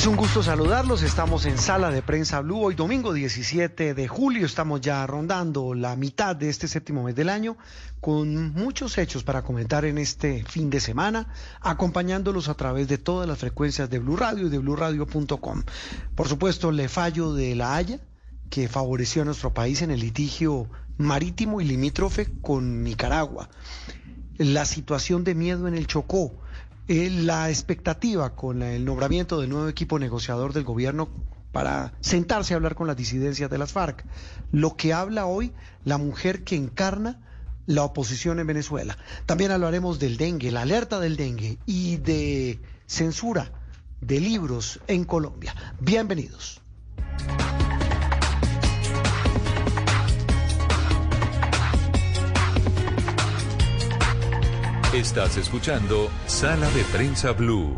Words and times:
Es 0.00 0.06
un 0.06 0.16
gusto 0.16 0.42
saludarlos. 0.42 1.02
Estamos 1.02 1.44
en 1.44 1.58
Sala 1.58 1.90
de 1.90 2.00
Prensa 2.00 2.40
Blue. 2.40 2.62
Hoy 2.62 2.74
domingo 2.74 3.12
17 3.12 3.92
de 3.92 4.08
julio 4.08 4.46
estamos 4.46 4.80
ya 4.80 5.06
rondando 5.06 5.74
la 5.74 5.94
mitad 5.94 6.34
de 6.34 6.48
este 6.48 6.68
séptimo 6.68 7.02
mes 7.02 7.14
del 7.14 7.28
año 7.28 7.58
con 8.00 8.54
muchos 8.54 8.96
hechos 8.96 9.24
para 9.24 9.42
comentar 9.42 9.84
en 9.84 9.98
este 9.98 10.42
fin 10.44 10.70
de 10.70 10.80
semana, 10.80 11.34
acompañándolos 11.60 12.48
a 12.48 12.54
través 12.54 12.88
de 12.88 12.96
todas 12.96 13.28
las 13.28 13.36
frecuencias 13.36 13.90
de 13.90 13.98
Blue 13.98 14.16
Radio 14.16 14.46
y 14.46 14.48
de 14.48 14.56
bluradio.com. 14.56 15.64
Por 16.14 16.28
supuesto, 16.28 16.72
le 16.72 16.88
fallo 16.88 17.34
de 17.34 17.54
la 17.54 17.76
Haya 17.76 18.00
que 18.48 18.68
favoreció 18.68 19.20
a 19.20 19.26
nuestro 19.26 19.52
país 19.52 19.82
en 19.82 19.90
el 19.90 20.00
litigio 20.00 20.70
marítimo 20.96 21.60
y 21.60 21.66
limítrofe 21.66 22.26
con 22.40 22.84
Nicaragua. 22.84 23.50
La 24.38 24.64
situación 24.64 25.24
de 25.24 25.34
miedo 25.34 25.68
en 25.68 25.74
el 25.74 25.86
Chocó 25.86 26.40
eh, 26.92 27.08
la 27.08 27.50
expectativa 27.50 28.34
con 28.34 28.64
el 28.64 28.84
nombramiento 28.84 29.40
del 29.40 29.48
nuevo 29.48 29.68
equipo 29.68 30.00
negociador 30.00 30.52
del 30.52 30.64
gobierno 30.64 31.08
para 31.52 31.92
sentarse 32.00 32.52
a 32.52 32.56
hablar 32.56 32.74
con 32.74 32.88
las 32.88 32.96
disidencias 32.96 33.48
de 33.48 33.58
las 33.58 33.70
FARC. 33.70 34.04
Lo 34.50 34.74
que 34.76 34.92
habla 34.92 35.26
hoy 35.26 35.52
la 35.84 35.98
mujer 35.98 36.42
que 36.42 36.56
encarna 36.56 37.20
la 37.66 37.84
oposición 37.84 38.40
en 38.40 38.48
Venezuela. 38.48 38.98
También 39.24 39.52
hablaremos 39.52 40.00
del 40.00 40.16
dengue, 40.16 40.50
la 40.50 40.62
alerta 40.62 40.98
del 40.98 41.16
dengue 41.16 41.58
y 41.64 41.98
de 41.98 42.58
censura 42.86 43.52
de 44.00 44.18
libros 44.18 44.80
en 44.88 45.04
Colombia. 45.04 45.54
Bienvenidos. 45.78 46.60
Estás 54.94 55.36
escuchando 55.36 56.10
Sala 56.26 56.68
de 56.70 56.82
Prensa 56.82 57.30
Blue. 57.30 57.76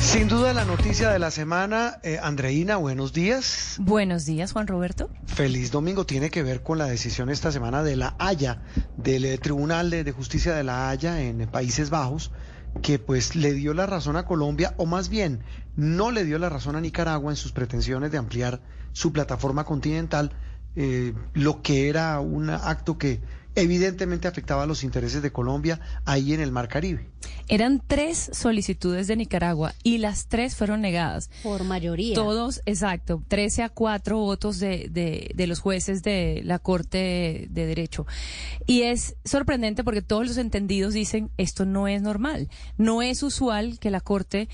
Sin 0.00 0.26
duda 0.26 0.52
la 0.52 0.64
noticia 0.64 1.10
de 1.10 1.20
la 1.20 1.30
semana, 1.30 2.00
eh, 2.02 2.18
Andreina, 2.20 2.76
buenos 2.76 3.12
días. 3.12 3.76
Buenos 3.78 4.24
días, 4.24 4.50
Juan 4.50 4.66
Roberto. 4.66 5.10
Feliz 5.26 5.70
domingo 5.70 6.04
tiene 6.04 6.28
que 6.28 6.42
ver 6.42 6.64
con 6.64 6.78
la 6.78 6.86
decisión 6.86 7.30
esta 7.30 7.52
semana 7.52 7.84
de 7.84 7.94
la 7.94 8.16
Haya, 8.18 8.62
del 8.96 9.24
eh, 9.24 9.38
Tribunal 9.38 9.90
de, 9.90 10.02
de 10.02 10.10
Justicia 10.10 10.56
de 10.56 10.64
la 10.64 10.90
Haya 10.90 11.20
en 11.22 11.46
Países 11.46 11.88
Bajos, 11.88 12.32
que 12.82 12.98
pues 12.98 13.36
le 13.36 13.52
dio 13.52 13.74
la 13.74 13.86
razón 13.86 14.16
a 14.16 14.24
Colombia, 14.24 14.74
o 14.76 14.86
más 14.86 15.08
bien 15.08 15.44
no 15.76 16.10
le 16.10 16.24
dio 16.24 16.40
la 16.40 16.48
razón 16.48 16.74
a 16.74 16.80
Nicaragua 16.80 17.30
en 17.30 17.36
sus 17.36 17.52
pretensiones 17.52 18.10
de 18.10 18.18
ampliar 18.18 18.60
su 18.92 19.12
plataforma 19.12 19.64
continental, 19.64 20.32
eh, 20.76 21.14
lo 21.34 21.62
que 21.62 21.88
era 21.88 22.20
un 22.20 22.50
acto 22.50 22.98
que 22.98 23.20
evidentemente 23.54 24.28
afectaba 24.28 24.62
a 24.62 24.66
los 24.66 24.84
intereses 24.84 25.22
de 25.22 25.32
Colombia 25.32 25.80
ahí 26.04 26.32
en 26.32 26.40
el 26.40 26.52
Mar 26.52 26.68
Caribe. 26.68 27.08
Eran 27.48 27.82
tres 27.84 28.30
solicitudes 28.32 29.08
de 29.08 29.16
Nicaragua 29.16 29.74
y 29.82 29.98
las 29.98 30.28
tres 30.28 30.54
fueron 30.54 30.80
negadas. 30.80 31.30
Por 31.42 31.64
mayoría. 31.64 32.14
Todos, 32.14 32.62
exacto, 32.64 33.24
13 33.26 33.64
a 33.64 33.68
4 33.68 34.18
votos 34.18 34.60
de, 34.60 34.88
de, 34.88 35.32
de 35.34 35.46
los 35.48 35.58
jueces 35.58 36.04
de 36.04 36.42
la 36.44 36.60
Corte 36.60 37.48
de 37.50 37.66
Derecho. 37.66 38.06
Y 38.66 38.82
es 38.82 39.16
sorprendente 39.24 39.82
porque 39.82 40.02
todos 40.02 40.28
los 40.28 40.36
entendidos 40.36 40.94
dicen 40.94 41.30
esto 41.38 41.64
no 41.64 41.88
es 41.88 42.02
normal. 42.02 42.48
No 42.78 43.02
es 43.02 43.24
usual 43.24 43.80
que 43.80 43.90
la 43.90 44.00
Corte 44.00 44.48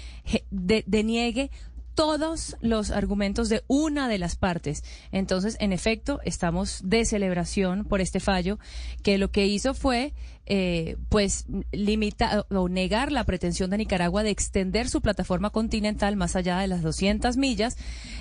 deniegue 0.50 1.50
todos 1.96 2.56
los 2.60 2.92
argumentos 2.92 3.48
de 3.48 3.64
una 3.66 4.06
de 4.06 4.18
las 4.18 4.36
partes. 4.36 4.84
Entonces, 5.10 5.56
en 5.58 5.72
efecto, 5.72 6.20
estamos 6.24 6.80
de 6.84 7.04
celebración 7.04 7.84
por 7.84 8.00
este 8.00 8.20
fallo, 8.20 8.60
que 9.02 9.18
lo 9.18 9.32
que 9.32 9.46
hizo 9.46 9.74
fue 9.74 10.12
eh, 10.48 10.96
pues 11.08 11.46
limitar 11.72 12.46
o 12.50 12.68
negar 12.68 13.10
la 13.10 13.24
pretensión 13.24 13.68
de 13.70 13.78
Nicaragua 13.78 14.22
de 14.22 14.30
extender 14.30 14.88
su 14.88 15.00
plataforma 15.00 15.50
continental 15.50 16.14
más 16.14 16.36
allá 16.36 16.58
de 16.60 16.68
las 16.68 16.82
200 16.82 17.36
millas, 17.36 17.76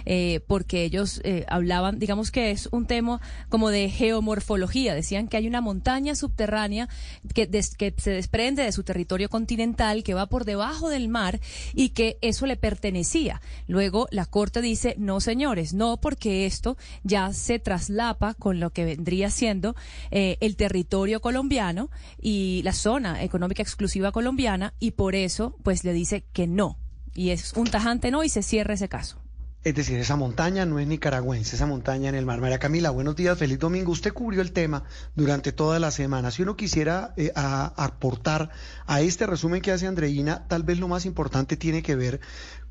eh, 0.06 0.40
porque 0.48 0.84
ellos 0.84 1.22
eh, 1.24 1.46
hablaban, 1.48 2.00
digamos 2.00 2.32
que 2.32 2.50
es 2.50 2.68
un 2.72 2.88
tema 2.88 3.22
como 3.50 3.70
de 3.70 3.92
geomorfología, 3.92 4.96
decían 4.96 5.28
que 5.28 5.38
hay 5.38 5.48
una 5.48 5.62
montaña 5.62 6.16
subterránea 6.16 6.90
que, 7.36 7.48
que 7.48 7.94
se 7.96 8.12
desprende 8.12 8.64
de 8.64 8.72
su 8.72 8.84
territorio 8.84 9.30
continental, 9.30 10.04
que 10.04 10.16
va 10.16 10.26
por 10.26 10.46
debajo 10.46 10.90
del 10.90 11.10
mar 11.10 11.40
y 11.76 11.90
que 11.90 12.18
eso 12.22 12.48
le 12.48 12.58
pertenecía. 12.58 13.40
Luego 13.68 14.08
la 14.10 14.26
Corte 14.26 14.62
dice, 14.62 14.96
no 14.98 15.20
señores, 15.20 15.76
no 15.76 15.98
porque 15.98 16.48
esto 16.48 16.76
ya 17.04 17.34
se 17.34 17.60
traslapa 17.60 18.34
con 18.34 18.60
lo 18.60 18.72
que 18.72 18.84
vendría 18.84 19.30
siendo 19.30 19.76
el 20.10 20.56
territorio 20.56 21.22
colombiano 21.22 21.90
y 22.28 22.64
la 22.64 22.74
zona 22.74 23.22
económica 23.22 23.62
exclusiva 23.62 24.12
colombiana 24.12 24.74
y 24.80 24.92
por 24.92 25.14
eso 25.14 25.56
pues 25.62 25.84
le 25.84 25.94
dice 25.94 26.26
que 26.34 26.48
no. 26.48 26.80
Y 27.14 27.30
es 27.30 27.54
un 27.54 27.68
tajante 27.68 28.10
no 28.10 28.24
y 28.24 28.30
se 28.30 28.42
cierra 28.42 28.74
ese 28.74 28.90
caso. 28.90 29.22
Es 29.64 29.76
decir, 29.76 30.00
esa 30.00 30.16
montaña 30.16 30.66
no 30.66 30.80
es 30.80 30.88
nicaragüense, 30.88 31.56
esa 31.56 31.68
montaña 31.68 32.10
en 32.10 32.16
el 32.16 32.26
mar. 32.26 32.42
María 32.42 32.58
Camila, 32.58 32.90
buenos 32.90 33.16
días, 33.16 33.38
feliz 33.38 33.60
domingo. 33.60 33.92
Usted 33.92 34.12
cubrió 34.12 34.42
el 34.42 34.54
tema 34.54 34.86
durante 35.16 35.52
toda 35.52 35.78
la 35.78 35.92
semana. 35.92 36.32
Si 36.32 36.42
uno 36.42 36.56
quisiera 36.56 37.14
eh, 37.16 37.32
aportar 37.36 38.50
a 38.88 39.02
este 39.02 39.28
resumen 39.28 39.62
que 39.62 39.72
hace 39.72 39.86
Andreina, 39.86 40.48
tal 40.48 40.64
vez 40.64 40.80
lo 40.80 40.88
más 40.88 41.06
importante 41.06 41.58
tiene 41.58 41.84
que 41.84 41.96
ver 41.96 42.22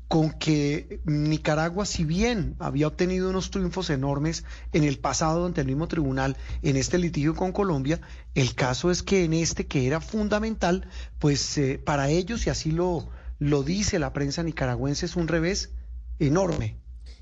con 0.07 0.31
que 0.31 1.01
Nicaragua, 1.05 1.85
si 1.85 2.03
bien 2.03 2.55
había 2.59 2.87
obtenido 2.87 3.29
unos 3.29 3.49
triunfos 3.49 3.89
enormes 3.89 4.43
en 4.71 4.83
el 4.83 4.99
pasado 4.99 5.45
ante 5.45 5.61
el 5.61 5.67
mismo 5.67 5.87
tribunal 5.87 6.37
en 6.61 6.77
este 6.77 6.97
litigio 6.97 7.35
con 7.35 7.51
Colombia, 7.51 7.99
el 8.35 8.53
caso 8.53 8.91
es 8.91 9.01
que 9.01 9.23
en 9.23 9.33
este 9.33 9.65
que 9.65 9.87
era 9.87 10.01
fundamental, 10.01 10.87
pues 11.19 11.57
eh, 11.57 11.81
para 11.83 12.09
ellos, 12.09 12.45
y 12.45 12.49
así 12.49 12.71
lo, 12.71 13.09
lo 13.39 13.63
dice 13.63 13.99
la 13.99 14.13
prensa 14.13 14.43
nicaragüense, 14.43 15.07
es 15.07 15.15
un 15.15 15.27
revés 15.27 15.73
enorme. 16.19 16.77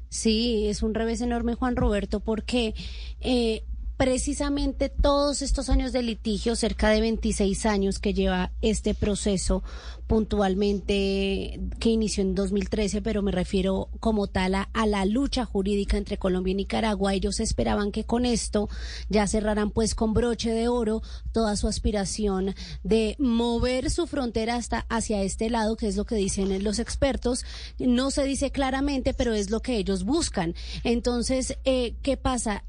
Sí, 0.09 0.67
es 0.67 0.83
un 0.83 0.93
revés 0.93 1.21
enorme, 1.21 1.55
Juan 1.55 1.75
Roberto, 1.75 2.19
porque 2.19 2.75
eh, 3.19 3.63
precisamente 3.97 4.89
todos 4.89 5.41
estos 5.41 5.69
años 5.69 5.91
de 5.93 6.01
litigio, 6.01 6.55
cerca 6.55 6.89
de 6.89 7.01
26 7.01 7.65
años 7.65 7.99
que 7.99 8.13
lleva 8.13 8.51
este 8.61 8.93
proceso 8.93 9.63
puntualmente 10.07 11.59
que 11.79 11.89
inició 11.89 12.23
en 12.23 12.35
2013, 12.35 13.01
pero 13.01 13.21
me 13.21 13.31
refiero 13.31 13.89
como 13.99 14.27
tal 14.27 14.55
a, 14.55 14.67
la 14.85 15.05
lucha 15.05 15.45
jurídica 15.45 15.97
entre 15.97 16.17
Colombia 16.17 16.51
y 16.51 16.55
Nicaragua. 16.55 17.13
Ellos 17.13 17.39
esperaban 17.39 17.91
que 17.91 18.03
con 18.03 18.25
esto 18.25 18.69
ya 19.09 19.25
cerraran 19.27 19.71
pues 19.71 19.95
con 19.95 20.13
broche 20.13 20.51
de 20.51 20.67
oro 20.67 21.01
toda 21.31 21.55
su 21.55 21.67
aspiración 21.67 22.53
de 22.83 23.15
mover 23.17 23.89
su 23.89 24.07
frontera 24.07 24.55
hasta 24.55 24.85
hacia 24.89 25.21
este 25.23 25.49
lado, 25.49 25.77
que 25.77 25.87
es 25.87 25.95
lo 25.95 26.05
que 26.05 26.15
dicen 26.15 26.63
los 26.63 26.79
expertos. 26.79 27.45
No 27.79 28.11
se 28.11 28.23
dice 28.25 28.51
claramente, 28.51 29.13
pero 29.13 29.33
es 29.33 29.49
lo 29.49 29.61
que 29.61 29.77
ellos 29.77 30.03
buscan. 30.03 30.53
Entonces, 30.83 31.57
eh, 31.63 31.95
¿qué 32.01 32.17
pasa? 32.17 32.63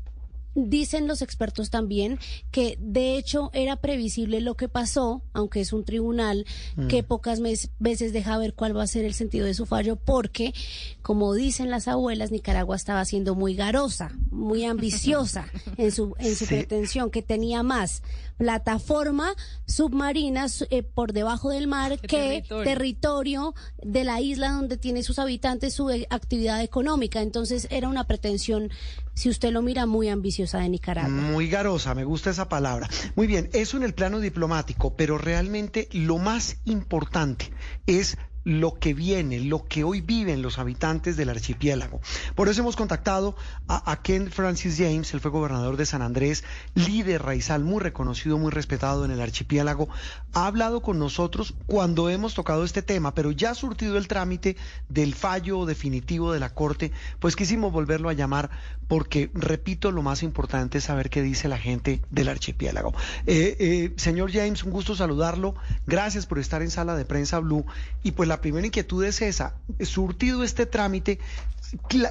Dicen 0.54 1.08
los 1.08 1.22
expertos 1.22 1.70
también 1.70 2.18
que 2.50 2.76
de 2.80 3.16
hecho 3.16 3.50
era 3.52 3.76
previsible 3.76 4.40
lo 4.40 4.56
que 4.56 4.68
pasó, 4.68 5.22
aunque 5.32 5.60
es 5.60 5.72
un 5.72 5.84
tribunal 5.84 6.46
que 6.88 7.02
mm. 7.02 7.06
pocas 7.06 7.40
veces 7.40 8.12
deja 8.12 8.38
ver 8.38 8.54
cuál 8.54 8.76
va 8.76 8.82
a 8.82 8.86
ser 8.86 9.04
el 9.04 9.14
sentido 9.14 9.46
de 9.46 9.54
su 9.54 9.66
fallo, 9.66 9.96
porque, 9.96 10.54
como 11.02 11.34
dicen 11.34 11.70
las 11.70 11.88
abuelas, 11.88 12.30
Nicaragua 12.30 12.76
estaba 12.76 13.04
siendo 13.04 13.34
muy 13.34 13.54
garosa, 13.54 14.12
muy 14.30 14.64
ambiciosa 14.64 15.46
en 15.76 15.90
su, 15.90 16.14
en 16.18 16.36
su 16.36 16.46
pretensión, 16.46 17.10
que 17.10 17.22
tenía 17.22 17.62
más 17.62 18.02
plataforma 18.36 19.34
submarina 19.66 20.46
eh, 20.70 20.82
por 20.82 21.12
debajo 21.12 21.50
del 21.50 21.66
mar 21.66 21.98
que 21.98 22.44
territorio? 22.64 23.54
de 23.82 24.04
la 24.04 24.20
isla 24.20 24.50
donde 24.50 24.76
tiene 24.76 25.02
sus 25.02 25.18
habitantes 25.18 25.74
su 25.74 25.90
eh, 25.90 26.06
actividad 26.10 26.62
económica. 26.62 27.20
Entonces 27.20 27.66
era 27.70 27.88
una 27.88 28.04
pretensión, 28.04 28.70
si 29.14 29.28
usted 29.28 29.52
lo 29.52 29.62
mira, 29.62 29.86
muy 29.86 30.08
ambiciosa 30.08 30.58
de 30.58 30.68
Nicaragua. 30.68 31.10
Muy 31.10 31.48
garosa, 31.48 31.94
me 31.94 32.04
gusta 32.04 32.30
esa 32.30 32.48
palabra. 32.48 32.88
Muy 33.14 33.26
bien, 33.26 33.50
eso 33.52 33.76
en 33.76 33.82
el 33.82 33.94
plano 33.94 34.20
diplomático, 34.20 34.96
pero 34.96 35.18
realmente 35.18 35.88
lo 35.92 36.18
más 36.18 36.56
importante 36.64 37.52
es 37.86 38.16
lo 38.44 38.74
que 38.74 38.94
viene, 38.94 39.40
lo 39.40 39.64
que 39.64 39.84
hoy 39.84 40.00
viven 40.00 40.42
los 40.42 40.58
habitantes 40.58 41.16
del 41.16 41.30
archipiélago. 41.30 42.00
Por 42.34 42.48
eso 42.48 42.60
hemos 42.60 42.76
contactado 42.76 43.34
a, 43.66 44.02
Ken 44.02 44.30
Francis 44.30 44.76
James, 44.76 45.12
el 45.14 45.20
fue 45.20 45.30
gobernador 45.30 45.76
de 45.76 45.86
San 45.86 46.02
Andrés, 46.02 46.44
líder 46.74 47.22
raizal 47.22 47.64
muy 47.64 47.80
reconocido, 47.80 48.38
muy 48.38 48.50
respetado 48.50 49.04
en 49.04 49.10
el 49.10 49.20
archipiélago. 49.20 49.88
Ha 50.34 50.46
hablado 50.46 50.82
con 50.82 50.98
nosotros 50.98 51.54
cuando 51.66 52.10
hemos 52.10 52.34
tocado 52.34 52.64
este 52.64 52.82
tema, 52.82 53.14
pero 53.14 53.30
ya 53.30 53.50
ha 53.50 53.54
surtido 53.54 53.96
el 53.96 54.08
trámite 54.08 54.56
del 54.88 55.14
fallo 55.14 55.64
definitivo 55.64 56.32
de 56.32 56.40
la 56.40 56.50
Corte, 56.50 56.92
pues 57.20 57.36
quisimos 57.36 57.72
volverlo 57.72 58.08
a 58.08 58.12
llamar 58.12 58.50
porque, 58.86 59.30
repito, 59.34 59.90
lo 59.90 60.02
más 60.02 60.22
importante 60.22 60.78
es 60.78 60.84
saber 60.84 61.10
qué 61.10 61.22
dice 61.22 61.48
la 61.48 61.58
gente 61.58 62.02
del 62.10 62.28
archipiélago. 62.28 62.94
Eh, 63.26 63.56
eh, 63.58 63.92
señor 63.96 64.30
James, 64.30 64.62
un 64.64 64.70
gusto 64.70 64.94
saludarlo. 64.94 65.54
Gracias 65.86 66.26
por 66.26 66.38
estar 66.38 66.62
en 66.62 66.70
sala 66.70 66.94
de 66.94 67.04
prensa 67.04 67.38
Blue. 67.38 67.64
Y 68.02 68.12
pues 68.12 68.28
la 68.28 68.33
primera 68.40 68.66
inquietud 68.66 69.04
es 69.04 69.22
esa, 69.22 69.56
surtido 69.80 70.44
este 70.44 70.66
trámite, 70.66 71.18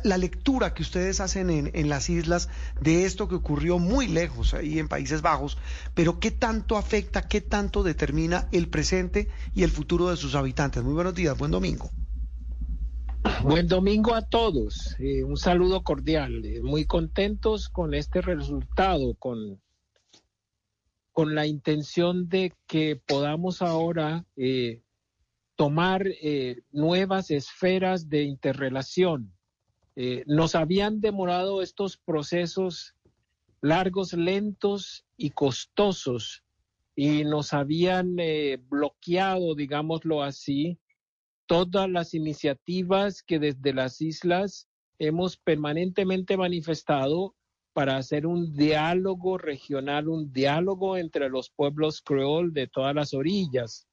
la, 0.03 0.17
lectura 0.17 0.73
que 0.73 0.81
ustedes 0.81 1.19
hacen 1.19 1.49
en, 1.49 1.71
en, 1.73 1.89
las 1.89 2.09
islas 2.09 2.49
de 2.81 3.05
esto 3.05 3.27
que 3.27 3.35
ocurrió 3.35 3.79
muy 3.79 4.07
lejos, 4.07 4.53
ahí 4.53 4.79
en 4.79 4.87
Países 4.87 5.21
Bajos, 5.21 5.57
pero 5.93 6.19
qué 6.19 6.31
tanto 6.31 6.77
afecta, 6.77 7.27
qué 7.27 7.41
tanto 7.41 7.83
determina 7.83 8.47
el 8.51 8.67
presente 8.67 9.29
y 9.53 9.63
el 9.63 9.71
futuro 9.71 10.09
de 10.09 10.17
sus 10.17 10.35
habitantes. 10.35 10.83
Muy 10.83 10.93
buenos 10.93 11.15
días, 11.15 11.37
buen 11.37 11.51
domingo. 11.51 11.89
Buen 13.41 13.67
domingo 13.67 14.13
a 14.13 14.21
todos. 14.21 14.95
Eh, 14.99 15.23
un 15.23 15.37
saludo 15.37 15.83
cordial. 15.83 16.45
Eh, 16.45 16.61
muy 16.61 16.85
contentos 16.85 17.69
con 17.69 17.93
este 17.93 18.21
resultado, 18.21 19.15
con, 19.15 19.61
con 21.11 21.35
la 21.35 21.45
intención 21.45 22.27
de 22.27 22.53
que 22.67 22.99
podamos 23.05 23.61
ahora 23.61 24.25
eh, 24.35 24.81
tomar 25.63 26.03
nuevas 26.73 27.31
esferas 27.31 28.09
de 28.09 28.23
interrelación. 28.23 29.33
nos 30.25 30.55
habían 30.55 30.99
demorado 30.99 31.61
estos 31.61 31.95
procesos 31.95 32.95
largos, 33.61 34.11
lentos 34.11 35.05
y 35.15 35.29
costosos 35.29 36.43
y 36.97 37.23
nos 37.23 37.53
habían 37.53 38.17
bloqueado, 38.67 39.55
digámoslo 39.55 40.21
así, 40.21 40.79
todas 41.45 41.89
las 41.89 42.13
iniciativas 42.13 43.23
que 43.23 43.39
desde 43.39 43.73
las 43.73 44.01
islas 44.01 44.67
hemos 44.99 45.37
permanentemente 45.37 46.35
manifestado 46.35 47.35
para 47.71 47.95
hacer 47.95 48.27
un 48.27 48.53
diálogo 48.53 49.37
regional, 49.37 50.09
un 50.09 50.33
diálogo 50.33 50.97
entre 50.97 51.29
los 51.29 51.49
pueblos 51.49 52.01
creol 52.01 52.51
de 52.51 52.67
todas 52.67 52.93
las 52.93 53.13
orillas, 53.13 53.87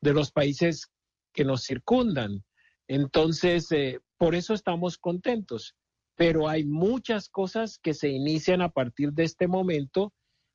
de 0.00 0.12
los 0.12 0.32
países 0.32 0.90
que 1.34 1.44
nos 1.44 1.64
circundan. 1.64 2.44
Entonces, 2.88 3.70
eh, 3.72 4.00
por 4.16 4.34
eso 4.34 4.54
estamos 4.54 4.96
contentos. 4.96 5.74
Pero 6.16 6.48
hay 6.48 6.64
muchas 6.64 7.28
cosas 7.28 7.78
que 7.78 7.92
se 7.92 8.08
inician 8.08 8.62
a 8.62 8.70
partir 8.70 9.12
de 9.12 9.24
este 9.24 9.48
momento 9.48 10.12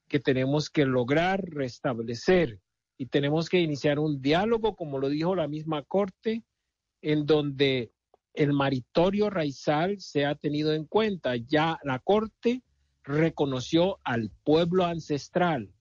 que 0.08 0.20
tenemos 0.20 0.70
que 0.70 0.86
lograr 0.86 1.44
restablecer 1.44 2.60
y 2.98 3.08
tenemos 3.08 3.50
que 3.50 3.60
iniciar 3.60 4.00
un 4.00 4.22
diálogo, 4.22 4.76
como 4.76 5.00
lo 5.00 5.10
dijo 5.10 5.36
la 5.36 5.48
misma 5.48 5.84
Corte, 5.84 6.44
en 7.02 7.26
donde 7.26 7.92
el 8.34 8.54
maritorio 8.54 9.30
raizal 9.30 10.00
se 10.00 10.26
ha 10.26 10.36
tenido 10.36 10.74
en 10.74 10.86
cuenta. 10.86 11.36
Ya 11.36 11.78
la 11.84 12.00
Corte 12.00 12.64
reconoció 13.04 14.00
al 14.04 14.31
pueblo 14.44 14.86
ancestral, 14.86 15.72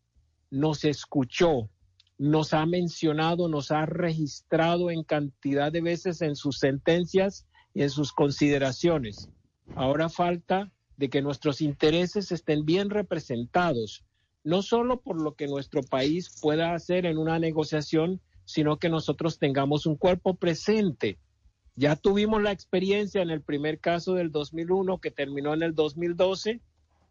nos 0.50 0.84
escuchó, 0.84 1.70
nos 2.18 2.52
ha 2.52 2.66
mencionado, 2.66 3.48
nos 3.48 3.70
ha 3.70 3.86
registrado 3.86 4.90
en 4.90 5.04
cantidad 5.04 5.70
de 5.70 5.80
veces 5.80 6.20
en 6.20 6.34
sus 6.34 6.58
sentencias 6.58 7.46
y 7.72 7.82
en 7.82 7.90
sus 7.90 8.12
consideraciones. 8.12 9.30
Ahora 9.76 10.08
falta 10.08 10.72
de 10.96 11.08
que 11.08 11.22
nuestros 11.22 11.60
intereses 11.60 12.32
estén 12.32 12.64
bien 12.64 12.90
representados, 12.90 14.04
no 14.42 14.62
solo 14.62 15.00
por 15.00 15.22
lo 15.22 15.34
que 15.34 15.46
nuestro 15.46 15.82
país 15.82 16.36
pueda 16.42 16.74
hacer 16.74 17.06
en 17.06 17.18
una 17.18 17.38
negociación, 17.38 18.20
sino 18.44 18.78
que 18.78 18.88
nosotros 18.88 19.38
tengamos 19.38 19.86
un 19.86 19.96
cuerpo 19.96 20.34
presente. 20.34 21.18
Ya 21.76 21.94
tuvimos 21.94 22.42
la 22.42 22.50
experiencia 22.50 23.22
en 23.22 23.30
el 23.30 23.42
primer 23.42 23.78
caso 23.78 24.14
del 24.14 24.32
2001 24.32 24.98
que 24.98 25.12
terminó 25.12 25.54
en 25.54 25.62
el 25.62 25.74
2012, 25.74 26.60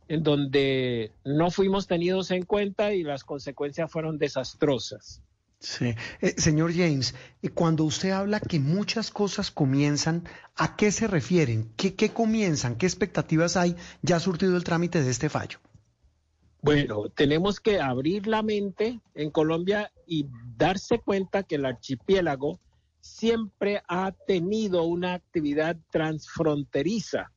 en 0.08 0.24
donde 0.24 1.12
no 1.24 1.52
fuimos 1.52 1.88
tenidos 1.88 2.32
en 2.32 2.44
cuenta 2.44 2.94
y 2.94 3.04
las 3.04 3.24
consecuencias 3.24 3.92
fueron 3.92 4.18
desastrosas. 4.18 5.22
Sí. 5.60 5.96
Eh, 6.22 6.36
señor 6.38 6.72
James, 6.72 7.16
eh, 7.42 7.50
cuando 7.50 7.84
usted 7.84 8.12
habla 8.12 8.40
que 8.40 8.60
muchas 8.60 9.10
cosas 9.10 9.50
comienzan, 9.50 10.24
¿a 10.56 10.76
qué 10.76 10.92
se 10.92 11.08
refieren? 11.08 11.72
¿Qué, 11.76 11.96
¿Qué 11.96 12.10
comienzan? 12.10 12.76
¿Qué 12.76 12.86
expectativas 12.86 13.58
hay 13.58 13.76
ya 14.02 14.20
surtido 14.20 14.56
el 14.56 14.64
trámite 14.64 15.02
de 15.02 15.10
este 15.10 15.30
fallo? 15.30 15.60
Bueno, 16.62 17.10
tenemos 17.10 17.60
que 17.60 17.80
abrir 17.80 18.28
la 18.28 18.44
mente 18.44 19.00
en 19.16 19.32
Colombia 19.32 19.92
y 20.06 20.28
darse 20.58 21.00
cuenta 21.00 21.44
que 21.44 21.56
el 21.56 21.66
archipiélago 21.66 22.60
siempre 23.00 23.82
ha 23.88 24.12
tenido 24.12 24.84
una 24.84 25.14
actividad 25.14 25.78
transfronteriza. 25.92 27.32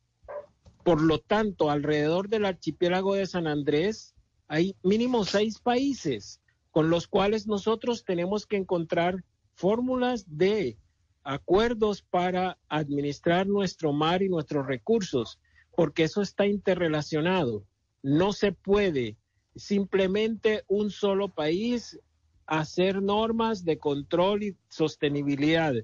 Por 0.84 1.02
lo 1.02 1.18
tanto, 1.18 1.70
alrededor 1.70 2.28
del 2.28 2.46
archipiélago 2.46 3.14
de 3.14 3.26
San 3.26 3.46
Andrés 3.46 4.14
hay 4.48 4.74
mínimo 4.82 5.24
seis 5.24 5.58
países 5.58 6.40
con 6.70 6.90
los 6.90 7.06
cuales 7.06 7.46
nosotros 7.46 8.04
tenemos 8.04 8.46
que 8.46 8.56
encontrar 8.56 9.24
fórmulas 9.54 10.24
de 10.26 10.78
acuerdos 11.22 12.02
para 12.02 12.58
administrar 12.68 13.46
nuestro 13.46 13.92
mar 13.92 14.22
y 14.22 14.28
nuestros 14.28 14.66
recursos, 14.66 15.38
porque 15.76 16.04
eso 16.04 16.22
está 16.22 16.46
interrelacionado. 16.46 17.64
No 18.02 18.32
se 18.32 18.52
puede 18.52 19.16
simplemente 19.54 20.64
un 20.68 20.90
solo 20.90 21.28
país 21.28 21.98
hacer 22.46 23.02
normas 23.02 23.64
de 23.64 23.78
control 23.78 24.42
y 24.42 24.56
sostenibilidad. 24.68 25.74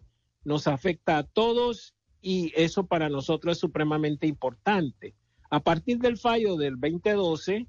Nos 0.44 0.66
afecta 0.66 1.18
a 1.18 1.22
todos 1.24 1.95
y 2.20 2.52
eso 2.56 2.86
para 2.86 3.08
nosotros 3.08 3.56
es 3.56 3.60
supremamente 3.60 4.26
importante. 4.26 5.14
A 5.50 5.60
partir 5.60 5.98
del 5.98 6.18
fallo 6.18 6.56
del 6.56 6.74
2012, 6.80 7.66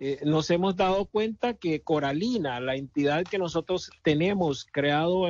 eh, 0.00 0.20
nos 0.24 0.50
hemos 0.50 0.76
dado 0.76 1.06
cuenta 1.06 1.54
que 1.54 1.80
Coralina, 1.80 2.60
la 2.60 2.76
entidad 2.76 3.24
que 3.24 3.38
nosotros 3.38 3.90
tenemos 4.02 4.66
creado 4.72 5.24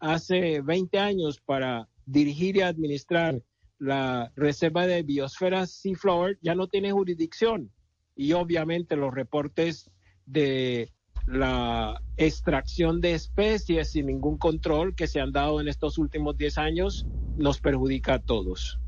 hace 0.00 0.60
20 0.60 0.98
años 0.98 1.40
para 1.40 1.88
dirigir 2.06 2.56
y 2.56 2.62
administrar 2.62 3.40
la 3.78 4.32
reserva 4.34 4.86
de 4.86 5.02
biosfera 5.02 5.66
Seaflower, 5.66 6.38
ya 6.42 6.54
no 6.54 6.66
tiene 6.66 6.92
jurisdicción 6.92 7.70
y 8.16 8.32
obviamente 8.32 8.96
los 8.96 9.14
reportes 9.14 9.90
de 10.26 10.92
la 11.26 12.00
extracción 12.16 13.00
de 13.00 13.14
especies 13.14 13.90
sin 13.90 14.06
ningún 14.06 14.38
control 14.38 14.94
que 14.94 15.06
se 15.06 15.20
han 15.20 15.32
dado 15.32 15.60
en 15.60 15.68
estos 15.68 15.98
últimos 15.98 16.36
10 16.36 16.58
años 16.58 17.06
nos 17.36 17.60
perjudica 17.60 18.14
a 18.14 18.18
todos. 18.18 18.80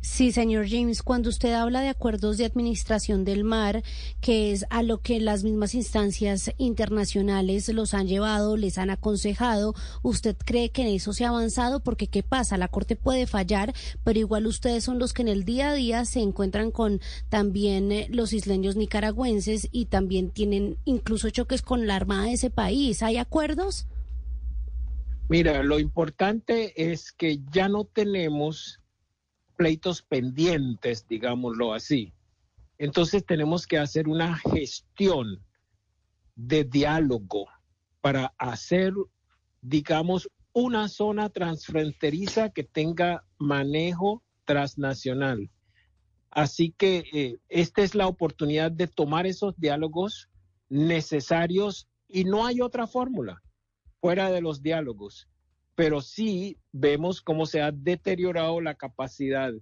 Sí, 0.00 0.32
señor 0.32 0.68
James, 0.68 1.02
cuando 1.02 1.28
usted 1.30 1.52
habla 1.52 1.80
de 1.80 1.88
acuerdos 1.88 2.36
de 2.36 2.44
administración 2.44 3.24
del 3.24 3.44
mar, 3.44 3.82
que 4.20 4.52
es 4.52 4.66
a 4.68 4.82
lo 4.82 4.98
que 4.98 5.20
las 5.20 5.44
mismas 5.44 5.74
instancias 5.74 6.52
internacionales 6.58 7.68
los 7.68 7.94
han 7.94 8.08
llevado, 8.08 8.56
les 8.56 8.78
han 8.78 8.90
aconsejado, 8.90 9.74
¿usted 10.02 10.36
cree 10.44 10.70
que 10.70 10.82
en 10.82 10.88
eso 10.88 11.12
se 11.12 11.24
ha 11.24 11.28
avanzado? 11.28 11.80
Porque 11.80 12.08
¿qué 12.08 12.22
pasa? 12.22 12.58
La 12.58 12.68
Corte 12.68 12.96
puede 12.96 13.26
fallar, 13.26 13.72
pero 14.02 14.18
igual 14.18 14.46
ustedes 14.46 14.84
son 14.84 14.98
los 14.98 15.12
que 15.12 15.22
en 15.22 15.28
el 15.28 15.44
día 15.44 15.70
a 15.70 15.74
día 15.74 16.04
se 16.04 16.20
encuentran 16.20 16.72
con 16.72 17.00
también 17.28 17.92
eh, 17.92 18.08
los 18.10 18.32
isleños 18.32 18.76
nicaragüenses 18.76 19.68
y 19.70 19.86
también 19.86 20.30
tienen 20.30 20.78
incluso 20.84 21.30
choques 21.30 21.62
con 21.62 21.86
la 21.86 21.96
Armada 21.96 22.24
de 22.24 22.32
ese 22.32 22.50
país. 22.50 23.02
¿Hay 23.02 23.18
acuerdos? 23.18 23.86
Mira, 25.28 25.62
lo 25.62 25.78
importante 25.78 26.92
es 26.92 27.12
que 27.12 27.40
ya 27.50 27.68
no 27.68 27.84
tenemos 27.84 28.81
pleitos 29.62 30.02
pendientes, 30.02 31.06
digámoslo 31.06 31.72
así. 31.72 32.12
Entonces 32.78 33.24
tenemos 33.24 33.64
que 33.68 33.78
hacer 33.78 34.08
una 34.08 34.36
gestión 34.36 35.40
de 36.34 36.64
diálogo 36.64 37.46
para 38.00 38.34
hacer, 38.38 38.92
digamos, 39.60 40.28
una 40.52 40.88
zona 40.88 41.28
transfronteriza 41.28 42.50
que 42.50 42.64
tenga 42.64 43.24
manejo 43.38 44.24
transnacional. 44.44 45.48
Así 46.32 46.74
que 46.76 47.04
eh, 47.12 47.38
esta 47.48 47.82
es 47.82 47.94
la 47.94 48.08
oportunidad 48.08 48.72
de 48.72 48.88
tomar 48.88 49.28
esos 49.28 49.56
diálogos 49.58 50.28
necesarios 50.70 51.86
y 52.08 52.24
no 52.24 52.44
hay 52.44 52.60
otra 52.60 52.88
fórmula 52.88 53.40
fuera 54.00 54.28
de 54.28 54.40
los 54.40 54.60
diálogos 54.60 55.28
pero 55.74 56.00
sí 56.00 56.58
vemos 56.72 57.20
cómo 57.20 57.46
se 57.46 57.62
ha 57.62 57.72
deteriorado 57.72 58.60
la 58.60 58.74
capacidad 58.74 59.52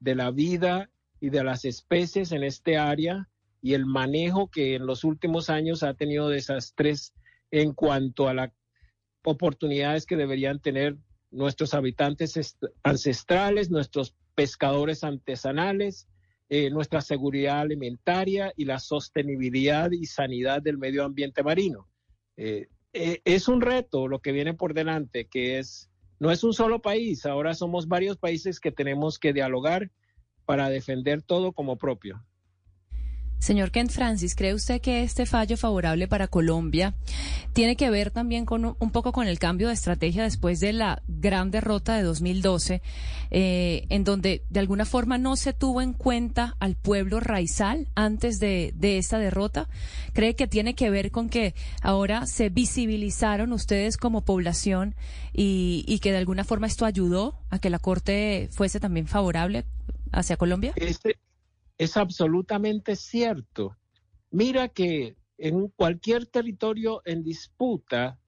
de 0.00 0.14
la 0.14 0.30
vida 0.30 0.90
y 1.20 1.30
de 1.30 1.42
las 1.42 1.64
especies 1.64 2.32
en 2.32 2.44
este 2.44 2.76
área 2.76 3.28
y 3.62 3.74
el 3.74 3.86
manejo 3.86 4.50
que 4.50 4.74
en 4.74 4.86
los 4.86 5.04
últimos 5.04 5.48
años 5.48 5.82
ha 5.82 5.94
tenido 5.94 6.28
desastres 6.28 7.14
en 7.50 7.72
cuanto 7.72 8.28
a 8.28 8.34
las 8.34 8.50
oportunidades 9.24 10.06
que 10.06 10.16
deberían 10.16 10.60
tener 10.60 10.96
nuestros 11.30 11.74
habitantes 11.74 12.56
ancestrales, 12.82 13.70
nuestros 13.70 14.14
pescadores 14.34 15.02
artesanales, 15.02 16.08
eh, 16.50 16.70
nuestra 16.70 17.00
seguridad 17.00 17.60
alimentaria 17.60 18.52
y 18.56 18.66
la 18.66 18.78
sostenibilidad 18.78 19.90
y 19.90 20.06
sanidad 20.06 20.60
del 20.62 20.78
medio 20.78 21.04
ambiente 21.04 21.42
marino. 21.42 21.88
Eh, 22.36 22.68
eh, 22.94 23.20
es 23.24 23.48
un 23.48 23.60
reto 23.60 24.08
lo 24.08 24.20
que 24.20 24.32
viene 24.32 24.54
por 24.54 24.72
delante, 24.72 25.26
que 25.26 25.58
es, 25.58 25.90
no 26.20 26.30
es 26.30 26.44
un 26.44 26.52
solo 26.52 26.80
país, 26.80 27.26
ahora 27.26 27.52
somos 27.54 27.88
varios 27.88 28.16
países 28.16 28.60
que 28.60 28.70
tenemos 28.70 29.18
que 29.18 29.32
dialogar 29.32 29.90
para 30.46 30.70
defender 30.70 31.20
todo 31.22 31.52
como 31.52 31.76
propio. 31.76 32.24
Señor 33.44 33.72
Kent 33.72 33.90
Francis, 33.90 34.34
¿cree 34.34 34.54
usted 34.54 34.80
que 34.80 35.02
este 35.02 35.26
fallo 35.26 35.58
favorable 35.58 36.08
para 36.08 36.28
Colombia 36.28 36.94
tiene 37.52 37.76
que 37.76 37.90
ver 37.90 38.10
también 38.10 38.46
con 38.46 38.74
un 38.78 38.90
poco 38.90 39.12
con 39.12 39.28
el 39.28 39.38
cambio 39.38 39.68
de 39.68 39.74
estrategia 39.74 40.22
después 40.22 40.60
de 40.60 40.72
la 40.72 41.02
gran 41.08 41.50
derrota 41.50 41.94
de 41.94 42.04
2012, 42.04 42.80
eh, 43.30 43.84
en 43.90 44.02
donde 44.02 44.44
de 44.48 44.60
alguna 44.60 44.86
forma 44.86 45.18
no 45.18 45.36
se 45.36 45.52
tuvo 45.52 45.82
en 45.82 45.92
cuenta 45.92 46.56
al 46.58 46.74
pueblo 46.74 47.20
raizal 47.20 47.86
antes 47.94 48.40
de, 48.40 48.72
de 48.76 48.96
esta 48.96 49.18
derrota? 49.18 49.68
¿Cree 50.14 50.36
que 50.36 50.46
tiene 50.46 50.74
que 50.74 50.88
ver 50.88 51.10
con 51.10 51.28
que 51.28 51.54
ahora 51.82 52.26
se 52.26 52.48
visibilizaron 52.48 53.52
ustedes 53.52 53.98
como 53.98 54.24
población 54.24 54.94
y, 55.34 55.98
que 55.98 56.12
de 56.12 56.18
alguna 56.18 56.44
forma 56.44 56.66
esto 56.66 56.86
ayudó 56.86 57.38
a 57.50 57.58
que 57.58 57.68
la 57.68 57.78
Corte 57.78 58.48
fuese 58.52 58.80
también 58.80 59.06
favorable 59.06 59.66
hacia 60.12 60.38
Colombia? 60.38 60.72
Este, 60.76 61.18
es 61.78 61.96
absolutamente 61.96 62.96
cierto. 62.96 63.76
Mira 64.30 64.68
que 64.68 65.16
en 65.38 65.68
cualquier 65.68 66.26
territorio 66.26 67.02
en 67.04 67.24
disputa 67.24 68.18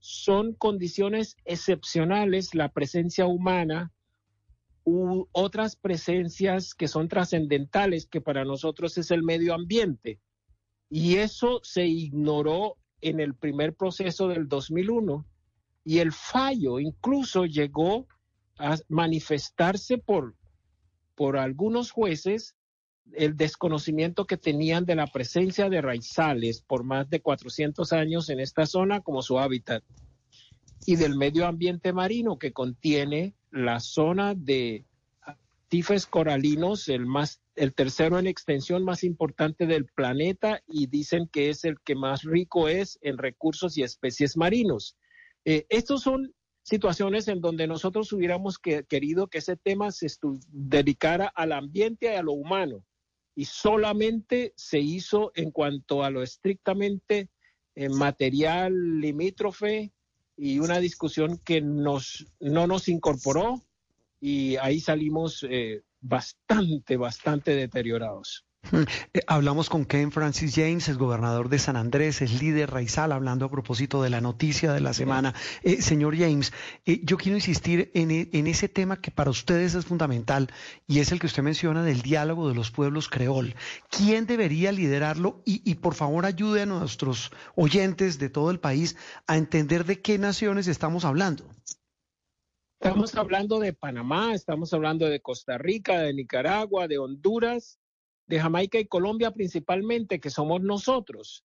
son 0.00 0.54
condiciones 0.54 1.36
excepcionales 1.44 2.54
la 2.54 2.72
presencia 2.72 3.26
humana 3.26 3.92
u 4.84 5.26
otras 5.32 5.76
presencias 5.76 6.74
que 6.74 6.88
son 6.88 7.08
trascendentales, 7.08 8.06
que 8.06 8.20
para 8.20 8.44
nosotros 8.44 8.96
es 8.98 9.10
el 9.10 9.22
medio 9.22 9.54
ambiente. 9.54 10.20
Y 10.88 11.16
eso 11.16 11.60
se 11.62 11.86
ignoró 11.86 12.76
en 13.00 13.20
el 13.20 13.34
primer 13.34 13.74
proceso 13.74 14.28
del 14.28 14.48
2001 14.48 15.26
y 15.84 15.98
el 15.98 16.12
fallo 16.12 16.80
incluso 16.80 17.44
llegó 17.44 18.06
a 18.58 18.76
manifestarse 18.88 19.98
por, 19.98 20.34
por 21.14 21.36
algunos 21.36 21.90
jueces 21.90 22.56
el 23.14 23.36
desconocimiento 23.36 24.26
que 24.26 24.36
tenían 24.36 24.84
de 24.84 24.94
la 24.94 25.06
presencia 25.06 25.68
de 25.68 25.80
raizales 25.80 26.62
por 26.62 26.84
más 26.84 27.08
de 27.10 27.20
400 27.20 27.92
años 27.92 28.28
en 28.30 28.40
esta 28.40 28.66
zona 28.66 29.00
como 29.00 29.22
su 29.22 29.38
hábitat 29.38 29.82
y 30.86 30.96
del 30.96 31.16
medio 31.16 31.46
ambiente 31.46 31.92
marino 31.92 32.38
que 32.38 32.52
contiene 32.52 33.34
la 33.50 33.80
zona 33.80 34.34
de 34.34 34.84
tifes 35.68 36.06
coralinos, 36.06 36.88
el 36.88 37.06
más 37.06 37.42
el 37.56 37.74
tercero 37.74 38.18
en 38.18 38.26
extensión 38.26 38.84
más 38.84 39.02
importante 39.02 39.66
del 39.66 39.86
planeta 39.86 40.62
y 40.66 40.86
dicen 40.86 41.28
que 41.30 41.50
es 41.50 41.64
el 41.64 41.80
que 41.80 41.96
más 41.96 42.22
rico 42.22 42.68
es 42.68 42.98
en 43.02 43.18
recursos 43.18 43.76
y 43.76 43.82
especies 43.82 44.36
marinos. 44.36 44.96
Eh, 45.44 45.66
estos 45.68 46.02
son 46.02 46.32
situaciones 46.62 47.26
en 47.28 47.40
donde 47.40 47.66
nosotros 47.66 48.12
hubiéramos 48.12 48.58
querido 48.58 49.26
que 49.26 49.38
ese 49.38 49.56
tema 49.56 49.90
se 49.90 50.06
dedicara 50.48 51.26
al 51.34 51.52
ambiente 51.52 52.06
y 52.06 52.16
a 52.16 52.22
lo 52.22 52.32
humano 52.32 52.84
y 53.38 53.44
solamente 53.44 54.52
se 54.56 54.80
hizo 54.80 55.30
en 55.36 55.52
cuanto 55.52 56.02
a 56.02 56.10
lo 56.10 56.24
estrictamente 56.24 57.28
eh, 57.76 57.88
material 57.88 58.98
limítrofe 59.00 59.92
y 60.36 60.58
una 60.58 60.80
discusión 60.80 61.38
que 61.44 61.60
nos, 61.60 62.26
no 62.40 62.66
nos 62.66 62.88
incorporó 62.88 63.62
y 64.20 64.56
ahí 64.56 64.80
salimos 64.80 65.46
eh, 65.48 65.82
bastante, 66.00 66.96
bastante 66.96 67.54
deteriorados. 67.54 68.44
Eh, 69.14 69.20
hablamos 69.26 69.70
con 69.70 69.84
Ken 69.84 70.12
Francis 70.12 70.54
James, 70.54 70.88
es 70.88 70.98
gobernador 70.98 71.48
de 71.48 71.58
San 71.58 71.76
Andrés, 71.76 72.20
es 72.20 72.42
líder 72.42 72.70
raizal, 72.70 73.12
hablando 73.12 73.46
a 73.46 73.50
propósito 73.50 74.02
de 74.02 74.10
la 74.10 74.20
noticia 74.20 74.72
de 74.72 74.80
la 74.80 74.92
semana. 74.92 75.34
Eh, 75.62 75.80
señor 75.80 76.16
James, 76.16 76.52
eh, 76.84 77.00
yo 77.02 77.16
quiero 77.16 77.36
insistir 77.36 77.90
en, 77.94 78.10
en, 78.10 78.46
ese 78.46 78.68
tema 78.68 79.00
que 79.00 79.10
para 79.10 79.30
ustedes 79.30 79.74
es 79.74 79.86
fundamental 79.86 80.50
y 80.86 80.98
es 80.98 81.12
el 81.12 81.20
que 81.20 81.26
usted 81.26 81.42
menciona 81.42 81.82
del 81.82 82.02
diálogo 82.02 82.48
de 82.48 82.54
los 82.54 82.70
pueblos 82.70 83.08
creol. 83.08 83.54
¿Quién 83.90 84.26
debería 84.26 84.72
liderarlo? 84.72 85.40
Y, 85.44 85.62
y 85.68 85.76
por 85.76 85.94
favor 85.94 86.26
ayude 86.26 86.62
a 86.62 86.66
nuestros 86.66 87.30
oyentes 87.54 88.18
de 88.18 88.28
todo 88.28 88.50
el 88.50 88.60
país 88.60 88.96
a 89.26 89.36
entender 89.36 89.84
de 89.84 90.00
qué 90.00 90.18
naciones 90.18 90.66
estamos 90.66 91.04
hablando. 91.04 91.44
Estamos 92.80 93.14
hablando 93.16 93.58
de 93.58 93.72
Panamá, 93.72 94.34
estamos 94.34 94.72
hablando 94.72 95.06
de 95.06 95.20
Costa 95.20 95.58
Rica, 95.58 95.98
de 95.98 96.14
Nicaragua, 96.14 96.86
de 96.86 96.98
Honduras 96.98 97.78
de 98.28 98.40
Jamaica 98.40 98.78
y 98.78 98.86
Colombia 98.86 99.32
principalmente, 99.32 100.20
que 100.20 100.30
somos 100.30 100.60
nosotros, 100.60 101.44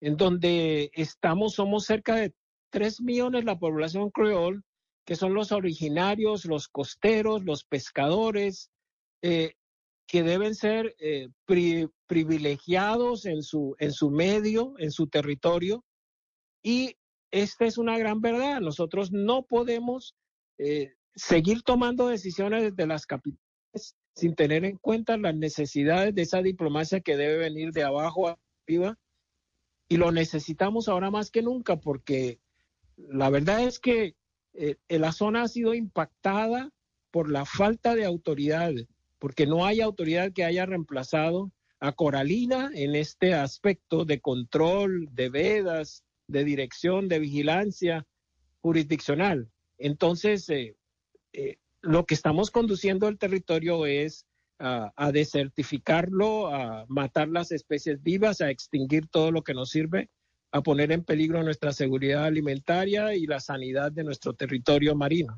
en 0.00 0.16
donde 0.16 0.90
estamos, 0.94 1.54
somos 1.54 1.84
cerca 1.84 2.16
de 2.16 2.34
3 2.70 3.02
millones 3.02 3.44
la 3.44 3.58
población 3.58 4.10
creol, 4.10 4.64
que 5.04 5.14
son 5.14 5.34
los 5.34 5.52
originarios, 5.52 6.46
los 6.46 6.68
costeros, 6.68 7.44
los 7.44 7.64
pescadores, 7.64 8.70
eh, 9.22 9.54
que 10.08 10.22
deben 10.22 10.54
ser 10.54 10.94
eh, 10.98 11.28
privilegiados 12.06 13.26
en 13.26 13.42
su, 13.42 13.76
en 13.78 13.92
su 13.92 14.10
medio, 14.10 14.74
en 14.78 14.90
su 14.90 15.08
territorio. 15.08 15.84
Y 16.62 16.96
esta 17.30 17.66
es 17.66 17.76
una 17.76 17.98
gran 17.98 18.20
verdad. 18.20 18.60
Nosotros 18.60 19.12
no 19.12 19.44
podemos 19.44 20.14
eh, 20.58 20.94
seguir 21.14 21.62
tomando 21.62 22.08
decisiones 22.08 22.62
desde 22.62 22.86
las 22.86 23.06
capitales 23.06 23.45
sin 24.16 24.34
tener 24.34 24.64
en 24.64 24.78
cuenta 24.78 25.16
las 25.18 25.36
necesidades 25.36 26.14
de 26.14 26.22
esa 26.22 26.42
diplomacia 26.42 27.00
que 27.00 27.16
debe 27.16 27.36
venir 27.36 27.72
de 27.72 27.84
abajo 27.84 28.28
a 28.28 28.38
arriba. 28.66 28.98
Y 29.88 29.98
lo 29.98 30.10
necesitamos 30.10 30.88
ahora 30.88 31.10
más 31.10 31.30
que 31.30 31.42
nunca 31.42 31.76
porque 31.76 32.40
la 32.96 33.30
verdad 33.30 33.60
es 33.60 33.78
que 33.78 34.16
eh, 34.54 34.76
la 34.88 35.12
zona 35.12 35.42
ha 35.42 35.48
sido 35.48 35.74
impactada 35.74 36.70
por 37.10 37.30
la 37.30 37.44
falta 37.44 37.94
de 37.94 38.04
autoridad, 38.04 38.72
porque 39.18 39.46
no 39.46 39.64
hay 39.64 39.80
autoridad 39.80 40.32
que 40.32 40.44
haya 40.44 40.66
reemplazado 40.66 41.52
a 41.78 41.92
Coralina 41.92 42.70
en 42.74 42.96
este 42.96 43.34
aspecto 43.34 44.04
de 44.04 44.20
control, 44.20 45.08
de 45.12 45.28
vedas, 45.28 46.04
de 46.26 46.42
dirección, 46.42 47.08
de 47.08 47.18
vigilancia 47.18 48.06
jurisdiccional. 48.60 49.50
Entonces, 49.78 50.48
eh, 50.48 50.74
eh, 51.32 51.58
lo 51.86 52.04
que 52.04 52.14
estamos 52.14 52.50
conduciendo 52.50 53.08
el 53.08 53.18
territorio 53.18 53.86
es 53.86 54.26
a 54.58 55.12
desertificarlo, 55.12 56.48
a 56.48 56.86
matar 56.88 57.28
las 57.28 57.52
especies 57.52 58.02
vivas, 58.02 58.40
a 58.40 58.50
extinguir 58.50 59.06
todo 59.06 59.30
lo 59.30 59.42
que 59.42 59.52
nos 59.52 59.70
sirve, 59.70 60.08
a 60.50 60.62
poner 60.62 60.92
en 60.92 61.04
peligro 61.04 61.42
nuestra 61.42 61.72
seguridad 61.72 62.24
alimentaria 62.24 63.14
y 63.14 63.26
la 63.26 63.40
sanidad 63.40 63.92
de 63.92 64.04
nuestro 64.04 64.32
territorio 64.32 64.94
marino. 64.94 65.36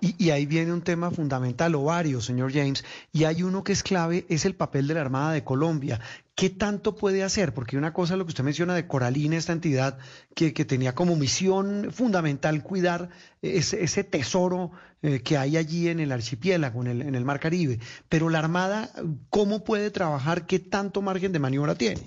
Y, 0.00 0.30
ahí 0.30 0.46
viene 0.46 0.72
un 0.72 0.82
tema 0.82 1.10
fundamental, 1.10 1.74
o 1.74 1.84
varios, 1.84 2.24
señor 2.24 2.52
James, 2.52 2.84
y 3.12 3.24
hay 3.24 3.42
uno 3.42 3.64
que 3.64 3.72
es 3.72 3.82
clave, 3.82 4.26
es 4.28 4.44
el 4.44 4.54
papel 4.54 4.86
de 4.86 4.94
la 4.94 5.00
Armada 5.00 5.32
de 5.32 5.44
Colombia. 5.44 6.00
¿Qué 6.34 6.50
tanto 6.50 6.94
puede 6.94 7.24
hacer? 7.24 7.54
Porque 7.54 7.76
una 7.76 7.92
cosa 7.92 8.14
es 8.14 8.18
lo 8.18 8.24
que 8.24 8.30
usted 8.30 8.44
menciona 8.44 8.74
de 8.74 8.86
Coralina, 8.86 9.36
esta 9.36 9.52
entidad 9.52 9.98
que, 10.34 10.52
tenía 10.52 10.94
como 10.94 11.16
misión 11.16 11.90
fundamental 11.92 12.62
cuidar 12.62 13.08
ese, 13.42 14.04
tesoro 14.04 14.70
eh, 15.02 15.20
que 15.20 15.36
hay 15.36 15.56
allí 15.56 15.88
en 15.88 16.00
el 16.00 16.12
archipiélago, 16.12 16.82
en 16.82 16.86
el, 16.88 17.02
en 17.02 17.14
el 17.14 17.24
Mar 17.24 17.40
Caribe. 17.40 17.80
Pero 18.08 18.28
la 18.28 18.38
Armada, 18.38 18.90
¿cómo 19.30 19.64
puede 19.64 19.90
trabajar? 19.90 20.46
¿Qué 20.46 20.58
tanto 20.58 21.02
margen 21.02 21.32
de 21.32 21.38
maniobra 21.38 21.74
tiene? 21.74 22.02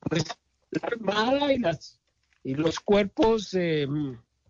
Pues 0.00 0.24
la 0.70 0.88
Armada 0.88 1.52
y, 1.52 1.58
las, 1.58 2.00
y 2.42 2.54
los 2.54 2.80
cuerpos... 2.80 3.54
Eh, 3.54 3.86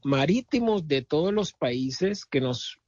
marítimos 0.05 0.87
de 0.87 1.03
todos 1.03 1.33
los 1.33 1.53
países 1.53 2.25
que 2.25 2.41
nos 2.41 2.81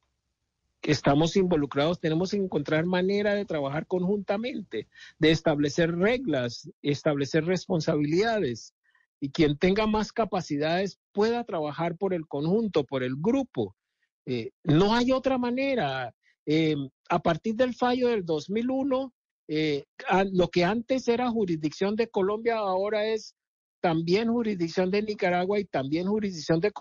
que 0.80 0.92
estamos 0.92 1.36
involucrados, 1.36 2.00
tenemos 2.00 2.30
que 2.30 2.38
encontrar 2.38 2.86
manera 2.86 3.34
de 3.34 3.44
trabajar 3.44 3.86
conjuntamente, 3.86 4.88
de 5.18 5.30
establecer 5.30 5.94
reglas, 5.94 6.70
establecer 6.80 7.44
responsabilidades 7.44 8.74
y 9.20 9.30
quien 9.30 9.58
tenga 9.58 9.86
más 9.86 10.12
capacidades 10.12 10.98
pueda 11.12 11.44
trabajar 11.44 11.96
por 11.96 12.14
el 12.14 12.26
conjunto, 12.26 12.84
por 12.84 13.02
el 13.02 13.16
grupo. 13.16 13.76
Eh, 14.24 14.52
no 14.64 14.94
hay 14.94 15.12
otra 15.12 15.36
manera. 15.36 16.14
Eh, 16.46 16.76
a 17.10 17.18
partir 17.18 17.54
del 17.56 17.74
fallo 17.74 18.08
del 18.08 18.24
2001, 18.24 19.12
eh, 19.48 19.84
lo 20.32 20.48
que 20.48 20.64
antes 20.64 21.06
era 21.08 21.28
jurisdicción 21.28 21.96
de 21.96 22.08
Colombia 22.08 22.56
ahora 22.56 23.04
es 23.06 23.34
también 23.80 24.28
jurisdicción 24.28 24.90
de 24.90 25.02
Nicaragua 25.02 25.58
y 25.58 25.64
también 25.64 26.06
jurisdicción 26.06 26.60
de 26.60 26.72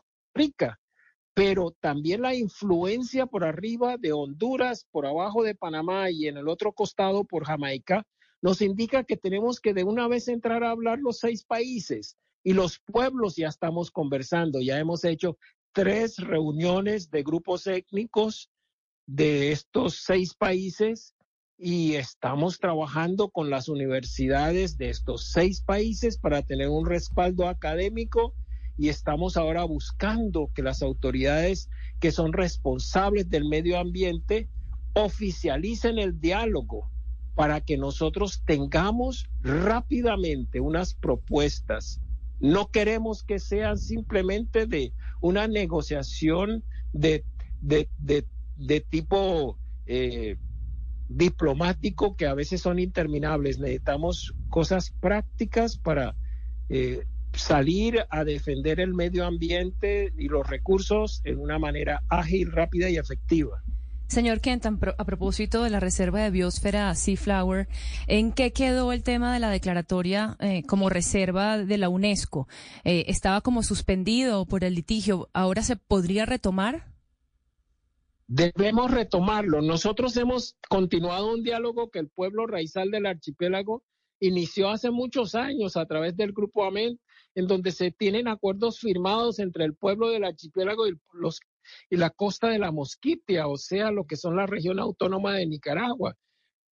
pero 1.34 1.72
también 1.80 2.22
la 2.22 2.36
influencia 2.36 3.26
por 3.26 3.44
arriba 3.44 3.98
de 3.98 4.12
Honduras, 4.12 4.86
por 4.92 5.06
abajo 5.06 5.44
de 5.44 5.56
Panamá 5.56 6.10
y 6.12 6.28
en 6.28 6.38
el 6.38 6.48
otro 6.48 6.74
costado 6.74 7.24
por 7.24 7.46
Jamaica, 7.46 8.06
nos 8.42 8.62
indica 8.62 9.04
que 9.04 9.18
tenemos 9.18 9.60
que 9.60 9.74
de 9.74 9.84
una 9.84 10.08
vez 10.08 10.28
entrar 10.28 10.64
a 10.64 10.72
hablar 10.72 11.00
los 11.00 11.20
seis 11.20 11.44
países 11.44 12.18
y 12.44 12.54
los 12.54 12.80
pueblos 12.80 13.36
ya 13.36 13.48
estamos 13.48 13.92
conversando, 13.92 14.62
ya 14.62 14.80
hemos 14.80 15.04
hecho 15.04 15.38
tres 15.74 16.18
reuniones 16.18 17.10
de 17.10 17.24
grupos 17.24 17.68
étnicos 17.68 18.50
de 19.06 19.52
estos 19.52 20.04
seis 20.04 20.34
países 20.36 21.16
y 21.58 21.96
estamos 21.96 22.60
trabajando 22.60 23.30
con 23.30 23.50
las 23.50 23.68
universidades 23.68 24.78
de 24.78 24.90
estos 24.90 25.32
seis 25.32 25.62
países 25.62 26.18
para 26.18 26.42
tener 26.42 26.70
un 26.70 26.86
respaldo 26.86 27.48
académico 27.48 28.34
y 28.80 28.88
estamos 28.88 29.36
ahora 29.36 29.66
buscando 29.66 30.52
que 30.56 30.64
las 30.64 30.82
autoridades 30.82 31.70
que 32.00 32.14
son 32.14 32.32
responsables 32.32 33.30
del 33.30 33.44
medio 33.44 33.78
ambiente 33.78 34.48
oficialicen 34.94 36.00
el 36.00 36.22
diálogo 36.22 36.90
para 37.36 37.60
que 37.60 37.78
nosotros 37.78 38.42
tengamos 38.46 39.30
rápidamente 39.42 40.62
unas 40.62 40.94
propuestas. 40.94 42.00
No 42.40 42.72
queremos 42.72 43.22
que 43.22 43.40
sean 43.40 43.78
simplemente 43.78 44.66
de 44.66 44.94
una 45.20 45.50
negociación 45.50 46.64
de, 46.94 47.26
de, 47.60 48.80
tipo 48.90 49.60
eh, 49.88 50.38
diplomático 51.10 52.16
que 52.16 52.28
a 52.28 52.34
veces 52.34 52.62
son 52.62 52.80
interminables. 52.80 53.60
Necesitamos 53.60 54.34
cosas 54.48 54.92
prácticas 55.02 55.78
para 55.78 56.16
eh, 56.70 57.04
salir 57.34 58.06
a 58.10 58.24
defender 58.24 58.80
el 58.80 58.94
medio 58.94 59.26
ambiente 59.26 60.14
y 60.18 60.28
los 60.28 60.48
recursos 60.48 61.22
en 61.24 61.40
una 61.40 61.60
manera 61.60 62.04
ágil, 62.10 62.52
rápida 62.52 62.90
y 62.90 62.98
efectiva. 62.98 63.64
Señor 64.10 64.42
Kentan, 64.42 64.80
a 64.98 65.06
propósito 65.06 65.64
de 65.64 65.70
la 65.70 65.80
reserva 65.80 66.24
de 66.24 66.32
biosfera 66.32 66.96
Seaflower, 66.96 67.68
¿en 68.08 68.32
qué 68.32 68.52
quedó 68.52 68.92
el 68.92 69.04
tema 69.04 69.32
de 69.32 69.40
la 69.40 69.52
declaratoria 69.52 70.36
eh, 70.40 70.64
como 70.64 70.90
reserva 70.90 71.60
de 71.60 71.78
la 71.78 71.90
UNESCO? 71.90 72.48
Eh, 72.84 73.06
¿Estaba 73.08 73.42
como 73.42 73.62
suspendido 73.62 74.48
por 74.48 74.64
el 74.64 74.74
litigio? 74.74 75.30
¿Ahora 75.32 75.62
se 75.62 75.76
podría 75.76 76.26
retomar? 76.26 76.88
Debemos 78.26 78.90
retomarlo. 78.90 79.62
Nosotros 79.62 80.18
hemos 80.18 80.56
continuado 80.68 81.32
un 81.32 81.44
diálogo 81.44 81.92
que 81.92 82.00
el 82.00 82.10
pueblo 82.10 82.48
raizal 82.48 82.90
del 82.90 83.06
archipiélago 83.06 83.84
inició 84.20 84.70
hace 84.70 84.90
muchos 84.90 85.36
años 85.36 85.78
a 85.78 85.86
través 85.86 86.18
del 86.18 86.32
Grupo 86.32 86.66
AMEN, 86.66 87.00
en 87.40 87.48
donde 87.48 87.72
se 87.72 87.92
tienen 87.92 88.28
acuerdos 88.28 88.80
firmados 88.80 89.40
entre 89.40 89.64
el 89.64 89.74
pueblo 89.74 90.10
del 90.10 90.26
archipiélago 90.26 90.88
y 90.88 90.98
la 91.96 92.10
costa 92.10 92.50
de 92.50 92.60
la 92.60 92.72
Mosquitia, 92.72 93.48
o 93.48 93.58
sea, 93.58 93.92
lo 93.92 94.06
que 94.06 94.18
son 94.18 94.36
la 94.36 94.46
región 94.46 94.78
autónoma 94.78 95.34
de 95.36 95.48
Nicaragua. 95.48 96.16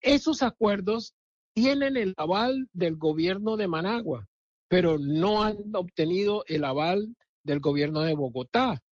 Esos 0.02 0.44
acuerdos 0.44 1.14
tienen 1.54 1.96
el 1.96 2.14
aval 2.18 2.68
del 2.74 2.98
gobierno 2.98 3.56
de 3.56 3.70
Managua, 3.70 4.28
pero 4.68 4.98
no 5.00 5.42
han 5.42 5.58
obtenido 5.74 6.44
el 6.48 6.66
aval 6.66 7.16
del 7.44 7.62
gobierno 7.62 8.02
de 8.02 8.14
Bogotá. 8.14 8.84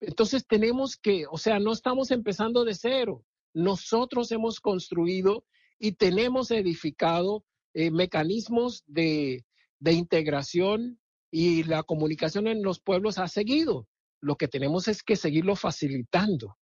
Entonces 0.00 0.46
tenemos 0.46 0.96
que, 0.96 1.26
o 1.28 1.36
sea, 1.36 1.58
no 1.58 1.72
estamos 1.72 2.12
empezando 2.12 2.64
de 2.64 2.74
cero. 2.74 3.24
Nosotros 3.52 4.30
hemos 4.30 4.60
construido 4.60 5.44
y 5.80 5.92
tenemos 5.92 6.52
edificado 6.52 7.44
eh, 7.72 7.90
mecanismos 7.90 8.84
de, 8.86 9.44
de 9.80 9.92
integración 9.94 11.00
y 11.36 11.64
la 11.64 11.82
comunicación 11.82 12.46
en 12.46 12.62
los 12.62 12.78
pueblos 12.78 13.18
ha 13.18 13.26
seguido. 13.26 13.88
Lo 14.20 14.36
que 14.36 14.46
tenemos 14.46 14.86
es 14.86 15.02
que 15.02 15.16
seguirlo 15.16 15.56
facilitando. 15.56 16.56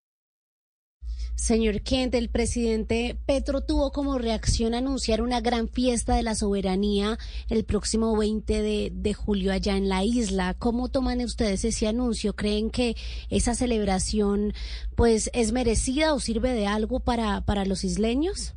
Señor 1.34 1.82
Kent, 1.82 2.14
el 2.14 2.30
presidente 2.30 3.18
Petro 3.26 3.60
tuvo 3.60 3.92
como 3.92 4.16
reacción 4.16 4.72
anunciar 4.72 5.20
una 5.20 5.42
gran 5.42 5.68
fiesta 5.68 6.16
de 6.16 6.22
la 6.22 6.34
soberanía 6.34 7.18
el 7.50 7.66
próximo 7.66 8.16
20 8.16 8.90
de, 8.90 9.12
julio 9.12 9.52
allá 9.52 9.76
en 9.76 9.90
la 9.90 10.04
isla. 10.04 10.54
¿Cómo 10.58 10.90
toman 10.90 11.20
ustedes 11.20 11.66
ese 11.66 11.86
anuncio? 11.86 12.34
¿Creen 12.34 12.70
que 12.70 12.96
esa 13.28 13.54
celebración 13.54 14.54
pues 14.96 15.28
es 15.34 15.52
merecida 15.52 16.14
o 16.14 16.20
sirve 16.20 16.54
de 16.54 16.66
algo 16.66 17.00
para, 17.00 17.44
para 17.44 17.66
los 17.66 17.84
isleños? 17.84 18.54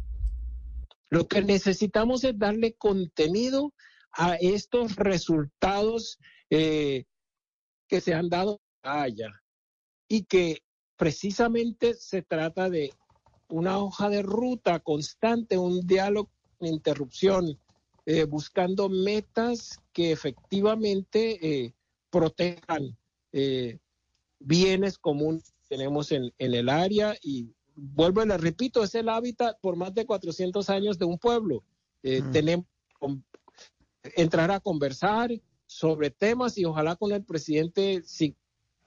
Lo 1.09 1.27
que 1.27 1.41
necesitamos 1.41 2.23
es 2.23 2.39
darle 2.39 2.73
contenido 2.73 3.73
a 4.15 4.35
estos 4.35 4.95
resultados 4.95 6.17
eh, 6.49 7.05
que 7.87 8.01
se 8.01 8.13
han 8.13 8.29
dado 8.29 8.61
haya 8.81 9.43
y 10.07 10.23
que 10.23 10.61
precisamente 10.95 11.93
se 11.93 12.21
trata 12.21 12.69
de 12.69 12.93
una 13.49 13.77
hoja 13.77 14.09
de 14.09 14.21
ruta 14.21 14.79
constante, 14.79 15.57
un 15.57 15.85
diálogo, 15.85 16.29
una 16.59 16.69
interrupción, 16.69 17.59
eh, 18.05 18.23
buscando 18.25 18.89
metas 18.89 19.79
que 19.91 20.11
efectivamente 20.11 21.39
eh, 21.41 21.73
protejan 22.09 22.95
eh, 23.31 23.79
bienes 24.39 24.97
comunes 24.97 25.51
que 25.51 25.75
tenemos 25.75 26.11
en, 26.11 26.31
el 26.37 26.69
área 26.69 27.15
y 27.21 27.49
vuelvo 27.75 28.23
y 28.23 28.27
le 28.27 28.37
repito, 28.37 28.83
es 28.83 28.95
el 28.95 29.09
hábitat 29.09 29.59
por 29.59 29.75
más 29.75 29.93
de 29.93 30.05
400 30.05 30.69
años 30.69 30.97
de 30.97 31.05
un 31.05 31.17
pueblo. 31.17 31.63
Tenemos 32.31 32.67
entrar 34.15 34.51
a 34.51 34.59
conversar 34.59 35.31
sobre 35.65 36.11
temas 36.11 36.57
y 36.57 36.65
ojalá 36.65 36.95
con 36.95 37.11
el 37.11 37.23
presidente 37.23 38.01
si 38.05 38.35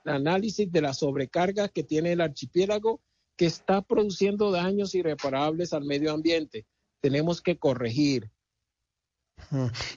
análisis 0.05 0.71
de 0.71 0.81
la 0.81 0.95
sobrecarga 0.95 1.69
que 1.69 1.83
tiene 1.83 2.13
el 2.13 2.21
archipiélago 2.21 3.01
que 3.37 3.47
está 3.47 3.83
produciendo 3.83 4.51
daños 4.51 4.95
irreparables 4.95 5.73
al 5.73 5.85
medio 5.85 6.13
ambiente. 6.13 6.67
Tenemos 7.01 7.41
que 7.41 7.59
corregir. 7.59 8.31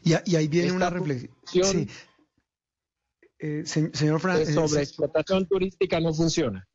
Y, 0.03 0.35
ahí 0.35 0.47
viene 0.47 0.71
una 0.71 0.89
reflexión. 0.89 1.89
Eh, 3.39 3.63
señor 3.65 4.19
Francis. 4.19 4.53
Sobre 4.53 4.83
explotación 4.83 5.47
turística 5.47 5.99
no 5.99 6.13
funciona. 6.13 6.67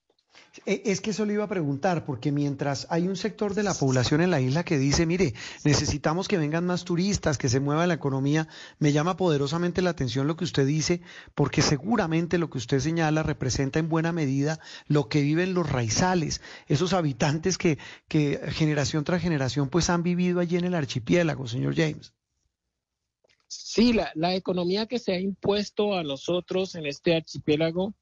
E, 0.64 0.82
es 0.86 1.00
que 1.00 1.10
eso 1.10 1.26
le 1.26 1.34
iba 1.34 1.44
a 1.44 1.48
preguntar, 1.48 2.04
porque 2.04 2.32
mientras 2.32 2.86
hay 2.90 3.08
un 3.08 3.16
sector 3.16 3.54
de 3.54 3.62
la 3.62 3.74
población 3.74 4.20
en 4.20 4.30
la 4.30 4.40
isla 4.40 4.64
que 4.64 4.78
dice, 4.78 5.06
mire, 5.06 5.34
necesitamos 5.64 6.28
que 6.28 6.38
vengan 6.38 6.66
más 6.66 6.84
turistas, 6.84 7.38
que 7.38 7.48
se 7.48 7.60
mueva 7.60 7.86
la 7.86 7.94
economía, 7.94 8.48
me 8.78 8.92
llama 8.92 9.16
poderosamente 9.16 9.82
la 9.82 9.90
atención 9.90 10.26
lo 10.26 10.36
que 10.36 10.44
usted 10.44 10.66
dice, 10.66 11.02
porque 11.34 11.62
seguramente 11.62 12.38
lo 12.38 12.50
que 12.50 12.58
usted 12.58 12.80
señala 12.80 13.22
representa 13.22 13.78
en 13.78 13.88
buena 13.88 14.12
medida 14.12 14.60
lo 14.86 15.08
que 15.08 15.22
viven 15.22 15.54
los 15.54 15.68
raizales, 15.68 16.40
esos 16.66 16.92
habitantes 16.92 17.58
que, 17.58 17.78
que 18.08 18.40
generación 18.52 19.04
tras 19.04 19.22
generación 19.22 19.68
pues 19.68 19.90
han 19.90 20.02
vivido 20.02 20.40
allí 20.40 20.56
en 20.56 20.64
el 20.64 20.74
archipiélago, 20.74 21.46
señor 21.46 21.74
James. 21.76 22.14
Sí, 23.48 23.92
la, 23.92 24.10
la 24.14 24.34
economía 24.34 24.86
que 24.86 24.98
se 24.98 25.12
ha 25.12 25.20
impuesto 25.20 25.94
a 25.94 26.02
nosotros 26.02 26.74
en 26.74 26.86
este 26.86 27.14
archipiélago 27.14 27.94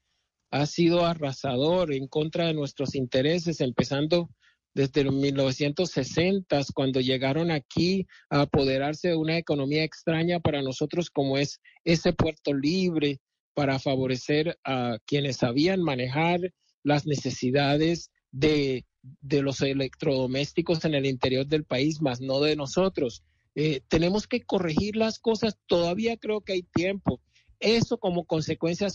ha 0.51 0.65
sido 0.65 1.05
arrasador 1.05 1.93
en 1.93 2.07
contra 2.07 2.47
de 2.47 2.53
nuestros 2.53 2.95
intereses, 2.95 3.61
empezando 3.61 4.29
desde 4.73 5.05
los 5.05 5.13
1960, 5.13 6.61
cuando 6.73 6.99
llegaron 6.99 7.49
aquí 7.49 8.05
a 8.29 8.41
apoderarse 8.41 9.09
de 9.09 9.15
una 9.15 9.37
economía 9.37 9.83
extraña 9.83 10.39
para 10.39 10.61
nosotros 10.61 11.09
como 11.09 11.37
es 11.37 11.61
ese 11.85 12.11
puerto 12.11 12.53
libre, 12.53 13.19
para 13.55 13.79
favorecer 13.79 14.59
a 14.65 14.99
quienes 15.05 15.37
sabían 15.37 15.81
manejar 15.81 16.41
las 16.83 17.07
necesidades 17.07 18.11
de, 18.31 18.85
los 19.21 19.61
electrodomésticos 19.61 20.83
en 20.83 20.93
el 20.93 21.05
interior 21.05 21.47
del 21.47 21.63
país, 21.63 22.01
más 22.01 22.19
no 22.21 22.41
de 22.41 22.55
nosotros. 22.57 23.23
Eh, 23.55 23.81
tenemos 23.87 24.27
que 24.27 24.41
corregir 24.41 24.97
las 24.97 25.19
cosas, 25.19 25.57
todavía 25.67 26.17
creo 26.17 26.41
que 26.41 26.53
hay 26.53 26.63
tiempo. 26.63 27.21
Eso 27.65 27.97
como 27.97 28.25
consecuencia 28.25 28.89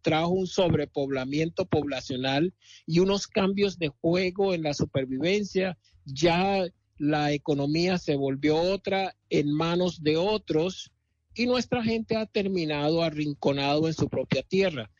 trajo 0.00 0.28
un 0.30 0.46
sobrepoblamiento 0.46 1.66
poblacional 1.66 2.54
y 2.86 3.00
unos 3.00 3.26
cambios 3.26 3.78
de 3.78 3.88
juego 3.88 4.54
en 4.54 4.62
la 4.62 4.72
supervivencia. 4.72 5.76
Ya 6.06 6.64
la 6.96 7.32
economía 7.32 7.98
se 7.98 8.16
volvió 8.16 8.56
otra 8.56 9.14
en 9.28 9.52
manos 9.52 10.02
de 10.02 10.16
otros 10.16 10.90
y 11.34 11.44
nuestra 11.44 11.84
gente 11.84 12.16
ha 12.16 12.24
terminado 12.24 13.02
arrinconado 13.02 13.88
en 13.88 13.92
su 13.92 14.08
propia 14.08 14.42
tierra. 14.42 14.90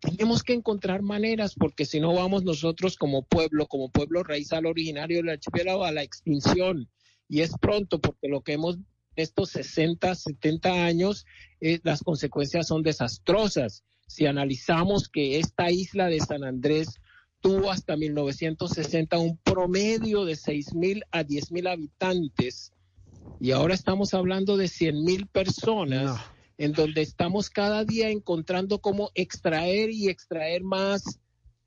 Tenemos 0.00 0.42
que 0.42 0.54
encontrar 0.54 1.02
maneras 1.02 1.54
porque 1.54 1.84
si 1.84 2.00
no 2.00 2.12
vamos 2.12 2.42
nosotros 2.42 2.96
como 2.96 3.22
pueblo, 3.22 3.68
como 3.68 3.92
pueblo 3.92 4.24
raizal 4.24 4.66
originario 4.66 5.18
del 5.18 5.28
archipiélago 5.28 5.84
a 5.84 5.92
la 5.92 6.02
extinción. 6.02 6.90
Y 7.28 7.42
es 7.42 7.52
pronto 7.60 8.00
porque 8.00 8.26
lo 8.26 8.40
que 8.40 8.54
hemos 8.54 8.80
estos 9.16 9.50
60, 9.50 10.14
70 10.14 10.84
años, 10.84 11.26
eh, 11.60 11.80
las 11.82 12.02
consecuencias 12.02 12.66
son 12.66 12.82
desastrosas. 12.82 13.84
Si 14.06 14.26
analizamos 14.26 15.08
que 15.08 15.38
esta 15.38 15.70
isla 15.70 16.06
de 16.06 16.20
San 16.20 16.44
Andrés 16.44 17.00
tuvo 17.40 17.70
hasta 17.70 17.96
1960 17.96 19.18
un 19.18 19.36
promedio 19.38 20.24
de 20.24 20.36
6 20.36 20.74
mil 20.74 21.02
a 21.10 21.24
10 21.24 21.52
mil 21.52 21.66
habitantes 21.66 22.72
y 23.40 23.50
ahora 23.50 23.74
estamos 23.74 24.14
hablando 24.14 24.56
de 24.56 24.68
100 24.68 25.04
mil 25.04 25.26
personas. 25.26 26.20
en 26.58 26.72
donde 26.74 27.00
estamos 27.00 27.50
cada 27.50 27.84
día 27.84 28.10
encontrando 28.10 28.78
cómo 28.78 29.10
extraer 29.14 29.90
y 29.90 30.08
extraer 30.08 30.62
más 30.62 31.18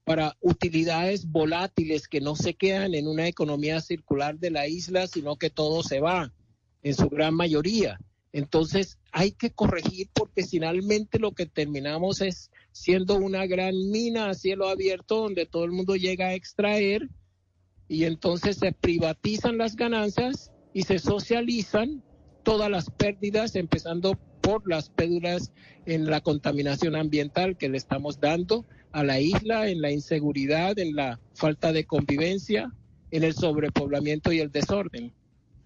para 0.05 0.37
utilidades 0.39 1.25
volátiles 1.29 2.07
que 2.07 2.21
no 2.21 2.35
se 2.35 2.53
quedan 2.53 2.93
en 2.93 3.07
una 3.07 3.27
economía 3.27 3.81
circular 3.81 4.37
de 4.37 4.51
la 4.51 4.67
isla, 4.67 5.07
sino 5.07 5.35
que 5.35 5.49
todo 5.49 5.83
se 5.83 5.99
va 5.99 6.31
en 6.85 6.93
su 6.93 7.09
gran 7.09 7.33
mayoría. 7.33 7.99
Entonces 8.31 8.99
hay 9.11 9.31
que 9.31 9.49
corregir 9.49 10.07
porque 10.13 10.45
finalmente 10.45 11.17
lo 11.17 11.31
que 11.31 11.47
terminamos 11.47 12.21
es 12.21 12.51
siendo 12.71 13.15
una 13.15 13.47
gran 13.47 13.73
mina 13.89 14.29
a 14.29 14.35
cielo 14.35 14.69
abierto 14.69 15.21
donde 15.21 15.47
todo 15.47 15.65
el 15.65 15.71
mundo 15.71 15.95
llega 15.95 16.27
a 16.27 16.33
extraer 16.35 17.09
y 17.87 18.03
entonces 18.03 18.57
se 18.57 18.71
privatizan 18.71 19.57
las 19.57 19.75
ganancias 19.75 20.51
y 20.73 20.83
se 20.83 20.99
socializan 20.99 22.03
todas 22.43 22.69
las 22.69 22.91
pérdidas, 22.91 23.55
empezando 23.55 24.19
por 24.41 24.69
las 24.69 24.89
pérdidas 24.89 25.51
en 25.87 26.05
la 26.05 26.21
contaminación 26.21 26.95
ambiental 26.95 27.57
que 27.57 27.69
le 27.69 27.77
estamos 27.77 28.19
dando 28.19 28.63
a 28.91 29.03
la 29.03 29.19
isla, 29.19 29.69
en 29.69 29.81
la 29.81 29.89
inseguridad, 29.89 30.77
en 30.77 30.95
la 30.95 31.19
falta 31.33 31.73
de 31.73 31.85
convivencia, 31.85 32.71
en 33.09 33.23
el 33.23 33.33
sobrepoblamiento 33.33 34.31
y 34.31 34.39
el 34.39 34.51
desorden. 34.51 35.13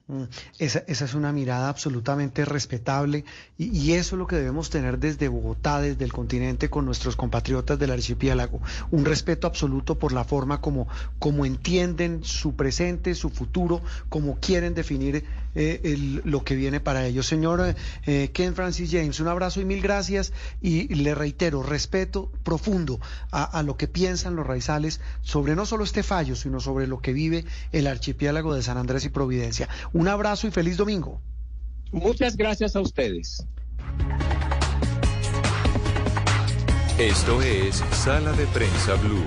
Mm, 0.09 0.23
esa, 0.57 0.79
esa, 0.87 1.05
es 1.05 1.13
una 1.13 1.31
mirada 1.31 1.69
absolutamente 1.69 2.43
respetable 2.43 3.25
y, 3.59 3.91
eso 3.91 4.15
es 4.15 4.19
lo 4.19 4.25
que 4.25 4.37
debemos 4.37 4.71
tener 4.71 4.97
desde 4.97 5.27
Bogotá, 5.27 5.81
desde 5.81 6.03
el 6.03 6.11
continente, 6.11 6.67
con 6.67 6.83
nuestros 6.83 7.15
compatriotas 7.15 7.77
del 7.77 7.91
archipiélago. 7.91 8.59
Un 8.89 9.05
respeto 9.05 9.45
absoluto 9.45 9.99
por 9.99 10.11
la 10.11 10.23
forma 10.23 10.61
como, 10.61 10.87
como 11.19 11.45
entienden 11.45 12.23
su 12.23 12.55
presente, 12.55 13.13
su 13.13 13.29
futuro, 13.29 13.81
como 14.09 14.39
quieren 14.39 14.73
definir 14.73 15.25
eh, 15.55 16.21
lo 16.23 16.43
que 16.43 16.55
viene 16.55 16.79
para 16.79 17.05
ellos. 17.05 17.27
Señor 17.27 17.75
eh, 18.05 18.29
Ken 18.33 18.55
Francis 18.55 18.91
James, 18.91 19.19
un 19.19 19.27
abrazo 19.27 19.61
y 19.61 19.65
mil 19.65 19.81
gracias 19.81 20.33
y 20.61 20.93
le 20.93 21.15
reitero, 21.15 21.63
respeto 21.63 22.31
profundo 22.43 22.99
a, 23.31 23.43
a 23.43 23.63
lo 23.63 23.77
que 23.77 23.87
piensan 23.87 24.35
los 24.35 24.45
raizales 24.45 25.01
sobre 25.21 25.55
no 25.55 25.65
solo 25.65 25.83
este 25.83 26.03
fallo, 26.03 26.35
sino 26.35 26.59
sobre 26.59 26.87
lo 26.87 26.99
que 27.01 27.13
vive 27.13 27.45
el 27.71 27.87
archipiélago 27.87 28.53
de 28.53 28.63
San 28.63 28.77
Andrés 28.77 29.05
y 29.05 29.09
Providencia. 29.09 29.69
Un 29.93 30.07
abrazo 30.07 30.47
y 30.47 30.51
feliz 30.51 30.77
domingo. 30.77 31.21
Muchas 31.91 32.37
gracias 32.37 32.75
a 32.75 32.81
ustedes. 32.81 33.45
Esto 36.99 37.41
es 37.41 37.81
Sala 37.93 38.33
de 38.33 38.45
Prensa 38.47 38.95
Blue. 38.95 39.23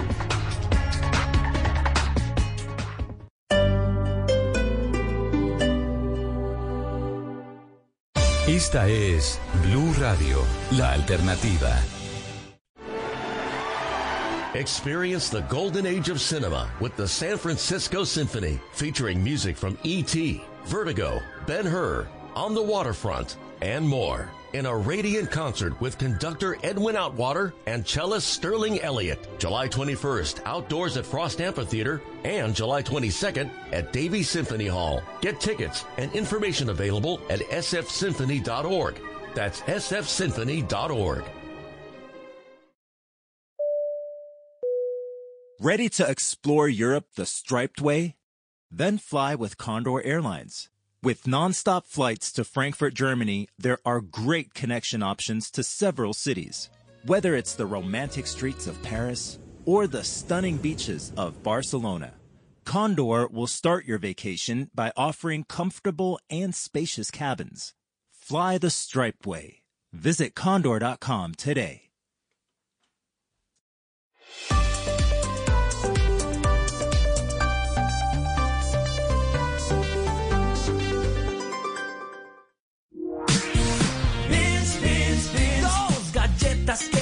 Esta 8.55 8.87
es 8.87 9.41
Blue 9.63 9.95
Radio, 9.95 10.45
la 10.73 10.93
alternativa. 10.93 11.75
Experience 14.53 15.31
the 15.31 15.41
golden 15.49 15.87
age 15.87 16.11
of 16.11 16.21
cinema 16.21 16.71
with 16.79 16.95
the 16.95 17.09
San 17.09 17.39
Francisco 17.39 18.05
Symphony, 18.05 18.61
featuring 18.73 19.25
music 19.25 19.57
from 19.57 19.79
E.T., 19.85 20.45
Vertigo, 20.67 21.23
Ben 21.47 21.65
Hur, 21.65 22.07
On 22.37 22.53
the 22.55 22.63
Waterfront, 22.63 23.39
and 23.63 23.89
more. 23.89 24.29
In 24.53 24.67
a 24.67 24.77
radiant 24.77 25.31
concert 25.31 25.81
with 25.81 25.97
conductor 25.97 26.59
Edwin 26.63 26.95
Outwater 26.95 27.55
and 27.67 27.87
cellist 27.87 28.29
Sterling 28.29 28.83
Elliott. 28.83 29.27
July 29.39 29.67
21st, 29.67 30.43
outdoors 30.45 30.99
at 30.99 31.07
Frost 31.07 31.41
Amphitheater 31.41 32.03
and 32.25 32.55
July 32.55 32.83
22nd 32.83 33.49
at 33.73 33.95
Davie 33.95 34.23
Symphony 34.23 34.67
Hall. 34.67 35.03
Get 35.23 35.41
tickets 35.41 35.87
and 35.97 36.13
information 36.13 36.69
available 36.69 37.19
at 37.31 37.41
sfsymphony.org. 37.41 39.01
That's 39.35 39.61
sfsymphony.org. 39.63 41.25
Ready 45.61 45.89
to 45.89 46.11
explore 46.11 46.69
Europe 46.69 47.07
the 47.17 47.25
striped 47.25 47.81
way? 47.81 48.17
Then 48.71 48.99
fly 48.99 49.35
with 49.35 49.57
Condor 49.57 50.03
Airlines. 50.03 50.69
With 51.05 51.25
nonstop 51.25 51.85
flights 51.87 52.31
to 52.35 52.45
Frankfurt, 52.45 52.95
Germany, 52.95 53.49
there 53.59 53.79
are 53.85 54.01
great 54.01 54.55
connection 54.55 55.03
options 55.03 55.51
to 55.51 55.65
several 55.65 56.13
cities. 56.15 56.71
Whether 57.05 57.35
it's 57.35 57.57
the 57.57 57.67
romantic 57.67 58.25
streets 58.29 58.69
of 58.69 58.81
Paris 58.85 59.41
or 59.65 59.89
the 59.89 60.05
stunning 60.05 60.59
beaches 60.59 61.13
of 61.17 61.43
Barcelona, 61.43 62.15
Condor 62.65 63.27
will 63.27 63.49
start 63.49 63.85
your 63.85 63.99
vacation 63.99 64.71
by 64.77 64.93
offering 64.97 65.43
comfortable 65.43 66.21
and 66.31 66.55
spacious 66.55 67.11
cabins. 67.11 67.75
Fly 68.13 68.57
the 68.59 68.71
striped 68.71 69.27
way. 69.27 69.63
Visit 69.93 70.37
condor.com 70.37 71.35
today. 71.35 71.91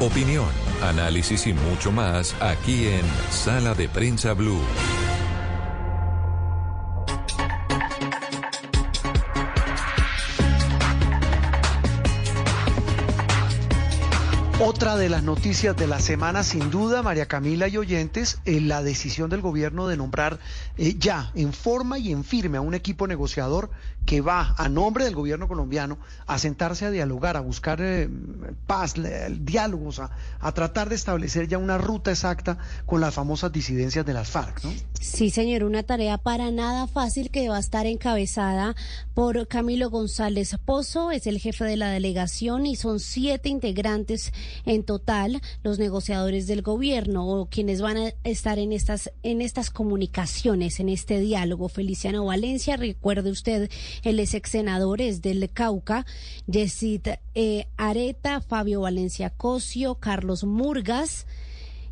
Opinión, 0.00 0.46
análisis 0.80 1.48
y 1.48 1.52
mucho 1.52 1.90
más 1.90 2.32
aquí 2.40 2.86
en 2.86 3.04
Sala 3.30 3.74
de 3.74 3.88
Prensa 3.88 4.32
Blue. 4.32 4.60
Otra 14.60 14.96
de 14.96 15.08
las 15.08 15.24
noticias 15.24 15.76
de 15.76 15.88
la 15.88 15.98
semana, 15.98 16.44
sin 16.44 16.70
duda, 16.70 17.02
María 17.02 17.26
Camila 17.26 17.66
y 17.66 17.76
oyentes, 17.76 18.40
eh, 18.44 18.60
la 18.60 18.84
decisión 18.84 19.30
del 19.30 19.40
gobierno 19.40 19.88
de 19.88 19.96
nombrar 19.96 20.38
eh, 20.76 20.94
ya 20.96 21.32
en 21.34 21.52
forma 21.52 21.98
y 21.98 22.12
en 22.12 22.22
firme 22.22 22.58
a 22.58 22.60
un 22.60 22.74
equipo 22.74 23.08
negociador 23.08 23.70
que 24.08 24.22
va 24.22 24.54
a 24.56 24.70
nombre 24.70 25.04
del 25.04 25.14
gobierno 25.14 25.48
colombiano 25.48 25.98
a 26.26 26.38
sentarse 26.38 26.86
a 26.86 26.90
dialogar, 26.90 27.36
a 27.36 27.40
buscar 27.40 27.78
eh, 27.82 28.08
paz, 28.66 28.94
diálogos, 29.40 29.98
a, 29.98 30.10
a, 30.40 30.52
tratar 30.52 30.88
de 30.88 30.94
establecer 30.94 31.46
ya 31.46 31.58
una 31.58 31.76
ruta 31.76 32.10
exacta 32.10 32.56
con 32.86 33.02
las 33.02 33.12
famosas 33.12 33.52
disidencias 33.52 34.06
de 34.06 34.14
las 34.14 34.30
FARC, 34.30 34.64
¿no? 34.64 34.72
Sí, 34.98 35.28
señor, 35.28 35.62
una 35.62 35.82
tarea 35.82 36.16
para 36.16 36.50
nada 36.50 36.86
fácil 36.86 37.30
que 37.30 37.50
va 37.50 37.58
a 37.58 37.60
estar 37.60 37.84
encabezada 37.84 38.74
por 39.12 39.46
Camilo 39.46 39.90
González 39.90 40.56
Pozo, 40.64 41.10
es 41.10 41.26
el 41.26 41.38
jefe 41.38 41.64
de 41.64 41.76
la 41.76 41.90
delegación 41.90 42.64
y 42.64 42.76
son 42.76 43.00
siete 43.00 43.50
integrantes 43.50 44.32
en 44.64 44.84
total 44.84 45.42
los 45.62 45.78
negociadores 45.78 46.46
del 46.46 46.62
gobierno 46.62 47.28
o 47.28 47.46
quienes 47.50 47.82
van 47.82 47.98
a 47.98 48.12
estar 48.24 48.58
en 48.58 48.72
estas 48.72 49.10
en 49.22 49.42
estas 49.42 49.68
comunicaciones, 49.68 50.80
en 50.80 50.88
este 50.88 51.20
diálogo. 51.20 51.68
Feliciano 51.68 52.24
Valencia, 52.24 52.78
recuerde 52.78 53.30
usted, 53.30 53.70
el 54.02 54.20
ex 54.20 54.50
senador 54.50 55.00
es 55.00 55.22
del 55.22 55.48
Cauca, 55.50 56.06
Yesid 56.46 57.08
eh, 57.34 57.66
Areta, 57.76 58.40
Fabio 58.40 58.82
Valencia 58.82 59.30
Cosio, 59.30 59.96
Carlos 59.96 60.44
Murgas, 60.44 61.26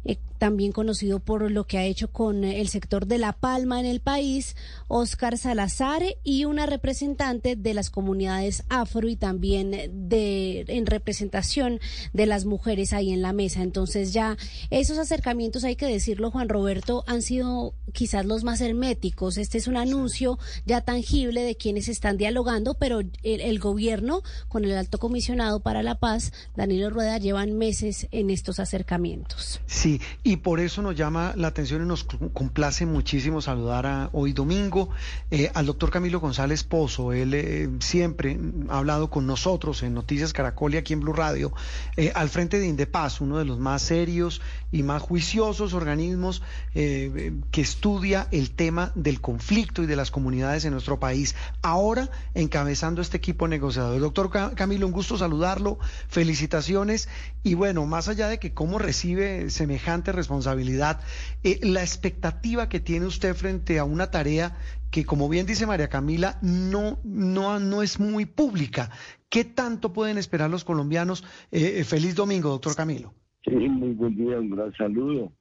eh, 0.04 0.18
también 0.38 0.72
conocido 0.72 1.20
por 1.20 1.50
lo 1.50 1.66
que 1.66 1.78
ha 1.78 1.84
hecho 1.84 2.12
con 2.12 2.44
el 2.44 2.68
sector 2.68 3.06
de 3.06 3.18
La 3.18 3.32
Palma 3.32 3.80
en 3.80 3.86
el 3.86 4.00
país, 4.00 4.56
Oscar 4.88 5.38
Salazar 5.38 6.02
y 6.22 6.44
una 6.44 6.66
representante 6.66 7.56
de 7.56 7.74
las 7.74 7.90
comunidades 7.90 8.64
afro 8.68 9.08
y 9.08 9.16
también 9.16 9.70
de 10.08 10.64
en 10.68 10.86
representación 10.86 11.80
de 12.12 12.26
las 12.26 12.44
mujeres 12.44 12.92
ahí 12.92 13.12
en 13.12 13.22
la 13.22 13.32
mesa. 13.32 13.62
Entonces 13.62 14.12
ya 14.12 14.36
esos 14.70 14.98
acercamientos, 14.98 15.64
hay 15.64 15.76
que 15.76 15.86
decirlo, 15.86 16.30
Juan 16.30 16.48
Roberto, 16.48 17.04
han 17.06 17.22
sido 17.22 17.74
quizás 17.92 18.26
los 18.26 18.44
más 18.44 18.60
herméticos. 18.60 19.38
Este 19.38 19.58
es 19.58 19.66
un 19.66 19.76
anuncio 19.76 20.38
ya 20.64 20.80
tangible 20.80 21.42
de 21.42 21.56
quienes 21.56 21.88
están 21.88 22.16
dialogando, 22.16 22.74
pero 22.74 23.00
el, 23.00 23.10
el 23.22 23.58
gobierno 23.58 24.22
con 24.48 24.64
el 24.64 24.76
alto 24.76 24.98
comisionado 24.98 25.60
para 25.60 25.82
la 25.82 25.98
paz, 25.98 26.32
Danilo 26.56 26.90
Rueda, 26.90 27.18
llevan 27.18 27.56
meses 27.56 28.08
en 28.10 28.30
estos 28.30 28.60
acercamientos. 28.60 29.60
Sí, 29.66 30.00
y 30.26 30.38
por 30.38 30.58
eso 30.58 30.82
nos 30.82 30.96
llama 30.96 31.34
la 31.36 31.46
atención 31.46 31.84
y 31.84 31.86
nos 31.86 32.02
complace 32.02 32.84
muchísimo 32.84 33.40
saludar 33.40 33.86
a, 33.86 34.10
hoy 34.12 34.32
domingo 34.32 34.88
eh, 35.30 35.52
al 35.54 35.66
doctor 35.66 35.92
Camilo 35.92 36.18
González 36.18 36.64
Pozo. 36.64 37.12
Él 37.12 37.32
eh, 37.32 37.70
siempre 37.78 38.36
ha 38.68 38.78
hablado 38.78 39.08
con 39.08 39.24
nosotros 39.24 39.84
en 39.84 39.94
Noticias 39.94 40.32
Caracol 40.32 40.74
y 40.74 40.78
aquí 40.78 40.94
en 40.94 41.00
Blue 41.00 41.12
Radio, 41.12 41.52
eh, 41.96 42.10
al 42.12 42.28
frente 42.28 42.58
de 42.58 42.66
Indepaz, 42.66 43.20
uno 43.20 43.38
de 43.38 43.44
los 43.44 43.60
más 43.60 43.82
serios 43.82 44.40
y 44.72 44.82
más 44.82 45.00
juiciosos 45.00 45.74
organismos 45.74 46.42
que 46.74 47.60
estudia 47.60 48.26
el 48.32 48.50
tema 48.50 48.90
del 48.96 49.20
conflicto 49.20 49.82
y 49.82 49.86
de 49.86 49.96
las 49.96 50.10
comunidades 50.10 50.64
en 50.64 50.72
nuestro 50.72 50.98
país. 50.98 51.36
Ahora 51.62 52.10
encabezando 52.34 53.00
este 53.00 53.16
equipo 53.16 53.46
negociador. 53.46 54.00
Doctor 54.00 54.54
Camilo, 54.54 54.86
un 54.86 54.92
gusto 54.92 55.16
saludarlo, 55.16 55.78
felicitaciones 56.08 57.08
y 57.44 57.54
bueno, 57.54 57.86
más 57.86 58.08
allá 58.08 58.26
de 58.26 58.38
que 58.38 58.52
cómo 58.52 58.78
recibe 58.80 59.50
semejante 59.50 60.12
responsabilidad. 60.16 61.00
Eh, 61.44 61.60
la 61.62 61.80
expectativa 61.80 62.68
que 62.68 62.80
tiene 62.80 63.06
usted 63.06 63.34
frente 63.34 63.78
a 63.78 63.84
una 63.84 64.10
tarea 64.10 64.56
que, 64.90 65.04
como 65.04 65.28
bien 65.28 65.46
dice 65.46 65.66
María 65.66 65.88
Camila, 65.88 66.38
no, 66.42 66.98
no, 67.04 67.60
no 67.60 67.82
es 67.82 68.00
muy 68.00 68.26
pública. 68.26 68.90
¿Qué 69.28 69.44
tanto 69.44 69.92
pueden 69.92 70.18
esperar 70.18 70.50
los 70.50 70.64
colombianos? 70.64 71.24
Eh, 71.52 71.84
feliz 71.84 72.14
domingo, 72.14 72.50
doctor 72.50 72.74
Camilo. 72.74 73.14
Sí, 73.44 73.54
muy 73.54 73.92
buen 73.92 74.16
día, 74.16 74.40
un 74.40 74.50
gran 74.50 74.72
saludo. 74.74 75.32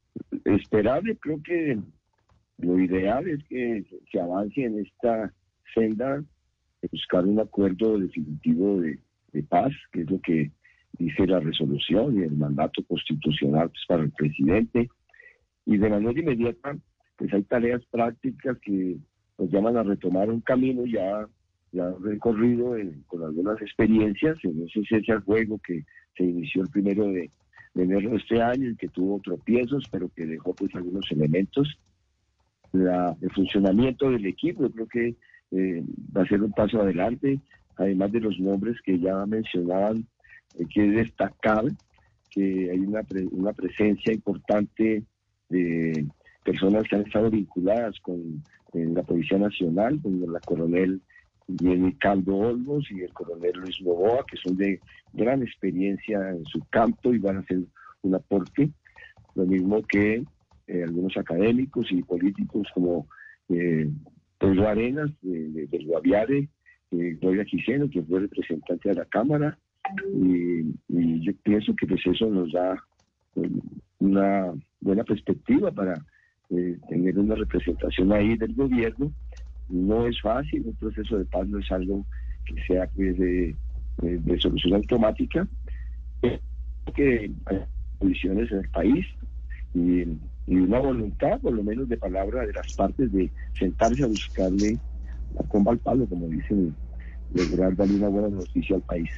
Esperable, 0.43 1.17
creo 1.17 1.41
que 1.43 1.79
lo 2.59 2.79
ideal 2.79 3.27
es 3.27 3.43
que 3.45 3.83
se 4.11 4.19
avance 4.19 4.63
en 4.63 4.79
esta 4.79 5.33
senda 5.73 6.23
de 6.81 6.89
buscar 6.91 7.25
un 7.25 7.39
acuerdo 7.39 7.97
definitivo 7.99 8.79
de, 8.81 8.99
paz, 9.49 9.73
que 9.91 10.01
es 10.01 10.09
lo 10.09 10.21
que 10.21 10.51
dice 10.97 11.27
la 11.27 11.39
resolución 11.39 12.17
y 12.17 12.23
el 12.23 12.35
mandato 12.35 12.83
constitucional 12.85 13.69
pues, 13.69 13.83
para 13.87 14.03
el 14.03 14.11
presidente. 14.11 14.89
Y 15.65 15.77
de 15.77 15.89
manera 15.89 16.19
inmediata, 16.19 16.77
pues 17.17 17.33
hay 17.33 17.43
tareas 17.43 17.83
prácticas 17.91 18.57
que 18.59 18.97
nos 19.37 19.49
llaman 19.51 19.77
a 19.77 19.83
retomar 19.83 20.29
un 20.29 20.41
camino 20.41 20.85
ya, 20.85 21.27
ya 21.71 21.93
recorrido 22.01 22.75
con 23.07 23.23
algunas 23.23 23.61
experiencias. 23.61 24.37
En 24.43 24.63
ese 24.63 24.83
cese 24.87 25.11
al 25.11 25.23
juego 25.23 25.59
que 25.59 25.83
se 26.15 26.23
inició 26.23 26.61
el 26.63 26.69
primero 26.69 27.07
de, 27.07 27.29
de 27.73 27.83
enero 27.83 28.11
de 28.11 28.17
este 28.17 28.41
año 28.41 28.69
y 28.69 28.75
que 28.75 28.87
tuvo 28.89 29.19
tropiezos, 29.19 29.85
pero 29.91 30.09
que 30.15 30.25
dejó 30.25 30.53
pues 30.53 30.73
algunos 30.75 31.05
elementos 31.11 31.77
el 33.21 33.31
funcionamiento 33.31 34.09
del 34.09 34.25
equipo. 34.25 34.63
Yo 34.63 34.71
creo 34.71 34.87
que 34.87 35.15
eh, 35.51 35.83
va 36.15 36.23
a 36.23 36.27
ser 36.27 36.41
un 36.41 36.51
paso 36.51 36.81
adelante, 36.81 37.39
además 37.77 38.11
de 38.11 38.21
los 38.21 38.39
nombres 38.39 38.77
que 38.83 38.99
ya 38.99 39.25
mencionaban, 39.25 40.05
hay 40.59 40.65
que 40.67 40.81
destacar 40.81 41.65
que 42.29 42.69
hay 42.69 42.79
una, 42.79 43.01
una 43.31 43.53
presencia 43.53 44.13
importante 44.13 45.03
de 45.49 46.05
personas 46.43 46.83
que 46.87 46.95
han 46.97 47.03
estado 47.03 47.29
vinculadas 47.29 47.99
con 48.01 48.43
la 48.73 49.03
Policía 49.03 49.37
Nacional, 49.37 49.99
con 50.01 50.31
la 50.31 50.39
coronel 50.41 51.01
Jenny 51.47 51.93
Caldo 51.93 52.35
Olmos 52.35 52.89
y 52.91 53.01
el 53.01 53.13
coronel 53.13 53.53
Luis 53.55 53.81
Novoa, 53.81 54.25
que 54.25 54.37
son 54.37 54.57
de 54.57 54.79
gran 55.13 55.41
experiencia 55.43 56.31
en 56.31 56.45
su 56.45 56.59
campo 56.69 57.13
y 57.13 57.19
van 57.19 57.37
a 57.37 57.39
hacer 57.39 57.59
un 58.01 58.15
aporte, 58.15 58.69
lo 59.35 59.45
mismo 59.45 59.81
que 59.83 60.23
eh, 60.67 60.83
algunos 60.83 61.15
académicos 61.17 61.91
y 61.91 62.01
políticos 62.01 62.67
como 62.73 63.07
eh, 63.49 63.89
Pedro 64.37 64.67
Arenas 64.67 65.11
de, 65.21 65.67
del 65.67 65.85
Guaviare, 65.85 66.49
eh, 66.91 67.17
Gloria 67.21 67.45
Quiseno, 67.45 67.89
que 67.89 68.01
fue 68.01 68.21
representante 68.21 68.89
de 68.89 68.95
la 68.95 69.05
Cámara, 69.05 69.57
y, 70.13 71.21
yo 71.21 71.31
pienso 71.43 71.75
que 71.75 71.87
pues 71.87 72.01
eso 72.05 72.27
nos 72.27 72.51
da 72.51 72.75
eh, 73.35 73.49
una 73.99 74.53
buena 74.81 75.03
perspectiva 75.03 75.71
para 75.71 75.95
tener 76.87 77.17
una 77.17 77.33
representación 77.33 78.13
ahí 78.13 78.37
del 78.37 78.53
gobierno. 78.53 79.11
No 79.67 80.05
es 80.05 80.21
fácil, 80.21 80.63
un 80.67 80.75
proceso 80.75 81.17
de 81.17 81.25
paz 81.25 81.47
no 81.47 81.57
es 81.57 81.71
algo 81.71 82.05
que 82.45 82.55
sea 82.67 82.87
pues, 82.95 83.17
de, 83.17 83.55
de 84.01 84.39
solución 84.39 84.75
automática, 84.75 85.47
que 86.93 87.31
hay 87.45 87.57
condiciones 87.97 88.51
en 88.51 88.59
el 88.59 88.69
país 88.69 89.07
y 89.73 90.05
y 90.47 90.55
una 90.55 90.79
voluntad, 90.79 91.39
por 91.41 91.53
lo 91.53 91.63
menos 91.63 91.89
de 91.89 91.97
palabra 91.97 92.45
de 92.45 92.53
las 92.53 92.73
partes, 92.73 93.11
de 93.11 93.31
sentarse 93.57 94.03
a 94.03 94.07
buscarle 94.07 94.77
la 95.33 95.43
comba 95.47 95.71
al 95.71 95.79
palo, 95.79 96.05
como 96.07 96.27
dicen, 96.27 96.75
lograr 97.33 97.75
darle 97.75 97.95
una 97.95 98.09
buena 98.09 98.29
noticia 98.29 98.75
al 98.75 98.83
país. 98.83 99.09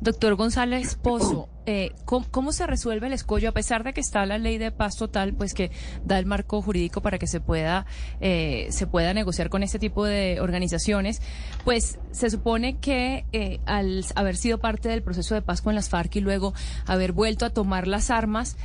Doctor 0.00 0.34
González 0.34 0.94
Pozo, 0.94 1.48
eh, 1.68 1.92
¿cómo, 2.04 2.52
se 2.52 2.64
resuelve 2.64 3.08
el 3.08 3.12
escollo 3.12 3.48
a 3.48 3.52
pesar 3.52 3.82
de 3.82 3.92
que 3.92 4.00
está 4.00 4.24
la 4.24 4.38
ley 4.38 4.56
de 4.56 4.70
paz 4.70 4.94
total, 4.96 5.34
pues 5.34 5.52
que 5.52 5.72
da 6.04 6.16
el 6.18 6.24
marco 6.24 6.62
jurídico 6.62 7.00
para 7.00 7.18
que 7.18 7.26
se 7.26 7.40
pueda 7.40 7.86
eh, 8.20 8.68
se 8.70 8.86
pueda 8.86 9.12
negociar 9.14 9.48
con 9.48 9.64
este 9.64 9.80
tipo 9.80 10.04
de 10.04 10.40
organizaciones? 10.40 11.20
Pues 11.64 11.98
se 12.12 12.30
supone 12.30 12.76
que 12.78 13.24
eh, 13.32 13.58
al 13.66 14.04
haber 14.14 14.36
sido 14.36 14.58
parte 14.58 14.88
del 14.88 15.02
proceso 15.02 15.34
de 15.34 15.42
paz 15.42 15.60
con 15.60 15.74
las 15.74 15.88
FARC 15.88 16.14
y 16.16 16.20
luego 16.20 16.54
haber 16.86 17.10
vuelto 17.10 17.44
a 17.44 17.50
tomar 17.50 17.88
las 17.88 18.10
armas, 18.10 18.56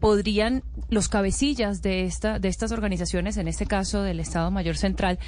podrían 0.00 0.64
los 0.88 1.08
cabecillas 1.08 1.82
de 1.82 2.04
esta 2.04 2.40
de 2.40 2.48
estas 2.48 2.72
organizaciones, 2.72 3.36
en 3.36 3.46
este 3.46 3.64
caso 3.64 4.02
del 4.02 4.18
Estado 4.18 4.50
Mayor 4.50 4.76
Central, 4.76 5.20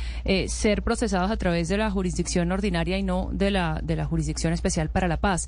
ser 0.48 0.82
procesados 0.82 1.30
a 1.30 1.36
través 1.36 1.68
de 1.68 1.76
la 1.76 1.88
jurisdicción 1.88 2.50
ordinaria 2.50 2.98
y 2.98 3.04
no 3.04 3.28
de 3.32 3.52
la 3.52 3.78
de 3.80 3.94
la 3.94 4.06
jurisdicción 4.06 4.52
especial 4.52 4.90
para 4.90 5.06
la 5.06 5.18
paz. 5.18 5.39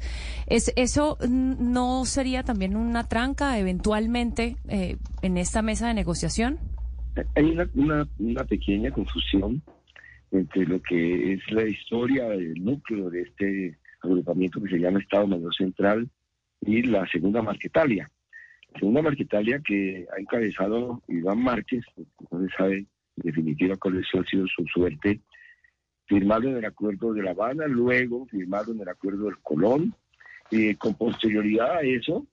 ¿Es 0.47 0.73
eso 0.77 1.19
no 1.29 2.05
sería 2.05 2.43
también 2.43 2.77
una 2.77 3.09
tranca 3.09 3.59
eventualmente 3.59 4.57
eh, 4.69 4.97
en 5.23 5.37
esta 5.37 5.63
mesa 5.63 5.89
de 5.89 5.95
negociación? 5.95 6.59
Hay 7.35 7.45
una, 7.75 8.09
una, 8.19 8.45
pequeña 8.45 8.91
confusión 8.91 9.63
entre 10.31 10.65
lo 10.65 10.81
que 10.81 11.35
es 11.35 11.41
la 11.51 11.65
historia 11.65 12.29
del 12.31 12.55
núcleo 12.65 13.11
de 13.11 13.23
este 13.23 13.79
agrupamiento 14.03 14.63
que 14.63 14.71
se 14.71 14.79
llama 14.79 15.01
Estado 15.01 15.27
Mayor 15.27 15.55
Central 15.55 16.09
y 16.63 16.83
la 16.83 17.07
segunda 17.09 17.43
Marquetalia. 17.43 18.09
La 18.73 18.81
segunda 18.81 19.03
Marquetalia 19.03 19.61
que 19.61 20.07
ha 20.17 20.21
encabezado 20.21 21.03
Iván 21.09 21.43
Márquez, 21.43 21.85
no 22.31 22.41
se 22.41 22.55
sabe 22.57 22.77
en 22.79 22.87
definitiva 23.17 23.77
cuál 23.77 23.99
ha 23.99 24.25
sido 24.25 24.47
su 24.47 24.65
suerte, 24.73 25.21
firmaron 26.07 26.57
el 26.57 26.65
acuerdo 26.65 27.13
de 27.13 27.23
La 27.23 27.31
Habana, 27.31 27.67
luego 27.67 28.27
firmaron 28.27 28.81
el 28.81 28.89
acuerdo 28.89 29.27
del 29.27 29.39
Colón, 29.39 29.95
y 30.51 30.75
con 30.75 30.95
posterioridad 30.95 31.79
a 31.79 31.81
eso, 31.81 32.27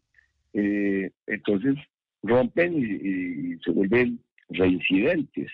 eh, 0.53 1.10
entonces 1.25 1.75
rompen 2.21 2.73
y, 2.77 3.58
se 3.63 3.71
vuelven 3.71 4.19
reincidentes. 4.49 5.51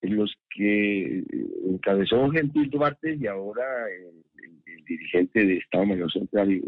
En 0.00 0.16
los 0.16 0.34
que 0.50 1.18
eh, 1.18 1.24
encabezó 1.68 2.28
Gentil 2.30 2.70
Duarte 2.70 3.14
y 3.14 3.26
ahora 3.26 3.62
el, 3.90 4.22
dirigente 4.84 5.46
de 5.46 5.58
Estado 5.58 5.86
Mayor 5.86 6.12
Central, 6.12 6.60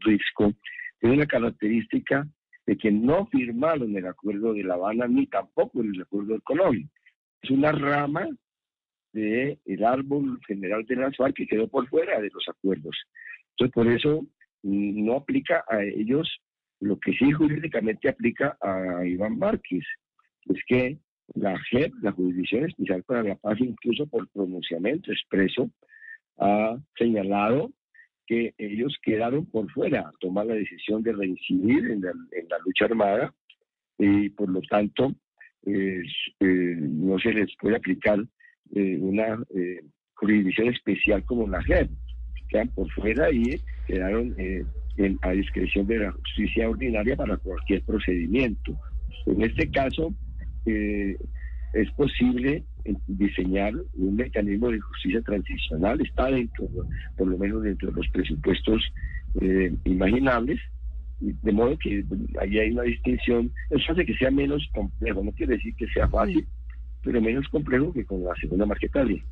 Risco, 0.00 0.52
tiene 1.00 1.16
una 1.16 1.26
característica 1.26 2.26
de 2.66 2.76
que 2.76 2.92
no 2.92 3.26
firmaron 3.26 3.96
el 3.96 4.06
acuerdo 4.06 4.52
de 4.52 4.62
La 4.62 4.74
Habana 4.74 5.08
ni 5.08 5.26
tampoco 5.26 5.82
el 5.82 6.00
acuerdo 6.00 6.34
del 6.34 6.42
Colón. 6.42 6.88
Es 7.42 7.50
una 7.50 7.72
rama 7.72 8.28
del 9.12 9.58
el 9.64 9.84
árbol 9.84 10.38
general 10.46 10.84
de 10.86 10.96
la 10.96 11.12
FARC 11.12 11.34
que 11.36 11.46
quedó 11.46 11.68
por 11.68 11.88
fuera 11.88 12.20
de 12.20 12.30
los 12.32 12.44
acuerdos. 12.48 12.96
Entonces, 13.50 13.74
por 13.74 13.88
eso 13.88 14.26
no 14.62 15.16
aplica 15.16 15.64
a 15.68 15.82
ellos 15.82 16.28
lo 16.80 16.98
que 16.98 17.12
sí 17.12 17.30
jurídicamente 17.32 18.08
aplica 18.08 18.56
a 18.60 19.04
Iván 19.04 19.38
Márquez, 19.38 19.84
es 20.46 20.60
que 20.66 20.98
la 21.34 21.58
JEP, 21.70 21.92
la 22.02 22.12
Jurisdicción 22.12 22.64
Especial 22.64 23.02
para 23.02 23.22
la 23.22 23.34
Paz, 23.34 23.58
incluso 23.60 24.06
por 24.06 24.28
pronunciamiento 24.28 25.12
expreso, 25.12 25.70
ha 26.38 26.76
señalado 26.96 27.72
que 28.26 28.54
ellos 28.58 28.96
quedaron 29.02 29.46
por 29.46 29.70
fuera 29.72 30.12
tomar 30.20 30.46
la 30.46 30.54
decisión 30.54 31.02
de 31.02 31.12
reincidir 31.12 31.90
en 31.90 32.02
la, 32.02 32.58
lucha 32.64 32.84
armada 32.84 33.34
y 33.98 34.28
por 34.30 34.48
lo 34.50 34.60
tanto 34.62 35.12
eh, 35.66 36.02
no 36.40 37.18
se 37.18 37.32
les 37.32 37.50
puede 37.58 37.76
aplicar 37.76 38.18
eh, 38.74 38.98
una 39.00 39.42
eh, 39.54 39.80
jurisdicción 40.14 40.68
especial 40.68 41.24
como 41.24 41.46
la 41.46 41.62
JEP 41.62 41.90
quedan 42.48 42.68
por 42.68 42.90
fuera 42.92 43.30
y 43.30 43.60
quedaron 43.86 44.34
eh, 44.38 44.64
a 45.22 45.30
discreción 45.30 45.86
de 45.86 45.98
la 45.98 46.12
justicia 46.12 46.68
ordinaria 46.68 47.16
para 47.16 47.36
cualquier 47.36 47.82
procedimiento. 47.82 48.76
En 49.26 49.42
este 49.42 49.70
caso, 49.70 50.14
eh, 50.66 51.16
es 51.74 51.90
posible 51.92 52.64
eh, 52.84 52.94
diseñar 53.06 53.74
un 53.94 54.16
mecanismo 54.16 54.70
de 54.70 54.80
justicia 54.80 55.22
transicional, 55.22 56.00
está 56.00 56.30
dentro, 56.30 56.68
por 57.16 57.28
lo 57.28 57.38
menos 57.38 57.62
dentro 57.62 57.90
de 57.90 57.96
los 57.96 58.08
presupuestos 58.08 58.82
imaginables, 59.84 60.58
de 61.20 61.52
modo 61.52 61.78
que 61.78 62.02
ahí 62.40 62.58
hay 62.58 62.70
una 62.70 62.82
distinción, 62.82 63.52
eso 63.70 63.92
hace 63.92 64.06
que 64.06 64.16
sea 64.16 64.30
menos 64.30 64.66
complejo, 64.74 65.22
no 65.22 65.32
quiere 65.32 65.56
decir 65.56 65.74
que 65.76 65.86
sea 65.88 66.08
fácil, 66.08 66.46
pero 67.08 67.22
menos 67.22 67.48
complejo 67.48 67.90
que 67.90 68.04
con 68.04 68.22
la 68.22 68.34
segunda 68.38 68.66
marquetaria. 68.66 69.24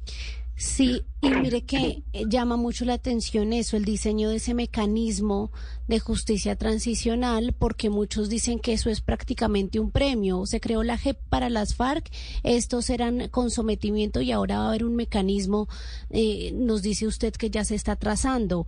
Sí, 0.54 1.02
y 1.20 1.28
mire 1.28 1.66
que 1.66 2.04
eh, 2.14 2.24
llama 2.26 2.56
mucho 2.56 2.86
la 2.86 2.94
atención 2.94 3.52
eso, 3.52 3.76
el 3.76 3.84
diseño 3.84 4.30
de 4.30 4.36
ese 4.36 4.54
mecanismo 4.54 5.52
de 5.86 6.00
justicia 6.00 6.56
transicional, 6.56 7.52
porque 7.52 7.90
muchos 7.90 8.30
dicen 8.30 8.60
que 8.60 8.72
eso 8.72 8.88
es 8.88 9.02
prácticamente 9.02 9.78
un 9.78 9.90
premio. 9.90 10.46
Se 10.46 10.58
creó 10.58 10.84
la 10.84 10.96
JEP 10.96 11.18
para 11.28 11.50
las 11.50 11.74
FARC, 11.74 12.10
estos 12.44 12.88
eran 12.88 13.28
con 13.28 13.50
sometimiento 13.50 14.22
y 14.22 14.32
ahora 14.32 14.60
va 14.60 14.64
a 14.64 14.68
haber 14.68 14.86
un 14.86 14.96
mecanismo, 14.96 15.68
eh, 16.08 16.52
nos 16.54 16.80
dice 16.80 17.06
usted 17.06 17.34
que 17.34 17.50
ya 17.50 17.62
se 17.62 17.74
está 17.74 17.96
trazando. 17.96 18.66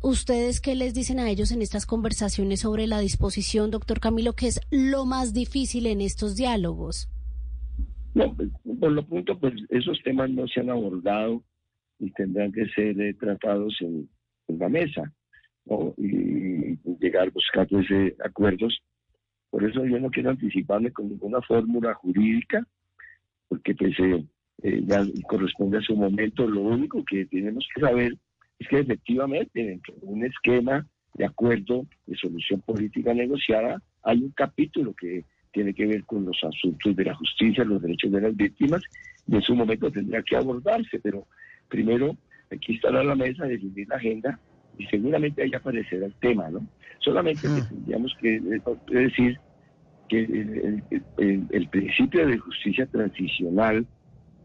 ¿Ustedes 0.00 0.62
qué 0.62 0.74
les 0.74 0.94
dicen 0.94 1.20
a 1.20 1.28
ellos 1.28 1.50
en 1.50 1.60
estas 1.60 1.84
conversaciones 1.84 2.60
sobre 2.60 2.86
la 2.86 3.00
disposición, 3.00 3.70
doctor 3.70 4.00
Camilo, 4.00 4.32
que 4.32 4.46
es 4.46 4.60
lo 4.70 5.04
más 5.04 5.34
difícil 5.34 5.84
en 5.84 6.00
estos 6.00 6.36
diálogos? 6.36 7.10
No, 8.16 8.34
pues, 8.34 8.48
por 8.80 8.92
lo 8.92 9.06
pronto, 9.06 9.38
pues 9.38 9.52
esos 9.68 10.00
temas 10.02 10.30
no 10.30 10.48
se 10.48 10.60
han 10.60 10.70
abordado 10.70 11.42
y 11.98 12.10
tendrán 12.12 12.50
que 12.50 12.66
ser 12.68 12.98
eh, 12.98 13.12
tratados 13.12 13.76
en, 13.80 14.08
la 14.48 14.70
mesa 14.70 15.12
y, 15.98 16.78
llegar 16.98 17.30
pues, 17.32 17.44
eh, 17.90 18.16
acuerdos 18.24 18.80
Por 19.50 19.64
eso 19.64 19.84
yo 19.84 19.98
no 19.98 20.08
quiero 20.08 20.30
anticiparme 20.30 20.92
con 20.92 21.08
ninguna 21.10 21.42
fórmula 21.42 21.92
jurídica, 21.92 22.66
porque 23.48 23.74
pues 23.74 23.92
eh, 23.98 24.24
eh, 24.62 24.82
ya 24.86 25.04
corresponde 25.28 25.76
a 25.76 25.82
su 25.82 25.94
momento. 25.94 26.48
Lo 26.48 26.62
único 26.62 27.04
que 27.04 27.26
tenemos 27.26 27.68
que 27.74 27.82
saber 27.82 28.16
es 28.58 28.68
que 28.68 28.78
efectivamente 28.78 29.62
dentro 29.62 29.94
de 29.94 30.06
un 30.06 30.24
esquema 30.24 30.86
de 31.12 31.26
acuerdo 31.26 31.86
de 32.06 32.16
solución 32.16 32.62
política 32.62 33.12
negociada 33.12 33.82
hay 34.04 34.22
un 34.22 34.30
capítulo 34.30 34.94
que 34.94 35.22
tiene 35.56 35.72
que 35.72 35.86
ver 35.86 36.04
con 36.04 36.26
los 36.26 36.36
asuntos 36.44 36.94
de 36.94 37.02
la 37.02 37.14
justicia, 37.14 37.64
los 37.64 37.80
derechos 37.80 38.12
de 38.12 38.20
las 38.20 38.36
víctimas, 38.36 38.82
y 39.26 39.36
en 39.36 39.40
su 39.40 39.54
momento 39.54 39.90
tendrá 39.90 40.22
que 40.22 40.36
abordarse, 40.36 41.00
pero 41.02 41.26
primero 41.70 42.14
aquí 42.52 42.74
estará 42.74 43.02
la 43.02 43.14
mesa, 43.14 43.46
definir 43.46 43.88
la 43.88 43.96
agenda, 43.96 44.38
y 44.76 44.84
seguramente 44.84 45.42
ahí 45.42 45.54
aparecerá 45.54 46.04
el 46.04 46.14
tema, 46.16 46.50
¿no? 46.50 46.66
Solamente 46.98 47.48
que 47.48 47.62
tendríamos 47.62 48.14
que 48.20 48.38
decir 48.90 49.38
que 50.10 50.24
el, 51.16 51.68
principio 51.70 52.26
de 52.26 52.36
justicia 52.36 52.84
transicional 52.84 53.86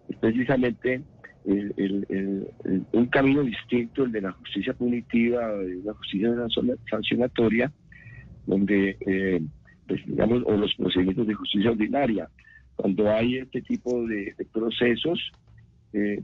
es 0.07 0.15
precisamente 0.15 1.01
un 1.43 3.05
camino 3.07 3.43
distinto, 3.43 4.05
el 4.05 4.13
de 4.13 4.21
la 4.21 4.31
justicia 4.31 4.73
punitiva, 4.73 5.45
de 5.57 5.81
la 5.83 5.93
justicia 5.93 6.29
sancionatoria, 6.89 7.69
donde, 8.47 8.95
eh, 9.01 9.41
pues, 9.87 10.05
digamos, 10.05 10.43
o 10.45 10.51
los 10.55 10.73
procedimientos 10.75 11.27
de 11.27 11.33
justicia 11.33 11.71
ordinaria. 11.71 12.29
Cuando 12.75 13.09
hay 13.11 13.37
este 13.37 13.61
tipo 13.61 14.05
de, 14.07 14.35
procesos, 14.51 15.31
eh, 15.93 16.21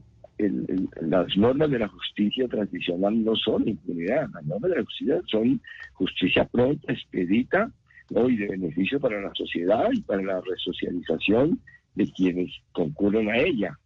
las 1.01 1.35
normas 1.35 1.69
de 1.71 1.79
la 1.79 1.87
justicia 1.87 2.47
transicional 2.47 3.23
no 3.23 3.35
son 3.35 3.67
impunidad, 3.67 4.29
las 4.33 4.45
normas 4.45 4.71
de 4.71 4.77
la 4.77 4.83
justicia 4.83 5.21
son 5.25 5.61
justicia 5.93 6.45
pronta, 6.45 6.93
expedita, 6.93 7.71
¿no? 8.11 8.29
y 8.29 8.37
de 8.37 8.47
beneficio 8.47 8.99
para 8.99 9.19
la 9.19 9.31
sociedad 9.33 9.89
y 9.91 10.01
para 10.01 10.21
la 10.21 10.41
resocialización 10.41 11.59
de 11.95 12.11
quienes 12.11 12.51
concurren 12.71 13.29
a 13.29 13.37
ella. 13.37 13.77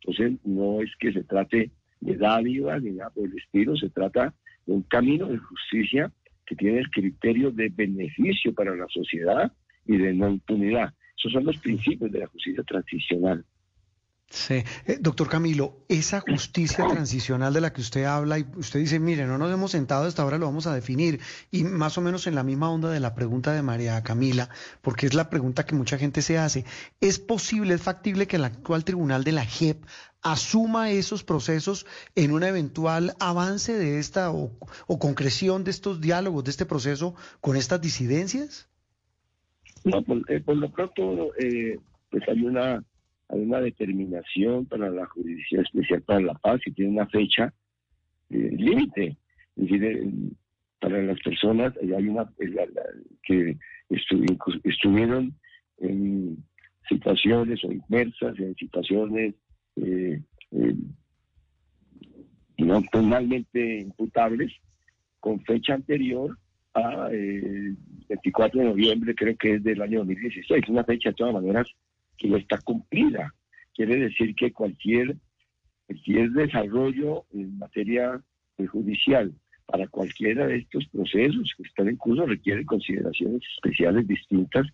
Entonces, 0.00 0.38
no 0.44 0.80
es 0.80 0.90
que 0.98 1.12
se 1.12 1.24
trate 1.24 1.70
de 2.00 2.16
dádivas 2.16 2.82
ni 2.82 2.92
nada 2.92 3.10
por 3.10 3.26
el 3.26 3.36
estilo, 3.36 3.76
se 3.76 3.90
trata 3.90 4.34
de 4.66 4.72
un 4.72 4.82
camino 4.82 5.26
de 5.26 5.38
justicia 5.38 6.10
que 6.48 6.56
tiene 6.56 6.78
el 6.78 6.90
criterio 6.90 7.50
de 7.50 7.68
beneficio 7.68 8.54
para 8.54 8.74
la 8.74 8.86
sociedad 8.88 9.52
y 9.84 9.98
de 9.98 10.14
no 10.14 10.30
impunidad. 10.30 10.94
Esos 11.16 11.32
son 11.32 11.44
los 11.44 11.58
principios 11.58 12.10
de 12.10 12.20
la 12.20 12.26
justicia 12.28 12.62
transicional. 12.62 13.44
Sí, 14.30 14.62
eh, 14.84 14.98
doctor 15.00 15.26
Camilo, 15.26 15.78
esa 15.88 16.20
justicia 16.20 16.86
transicional 16.86 17.54
de 17.54 17.62
la 17.62 17.72
que 17.72 17.80
usted 17.80 18.04
habla 18.04 18.38
y 18.38 18.46
usted 18.56 18.78
dice, 18.78 19.00
mire, 19.00 19.24
no 19.26 19.38
nos 19.38 19.50
hemos 19.50 19.70
sentado 19.70 20.04
hasta 20.04 20.22
ahora, 20.22 20.36
lo 20.36 20.44
vamos 20.44 20.66
a 20.66 20.74
definir 20.74 21.20
y 21.50 21.64
más 21.64 21.96
o 21.96 22.02
menos 22.02 22.26
en 22.26 22.34
la 22.34 22.42
misma 22.42 22.70
onda 22.70 22.90
de 22.90 23.00
la 23.00 23.14
pregunta 23.14 23.54
de 23.54 23.62
María 23.62 24.02
Camila, 24.02 24.50
porque 24.82 25.06
es 25.06 25.14
la 25.14 25.30
pregunta 25.30 25.64
que 25.64 25.74
mucha 25.74 25.96
gente 25.96 26.20
se 26.20 26.36
hace, 26.36 26.66
¿es 27.00 27.18
posible, 27.18 27.72
es 27.72 27.80
factible 27.80 28.26
que 28.26 28.36
el 28.36 28.44
actual 28.44 28.84
tribunal 28.84 29.24
de 29.24 29.32
la 29.32 29.46
JEP 29.46 29.82
asuma 30.20 30.90
esos 30.90 31.24
procesos 31.24 31.86
en 32.14 32.32
un 32.32 32.42
eventual 32.42 33.14
avance 33.20 33.72
de 33.78 33.98
esta 33.98 34.30
o, 34.30 34.50
concreción 34.98 35.64
de 35.64 35.70
estos 35.70 36.02
diálogos, 36.02 36.44
de 36.44 36.50
este 36.50 36.66
proceso 36.66 37.14
con 37.40 37.56
estas 37.56 37.80
disidencias? 37.80 38.68
No, 39.84 40.02
por, 40.02 40.18
eh, 40.30 40.42
lo 40.46 40.70
pronto, 40.70 41.34
eh, 41.38 41.78
pues 42.10 42.22
hay 42.28 42.42
una 42.42 42.84
hay 43.28 43.40
una 43.40 43.60
determinación 43.60 44.66
para 44.66 44.90
la 44.90 45.06
Jurisdicción 45.06 45.64
Especial 45.64 46.02
para 46.02 46.20
la 46.20 46.34
Paz 46.34 46.60
y 46.66 46.72
tiene 46.72 46.92
una 46.92 47.06
fecha 47.06 47.52
eh, 48.30 48.50
límite. 48.56 49.16
Es 49.56 49.64
decir, 49.64 49.84
eh, 49.84 50.10
para 50.80 51.02
las 51.02 51.18
personas 51.20 51.74
hay 51.82 52.08
una 52.08 52.30
que 53.22 53.56
estuvieron 54.64 55.34
en 55.78 56.44
situaciones 56.88 57.62
o 57.64 57.72
inmersas 57.72 58.38
en 58.38 58.54
situaciones 58.54 59.34
eh, 59.76 60.22
no 62.58 62.82
penalmente 62.90 63.80
imputables 63.80 64.52
con 65.20 65.40
fecha 65.44 65.74
anterior 65.74 66.36
a 66.74 67.08
24 67.08 68.60
de 68.60 68.66
noviembre, 68.66 69.14
creo 69.14 69.36
que 69.36 69.54
es 69.54 69.64
del 69.64 69.82
año 69.82 69.98
2016, 69.98 70.68
una 70.68 70.84
fecha 70.84 71.10
de 71.10 71.14
todas 71.14 71.34
maneras 71.34 71.68
que 72.18 72.28
no 72.28 72.36
está 72.36 72.58
cumplida. 72.58 73.34
Quiere 73.74 73.96
decir 73.96 74.34
que 74.34 74.52
cualquier, 74.52 75.16
cualquier 75.86 76.30
desarrollo 76.32 77.24
en 77.32 77.58
materia 77.58 78.20
judicial 78.66 79.32
para 79.66 79.86
cualquiera 79.86 80.46
de 80.46 80.56
estos 80.56 80.86
procesos 80.88 81.54
que 81.56 81.62
están 81.62 81.88
en 81.88 81.96
curso 81.96 82.26
requiere 82.26 82.64
consideraciones 82.64 83.42
especiales 83.56 84.06
distintas. 84.06 84.66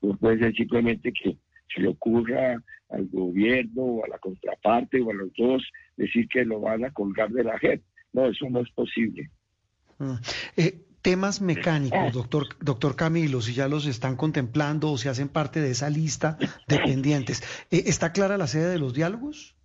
No 0.00 0.16
puede 0.16 0.38
ser 0.38 0.54
simplemente 0.54 1.12
que 1.12 1.36
se 1.74 1.80
le 1.80 1.88
ocurra 1.88 2.62
al 2.90 3.06
gobierno 3.08 3.82
o 3.82 4.04
a 4.04 4.08
la 4.08 4.18
contraparte 4.18 5.00
o 5.00 5.10
a 5.10 5.14
los 5.14 5.32
dos 5.36 5.66
decir 5.96 6.28
que 6.28 6.44
lo 6.44 6.60
van 6.60 6.84
a 6.84 6.92
colgar 6.92 7.30
de 7.30 7.44
la 7.44 7.58
JEP. 7.58 7.82
No, 8.12 8.26
eso 8.26 8.48
no 8.50 8.60
es 8.60 8.70
posible. 8.72 9.30
Mm. 9.98 10.14
Eh, 10.56 10.78
Temas 11.02 11.40
mecánicos, 11.40 12.12
doctor, 12.12 12.46
doctor 12.60 12.94
Camilo, 12.94 13.40
si 13.40 13.54
ya 13.54 13.66
los 13.66 13.86
están 13.86 14.16
contemplando 14.16 14.90
o 14.92 14.98
si 14.98 15.08
hacen 15.08 15.28
parte 15.28 15.60
de 15.60 15.72
esa 15.72 15.90
lista 15.90 16.38
de 16.68 16.78
pendientes. 16.78 17.42
Eh, 17.72 17.82
¿Está 17.86 18.12
clara 18.12 18.38
la 18.38 18.46
sede 18.46 18.70
de 18.70 18.78
los 18.78 18.94
diálogos? 18.94 19.56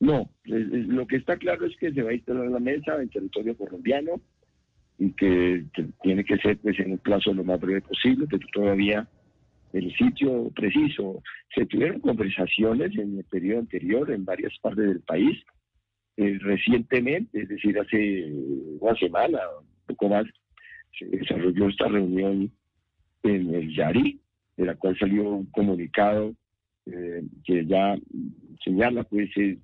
No, 0.00 0.28
lo 0.44 1.06
que 1.06 1.16
está 1.16 1.36
claro 1.36 1.66
es 1.66 1.76
que 1.76 1.92
se 1.92 2.02
va 2.02 2.10
a 2.10 2.14
instalar 2.14 2.48
la 2.48 2.58
mesa 2.58 3.00
en 3.00 3.08
territorio 3.08 3.56
colombiano 3.56 4.20
y 4.98 5.12
que 5.12 5.64
tiene 6.02 6.24
que 6.24 6.38
ser 6.38 6.58
pues, 6.58 6.78
en 6.80 6.92
un 6.92 6.98
plazo 6.98 7.32
lo 7.32 7.44
más 7.44 7.60
breve 7.60 7.82
posible, 7.82 8.26
pero 8.28 8.46
todavía 8.52 9.06
el 9.72 9.94
sitio 9.96 10.50
preciso. 10.54 11.22
Se 11.54 11.66
tuvieron 11.66 12.00
conversaciones 12.00 12.96
en 12.98 13.18
el 13.18 13.24
periodo 13.24 13.60
anterior 13.60 14.10
en 14.10 14.24
varias 14.24 14.52
partes 14.60 14.86
del 14.86 15.00
país, 15.00 15.38
eh, 16.16 16.38
recientemente, 16.40 17.42
es 17.42 17.48
decir, 17.48 17.78
hace 17.78 18.30
una 18.80 18.94
semana, 18.96 19.38
poco 19.94 20.08
más, 20.08 20.26
se 20.98 21.06
desarrolló 21.06 21.68
esta 21.68 21.88
reunión 21.88 22.50
en 23.22 23.54
el 23.54 23.74
Yari, 23.74 24.20
de 24.56 24.66
la 24.66 24.74
cual 24.76 24.98
salió 24.98 25.28
un 25.30 25.46
comunicado 25.46 26.34
eh, 26.86 27.22
que 27.44 27.64
ya 27.66 27.96
señala 28.64 29.04
pues 29.04 29.30
el, 29.36 29.60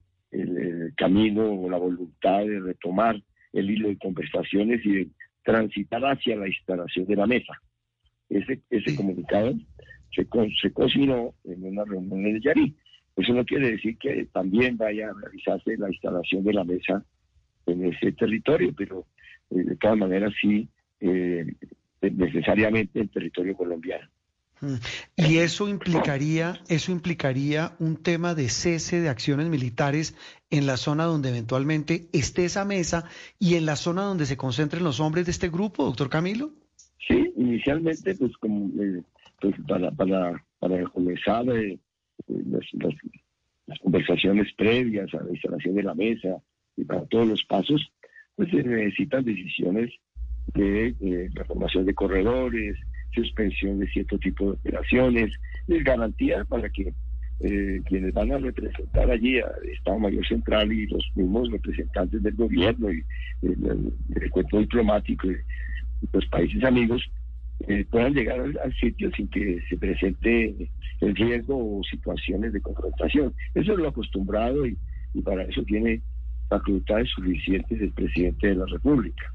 camino 0.96 1.50
o 1.50 1.70
la 1.70 1.78
voluntad 1.78 2.40
de 2.40 2.60
retomar 2.60 3.18
el 3.54 3.70
hilo 3.70 3.88
de 3.88 3.96
conversaciones 3.96 4.84
y 4.84 4.92
de 4.92 5.08
transitar 5.42 6.02
hacia 6.04 6.36
la 6.36 6.46
instalación 6.46 7.06
de 7.06 7.16
la 7.16 7.26
mesa. 7.26 7.54
Ese, 8.28 8.60
ese 8.68 8.94
comunicado 8.94 9.54
se, 10.14 10.26
se 10.60 10.72
cocinó 10.72 11.32
en 11.44 11.64
una 11.64 11.84
reunión 11.84 12.26
en 12.26 12.36
el 12.36 12.42
Yari. 12.42 12.74
Eso 13.16 13.32
no 13.32 13.44
quiere 13.44 13.72
decir 13.72 13.96
que 13.96 14.26
también 14.32 14.76
vaya 14.76 15.08
a 15.08 15.14
realizarse 15.14 15.78
la 15.78 15.88
instalación 15.88 16.44
de 16.44 16.52
la 16.52 16.64
mesa 16.64 17.02
en 17.66 17.86
ese 17.86 18.12
territorio, 18.12 18.72
pero 18.76 19.06
eh, 19.50 19.62
de 19.64 19.76
todas 19.76 19.96
maneras 19.96 20.32
sí 20.40 20.68
eh, 21.00 21.54
necesariamente 22.00 23.00
en 23.00 23.08
territorio 23.08 23.56
colombiano. 23.56 24.08
Mm. 24.61 24.74
Y 25.16 25.38
eso 25.38 25.68
implicaría, 25.68 26.61
eso 26.68 26.90
implicaría 26.90 27.72
un 27.78 27.96
tema 27.96 28.34
de 28.34 28.48
cese 28.48 29.00
de 29.00 29.08
acciones 29.08 29.48
militares 29.48 30.16
en 30.50 30.66
la 30.66 30.76
zona 30.76 31.04
donde 31.04 31.28
eventualmente 31.28 32.08
esté 32.12 32.44
esa 32.44 32.64
mesa 32.64 33.04
y 33.38 33.54
en 33.54 33.66
la 33.66 33.76
zona 33.76 34.02
donde 34.02 34.26
se 34.26 34.37
concentren 34.37 34.84
los 34.84 35.00
hombres 35.00 35.26
de 35.26 35.32
este 35.32 35.48
grupo, 35.48 35.84
doctor 35.84 36.08
Camilo. 36.08 36.50
Sí, 37.06 37.32
inicialmente, 37.37 38.14
pues 38.14 38.37
como 38.38 38.66
eh, 38.82 39.02
pues 39.40 39.54
para, 39.66 39.90
para, 39.92 40.44
para 40.58 40.82
comenzar 40.88 41.44
las, 41.44 42.64
las, 43.66 43.78
conversaciones 43.80 44.52
previas 44.54 45.12
a 45.14 45.22
la 45.22 45.30
instalación 45.30 45.74
de 45.74 45.82
la 45.82 45.94
mesa 45.94 46.42
y 46.76 46.84
para 46.84 47.04
todos 47.06 47.28
los 47.28 47.44
pasos, 47.44 47.92
pues 48.38 48.51
se 48.51 48.62
necesitan 48.62 49.24
decisiones 49.24 49.90
de 50.55 50.94
eh, 51.01 51.29
la 51.35 51.44
formación 51.44 51.85
de 51.85 51.92
corredores, 51.92 52.77
suspensión 53.12 53.81
de 53.81 53.88
cierto 53.88 54.16
tipo 54.16 54.44
de 54.44 54.53
operaciones, 54.53 55.33
de 55.66 55.83
garantía 55.83 56.44
para 56.44 56.68
que 56.68 56.92
eh, 57.40 57.81
quienes 57.87 58.14
van 58.14 58.31
a 58.31 58.38
representar 58.38 59.11
allí 59.11 59.40
al 59.40 59.68
Estado 59.68 59.98
Mayor 59.98 60.24
Central 60.24 60.72
y 60.72 60.87
los 60.87 61.05
mismos 61.16 61.51
representantes 61.51 62.22
del 62.22 62.37
gobierno 62.37 62.92
y 62.92 63.03
del 63.42 63.92
encuentro 64.22 64.61
diplomático 64.61 65.27
de 65.27 65.42
los 66.12 66.27
países 66.27 66.62
amigos 66.62 67.03
eh, 67.66 67.85
puedan 67.90 68.14
llegar 68.14 68.38
al, 68.38 68.74
sitio 68.76 69.11
sin 69.16 69.26
que 69.30 69.61
se 69.68 69.76
presente 69.76 70.70
el 71.01 71.16
riesgo 71.16 71.78
o 71.78 71.82
situaciones 71.82 72.53
de 72.53 72.61
confrontación. 72.61 73.34
Eso 73.55 73.72
es 73.72 73.78
lo 73.78 73.89
acostumbrado 73.89 74.64
y 74.64 74.76
para 75.24 75.43
eso 75.43 75.64
tiene 75.64 76.03
facultades 76.49 77.09
suficientes 77.14 77.78
del 77.78 77.92
presidente 77.92 78.49
de 78.49 78.55
la 78.57 78.66
República. 78.66 79.32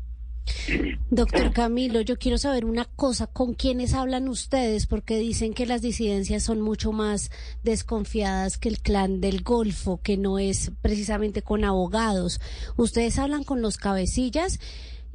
Doctor 1.10 1.54
Camilo, 1.54 2.02
yo 2.02 2.18
quiero 2.18 2.38
saber 2.38 2.66
una 2.66 2.84
cosa, 2.84 3.28
¿con 3.28 3.54
quiénes 3.54 3.94
hablan 3.94 4.28
ustedes? 4.28 4.88
Porque 4.88 5.18
dicen 5.18 5.54
que 5.54 5.66
las 5.66 5.82
disidencias 5.82 6.44
son 6.44 6.60
mucho 6.60 6.92
más 6.92 7.32
desconfiadas 7.64 8.58
que 8.58 8.68
el 8.68 8.80
clan 8.80 9.22
del 9.22 9.42
Golfo, 9.42 10.02
que 10.04 10.18
no 10.18 10.40
es 10.40 10.72
precisamente 10.82 11.42
con 11.44 11.64
abogados. 11.64 12.42
¿Ustedes 12.76 13.20
hablan 13.20 13.44
con 13.44 13.62
los 13.62 13.78
cabecillas? 13.78 14.60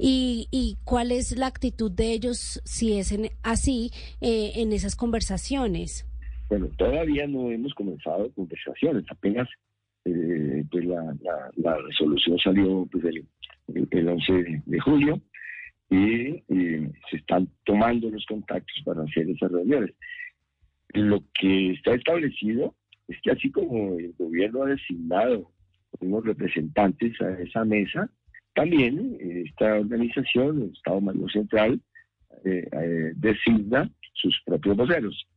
y, 0.01 0.47
y 0.49 0.77
cuál 0.85 1.11
es 1.11 1.37
la 1.37 1.47
actitud 1.47 1.91
de 1.91 2.13
ellos, 2.13 2.61
si 2.63 2.93
es 2.97 3.11
en- 3.11 3.31
así, 3.43 3.91
eh, 4.21 4.53
en 4.55 4.71
esas 4.71 4.95
conversaciones. 4.95 6.05
Bueno, 6.47 6.69
todavía 6.77 7.27
no 7.27 7.51
hemos 7.51 7.73
comenzado 7.73 8.31
conversaciones, 8.33 9.03
apenas 9.11 9.49
eh, 10.05 10.63
pues 10.71 10.85
la, 10.85 11.03
la- 11.21 11.51
la 11.57 11.77
resolución 11.77 12.37
salió 12.39 12.87
pues, 12.91 13.03
el, 13.05 13.25
el- 13.75 13.87
el 13.91 14.07
11 14.09 14.61
de, 14.65 14.79
julio 14.79 15.21
y 15.89 16.43
eh, 16.49 16.91
se 17.09 17.17
están 17.17 17.47
tomando 17.65 18.09
los 18.09 18.25
contactos 18.25 18.81
para 18.85 19.03
hacer 19.03 19.29
esas 19.29 19.51
reuniones. 19.51 19.91
Lo 20.93 21.23
que 21.39 21.71
está 21.71 21.93
establecido 21.93 22.75
es 23.07 23.19
que 23.21 23.31
así 23.31 23.51
como 23.51 23.97
el 23.97 24.13
gobierno 24.17 24.63
ha 24.63 24.67
designado 24.69 25.51
unos 25.99 26.23
representantes 26.25 27.19
a 27.21 27.31
esa 27.41 27.65
mesa, 27.65 28.09
también 28.53 29.17
esta 29.19 29.79
organización, 29.79 30.61
el 30.63 30.73
Estado 30.73 31.01
Mayor 31.01 31.31
Central, 31.31 31.81
eh, 32.45 32.67
eh, 32.71 33.11
designa 33.15 33.89
sus 34.13 34.39
propios 34.45 34.77
voceros. 34.77 35.27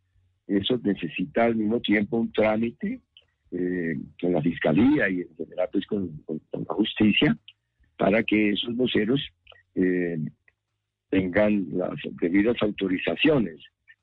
Eso 0.46 0.78
necesita 0.82 1.44
al 1.44 1.56
mismo 1.56 1.80
tiempo 1.80 2.18
un 2.18 2.32
trámite 2.32 3.00
eh, 3.52 3.96
con 4.20 4.32
la 4.32 4.42
Fiscalía 4.42 5.08
y 5.08 5.20
en 5.20 5.36
general 5.36 5.68
pues, 5.72 5.86
con, 5.86 6.10
la 6.26 6.74
justicia 6.74 7.36
para 7.98 8.22
que 8.22 8.50
esos 8.50 8.74
voceros 8.74 9.20
eh, 9.74 10.18
tengan 11.10 11.66
las 11.72 11.94
debidas 12.20 12.56
autorizaciones, 12.62 13.60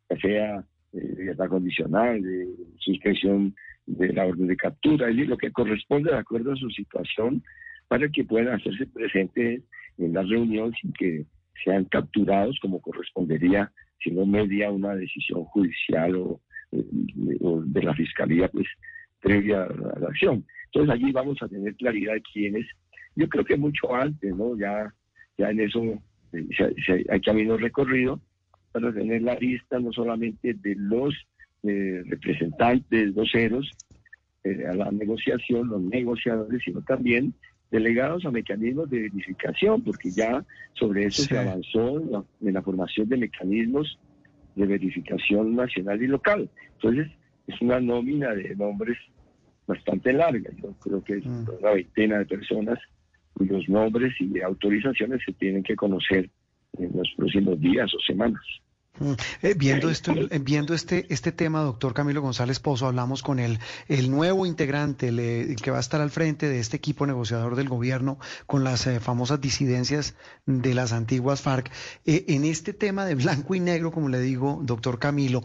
ya 0.09 0.17
sea 0.17 0.65
eh, 0.93 1.15
libertad 1.17 1.49
condicional, 1.49 2.21
de 2.21 2.47
suspensión 2.77 3.55
de 3.87 4.13
la 4.13 4.27
orden 4.27 4.47
de 4.47 4.55
captura, 4.55 5.09
lo 5.09 5.37
que 5.37 5.51
corresponde 5.51 6.11
de 6.11 6.17
acuerdo 6.17 6.51
a 6.51 6.55
su 6.55 6.69
situación 6.69 7.43
para 7.87 8.07
que 8.09 8.23
puedan 8.23 8.53
hacerse 8.53 8.85
presentes 8.85 9.63
en 9.97 10.13
la 10.13 10.21
reunión 10.21 10.71
sin 10.79 10.93
que 10.93 11.25
sean 11.63 11.85
capturados 11.85 12.57
como 12.61 12.79
correspondería 12.79 13.71
si 14.01 14.11
no 14.11 14.25
media 14.25 14.71
una 14.71 14.95
decisión 14.95 15.43
judicial 15.45 16.15
o, 16.15 16.41
eh, 16.71 16.85
o 17.41 17.61
de 17.61 17.83
la 17.83 17.93
fiscalía 17.93 18.47
pues 18.47 18.67
previa 19.21 19.63
a 19.63 19.99
la 19.99 20.07
acción. 20.07 20.45
Entonces 20.65 20.93
allí 20.93 21.11
vamos 21.11 21.37
a 21.41 21.47
tener 21.47 21.75
claridad 21.75 22.13
de 22.13 22.21
quiénes. 22.33 22.65
Yo 23.15 23.27
creo 23.27 23.43
que 23.45 23.57
mucho 23.57 23.93
antes, 23.93 24.35
¿no? 24.35 24.57
Ya, 24.57 24.93
ya 25.37 25.49
en 25.49 25.59
eso 25.61 25.83
eh, 26.33 26.45
se- 26.57 26.75
se- 26.85 27.05
hay 27.09 27.21
camino 27.21 27.57
recorrido 27.57 28.19
para 28.71 28.93
tener 28.93 29.21
la 29.23 29.35
lista 29.35 29.79
no 29.79 29.91
solamente 29.91 30.53
de 30.53 30.75
los 30.75 31.13
eh, 31.63 32.03
representantes 32.05 33.13
voceros 33.13 33.69
eh, 34.43 34.65
a 34.67 34.73
la 34.75 34.91
negociación, 34.91 35.67
los 35.67 35.81
negociadores, 35.81 36.61
sino 36.63 36.81
también 36.83 37.33
delegados 37.71 38.25
a 38.25 38.31
mecanismos 38.31 38.89
de 38.89 39.01
verificación, 39.01 39.83
porque 39.83 40.09
ya 40.11 40.43
sobre 40.73 41.05
eso 41.05 41.23
Sí. 41.23 41.27
se 41.29 41.37
avanzó 41.37 41.99
en 41.99 42.11
la, 42.11 42.23
en 42.41 42.53
la 42.53 42.61
formación 42.61 43.09
de 43.09 43.17
mecanismos 43.17 43.99
de 44.55 44.65
verificación 44.65 45.55
nacional 45.55 46.01
y 46.01 46.07
local. 46.07 46.49
Entonces, 46.75 47.07
es 47.49 47.61
una 47.61 47.79
nómina 47.79 48.33
de 48.33 48.55
nombres 48.55 48.97
bastante 49.67 50.13
larga. 50.13 50.49
Yo 50.61 50.73
creo 50.79 51.03
que 51.03 51.17
es 51.17 51.25
Mm. 51.25 51.45
una 51.59 51.71
veintena 51.71 52.19
de 52.19 52.25
personas 52.25 52.79
cuyos 53.33 53.67
nombres 53.69 54.13
y 54.19 54.39
autorizaciones 54.41 55.21
se 55.25 55.33
tienen 55.33 55.63
que 55.63 55.75
conocer 55.75 56.29
en 56.77 56.91
los 56.95 57.09
próximos 57.15 57.59
días 57.59 57.93
o 57.93 57.99
semanas. 57.99 58.41
Mm, 58.97 59.13
eh, 59.43 59.53
viendo 59.55 59.89
esto, 59.89 60.11
eh, 60.11 60.39
viendo 60.39 60.73
este 60.73 61.05
este 61.13 61.31
tema, 61.31 61.61
doctor 61.61 61.93
Camilo 61.93 62.21
González 62.21 62.59
Pozo, 62.59 62.87
hablamos 62.87 63.21
con 63.21 63.39
el 63.39 63.59
el 63.87 64.11
nuevo 64.11 64.45
integrante, 64.45 65.09
que 65.61 65.71
va 65.71 65.77
a 65.77 65.79
estar 65.79 66.01
al 66.01 66.09
frente 66.09 66.49
de 66.49 66.59
este 66.59 66.77
equipo 66.77 67.05
negociador 67.05 67.55
del 67.55 67.69
gobierno 67.69 68.19
con 68.45 68.63
las 68.63 68.87
eh, 68.87 68.99
famosas 68.99 69.39
disidencias 69.39 70.15
de 70.45 70.73
las 70.73 70.91
antiguas 70.91 71.41
FARC. 71.41 71.71
En 72.05 72.43
este 72.43 72.73
tema 72.73 73.05
de 73.05 73.15
blanco 73.15 73.55
y 73.55 73.59
negro, 73.59 73.91
como 73.91 74.09
le 74.09 74.19
digo, 74.19 74.59
doctor 74.63 74.99
Camilo, 74.99 75.43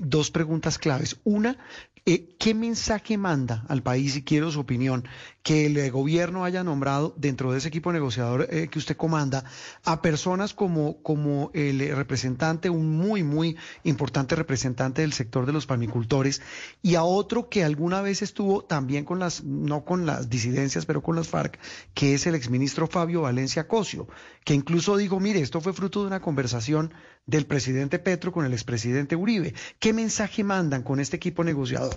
dos 0.00 0.30
preguntas 0.30 0.78
claves. 0.78 1.16
Una, 1.24 1.58
¿qué 2.04 2.54
mensaje 2.54 3.18
manda 3.18 3.64
al 3.68 3.82
país, 3.82 4.16
y 4.16 4.22
quiero 4.22 4.50
su 4.50 4.60
opinión, 4.60 5.04
que 5.44 5.66
el 5.66 5.76
eh, 5.76 5.90
gobierno 5.90 6.44
haya 6.44 6.64
nombrado 6.64 7.14
dentro 7.18 7.52
de 7.52 7.58
ese 7.58 7.68
equipo 7.68 7.92
negociador 7.92 8.48
eh, 8.50 8.68
que 8.68 8.78
usted 8.78 8.96
comanda 8.96 9.44
a 9.84 10.00
personas 10.00 10.54
como, 10.54 11.02
como 11.02 11.50
el 11.52 11.82
eh, 11.82 11.94
representante, 11.94 12.70
un 12.70 12.96
muy, 12.96 13.22
muy 13.22 13.56
importante 13.84 14.34
representante 14.36 15.02
del 15.02 15.12
sector 15.12 15.44
de 15.44 15.52
los 15.52 15.66
palmicultores, 15.66 16.40
y 16.82 16.94
a 16.94 17.04
otro 17.04 17.50
que 17.50 17.62
alguna 17.62 18.00
vez 18.00 18.22
estuvo 18.22 18.64
también 18.64 19.04
con 19.04 19.18
las, 19.18 19.44
no 19.44 19.84
con 19.84 20.06
las 20.06 20.30
disidencias, 20.30 20.86
pero 20.86 21.02
con 21.02 21.14
las 21.14 21.28
FARC, 21.28 21.58
que 21.92 22.14
es 22.14 22.26
el 22.26 22.34
exministro 22.34 22.86
Fabio 22.86 23.20
Valencia 23.20 23.68
Cosio, 23.68 24.08
que 24.44 24.54
incluso 24.54 24.96
dijo, 24.96 25.20
mire, 25.20 25.40
esto 25.40 25.60
fue 25.60 25.74
fruto 25.74 26.00
de 26.00 26.06
una 26.06 26.20
conversación 26.20 26.94
del 27.26 27.44
presidente 27.44 27.98
Petro 27.98 28.32
con 28.32 28.46
el 28.46 28.54
expresidente 28.54 29.14
Uribe. 29.14 29.52
¿Qué 29.78 29.92
mensaje 29.92 30.42
mandan 30.42 30.82
con 30.82 31.00
este 31.00 31.16
equipo 31.16 31.44
negociador? 31.44 31.96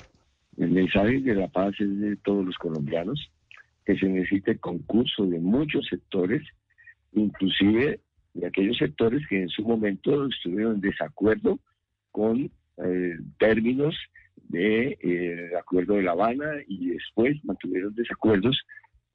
El 0.58 0.72
mensaje 0.72 1.22
de 1.22 1.36
la 1.36 1.48
paz 1.48 1.76
es 1.80 2.00
de 2.00 2.18
todos 2.18 2.44
los 2.46 2.58
colombianos, 2.58 3.32
que 3.88 3.98
se 3.98 4.06
necesite 4.06 4.58
concurso 4.58 5.26
de 5.26 5.40
muchos 5.40 5.88
sectores, 5.88 6.42
inclusive 7.14 8.02
de 8.34 8.46
aquellos 8.46 8.78
sectores 8.78 9.26
que 9.30 9.44
en 9.44 9.48
su 9.48 9.64
momento 9.64 10.28
estuvieron 10.28 10.76
en 10.76 10.82
desacuerdo 10.82 11.58
con 12.12 12.52
eh, 12.84 13.18
términos 13.40 13.96
de, 14.50 14.98
eh, 15.02 15.52
acuerdo 15.58 15.94
de 15.96 16.04
La 16.04 16.12
Habana 16.12 16.52
y 16.68 16.90
después 16.90 17.38
mantuvieron 17.46 17.96
desacuerdos 17.96 18.60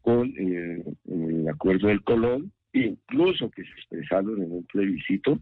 con 0.01 0.33
eh, 0.39 0.83
el 1.07 1.49
acuerdo 1.51 1.89
del 1.89 2.03
Colón, 2.03 2.51
incluso 2.73 3.51
que 3.51 3.65
se 3.65 3.71
expresaron 3.73 4.43
en 4.43 4.53
un 4.53 4.65
plebiscito. 4.65 5.39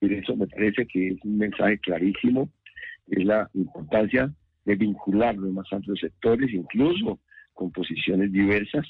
Y 0.00 0.12
eso 0.14 0.34
me 0.34 0.48
parece 0.48 0.84
que 0.86 1.10
es 1.10 1.24
un 1.24 1.38
mensaje 1.38 1.78
clarísimo, 1.78 2.50
es 3.06 3.24
la 3.24 3.48
importancia 3.54 4.32
de 4.64 4.74
vincular 4.74 5.36
los 5.36 5.52
más 5.52 5.72
amplios 5.72 6.00
sectores, 6.00 6.52
incluso 6.52 7.20
con 7.58 7.72
posiciones 7.72 8.30
diversas, 8.30 8.86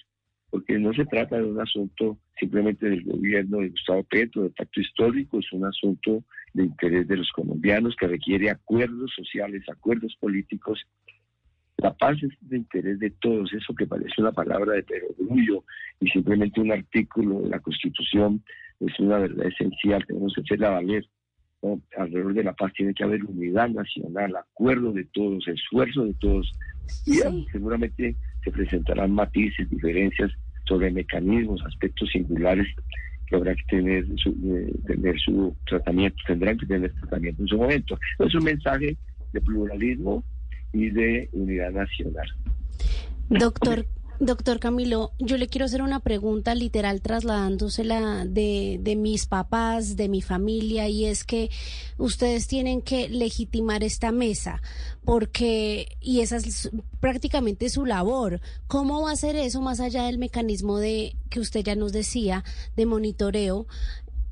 porque 0.50 0.78
no 0.78 0.92
se 0.92 1.06
trata 1.06 1.38
de 1.38 1.44
un 1.44 1.58
asunto 1.58 2.18
simplemente 2.38 2.86
del 2.86 3.02
gobierno 3.02 3.60
de 3.60 3.70
Gustavo 3.70 4.04
Petro, 4.04 4.42
del 4.42 4.52
pacto 4.52 4.82
histórico, 4.82 5.38
es 5.38 5.50
un 5.52 5.64
asunto 5.64 6.22
de 6.52 6.64
interés 6.64 7.08
de 7.08 7.16
los 7.16 7.30
colombianos 7.32 7.96
que 7.98 8.06
requiere 8.06 8.50
acuerdos 8.50 9.10
sociales, 9.16 9.62
acuerdos 9.72 10.14
políticos. 10.20 10.82
La 11.78 11.94
paz 11.94 12.18
es 12.22 12.30
de 12.42 12.58
interés 12.58 12.98
de 12.98 13.08
todos, 13.08 13.50
eso 13.54 13.74
que 13.74 13.86
parece 13.86 14.20
una 14.20 14.32
palabra 14.32 14.74
de 14.74 14.82
perogrullo 14.82 15.64
y 16.00 16.08
simplemente 16.10 16.60
un 16.60 16.72
artículo 16.72 17.40
de 17.40 17.48
la 17.48 17.60
Constitución 17.60 18.42
es 18.80 19.00
una 19.00 19.18
verdad 19.18 19.46
esencial, 19.46 20.04
tenemos 20.06 20.34
que 20.34 20.42
hacerla 20.42 20.70
valer. 20.70 21.06
¿no? 21.62 21.80
Alrededor 21.96 22.34
de 22.34 22.44
la 22.44 22.52
paz 22.52 22.72
tiene 22.74 22.92
que 22.92 23.02
haber 23.04 23.24
unidad 23.24 23.70
nacional, 23.70 24.36
acuerdo 24.36 24.92
de 24.92 25.04
todos, 25.06 25.48
esfuerzo 25.48 26.04
de 26.04 26.14
todos. 26.20 26.52
Y 27.06 27.14
Sí. 27.14 27.46
seguramente 27.52 28.16
se 28.49 28.57
presentarán 28.57 29.12
matices, 29.12 29.68
diferencias 29.68 30.30
sobre 30.66 30.90
mecanismos, 30.90 31.62
aspectos 31.66 32.09
singulares 32.11 32.66
que 33.26 33.36
habrá 33.36 33.55
que 33.55 33.64
tener 33.64 34.07
su, 34.16 34.30
eh, 34.30 34.72
tener 34.86 35.18
su 35.20 35.55
tratamiento, 35.66 36.16
tendrán 36.26 36.57
que 36.57 36.66
tener 36.66 36.92
tratamiento 36.94 37.42
en 37.42 37.49
su 37.49 37.59
momento. 37.59 37.99
Es 38.18 38.34
un 38.34 38.44
mensaje 38.44 38.96
de 39.32 39.40
pluralismo 39.40 40.24
y 40.72 40.90
de 40.90 41.28
unidad 41.32 41.72
nacional. 41.72 42.28
Doctor, 43.28 43.84
doctor 44.20 44.58
Camilo, 44.58 45.12
yo 45.18 45.36
le 45.36 45.48
quiero 45.48 45.66
hacer 45.66 45.82
una 45.82 46.00
pregunta 46.00 46.54
literal 46.54 47.00
trasladándosela 47.00 48.24
de, 48.24 48.78
de 48.80 48.96
mis 48.96 49.26
papás, 49.26 49.96
de 49.96 50.08
mi 50.08 50.22
familia, 50.22 50.88
y 50.88 51.04
es 51.04 51.24
que 51.24 51.50
ustedes 51.98 52.48
tienen 52.48 52.82
que 52.82 53.08
legitimar 53.08 53.84
esta 53.84 54.10
mesa, 54.12 54.60
porque, 55.04 55.96
y 56.00 56.20
esa 56.20 56.36
es 56.36 56.70
prácticamente 57.00 57.70
su 57.70 57.86
labor. 57.86 58.40
¿Cómo 58.66 59.02
va 59.02 59.12
a 59.12 59.16
ser 59.16 59.36
eso 59.36 59.60
más 59.60 59.80
allá 59.80 60.04
del 60.04 60.18
mecanismo 60.18 60.78
de, 60.78 61.16
que 61.30 61.40
usted 61.40 61.62
ya 61.62 61.76
nos 61.76 61.92
decía, 61.92 62.44
de 62.76 62.86
monitoreo? 62.86 63.66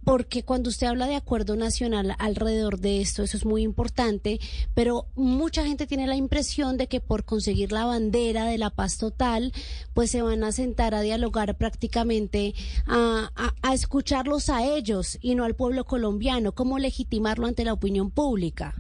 Porque 0.07 0.45
cuando 0.45 0.69
usted 0.71 0.87
habla 0.87 1.09
de 1.09 1.17
acuerdo 1.17 1.57
nacional 1.57 2.13
alrededor 2.21 2.79
de 2.79 3.01
esto, 3.01 3.25
eso 3.25 3.37
es 3.37 3.45
muy 3.45 3.63
importante, 3.63 4.39
pero 4.73 5.07
mucha 5.17 5.67
gente 5.67 5.89
tiene 5.89 6.07
la 6.07 6.15
impresión 6.15 6.77
de 6.77 6.87
que 6.87 7.01
por 7.01 7.25
conseguir 7.25 7.73
la 7.73 7.87
bandera 7.87 8.45
de 8.45 8.57
la 8.57 8.71
paz 8.71 8.99
total, 8.99 9.51
pues 9.95 10.13
se 10.13 10.23
van 10.23 10.45
a 10.45 10.53
sentar 10.53 10.95
a 10.95 11.01
dialogar 11.01 11.59
prácticamente, 11.59 12.55
a, 12.87 13.33
a, 13.35 13.69
a 13.69 13.75
escucharlos 13.75 14.49
a 14.49 14.65
ellos 14.65 15.19
y 15.21 15.35
no 15.35 15.43
al 15.43 15.57
pueblo 15.57 15.83
colombiano. 15.83 16.53
¿Cómo 16.53 16.79
legitimarlo 16.79 17.49
ante 17.49 17.65
la 17.65 17.73
opinión 17.73 18.13
pública? 18.13 18.77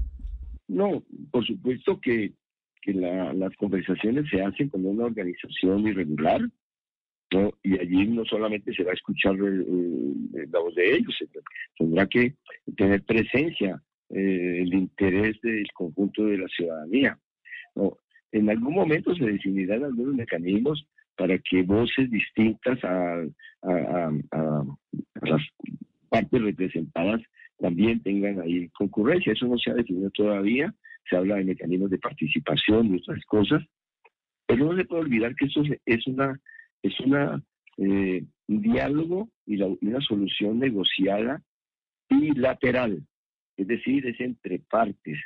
No, 0.68 1.02
por 1.32 1.44
supuesto 1.44 2.00
que, 2.00 2.34
que 2.82 2.92
la- 2.92 3.32
las 3.34 3.50
conversaciones 3.56 4.26
se 4.30 4.42
hacen 4.42 4.68
con 4.68 4.86
una 4.86 5.06
organización 5.06 5.88
irregular, 5.88 6.40
¿no? 7.32 7.52
y 7.62 7.78
allí 7.78 8.06
no 8.06 8.24
solamente 8.24 8.72
se 8.72 8.84
va 8.84 8.92
a 8.92 8.94
escuchar 8.94 9.34
la 9.36 10.58
voz 10.60 10.74
de 10.74 10.94
ellos, 10.94 11.16
tendrá 11.76 12.06
que 12.06 12.34
tener 12.76 13.02
presencia 13.02 13.82
eh, 14.10 14.62
el 14.62 14.72
interés 14.72 15.40
del 15.42 15.66
conjunto 15.72 16.26
de 16.26 16.38
la 16.38 16.48
ciudadanía. 16.48 17.18
En 18.32 18.50
algún 18.50 18.74
momento 18.74 19.14
se 19.14 19.24
definirán 19.24 19.84
algunos 19.84 20.14
mecanismos 20.14 20.86
para 21.16 21.38
que 21.38 21.62
voces 21.62 22.10
distintas 22.10 22.78
a, 22.84 23.24
las 25.22 25.42
partes 26.08 26.42
representadas 26.42 27.20
también 27.58 28.02
tengan 28.02 28.40
ahí 28.40 28.68
concurrencia. 28.70 29.32
Eso 29.32 29.46
no 29.46 29.58
se 29.58 29.70
ha 29.70 29.74
definido 29.74 30.10
todavía, 30.10 30.72
se 31.08 31.16
habla 31.16 31.36
de 31.36 31.44
mecanismos 31.44 31.90
de 31.90 31.98
participación 31.98 32.94
y 32.94 32.98
otras 32.98 33.24
cosas, 33.24 33.62
pero 34.46 34.66
no 34.66 34.76
se 34.76 34.84
puede 34.84 35.02
olvidar 35.02 35.34
que 35.34 35.46
eso 35.46 35.62
es 35.84 36.06
una, 36.06 36.38
es 36.82 36.98
una 37.00 37.42
eh, 37.78 38.24
un 38.48 38.62
diálogo 38.62 39.28
y 39.44 39.60
una 39.60 40.00
solución 40.00 40.58
negociada 40.58 41.42
bilateral, 42.08 43.02
es 43.56 43.66
decir, 43.66 44.06
es 44.06 44.20
entre 44.20 44.60
partes. 44.60 45.18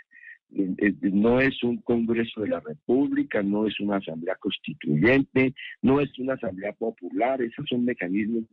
No 0.51 1.41
es 1.41 1.63
un 1.63 1.77
Congreso 1.83 2.41
de 2.41 2.49
la 2.49 2.59
República, 2.59 3.41
no 3.41 3.69
es 3.69 3.79
una 3.79 3.99
Asamblea 3.99 4.35
Constituyente, 4.35 5.55
no 5.81 6.01
es 6.01 6.19
una 6.19 6.35
Asamblea 6.35 6.73
Popular, 6.73 7.41
esos 7.41 7.67
son 7.69 7.85
mecanismos, 7.85 8.45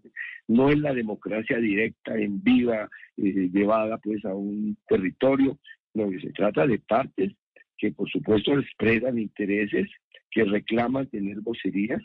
no 0.48 0.70
es 0.70 0.78
la 0.78 0.94
democracia 0.94 1.58
directa 1.58 2.16
en 2.16 2.44
viva, 2.44 2.88
eh, 3.18 3.50
llevada 3.52 3.98
pues 3.98 4.24
a 4.26 4.36
un 4.36 4.78
territorio, 4.88 5.58
no, 5.96 6.12
se 6.22 6.32
trata 6.34 6.68
de 6.68 6.78
partes 6.78 7.34
que 7.80 7.92
por 7.92 8.08
supuesto 8.10 8.60
expresan 8.60 9.18
intereses, 9.18 9.90
que 10.30 10.44
reclaman 10.44 11.08
tener 11.08 11.40
vocerías, 11.42 12.04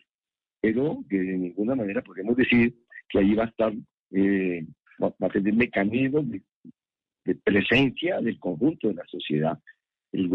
pero 0.62 1.04
que 1.10 1.18
de 1.18 1.36
ninguna 1.36 1.74
manera 1.74 2.00
podemos 2.02 2.36
decir 2.36 2.72
que 3.08 3.18
ahí 3.18 3.34
va 3.34 3.44
a 3.44 3.48
estar, 3.48 3.72
eh, 4.12 4.64
va, 5.02 5.12
a 5.20 5.28
tener 5.28 5.52
mecanismos 5.52 6.24
de, 6.30 6.40
presencia 7.44 8.20
del 8.20 8.38
conjunto 8.38 8.88
de 8.88 8.94
la 8.94 9.04
sociedad, 9.06 9.58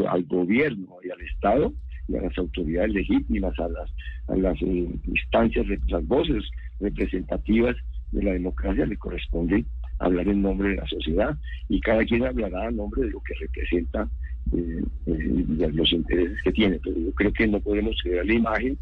al 0.10 0.24
gobierno 0.26 0.98
y 1.04 1.10
al 1.10 1.22
Estado 1.22 1.74
y 2.08 2.16
a 2.18 2.22
las 2.22 2.38
autoridades 2.38 2.94
legítimas, 2.94 3.58
a 3.60 3.70
las, 3.70 3.90
a 4.28 4.36
las 4.36 4.62
eh, 4.62 4.90
instancias, 5.06 5.66
las 5.88 6.06
voces 6.08 6.44
representativas 6.80 7.76
de 8.12 8.24
la 8.24 8.34
democracia 8.34 8.86
le 8.86 8.98
corresponde 8.98 9.66
hablar 10.00 10.28
en 10.28 10.42
nombre 10.42 10.70
de 10.70 10.76
la 10.76 10.88
sociedad 10.88 11.38
y 11.70 11.80
cada 11.80 12.04
quien 12.06 12.26
hablará 12.26 12.70
en 12.70 12.78
nombre 12.78 13.04
de 13.04 13.12
lo 13.12 13.22
que 13.22 13.34
representa 13.36 14.10
eh, 14.54 14.84
eh 15.06 15.46
los 15.74 15.92
intereses 15.92 16.42
que 16.44 16.52
tiene. 16.52 16.80
Pero 16.84 17.00
yo 17.00 17.14
creo 17.14 17.34
que 17.34 17.48
no 17.48 17.60
podemos 17.60 17.96
crear 18.02 18.26
la 18.26 18.34
imagen 18.34 18.78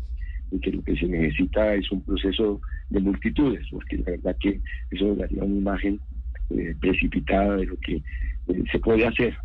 y 0.52 0.60
que 0.60 0.72
lo 0.72 0.84
que 0.84 0.96
se 0.96 1.08
necesita 1.08 1.74
es 1.76 1.92
un 1.92 2.02
proceso 2.02 2.62
de 2.90 3.00
multitudes, 3.00 3.66
porque 3.72 3.98
la 3.98 4.12
verdad 4.12 4.38
que 4.40 4.62
eso 4.92 5.16
daría 5.16 5.44
una 5.44 5.56
imagen 5.56 6.00
eh, 6.52 6.76
precipitada 6.80 7.58
de 7.58 7.66
lo 7.66 7.78
que 7.78 7.96
eh, 7.96 8.64
se 8.72 8.80
puede 8.80 9.06
hacer. 9.06 9.36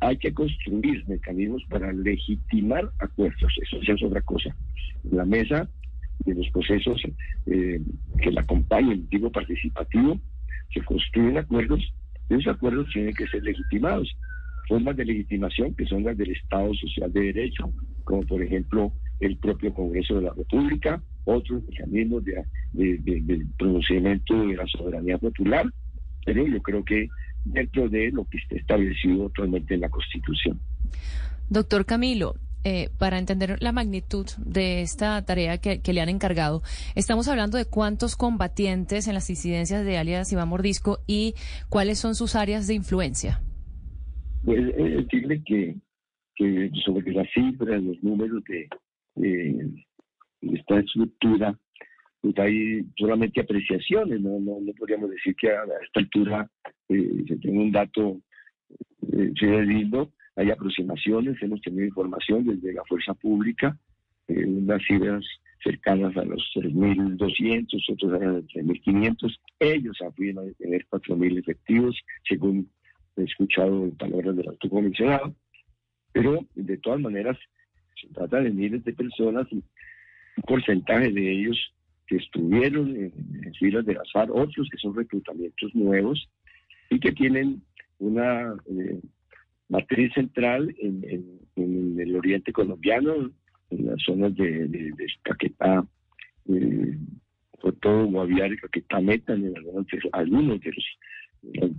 Hay 0.00 0.16
que 0.18 0.32
construir 0.32 1.06
mecanismos 1.08 1.62
para 1.68 1.92
legitimar 1.92 2.90
acuerdos, 2.98 3.52
eso 3.62 3.78
es 3.80 4.02
otra 4.02 4.20
cosa. 4.22 4.54
La 5.10 5.24
mesa 5.24 5.68
de 6.24 6.34
los 6.34 6.48
procesos 6.50 7.02
eh, 7.46 7.80
que 8.20 8.30
la 8.30 8.42
acompañen, 8.42 9.06
tipo 9.08 9.30
participativo, 9.30 10.20
se 10.72 10.80
construyen 10.82 11.38
acuerdos, 11.38 11.80
y 12.28 12.34
esos 12.34 12.54
acuerdos 12.54 12.88
tienen 12.92 13.14
que 13.14 13.26
ser 13.26 13.42
legitimados. 13.42 14.14
Formas 14.68 14.96
de 14.96 15.04
legitimación 15.04 15.74
que 15.74 15.86
son 15.86 16.04
las 16.04 16.16
del 16.16 16.30
Estado 16.30 16.72
Social 16.74 17.12
de 17.12 17.32
Derecho, 17.32 17.72
como 18.04 18.22
por 18.22 18.42
ejemplo 18.42 18.92
el 19.22 19.36
propio 19.36 19.72
Congreso 19.72 20.16
de 20.16 20.22
la 20.22 20.32
República, 20.34 21.00
otros 21.24 21.62
mecanismos 21.68 22.24
de, 22.24 22.44
de, 22.72 23.46
pronunciamiento 23.56 24.34
de 24.46 24.56
la 24.56 24.66
soberanía 24.66 25.16
popular, 25.16 25.64
pero 26.26 26.44
yo 26.44 26.60
creo 26.60 26.84
que 26.84 27.08
dentro 27.44 27.88
de 27.88 28.10
lo 28.10 28.24
que 28.24 28.38
está 28.38 28.56
establecido 28.56 29.26
actualmente 29.26 29.74
en 29.74 29.80
la 29.80 29.90
Constitución. 29.90 30.60
Doctor 31.48 31.86
Camilo, 31.86 32.34
eh, 32.64 32.88
para 32.98 33.18
entender 33.18 33.58
la 33.60 33.70
magnitud 33.70 34.26
de 34.44 34.82
esta 34.82 35.24
tarea 35.24 35.58
que, 35.58 35.80
le 35.92 36.00
han 36.00 36.08
encargado, 36.08 36.62
estamos 36.96 37.28
hablando 37.28 37.58
de 37.58 37.64
cuántos 37.64 38.16
combatientes 38.16 39.06
en 39.06 39.14
las 39.14 39.30
incidencias 39.30 39.84
de 39.84 39.98
alias 39.98 40.32
Iván 40.32 40.48
Mordisco 40.48 40.98
y 41.06 41.34
cuáles 41.68 42.00
son 42.00 42.16
sus 42.16 42.34
áreas 42.34 42.66
de 42.66 42.74
influencia. 42.74 43.40
Pues 44.44 44.60
decirle 44.74 45.40
que, 45.46 45.76
que 46.34 46.70
sobre 46.84 47.12
las 47.12 47.28
cifras, 47.32 47.80
los 47.80 48.02
números 48.02 48.42
de, 48.48 48.68
eh, 49.16 49.68
esta 50.40 50.80
estructura, 50.80 51.58
pues 52.20 52.38
hay 52.38 52.84
solamente 52.96 53.40
apreciaciones, 53.40 54.20
no, 54.20 54.38
no, 54.40 54.58
no 54.60 54.72
podríamos 54.78 55.10
decir 55.10 55.34
que 55.36 55.50
a 55.50 55.64
esta 55.84 56.00
altura 56.00 56.50
eh, 56.88 57.24
se 57.26 57.36
tenga 57.38 57.60
un 57.60 57.72
dato 57.72 58.20
eh, 59.12 59.32
lindo, 59.66 60.12
hay 60.36 60.50
aproximaciones, 60.50 61.40
hemos 61.42 61.60
tenido 61.60 61.84
información 61.84 62.44
desde 62.44 62.72
la 62.72 62.84
fuerza 62.84 63.14
pública, 63.14 63.76
eh, 64.28 64.44
unas 64.44 64.82
cifras 64.86 65.24
cercanas 65.62 66.16
a 66.16 66.24
los 66.24 66.42
3.200, 66.54 67.92
otros 67.92 68.12
a 68.12 68.24
los 68.24 68.44
3.500, 68.46 69.38
ellos 69.60 69.96
afirman 70.00 70.54
tener 70.54 70.86
4.000 70.90 71.38
efectivos, 71.38 71.96
según 72.28 72.68
he 73.16 73.24
escuchado 73.24 73.84
en 73.84 73.96
palabras 73.96 74.36
del 74.36 74.48
alto 74.48 74.68
comisionado, 74.68 75.34
pero 76.12 76.46
de 76.54 76.76
todas 76.78 77.00
maneras 77.00 77.38
se 78.02 78.08
trata 78.08 78.40
de 78.40 78.50
miles 78.50 78.84
de 78.84 78.92
personas 78.92 79.46
y 79.50 79.56
un 79.56 80.42
porcentaje 80.46 81.10
de 81.10 81.32
ellos 81.32 81.74
que 82.06 82.16
estuvieron 82.16 82.94
en, 82.96 83.54
filas 83.58 83.86
de 83.86 83.96
FARC, 84.12 84.30
otros 84.34 84.68
que 84.70 84.78
son 84.78 84.94
reclutamientos 84.94 85.74
nuevos 85.74 86.28
y 86.90 86.98
que 86.98 87.12
tienen 87.12 87.62
una 87.98 88.54
eh, 88.68 89.00
matriz 89.68 90.12
central 90.14 90.74
en, 90.78 91.40
el 91.56 92.16
oriente 92.16 92.52
colombiano, 92.52 93.30
en 93.70 93.86
las 93.86 94.02
zonas 94.02 94.34
de, 94.34 94.66
de, 94.66 95.06
Caquetá, 95.22 95.86
eh, 96.48 96.98
sobre 97.60 97.76
todo 97.76 98.06
Guaviare, 98.06 98.56
Caquetá, 98.56 99.00
Meta, 99.00 99.34
en 99.34 99.56
algunos 99.56 99.86
de, 99.86 100.00
algunos 100.12 100.60
de 100.60 100.72
las 101.52 101.70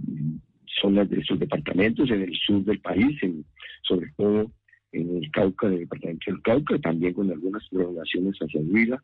zonas 0.82 1.10
de 1.10 1.20
esos 1.20 1.40
departamentos, 1.40 2.10
en 2.10 2.22
el 2.22 2.36
sur 2.36 2.64
del 2.64 2.80
país, 2.80 3.22
en, 3.22 3.46
sobre 3.82 4.12
todo 4.16 4.52
en 4.94 5.18
el 5.18 5.32
Cauca, 5.32 5.68
en 5.68 5.74
el 5.74 5.80
departamento 5.82 6.32
del 6.32 6.42
Cauca, 6.42 6.80
también 6.80 7.14
con 7.14 7.30
algunas 7.30 7.68
prolongaciones 7.70 8.38
hacia 8.40 8.62
Huila, 8.62 9.04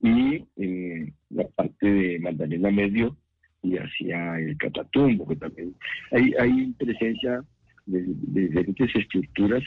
y 0.00 0.44
en 0.56 1.14
la 1.30 1.48
parte 1.48 1.86
de 1.86 2.18
Magdalena 2.20 2.70
Medio 2.70 3.16
y 3.62 3.76
hacia 3.76 4.38
el 4.38 4.56
Catatumbo, 4.58 5.26
que 5.26 5.36
también 5.36 5.74
hay, 6.12 6.72
presencia 6.78 7.42
de, 7.86 8.04
diferentes 8.06 8.94
estructuras 8.94 9.62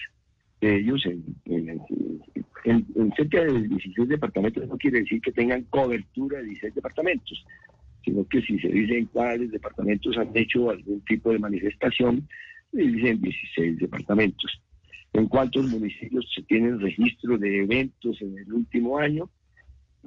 de 0.62 0.78
ellos 0.78 1.03
en, 1.05 1.24
en, 2.66 3.14
cerca 3.16 3.43
de 3.43 3.68
16 3.68 4.10
departamentos, 4.10 4.68
no 4.68 4.78
quiere 4.78 4.99
decir 4.99 5.22
que 5.22 5.32
tengan 5.32 5.64
cobertura 5.64 6.39
de 6.39 6.45
16 6.45 6.76
departamentos, 6.76 7.45
sino 8.05 8.28
que 8.28 8.41
si 8.41 8.60
se 8.60 8.70
dicen 8.70 9.08
cuáles 9.08 9.51
departamentos 9.51 10.18
han 10.18 10.30
hecho 10.36 10.70
algún 10.70 11.01
tipo 11.01 11.32
de 11.32 11.39
manifestación, 11.39 12.28
se 12.72 12.82
dicen 12.82 13.22
16 13.22 13.80
departamentos 13.80 14.62
en 15.18 15.28
cuántos 15.28 15.68
municipios 15.68 16.32
se 16.34 16.43
tienen 16.43 16.80
registro 16.80 17.39
de 17.39 17.63
eventos 17.63 18.22
en 18.22 18.38
el 18.38 18.53
último 18.53 18.99
año. 18.99 19.28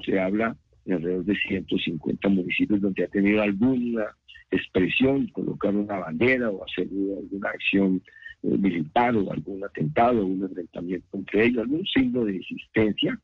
Se 0.05 0.21
habla 0.21 0.57
de 0.85 0.95
alrededor 0.95 1.25
de 1.25 1.35
150 1.35 2.29
municipios 2.29 2.81
donde 2.81 3.05
ha 3.05 3.09
tenido 3.09 3.43
alguna 3.43 4.07
expresión, 4.53 5.27
colocar 5.29 5.75
una 5.75 5.99
bandera 5.99 6.49
o 6.51 6.65
hacer 6.65 6.85
alguna 6.85 7.51
acción 7.51 8.01
eh, 8.45 8.57
militar 8.57 9.17
o 9.17 9.33
algún 9.33 9.65
atentado 9.65 10.25
un 10.25 10.43
enfrentamiento 10.43 11.09
entre 11.13 11.47
ellos, 11.47 11.63
algún 11.65 11.85
signo 11.87 12.25
de 12.25 12.37
existencia. 12.37 13.21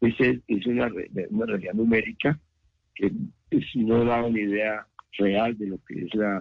Esa 0.00 0.24
es, 0.46 0.66
una, 0.66 0.88
una 1.30 1.46
realidad 1.46 1.74
numérica 1.74 2.38
que 2.94 3.10
no 3.74 4.04
da 4.04 4.24
una 4.24 4.40
idea 4.40 4.86
real 5.18 5.58
de 5.58 5.66
lo 5.66 5.78
que 5.84 6.04
es 6.04 6.14
la, 6.14 6.40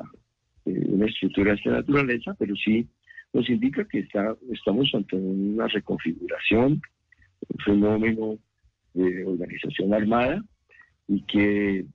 eh, 0.66 0.86
una 0.88 1.08
estructura 1.08 1.54
de 1.54 1.58
esta 1.58 1.72
naturaleza, 1.72 2.36
pero 2.38 2.56
sí 2.56 2.88
nos 3.38 3.48
indica 3.50 3.86
que 3.86 4.00
está, 4.00 4.36
estamos 4.52 4.90
ante 4.96 5.16
una 5.16 5.68
reconfiguración, 5.68 6.82
un 7.50 7.60
fenómeno 7.64 8.40
de 8.96 9.26
organización 9.26 9.94
armada 9.94 10.44
y 11.08 11.22
que 11.22 11.86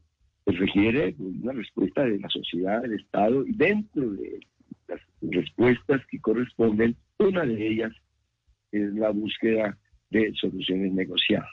pues, 0.45 0.57
requiere 0.61 1.17
una 1.19 1.53
respuesta 1.53 2.05
de 2.05 2.21
la 2.21 2.29
sociedad, 2.29 2.83
del 2.83 2.93
Estado 2.93 3.45
y 3.45 3.55
dentro 3.55 4.11
de 4.11 4.39
las 4.87 5.01
respuestas 5.21 6.01
que 6.07 6.21
corresponden, 6.21 6.95
una 7.19 7.45
de 7.45 7.67
ellas 7.67 7.93
es 8.71 8.95
la 8.95 9.11
búsqueda 9.11 9.77
de 10.11 10.33
soluciones 10.35 10.93
negociadas. 10.93 11.51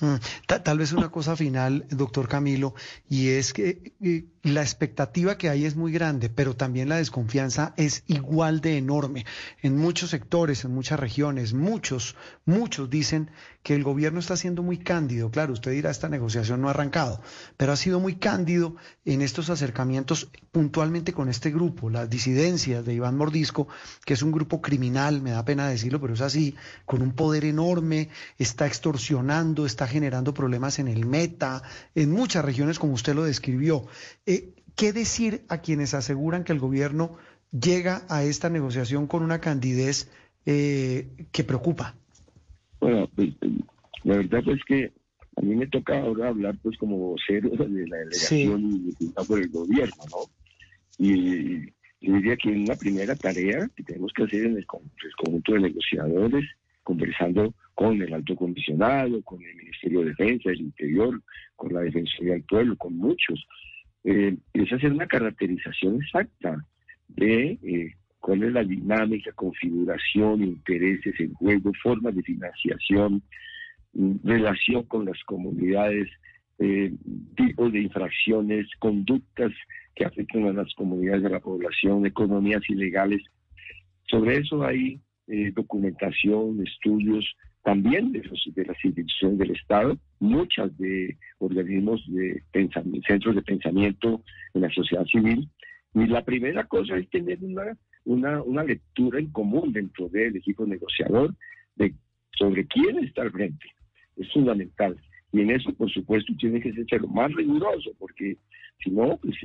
Hmm. 0.00 0.16
Tal, 0.46 0.78
vez 0.78 0.92
una 0.92 1.10
cosa 1.10 1.34
final, 1.34 1.86
doctor 1.90 2.28
Camilo, 2.28 2.74
y 3.08 3.30
es 3.30 3.52
que 3.52 3.94
eh, 4.00 4.26
la 4.42 4.62
expectativa 4.62 5.36
que 5.36 5.48
hay 5.48 5.64
es 5.64 5.74
muy 5.76 5.92
grande, 5.92 6.28
pero 6.28 6.54
también 6.54 6.88
la 6.88 6.96
desconfianza 6.96 7.74
es 7.76 8.04
igual 8.06 8.60
de 8.60 8.76
enorme. 8.76 9.26
En 9.60 9.76
muchos 9.76 10.10
sectores, 10.10 10.64
en 10.64 10.72
muchas 10.72 11.00
regiones, 11.00 11.52
muchos, 11.52 12.14
muchos 12.44 12.88
dicen 12.88 13.30
que 13.62 13.74
el 13.74 13.82
gobierno 13.82 14.20
está 14.20 14.36
siendo 14.36 14.62
muy 14.62 14.78
cándido. 14.78 15.30
Claro, 15.30 15.52
usted 15.52 15.72
dirá, 15.72 15.90
esta 15.90 16.08
negociación 16.08 16.60
no 16.60 16.68
ha 16.68 16.70
arrancado, 16.70 17.20
pero 17.56 17.72
ha 17.72 17.76
sido 17.76 17.98
muy 17.98 18.16
cándido 18.16 18.76
en 19.04 19.20
estos 19.20 19.50
acercamientos 19.50 20.30
puntualmente 20.52 21.12
con 21.12 21.28
este 21.28 21.50
grupo, 21.50 21.90
las 21.90 22.08
disidencias 22.08 22.84
de 22.84 22.94
Iván 22.94 23.16
Mordisco, 23.16 23.68
que 24.04 24.14
es 24.14 24.22
un 24.22 24.32
grupo 24.32 24.62
criminal, 24.62 25.20
me 25.20 25.32
da 25.32 25.44
pena 25.44 25.68
decirlo, 25.68 26.00
pero 26.00 26.14
es 26.14 26.20
así, 26.20 26.54
con 26.86 27.02
un 27.02 27.12
poder 27.12 27.44
enorme, 27.44 28.08
está 28.38 28.66
extorsionando, 28.66 29.66
está 29.66 29.77
está 29.78 29.86
generando 29.86 30.34
problemas 30.34 30.80
en 30.80 30.88
el 30.88 31.06
Meta, 31.06 31.62
en 31.94 32.10
muchas 32.10 32.44
regiones 32.44 32.80
como 32.80 32.94
usted 32.94 33.14
lo 33.14 33.22
describió. 33.22 33.86
Eh, 34.26 34.54
¿Qué 34.74 34.92
decir 34.92 35.42
a 35.48 35.58
quienes 35.58 35.94
aseguran 35.94 36.42
que 36.42 36.52
el 36.52 36.58
gobierno 36.58 37.16
llega 37.52 38.02
a 38.08 38.24
esta 38.24 38.50
negociación 38.50 39.06
con 39.06 39.22
una 39.22 39.40
candidez 39.40 40.10
eh, 40.46 41.06
que 41.30 41.44
preocupa? 41.44 41.94
Bueno, 42.80 43.08
pues, 43.14 43.28
la 44.02 44.16
verdad 44.16 44.42
es 44.48 44.64
que 44.66 44.90
a 45.36 45.42
mí 45.42 45.54
me 45.54 45.68
toca 45.68 45.96
ahora 45.96 46.30
hablar 46.30 46.56
pues 46.60 46.76
como 46.76 46.96
vocero 46.98 47.48
de 47.50 47.86
la 47.86 47.98
delegación 47.98 48.92
sí. 48.98 49.14
por 49.28 49.38
el 49.38 49.48
gobierno, 49.48 50.02
¿no? 50.10 50.18
Y 50.98 51.66
yo 52.00 52.14
diría 52.14 52.36
que 52.36 52.48
una 52.48 52.74
primera 52.74 53.14
tarea 53.14 53.70
que 53.76 53.84
tenemos 53.84 54.12
que 54.12 54.24
hacer 54.24 54.46
en 54.46 54.56
el, 54.56 54.66
conjunto 54.66 55.52
de 55.52 55.60
negociadores, 55.60 56.44
conversando 56.82 57.54
con 57.78 58.02
el 58.02 58.12
alto 58.12 58.34
comisionado, 58.34 59.22
con 59.22 59.40
el 59.40 59.54
Ministerio 59.54 60.00
de 60.00 60.06
Defensa, 60.06 60.50
del 60.50 60.62
Interior, 60.62 61.22
con 61.54 61.72
la 61.72 61.82
Defensoría 61.82 62.32
del 62.32 62.42
Pueblo, 62.42 62.76
con 62.76 62.96
muchos, 62.96 63.46
eh, 64.02 64.36
es 64.52 64.72
hacer 64.72 64.90
una 64.90 65.06
caracterización 65.06 66.02
exacta 66.02 66.66
de 67.06 67.56
eh, 67.62 67.94
cuál 68.18 68.42
es 68.42 68.52
la 68.52 68.64
dinámica, 68.64 69.30
configuración, 69.30 70.42
intereses 70.42 71.14
en 71.20 71.32
juego, 71.34 71.70
formas 71.80 72.16
de 72.16 72.24
financiación, 72.24 73.22
mm, 73.92 74.12
relación 74.24 74.82
con 74.82 75.04
las 75.04 75.22
comunidades, 75.22 76.08
eh, 76.58 76.92
tipos 77.36 77.72
de 77.72 77.82
infracciones, 77.82 78.66
conductas 78.80 79.52
que 79.94 80.04
afectan 80.04 80.48
a 80.48 80.52
las 80.52 80.74
comunidades 80.74 81.22
de 81.22 81.30
la 81.30 81.38
población, 81.38 82.06
economías 82.06 82.68
ilegales. 82.68 83.22
Sobre 84.10 84.38
eso 84.38 84.64
hay 84.64 85.00
eh, 85.28 85.52
documentación, 85.54 86.60
estudios 86.66 87.24
también 87.62 88.12
de, 88.12 88.20
de, 88.20 88.64
las 88.64 88.84
instituciones 88.84 89.38
del 89.38 89.50
Estado, 89.50 89.98
muchas 90.20 90.76
de 90.78 91.16
organismos 91.38 92.02
de 92.08 92.42
pensamiento, 92.52 93.06
centros 93.06 93.34
de 93.34 93.42
pensamiento 93.42 94.22
en 94.54 94.62
la 94.62 94.70
sociedad 94.70 95.04
civil. 95.06 95.48
Y 95.94 96.06
la 96.06 96.24
primera 96.24 96.64
cosa 96.64 96.96
es 96.96 97.08
tener 97.10 97.38
una, 97.42 97.76
una, 98.04 98.42
una 98.42 98.64
lectura 98.64 99.18
en 99.18 99.30
común 99.30 99.72
dentro 99.72 100.08
del 100.08 100.36
equipo 100.36 100.66
negociador 100.66 101.34
de 101.76 101.94
sobre 102.38 102.66
quién 102.66 103.04
está 103.04 103.22
al 103.22 103.32
frente. 103.32 103.66
Es 104.16 104.32
fundamental. 104.32 104.96
Y 105.32 105.40
en 105.42 105.50
eso, 105.50 105.74
por 105.74 105.90
supuesto, 105.90 106.32
tiene 106.38 106.60
que 106.60 106.72
ser 106.72 107.02
lo 107.02 107.08
más 107.08 107.32
riguroso, 107.34 107.90
porque 107.98 108.38
si 108.82 108.90
no, 108.90 109.18
pues 109.18 109.36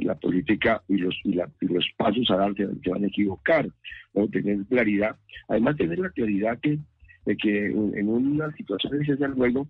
la 0.00 0.14
política 0.14 0.82
y 0.88 0.98
los, 0.98 1.14
y, 1.24 1.34
los 1.34 1.86
pasos 1.96 2.30
a 2.30 2.36
dar 2.36 2.54
se, 2.54 2.66
van 2.90 3.04
a 3.04 3.08
equivocar. 3.08 3.68
¿no? 4.14 4.28
Tener 4.28 4.64
claridad. 4.66 5.16
Además, 5.48 5.76
tener 5.76 5.98
la 5.98 6.10
claridad 6.10 6.60
que, 6.60 6.78
de 7.24 7.36
que 7.36 7.66
en 7.66 8.08
una 8.08 8.52
situación 8.56 8.98
de 8.98 9.04
ese 9.04 9.28
juego, 9.28 9.68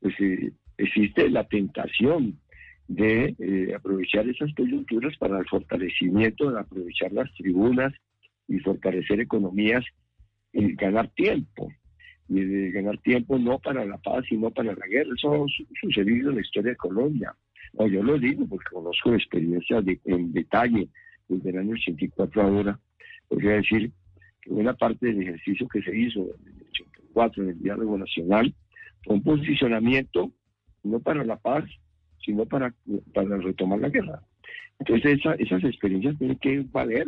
pues 0.00 0.14
eh, 0.20 0.52
existe 0.78 1.28
la 1.28 1.44
tentación 1.44 2.38
de 2.88 3.34
eh, 3.38 3.74
aprovechar 3.74 4.28
esas 4.28 4.52
coyunturas 4.54 5.16
para 5.18 5.38
el 5.38 5.46
fortalecimiento, 5.46 6.50
de 6.50 6.60
aprovechar 6.60 7.12
las 7.12 7.32
tribunas 7.34 7.92
y 8.48 8.58
fortalecer 8.58 9.20
economías 9.20 9.84
y 10.52 10.74
ganar 10.74 11.08
tiempo 11.14 11.72
y 12.28 12.40
de 12.40 12.70
ganar 12.70 12.98
tiempo 12.98 13.38
no 13.38 13.58
para 13.58 13.84
la 13.84 13.98
paz, 13.98 14.24
sino 14.28 14.50
para 14.50 14.74
la 14.74 14.86
guerra. 14.86 15.10
Eso 15.16 15.44
ha 15.44 15.46
sucedido 15.80 16.30
en 16.30 16.36
la 16.36 16.42
historia 16.42 16.70
de 16.70 16.76
Colombia. 16.76 17.34
No, 17.72 17.86
yo 17.86 18.02
lo 18.02 18.18
digo 18.18 18.46
porque 18.46 18.70
conozco 18.70 19.14
experiencias 19.14 19.84
de, 19.84 20.00
en 20.04 20.32
detalle 20.32 20.88
desde 21.28 21.50
el 21.50 21.58
año 21.58 21.74
84 21.74 22.42
ahora. 22.42 22.78
Podría 23.28 23.52
decir 23.52 23.90
que 24.44 24.50
buena 24.50 24.74
parte 24.74 25.06
del 25.06 25.22
ejercicio 25.22 25.66
que 25.68 25.82
se 25.82 25.96
hizo 25.96 26.20
en 26.20 26.56
el 26.56 26.66
84 26.68 27.42
en 27.42 27.48
el 27.50 27.62
diálogo 27.62 27.98
nacional 27.98 28.54
fue 29.02 29.14
un 29.14 29.22
posicionamiento 29.22 30.30
no 30.82 31.00
para 31.00 31.24
la 31.24 31.36
paz, 31.36 31.64
sino 32.24 32.44
para, 32.44 32.74
para 33.14 33.38
retomar 33.38 33.80
la 33.80 33.88
guerra. 33.88 34.20
Entonces 34.78 35.20
esas 35.38 35.64
experiencias 35.64 36.18
tienen 36.18 36.38
que 36.38 36.64
valer 36.70 37.06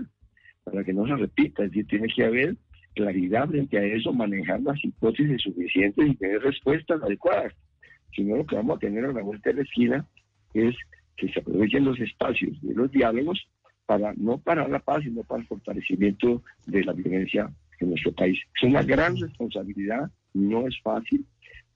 para 0.64 0.82
que 0.82 0.93
no 0.93 1.07
se 1.07 1.14
repita, 1.14 1.64
es 1.64 1.70
decir, 1.70 1.87
tiene 1.87 2.09
que 2.09 2.24
haber 2.24 2.57
claridad 2.95 3.49
frente 3.49 3.78
a 3.78 3.84
eso, 3.84 4.12
manejar 4.12 4.62
las 4.62 4.82
hipótesis 4.82 5.43
suficientes 5.43 6.09
y 6.09 6.16
tener 6.16 6.41
respuestas 6.41 7.03
adecuadas. 7.03 7.53
Si 8.14 8.24
no, 8.24 8.37
lo 8.37 8.47
que 8.47 8.57
vamos 8.57 8.76
a 8.76 8.80
tener 8.80 9.05
a 9.05 9.12
la 9.12 9.22
vuelta 9.22 9.51
de 9.51 9.57
la 9.57 9.62
esquina 9.62 10.07
es 10.55 10.74
que 11.16 11.28
se 11.28 11.41
aprovechen 11.41 11.84
los 11.84 12.01
espacios 12.01 12.61
de 12.62 12.74
los 12.74 12.91
diálogos 12.91 13.47
para 13.87 14.12
no 14.16 14.39
para 14.39 14.68
la 14.68 14.80
paz, 14.80 15.03
sino 15.05 15.22
para 15.22 15.41
el 15.41 15.47
fortalecimiento 15.47 16.43
de 16.66 16.84
la 16.84 16.93
violencia 16.93 17.51
en 17.78 17.91
nuestro 17.91 18.12
país. 18.12 18.39
Es 18.55 18.68
una 18.68 18.82
gran 18.82 19.16
responsabilidad, 19.16 20.11
no 20.34 20.66
es 20.66 20.74
fácil, 20.82 21.24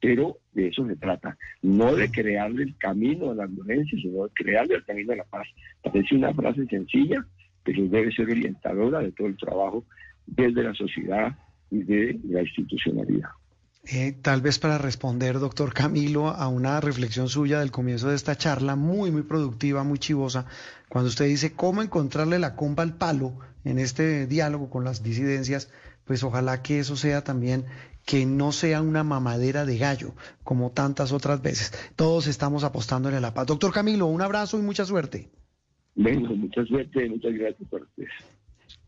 pero 0.01 0.39
de 0.53 0.69
eso 0.69 0.87
se 0.87 0.97
trata. 0.97 1.37
No 1.63 1.95
de 1.95 2.11
crearle 2.11 2.65
el 2.65 2.77
camino 2.79 3.31
a 3.31 3.35
la 3.35 3.47
violencia, 3.47 3.99
sino 4.01 4.25
de 4.25 4.31
crearle 4.35 4.77
el 4.77 4.85
camino 4.85 5.13
a 5.13 5.17
la 5.17 5.25
paz. 5.25 5.47
Parece 5.83 6.15
una 6.15 6.35
frase 6.35 6.67
sencilla, 6.67 7.25
pero 7.63 7.87
debe 7.87 8.13
ser 8.13 8.31
orientadora 8.31 9.01
de 9.01 9.13
todo 9.13 9.29
el 9.29 9.37
trabajo 9.37 9.85
desde 10.27 10.63
la 10.63 10.75
sociedad 10.75 11.37
y 11.71 11.83
de 11.83 12.19
la 12.25 12.43
institucionalidad. 12.43 13.31
Eh, 13.85 14.13
tal 14.21 14.43
vez 14.43 14.59
para 14.59 14.79
responder, 14.79 15.39
doctor 15.39 15.73
Camilo, 15.73 16.29
a 16.29 16.49
una 16.49 16.81
reflexión 16.81 17.29
suya 17.29 17.61
del 17.61 17.71
comienzo 17.71 18.09
de 18.09 18.15
esta 18.15 18.37
charla, 18.37 18.77
muy, 18.77 19.11
muy 19.11 19.23
productiva, 19.23 19.85
muy 19.85 19.99
chivosa, 19.99 20.47
cuando 20.89 21.09
usted 21.09 21.27
dice 21.27 21.53
cómo 21.53 21.83
encontrarle 21.83 22.39
la 22.39 22.57
comba 22.57 22.83
al 22.83 22.97
palo 22.97 23.39
en 23.65 23.79
este 23.79 24.27
diálogo 24.27 24.69
con 24.69 24.85
las 24.85 25.03
disidencias, 25.03 25.71
pues 26.05 26.23
ojalá 26.23 26.63
que 26.63 26.81
eso 26.81 26.97
sea 26.97 27.25
también 27.25 27.65
que 28.05 28.27
no 28.27 28.53
sea 28.53 28.83
una 28.83 29.05
mamadera 29.05 29.65
de 29.65 29.79
gallo, 29.79 30.15
como 30.45 30.71
tantas 30.73 31.13
otras 31.13 31.41
veces. 31.43 31.73
Todos 31.97 32.27
estamos 32.27 32.65
apostándole 32.65 33.17
a 33.17 33.21
la 33.21 33.35
paz. 33.35 33.47
Doctor 33.47 33.73
Camilo, 33.73 34.07
un 34.07 34.23
abrazo 34.23 34.59
y 34.59 34.63
mucha 34.63 34.85
suerte. 34.85 35.31
Venga, 35.95 36.31
mucha 36.31 36.65
suerte, 36.65 37.09
muchas 37.09 37.33
gracias 37.35 37.69
por 37.69 37.83
ustedes. 37.83 38.11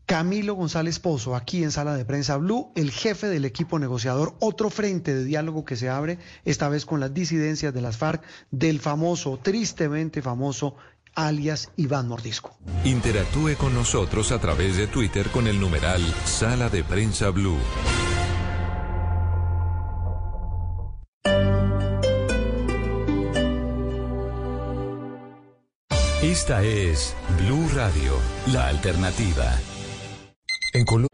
Camilo 0.05 0.55
González 0.55 0.99
Pozo, 0.99 1.35
aquí 1.35 1.63
en 1.63 1.71
Sala 1.71 1.95
de 1.95 2.05
Prensa 2.05 2.37
Blue, 2.37 2.71
el 2.75 2.91
jefe 2.91 3.27
del 3.27 3.45
equipo 3.45 3.79
negociador, 3.79 4.35
otro 4.39 4.69
frente 4.69 5.13
de 5.13 5.23
diálogo 5.23 5.63
que 5.63 5.77
se 5.77 5.89
abre, 5.89 6.19
esta 6.43 6.67
vez 6.69 6.85
con 6.85 6.99
las 6.99 7.13
disidencias 7.13 7.73
de 7.73 7.81
las 7.81 7.97
FARC, 7.97 8.23
del 8.51 8.79
famoso, 8.79 9.39
tristemente 9.41 10.21
famoso, 10.21 10.75
alias 11.15 11.71
Iván 11.77 12.07
Mordisco. 12.07 12.57
Interactúe 12.83 13.55
con 13.57 13.73
nosotros 13.73 14.31
a 14.31 14.39
través 14.39 14.77
de 14.77 14.87
Twitter 14.87 15.29
con 15.29 15.47
el 15.47 15.59
numeral 15.59 16.01
Sala 16.25 16.69
de 16.69 16.83
Prensa 16.83 17.29
Blue. 17.29 17.57
Esta 26.21 26.63
es 26.63 27.15
Blue 27.37 27.69
Radio, 27.75 28.13
la 28.47 28.67
alternativa. 28.67 29.59
En. 30.73 31.07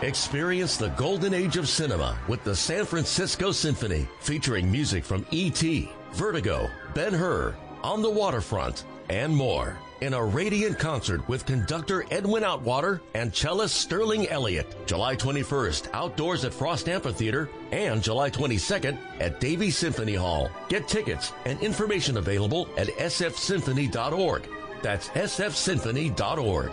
Experience 0.00 0.76
the 0.78 0.88
golden 0.96 1.34
age 1.34 1.58
of 1.58 1.68
cinema 1.68 2.18
with 2.28 2.42
the 2.42 2.56
San 2.56 2.86
Francisco 2.86 3.52
Symphony, 3.52 4.08
featuring 4.20 4.70
music 4.70 5.04
from 5.04 5.26
E.T., 5.30 5.90
Vertigo, 6.12 6.70
Ben 6.94 7.12
Hur, 7.12 7.54
On 7.82 8.00
the 8.00 8.10
Waterfront, 8.10 8.84
and 9.10 9.34
more. 9.34 9.76
In 10.00 10.14
a 10.14 10.24
radiant 10.24 10.78
concert 10.78 11.26
with 11.28 11.46
conductor 11.46 12.04
Edwin 12.10 12.42
Outwater 12.42 13.00
and 13.14 13.34
cellist 13.34 13.76
Sterling 13.76 14.28
Elliott. 14.28 14.74
July 14.86 15.14
21st, 15.16 15.88
outdoors 15.92 16.44
at 16.44 16.54
Frost 16.54 16.88
Amphitheater, 16.88 17.50
and 17.70 18.02
July 18.02 18.30
22nd 18.30 18.96
at 19.20 19.40
Davie 19.40 19.70
Symphony 19.70 20.14
Hall. 20.14 20.50
Get 20.68 20.88
tickets 20.88 21.32
and 21.44 21.60
information 21.60 22.16
available 22.16 22.68
at 22.78 22.88
sfsymphony.org. 22.88 24.48
That's 24.82 25.08
sfsymphony.org. 25.10 26.72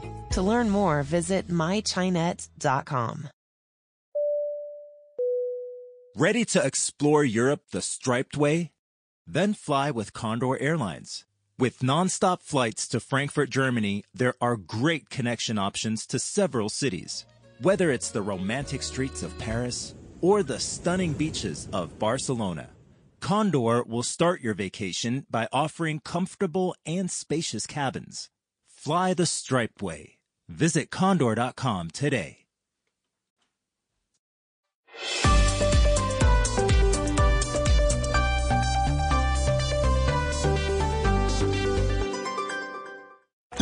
To 0.31 0.41
learn 0.41 0.69
more, 0.69 1.03
visit 1.03 1.49
mychinet.com. 1.49 3.29
Ready 6.15 6.45
to 6.45 6.65
explore 6.65 7.25
Europe 7.25 7.63
the 7.71 7.81
striped 7.81 8.37
way? 8.37 8.71
Then 9.27 9.53
fly 9.53 9.91
with 9.91 10.13
Condor 10.13 10.57
Airlines. 10.57 11.25
With 11.59 11.79
nonstop 11.79 12.41
flights 12.41 12.87
to 12.89 13.01
Frankfurt, 13.01 13.49
Germany, 13.49 14.05
there 14.13 14.35
are 14.39 14.55
great 14.55 15.09
connection 15.09 15.57
options 15.57 16.07
to 16.07 16.17
several 16.17 16.69
cities. 16.69 17.25
Whether 17.61 17.91
it's 17.91 18.09
the 18.09 18.21
romantic 18.21 18.83
streets 18.83 19.23
of 19.23 19.37
Paris 19.37 19.95
or 20.21 20.43
the 20.43 20.59
stunning 20.59 21.11
beaches 21.11 21.67
of 21.73 21.99
Barcelona, 21.99 22.69
Condor 23.19 23.83
will 23.83 24.01
start 24.01 24.41
your 24.41 24.53
vacation 24.53 25.25
by 25.29 25.49
offering 25.51 25.99
comfortable 25.99 26.73
and 26.85 27.11
spacious 27.11 27.67
cabins. 27.67 28.29
Fly 28.67 29.13
the 29.13 29.25
striped 29.25 29.81
way. 29.81 30.17
Visit 30.51 30.89
condor.com 30.89 31.89
today. 31.89 32.41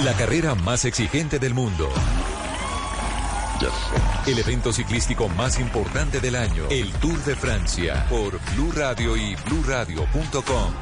La 0.04 0.14
carrera 0.14 0.56
más 0.56 0.86
exigente 0.86 1.40
del 1.40 1.54
mundo. 1.54 1.90
El 4.26 4.40
evento 4.40 4.72
ciclístico 4.72 5.28
más 5.28 5.60
importante 5.60 6.22
del 6.22 6.38
año, 6.38 6.64
el 6.70 6.90
Tour 6.94 7.22
de 7.26 7.36
Francia, 7.36 8.06
por 8.10 8.40
Blue 8.54 8.72
Radio 8.72 9.18
y 9.18 9.36
BlueRadio.com. 9.48 10.74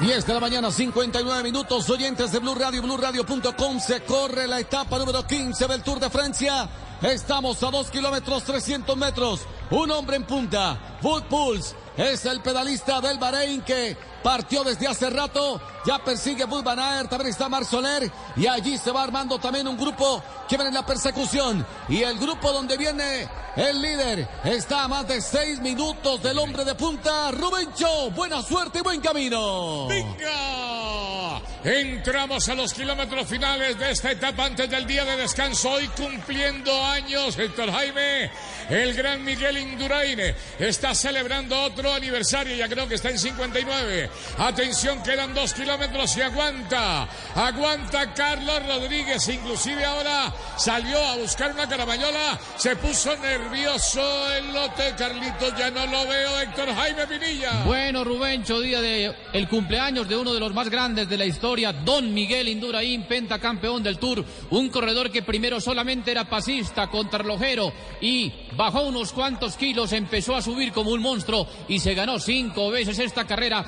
10 0.00 0.26
de 0.26 0.34
la 0.34 0.40
mañana, 0.40 0.70
59 0.70 1.42
minutos, 1.42 1.88
oyentes 1.88 2.30
de 2.30 2.38
Blue 2.38 2.54
Radio, 2.54 2.82
BlueRadio.com, 2.82 3.80
se 3.80 4.02
corre 4.02 4.46
la 4.46 4.60
etapa 4.60 4.98
número 4.98 5.26
15 5.26 5.66
del 5.66 5.82
Tour 5.82 5.98
de 5.98 6.10
Francia. 6.10 6.68
Estamos 7.00 7.62
a 7.62 7.70
2 7.70 7.90
kilómetros 7.90 8.44
300 8.44 8.94
metros. 8.94 9.40
Un 9.70 9.90
hombre 9.90 10.16
en 10.16 10.24
punta, 10.24 10.98
Wood 11.02 11.24
Pulse, 11.24 11.74
es 11.96 12.26
el 12.26 12.42
pedalista 12.42 13.00
del 13.00 13.18
Bahrein 13.18 13.62
que 13.62 13.96
partió 14.26 14.64
desde 14.64 14.88
hace 14.88 15.08
rato. 15.08 15.60
Ya 15.86 16.00
persigue 16.00 16.44
Wood 16.44 16.64
Van 16.64 16.80
Aert, 16.80 17.08
también 17.08 17.30
está 17.30 17.48
Marc 17.48 17.64
Soler. 17.64 18.10
Y 18.34 18.48
allí 18.48 18.76
se 18.76 18.90
va 18.90 19.04
armando 19.04 19.38
también 19.38 19.68
un 19.68 19.76
grupo 19.76 20.20
que 20.48 20.56
viene 20.56 20.70
en 20.70 20.74
la 20.74 20.84
persecución. 20.84 21.64
Y 21.88 22.02
el 22.02 22.18
grupo 22.18 22.50
donde 22.50 22.76
viene 22.76 23.28
el 23.54 23.80
líder 23.80 24.28
está 24.42 24.82
a 24.82 24.88
más 24.88 25.06
de 25.06 25.20
6 25.20 25.60
minutos 25.60 26.20
del 26.24 26.40
hombre 26.40 26.64
de 26.64 26.74
punta, 26.74 27.30
Rubencho. 27.30 28.10
Buena 28.10 28.42
suerte 28.42 28.80
y 28.80 28.82
buen 28.82 29.00
camino. 29.00 29.86
¡Venga! 29.86 31.40
Entramos 31.64 32.48
a 32.48 32.54
los 32.54 32.72
kilómetros 32.72 33.26
finales 33.26 33.78
de 33.78 33.90
esta 33.90 34.12
etapa 34.12 34.44
antes 34.44 34.70
del 34.70 34.86
día 34.86 35.04
de 35.04 35.16
descanso. 35.16 35.70
Hoy 35.70 35.88
cumpliendo 35.88 36.84
años, 36.84 37.36
Héctor 37.38 37.72
Jaime, 37.72 38.30
el 38.70 38.94
gran 38.94 39.24
Miguel 39.24 39.58
Indurain 39.58 40.20
está 40.58 40.94
celebrando 40.94 41.60
otro 41.60 41.92
aniversario, 41.92 42.54
ya 42.54 42.68
creo 42.68 42.86
que 42.86 42.94
está 42.96 43.10
en 43.10 43.18
59. 43.18 44.10
Atención, 44.38 45.02
quedan 45.02 45.34
dos 45.34 45.54
kilómetros 45.54 46.16
y 46.16 46.22
aguanta. 46.22 47.08
Aguanta 47.34 48.12
Carlos 48.14 48.66
Rodríguez, 48.66 49.28
inclusive 49.28 49.84
ahora 49.84 50.32
salió 50.56 50.98
a 51.04 51.16
buscar 51.16 51.52
una 51.52 51.68
carabañola, 51.68 52.38
se 52.56 52.76
puso 52.76 53.16
nervioso 53.16 54.32
el 54.32 54.52
lote, 54.52 54.94
Carlitos, 54.96 55.54
ya 55.56 55.70
no 55.70 55.86
lo 55.86 56.06
veo, 56.06 56.40
Héctor 56.40 56.74
Jaime 56.74 57.06
Pinilla. 57.06 57.64
Bueno, 57.64 58.04
Rubencho, 58.04 58.60
día 58.60 58.80
de 58.80 59.14
el 59.32 59.48
cumpleaños 59.48 60.08
de 60.08 60.16
uno 60.16 60.32
de 60.32 60.40
los 60.40 60.52
más 60.54 60.68
grandes 60.68 61.08
de 61.08 61.16
la 61.16 61.24
historia, 61.24 61.72
Don 61.72 62.12
Miguel 62.12 62.48
Indurain, 62.48 63.06
pentacampeón 63.06 63.82
del 63.82 63.98
Tour, 63.98 64.24
un 64.50 64.68
corredor 64.68 65.10
que 65.10 65.22
primero 65.22 65.60
solamente 65.60 66.10
era 66.10 66.28
pasista, 66.28 66.88
contrarrelojero 66.88 67.72
y 68.00 68.32
bajó 68.56 68.82
unos 68.82 69.12
cuantos 69.12 69.56
kilos, 69.56 69.92
empezó 69.92 70.34
a 70.34 70.42
subir 70.42 70.72
como 70.72 70.90
un 70.90 71.00
monstruo 71.00 71.46
y 71.68 71.78
se 71.78 71.94
ganó 71.94 72.18
cinco 72.18 72.70
veces 72.70 72.98
esta 72.98 73.26
carrera 73.26 73.64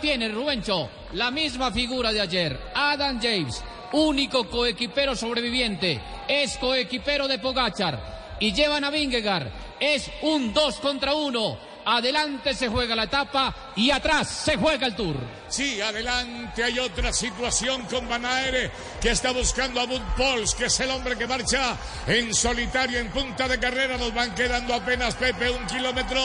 tiene 0.00 0.28
Rubencho, 0.28 0.90
la 1.12 1.30
misma 1.30 1.70
figura 1.70 2.12
de 2.12 2.20
ayer, 2.20 2.58
Adam 2.74 3.20
James, 3.22 3.62
único 3.92 4.48
coequipero 4.48 5.14
sobreviviente, 5.14 6.00
es 6.26 6.56
coequipero 6.58 7.28
de 7.28 7.38
Pogachar. 7.38 8.36
Y 8.40 8.52
llevan 8.52 8.84
a 8.84 8.90
Vingegaard, 8.90 9.48
es 9.78 10.10
un 10.22 10.52
dos 10.52 10.78
contra 10.80 11.14
uno. 11.14 11.58
Adelante 11.90 12.52
se 12.52 12.68
juega 12.68 12.94
la 12.94 13.04
etapa 13.04 13.72
y 13.74 13.90
atrás 13.90 14.28
se 14.28 14.58
juega 14.58 14.86
el 14.86 14.94
Tour. 14.94 15.16
Sí, 15.48 15.80
adelante 15.80 16.62
hay 16.62 16.78
otra 16.78 17.14
situación 17.14 17.86
con 17.86 18.06
Van 18.06 18.26
Aere 18.26 18.70
que 19.00 19.12
está 19.12 19.32
buscando 19.32 19.80
a 19.80 19.86
Bud 19.86 20.02
Pols, 20.14 20.54
que 20.54 20.66
es 20.66 20.80
el 20.80 20.90
hombre 20.90 21.16
que 21.16 21.26
marcha 21.26 21.78
en 22.06 22.34
solitario 22.34 22.98
en 22.98 23.08
punta 23.08 23.48
de 23.48 23.58
carrera. 23.58 23.96
Nos 23.96 24.12
van 24.12 24.34
quedando 24.34 24.74
apenas, 24.74 25.14
Pepe, 25.14 25.50
un 25.50 25.66
kilómetro 25.66 26.20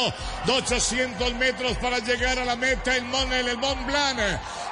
de 0.46 0.52
800 0.52 1.34
metros 1.36 1.78
para 1.78 2.00
llegar 2.00 2.38
a 2.40 2.44
la 2.44 2.58
meta 2.58 2.98
en 2.98 3.10
Monel, 3.10 3.48
el 3.48 3.58
Mont 3.58 3.86
Blanc. 3.86 4.20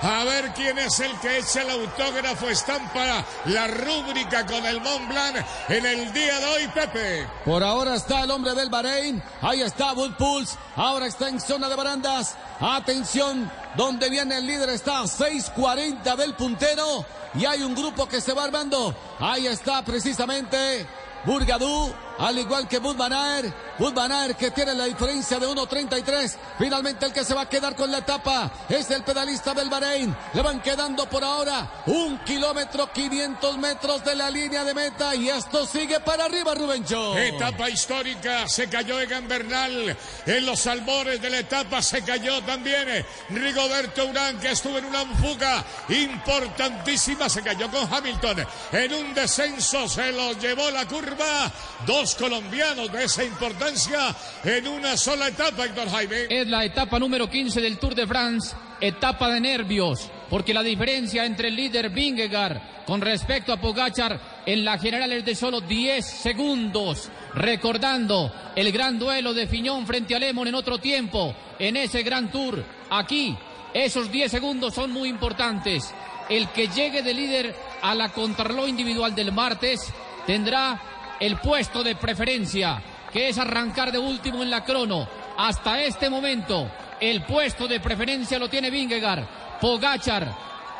A 0.02 0.26
ver 0.26 0.52
quién 0.54 0.78
es 0.78 1.00
el 1.00 1.18
que 1.20 1.38
echa 1.38 1.62
el 1.62 1.70
autógrafo, 1.70 2.50
estampa 2.50 3.26
la 3.46 3.68
rúbrica 3.68 4.46
con 4.46 4.66
el 4.66 4.82
Mont 4.82 5.08
Blanc 5.08 5.38
en 5.70 5.86
el 5.86 6.12
día 6.12 6.38
de 6.38 6.46
hoy, 6.48 6.68
Pepe. 6.68 7.28
Por 7.46 7.64
ahora 7.64 7.96
está 7.96 8.24
el 8.24 8.32
hombre 8.32 8.54
del 8.56 8.70
Bahrein. 8.70 9.24
Ahí 9.42 9.62
está 9.62 9.94
Wood 9.94 10.16
Pulse. 10.16 10.58
Ahora 10.82 11.06
está 11.06 11.30
en 11.30 11.40
zona 11.40 11.70
de 11.70 11.76
barandas. 11.76 12.36
Atención, 12.60 13.52
donde 13.78 14.10
viene 14.10 14.40
el 14.40 14.48
líder 14.48 14.70
está 14.70 15.02
a 15.02 15.04
6.40 15.04 16.16
del 16.16 16.34
puntero. 16.34 17.06
Y 17.36 17.46
hay 17.46 17.62
un 17.62 17.76
grupo 17.76 18.08
que 18.08 18.20
se 18.20 18.34
va 18.34 18.46
armando. 18.46 18.96
Ahí 19.20 19.46
está 19.46 19.84
precisamente 19.84 20.88
Burgadú, 21.24 21.94
al 22.18 22.38
igual 22.38 22.68
que 22.68 22.80
Bud 22.80 22.95
Van 22.95 23.14
Aert. 23.14 23.53
Bud 23.80 23.93
Van 23.93 24.12
Aert 24.12 24.38
que 24.38 24.51
tiene 24.51 24.74
la 24.74 24.86
diferencia 24.86 25.39
de 25.39 25.47
1.33. 25.47 26.36
Finalmente 26.57 27.05
el 27.05 27.14
que 27.14 27.24
se 27.24 27.34
va 27.34 27.41
a 27.41 27.49
quedar 27.49 27.76
con 27.76 27.91
la 27.91 27.99
etapa 27.99 28.51
es 28.70 28.89
el 28.91 29.03
pedalista 29.03 29.53
del 29.53 29.70
Bahrein. 29.70 30.16
Le 30.34 30.41
van 30.41 30.62
quedando 30.62 31.07
por 31.07 31.24
ahora 31.24 31.84
un 31.88 32.20
kilómetro 32.20 32.91
500 32.91 33.57
metros 33.57 34.03
de 34.03 34.16
la 34.16 34.30
línea 34.30 34.64
de 34.64 34.74
meta 34.74 35.16
y 35.16 35.30
esto 35.30 35.66
sigue 35.66 35.99
para 35.99 36.26
arriba, 36.26 36.53
Rubencho. 36.53 37.18
Etapa 37.18 37.70
histórica, 37.70 38.47
se 38.47 38.70
cayó 38.70 38.99
Egan 38.99 39.28
Bernal 39.28 39.97
en 40.26 40.45
los 40.45 40.68
albores 40.68 41.22
de 41.22 41.30
la 41.30 41.39
etapa, 41.39 41.82
se 41.82 42.03
cayó 42.03 42.41
también 42.43 43.05
Rigoberto 43.30 44.05
Urán 44.05 44.39
que 44.39 44.51
estuvo 44.51 44.78
en 44.78 44.86
una 44.86 45.05
fuga 45.16 45.64
importantísima, 45.89 47.30
se 47.30 47.41
cayó 47.41 47.70
con 47.70 47.91
Hamilton 47.91 48.45
en 48.72 48.93
un 48.93 49.14
descenso, 49.14 49.88
se 49.88 50.12
lo 50.12 50.34
llevó 50.34 50.70
la 50.72 50.86
curva, 50.86 51.51
dos 51.86 52.01
colombianos 52.02 52.91
de 52.91 53.04
esa 53.04 53.24
importancia 53.24 54.16
en 54.43 54.68
una 54.68 54.97
sola 54.97 55.28
etapa, 55.28 55.66
Héctor 55.66 55.88
Jaime. 55.88 56.26
Es 56.30 56.47
la 56.47 56.66
etapa 56.66 56.97
número 56.97 57.30
15 57.30 57.62
del 57.62 57.78
Tour 57.78 57.93
de 57.93 58.08
France, 58.08 58.56
etapa 58.80 59.30
de 59.30 59.39
nervios, 59.39 60.10
porque 60.28 60.54
la 60.54 60.64
diferencia 60.64 61.26
entre 61.26 61.49
el 61.49 61.56
líder 61.56 61.91
Vingegaard 61.91 62.86
con 62.88 63.02
respecto 63.02 63.54
a 63.54 63.62
Pogachar 63.62 64.20
en 64.47 64.66
la 64.66 64.80
general 64.80 65.12
es 65.12 65.24
de 65.24 65.36
solo 65.36 65.62
10 65.62 66.04
segundos. 66.04 67.10
Recordando 67.36 68.34
el 68.56 68.72
gran 68.72 68.97
duelo 68.97 69.36
de 69.36 69.45
Fiñón 69.45 69.86
frente 69.86 70.16
a 70.16 70.20
Lemon 70.20 70.47
en 70.47 70.56
otro 70.56 70.80
tiempo, 70.80 71.36
en 71.60 71.78
ese 71.78 72.02
gran 72.02 72.32
tour. 72.32 72.66
Aquí, 72.89 73.38
esos 73.76 74.12
10 74.12 74.32
segundos 74.32 74.74
son 74.74 74.91
muy 74.91 75.08
importantes. 75.08 75.93
El 76.30 76.49
que 76.49 76.68
llegue 76.68 77.04
de 77.04 77.14
líder 77.14 77.56
a 77.84 77.93
la 77.93 78.10
contrarreloj 78.10 78.68
individual 78.68 79.14
del 79.14 79.32
martes 79.32 79.93
tendrá 80.26 80.82
el 81.22 81.38
puesto 81.38 81.84
de 81.84 81.95
preferencia, 81.95 82.82
que 83.13 83.30
es 83.30 83.38
arrancar 83.38 83.91
de 83.91 83.99
último 83.99 84.41
en 84.41 84.49
la 84.49 84.63
crono. 84.63 85.07
Hasta 85.38 85.80
este 85.84 86.09
momento, 86.09 86.69
el 86.99 87.22
puesto 87.22 87.67
de 87.67 87.80
preferencia 87.80 88.39
lo 88.39 88.49
tiene 88.49 88.72
Vingegaard. 88.72 89.24
Pogachar 89.61 90.36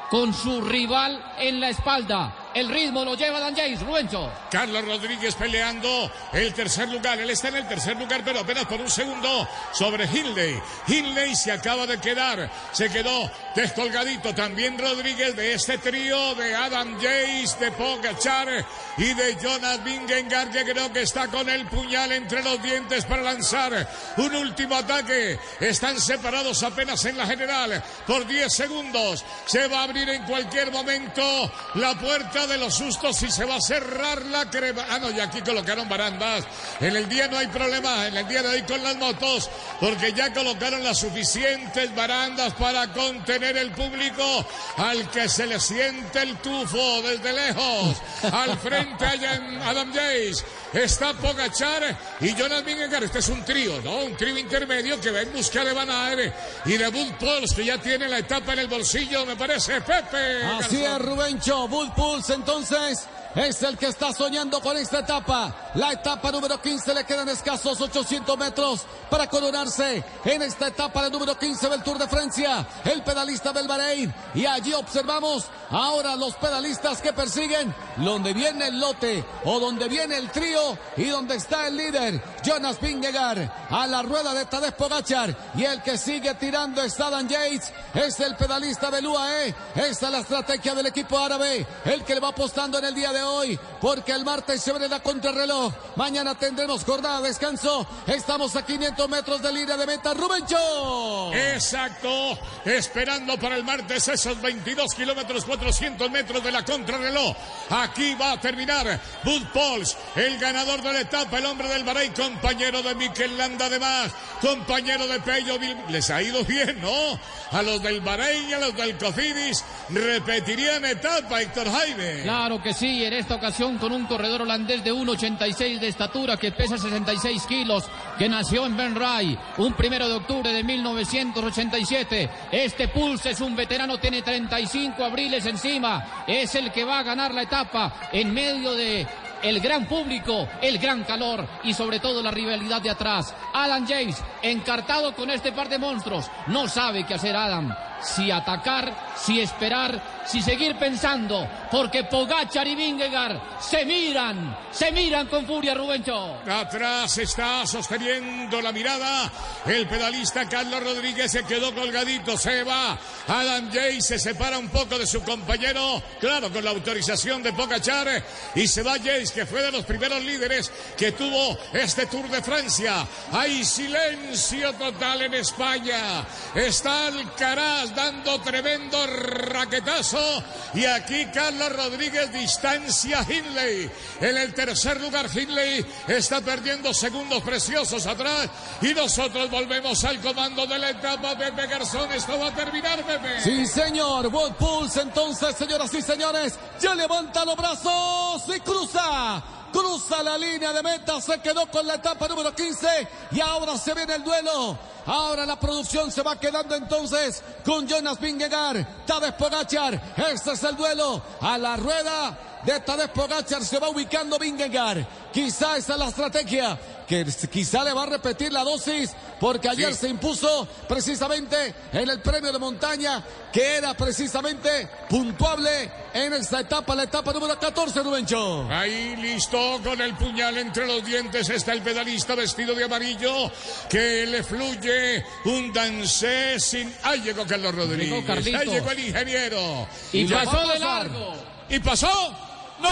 con 0.10 0.34
su 0.34 0.60
rival 0.62 1.24
en 1.40 1.60
la 1.60 1.70
espalda. 1.70 2.41
El 2.54 2.68
ritmo 2.68 3.06
lo 3.06 3.16
lleva 3.16 3.40
Dan 3.40 3.56
James, 3.56 3.82
Ruencho. 3.82 4.30
Carlos 4.52 4.84
Rodríguez 4.86 5.36
peleando 5.36 6.12
el 6.34 6.54
tercer 6.54 6.90
lugar. 6.90 7.18
Él 7.20 7.30
está 7.30 7.48
en 7.48 7.56
el 7.58 7.68
tercer 7.68 7.96
lugar, 7.96 8.22
pero 8.26 8.42
apenas 8.42 8.66
por 8.66 8.82
un 8.82 8.90
segundo 8.90 9.48
sobre 9.72 10.06
Hindley. 10.06 10.62
Hindley 10.88 11.34
se 11.36 11.52
acaba 11.54 11.88
de 11.88 11.98
quedar. 12.00 12.52
Se 12.74 12.90
quedó 12.90 13.32
descolgadito 13.56 14.36
también 14.36 14.78
Rodríguez 14.78 15.34
de 15.36 15.54
este 15.54 15.78
trío 15.78 16.36
de 16.36 16.54
Adam 16.54 17.00
James, 17.00 17.58
de 17.58 17.72
Pogachar 17.72 18.66
y 18.98 19.14
de 19.14 19.38
Jonas 19.42 19.82
Vingegaard, 19.84 20.52
que 20.52 20.66
creo 20.66 20.92
que 20.92 21.04
está 21.04 21.28
con 21.30 21.48
el 21.48 21.66
puñal 21.68 22.12
entre 22.12 22.44
los 22.44 22.62
dientes 22.62 23.06
para 23.06 23.22
lanzar 23.22 23.88
un 24.18 24.36
último 24.36 24.76
ataque. 24.76 25.40
Están 25.60 26.00
separados 26.02 26.64
apenas 26.64 27.06
en 27.06 27.18
la 27.18 27.26
general 27.26 27.82
por 28.06 28.28
10 28.28 28.54
segundos. 28.54 29.24
Se 29.46 29.68
va 29.70 29.80
a 29.80 29.84
abrir 29.84 30.10
en 30.10 30.24
cualquier 30.24 30.70
momento 30.70 31.50
la 31.76 31.98
puerta 31.98 32.41
de 32.48 32.58
los 32.58 32.74
sustos 32.74 33.22
y 33.24 33.32
se 33.32 33.46
va 33.46 33.56
a 33.56 33.62
cerrar 33.62 34.26
la 34.26 34.50
crema. 34.50 34.86
Ah, 34.90 35.00
no, 35.00 35.12
y 35.12 35.20
aquí 35.20 35.42
colocaron 35.42 35.88
barandas. 35.88 36.46
En 36.80 36.96
el 36.96 37.08
día 37.08 37.28
no 37.28 37.38
hay 37.38 37.48
problema, 37.48 38.08
en 38.08 38.18
el 38.18 38.28
día 38.28 38.42
de 38.42 38.50
hoy 38.50 38.62
con 38.64 38.82
las 38.84 38.96
motos, 38.96 39.50
porque 39.80 40.14
ya 40.14 40.34
colocaron 40.34 40.84
las 40.84 41.00
suficientes 41.00 41.94
barandas 41.96 42.54
para 42.54 42.92
contener 42.92 43.58
el 43.58 43.72
público 43.72 44.46
al 44.78 45.10
que 45.10 45.30
se 45.30 45.46
le 45.46 45.60
siente 45.60 46.22
el 46.22 46.38
tufo 46.38 47.02
desde 47.02 47.34
lejos. 47.34 47.98
Al 48.32 48.58
frente 48.58 49.06
en 49.06 49.62
Adam 49.62 49.94
James 49.94 50.44
está 50.74 51.14
Pogachar 51.14 51.98
y 52.20 52.34
Jonas 52.36 52.64
Vingegaard. 52.64 53.04
Este 53.04 53.20
es 53.20 53.30
un 53.30 53.44
trío, 53.44 53.82
¿no? 53.82 54.06
Un 54.06 54.16
trío 54.16 54.38
intermedio 54.38 55.00
que 55.00 55.12
va 55.12 55.22
en 55.22 55.34
busca 55.34 55.64
de 55.64 55.74
Van 55.74 55.90
Aert 55.90 56.34
y 56.66 56.78
de 56.78 56.88
Bull 56.90 57.14
Pulse, 57.20 57.56
que 57.56 57.66
ya 57.66 57.78
tiene 57.78 58.08
la 58.08 58.20
etapa 58.20 58.54
en 58.54 58.60
el 58.60 58.68
bolsillo, 58.68 59.26
me 59.26 59.36
parece, 59.36 59.82
Pepe. 59.82 60.44
Así 60.44 60.84
es, 60.84 61.00
Rubencho. 61.00 61.68
Bull 61.68 61.92
Pulse 61.94 62.34
entonces 62.34 63.08
es 63.36 63.64
el 63.64 63.78
que 63.78 63.88
está 63.88 64.12
soñando 64.12 64.60
con 64.60 64.76
esta 64.76 65.00
etapa. 65.00 65.72
la 65.76 65.94
etapa 65.94 66.32
número 66.32 66.62
15. 66.62 66.94
Le 66.94 67.06
quedan 67.06 67.30
escasos 67.30 67.80
800 67.80 68.38
metros 68.38 68.82
para 69.10 69.28
coronarse 69.28 70.04
en 70.26 70.42
esta 70.42 70.68
etapa, 70.68 71.02
la 71.04 71.10
número 71.10 71.38
15 71.38 71.70
del 71.70 71.82
Tour 71.82 71.98
de 71.98 72.08
Francia. 72.08 72.68
El 72.84 73.04
pedalista 73.04 73.54
del 73.54 73.68
Bahrein. 73.68 74.14
Y 74.36 74.46
allí 74.46 74.74
observamos 74.74 75.46
ahora 75.72 76.16
los 76.16 76.36
pedalistas 76.36 77.02
que 77.02 77.14
persiguen 77.14 77.74
donde 77.98 78.34
viene 78.34 78.68
el 78.68 78.80
lote 78.80 79.24
o 79.46 79.60
donde 79.60 79.88
viene 79.88 80.18
el 80.18 80.30
trío 80.30 80.78
y 80.98 81.06
donde 81.06 81.36
está 81.36 81.68
el 81.68 81.78
líder, 81.78 82.22
Jonas 82.44 82.80
Vingegaard, 82.80 83.50
a 83.70 83.88
la 83.88 84.02
rueda 84.02 84.34
de 84.34 84.46
Tadej 84.46 84.74
Pogachar. 84.76 85.36
Y 85.56 85.64
el 85.64 85.82
que 85.82 85.98
sigue 85.98 86.34
tirando 86.36 86.82
es 86.82 87.00
Adam 87.00 87.28
Yates, 87.28 87.72
es 87.94 88.20
el 88.20 88.36
pedalista 88.36 88.92
del 88.92 89.08
UAE. 89.08 89.56
Esta 89.76 90.08
es 90.08 90.12
la 90.12 90.20
estrategia 90.20 90.76
del 90.76 90.88
equipo 90.88 91.18
árabe, 91.18 91.66
el 91.86 92.04
que 92.04 92.16
le 92.16 92.22
va 92.22 92.30
apostando 92.30 92.78
en 92.78 92.86
el 92.86 92.96
día 92.96 93.12
de 93.12 93.24
hoy, 93.24 93.60
porque 93.80 94.12
el 94.12 94.26
martes 94.26 94.62
se 94.62 94.72
viene 94.72 94.88
la 94.88 95.02
contrarreloj. 95.02 95.74
Mañana 95.96 96.36
tendremos 96.36 96.84
jornada 96.84 97.22
de 97.22 97.30
descanso. 97.30 97.86
Estamos 98.08 98.56
a 98.56 98.66
500 98.66 99.10
metros 99.10 99.42
de 99.42 99.52
línea 99.52 99.78
de 99.78 99.86
meta. 99.86 100.14
Rubencho. 100.14 101.34
Exacto. 101.34 102.38
Esperando 102.66 103.38
para 103.38 103.56
el 103.56 103.64
martes 103.64 104.08
esos 104.08 104.42
22 104.42 104.94
kilómetros, 104.96 105.46
400 105.62 106.10
metros 106.10 106.44
de 106.44 106.52
la 106.52 106.66
contrarreloj. 106.66 107.36
Aquí 107.70 108.16
va 108.16 108.32
a 108.32 108.42
terminar 108.42 109.00
Bud 109.24 109.44
Pauls, 109.54 109.96
el 110.16 110.40
ganador 110.40 110.82
de 110.82 110.92
la 110.92 111.02
etapa, 111.02 111.38
el 111.38 111.46
hombre 111.46 111.68
del 111.70 111.84
Bahrein, 111.84 112.12
compañero 112.14 112.82
de 112.82 112.96
Mikel 112.96 113.38
Landa 113.38 113.68
además, 113.68 114.12
compañero 114.42 115.06
de 115.06 115.20
Pello. 115.20 115.60
Les 115.90 116.10
ha 116.10 116.22
ido 116.24 116.44
bien, 116.46 116.82
¿no? 116.82 117.20
A 117.52 117.62
los 117.62 117.82
del 117.84 118.02
Bahrein 118.02 118.50
y 118.50 118.54
a 118.54 118.60
los 118.60 118.76
del 118.76 118.98
Cofidis 118.98 119.64
repetirían 119.90 120.84
etapa, 120.84 121.42
Héctor 121.42 121.72
Jaime. 121.72 122.24
Claro 122.24 122.62
que 122.62 122.74
sí, 122.74 123.06
en 123.06 123.14
esta 123.14 123.36
ocasión 123.36 123.78
con 123.78 123.92
un 123.92 124.08
corredor 124.08 124.42
holandés 124.42 124.84
de 124.84 124.92
1,86 124.92 125.80
de 125.80 125.88
estatura 125.90 126.38
que 126.38 126.52
pesa 126.52 126.80
66 126.80 127.44
kilos, 127.44 127.86
que 128.18 128.28
nació 128.28 128.66
en 128.66 128.76
Ben 128.76 128.96
Ray, 128.96 129.38
un 129.58 129.74
primero 129.74 130.08
de 130.08 130.16
octubre 130.16 130.52
de 130.52 130.64
1987. 130.64 132.30
Este 132.52 132.88
Pulse 132.88 133.30
es 133.32 133.42
un 133.42 133.56
veterano, 133.56 134.00
tiene 134.00 134.24
35 134.24 135.04
abriles 135.04 135.46
encima, 135.52 136.24
es 136.26 136.56
el 136.56 136.72
que 136.72 136.84
va 136.84 137.00
a 137.00 137.04
ganar 137.04 137.34
la 137.34 137.44
etapa 137.44 137.94
en 138.12 138.34
medio 138.34 138.74
de 138.74 139.08
el 139.44 139.60
gran 139.60 139.86
público, 139.86 140.48
el 140.62 140.78
gran 140.78 141.04
calor 141.04 141.48
y 141.64 141.74
sobre 141.74 142.00
todo 142.00 142.22
la 142.22 142.32
rivalidad 142.32 142.82
de 142.82 142.90
atrás. 142.90 143.34
Alan 143.54 143.88
James, 143.88 144.24
encartado 144.42 145.14
con 145.16 145.30
este 145.30 145.52
par 145.52 145.70
de 145.70 145.80
monstruos, 145.80 146.30
no 146.48 146.68
sabe 146.68 147.06
qué 147.06 147.16
hacer 147.16 147.36
Adam. 147.36 147.76
Si 148.02 148.32
atacar, 148.32 149.14
si 149.16 149.40
esperar, 149.40 150.02
si 150.26 150.42
seguir 150.42 150.76
pensando, 150.78 151.48
porque 151.70 152.04
Pogachar 152.06 152.68
y 152.68 152.76
Vingegaard 152.76 153.40
se 153.60 153.86
miran, 153.86 154.58
se 154.72 154.92
miran 154.92 155.28
con 155.28 155.46
furia, 155.46 155.74
Rubencho. 155.74 156.38
Atrás 156.50 157.18
está 157.18 157.66
sosteniendo 157.66 158.62
la 158.62 158.72
mirada 158.72 159.32
el 159.66 159.88
pedalista 159.88 160.48
Carlos 160.50 160.84
Rodríguez, 160.84 161.32
se 161.32 161.44
quedó 161.44 161.74
colgadito, 161.74 162.38
se 162.38 162.64
va. 162.64 162.98
Adam 163.28 163.70
James 163.72 164.06
se 164.06 164.18
separa 164.20 164.58
un 164.58 164.70
poco 164.70 164.98
de 164.98 165.06
su 165.06 165.22
compañero, 165.24 166.02
claro, 166.20 166.52
con 166.52 166.64
la 166.64 166.72
autorización 166.72 167.44
de 167.44 167.54
Pogachar, 167.54 168.24
y 168.56 168.68
se 168.68 168.84
va 168.84 168.94
James, 168.98 169.32
que 169.32 169.46
fue 169.46 169.62
de 169.62 169.72
los 169.72 169.86
primeros 169.86 170.24
líderes 170.24 170.72
que 170.98 171.12
tuvo 171.12 171.58
este 171.74 172.06
Tour 172.08 172.30
de 172.30 172.42
Francia. 172.42 173.06
Hay 173.32 173.64
silencio 173.64 174.74
total 174.74 175.22
en 175.24 175.34
España. 175.36 176.26
Está 176.56 177.08
Alcaraz 177.08 177.91
dando 177.96 178.40
tremendo 178.42 179.06
raquetazo. 179.08 180.44
Y 180.74 180.86
aquí 180.86 181.26
Carlos 181.34 181.76
Rodríguez 181.76 182.32
distancia 182.34 183.20
a 183.20 183.24
Hindley. 183.24 183.90
En 184.20 184.38
el 184.38 184.54
tercer 184.54 185.00
lugar, 185.02 185.28
Hindley 185.34 185.86
está 186.08 186.42
perdiendo 186.42 186.94
segundos 186.94 187.42
preciosos 187.44 188.06
atrás. 188.08 188.50
Y 188.82 188.94
nosotros 188.94 189.50
volvemos 189.50 190.04
al 190.04 190.20
comando 190.22 190.66
de 190.66 190.80
la 190.80 190.90
etapa. 190.92 191.38
Pepe 191.38 191.68
Garzón, 191.68 192.12
esto 192.12 192.38
va 192.40 192.48
a 192.48 192.56
terminar, 192.56 193.04
Pepe. 193.04 193.42
Sí, 193.42 193.66
señor. 193.66 194.28
Wood 194.28 194.54
Pulse, 194.54 195.02
entonces, 195.02 195.56
señoras 195.56 195.94
y 195.94 196.02
señores, 196.02 196.56
ya 196.80 196.96
levanta 196.96 197.46
los 197.46 197.56
brazos 197.56 198.44
y 198.56 198.60
cruza 198.60 199.61
cruza 199.72 200.22
la 200.24 200.38
línea 200.38 200.74
de 200.74 200.84
meta, 200.84 201.20
se 201.22 201.40
quedó 201.40 201.66
con 201.68 201.86
la 201.88 201.96
etapa 201.96 202.28
número 202.28 202.54
15 202.54 203.08
y 203.32 203.40
ahora 203.40 203.78
se 203.78 203.94
viene 203.94 204.16
el 204.16 204.24
duelo. 204.24 204.78
Ahora 205.06 205.46
la 205.46 205.60
producción 205.60 206.12
se 206.12 206.22
va 206.22 206.40
quedando 206.40 206.76
entonces 206.76 207.44
con 207.66 207.88
Jonas 207.88 208.20
Vingegaard, 208.20 209.06
Tadej 209.06 209.36
Pogachar. 209.36 210.00
Este 210.32 210.52
es 210.52 210.64
el 210.64 210.76
duelo 210.76 211.22
a 211.42 211.58
la 211.58 211.76
rueda 211.76 212.38
de 212.64 212.80
Tadej 212.80 213.12
Pogachar 213.12 213.64
se 213.64 213.80
va 213.80 213.90
ubicando 213.90 214.38
Vingegaard. 214.38 215.06
Quizá 215.34 215.78
esa 215.78 215.94
es 215.94 216.00
la 216.00 216.08
estrategia 216.10 216.78
que 217.12 217.26
quizá 217.50 217.84
le 217.84 217.92
va 217.92 218.04
a 218.04 218.06
repetir 218.06 218.54
la 218.54 218.64
dosis 218.64 219.12
porque 219.38 219.68
ayer 219.68 219.94
se 219.94 220.08
impuso 220.08 220.66
precisamente 220.88 221.76
en 221.92 222.10
el 222.10 222.22
premio 222.22 222.54
de 222.54 222.58
montaña 222.58 223.22
que 223.52 223.76
era 223.76 223.94
precisamente 223.94 224.88
puntuable 225.10 225.92
en 226.14 226.32
esta 226.32 226.62
etapa, 226.62 226.96
la 226.96 227.04
etapa 227.04 227.34
número 227.34 227.60
14, 227.60 228.02
Rubencho. 228.02 228.66
Ahí 228.70 229.18
listo 229.18 229.82
con 229.84 230.00
el 230.00 230.16
puñal 230.16 230.58
entre 230.58 230.88
los 230.88 231.04
dientes 231.04 231.50
está 231.50 231.74
el 231.74 231.82
pedalista 231.82 232.34
vestido 232.34 232.74
de 232.76 232.86
amarillo 232.86 233.52
que 233.90 234.26
le 234.26 234.42
fluye 234.42 235.26
un 235.44 235.74
dancé 235.74 236.62
sin... 236.62 236.96
Ahí 237.04 237.20
llegó 237.24 237.46
Carlos 237.46 237.76
Rodríguez. 237.76 238.26
Llegó 238.46 238.58
Ahí 238.58 238.68
llegó 238.68 238.92
el 238.92 239.00
ingeniero. 239.00 239.88
Y, 240.14 240.24
va 240.28 240.46
pasó 240.46 240.68
de 240.70 240.80
largo. 240.80 241.34
¿Y 241.68 241.80
pasó? 241.80 242.38
No. 242.80 242.90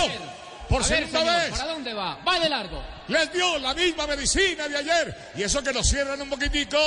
Por 0.68 0.84
A 0.84 0.88
ver, 0.88 1.10
segunda 1.10 1.20
señor, 1.20 1.36
vez. 1.42 1.52
¿Para 1.52 1.74
dónde 1.74 1.94
va? 1.94 2.20
Va 2.28 2.40
de 2.40 2.50
largo. 2.50 2.99
Les 3.10 3.34
dio 3.34 3.58
la 3.58 3.74
misma 3.74 4.06
medicina 4.08 4.68
de 4.68 4.78
ayer. 4.78 5.32
Y 5.36 5.44
eso 5.44 5.62
que 5.64 5.74
nos 5.74 5.88
cierran 5.88 6.22
un 6.22 6.30
poquitico. 6.30 6.78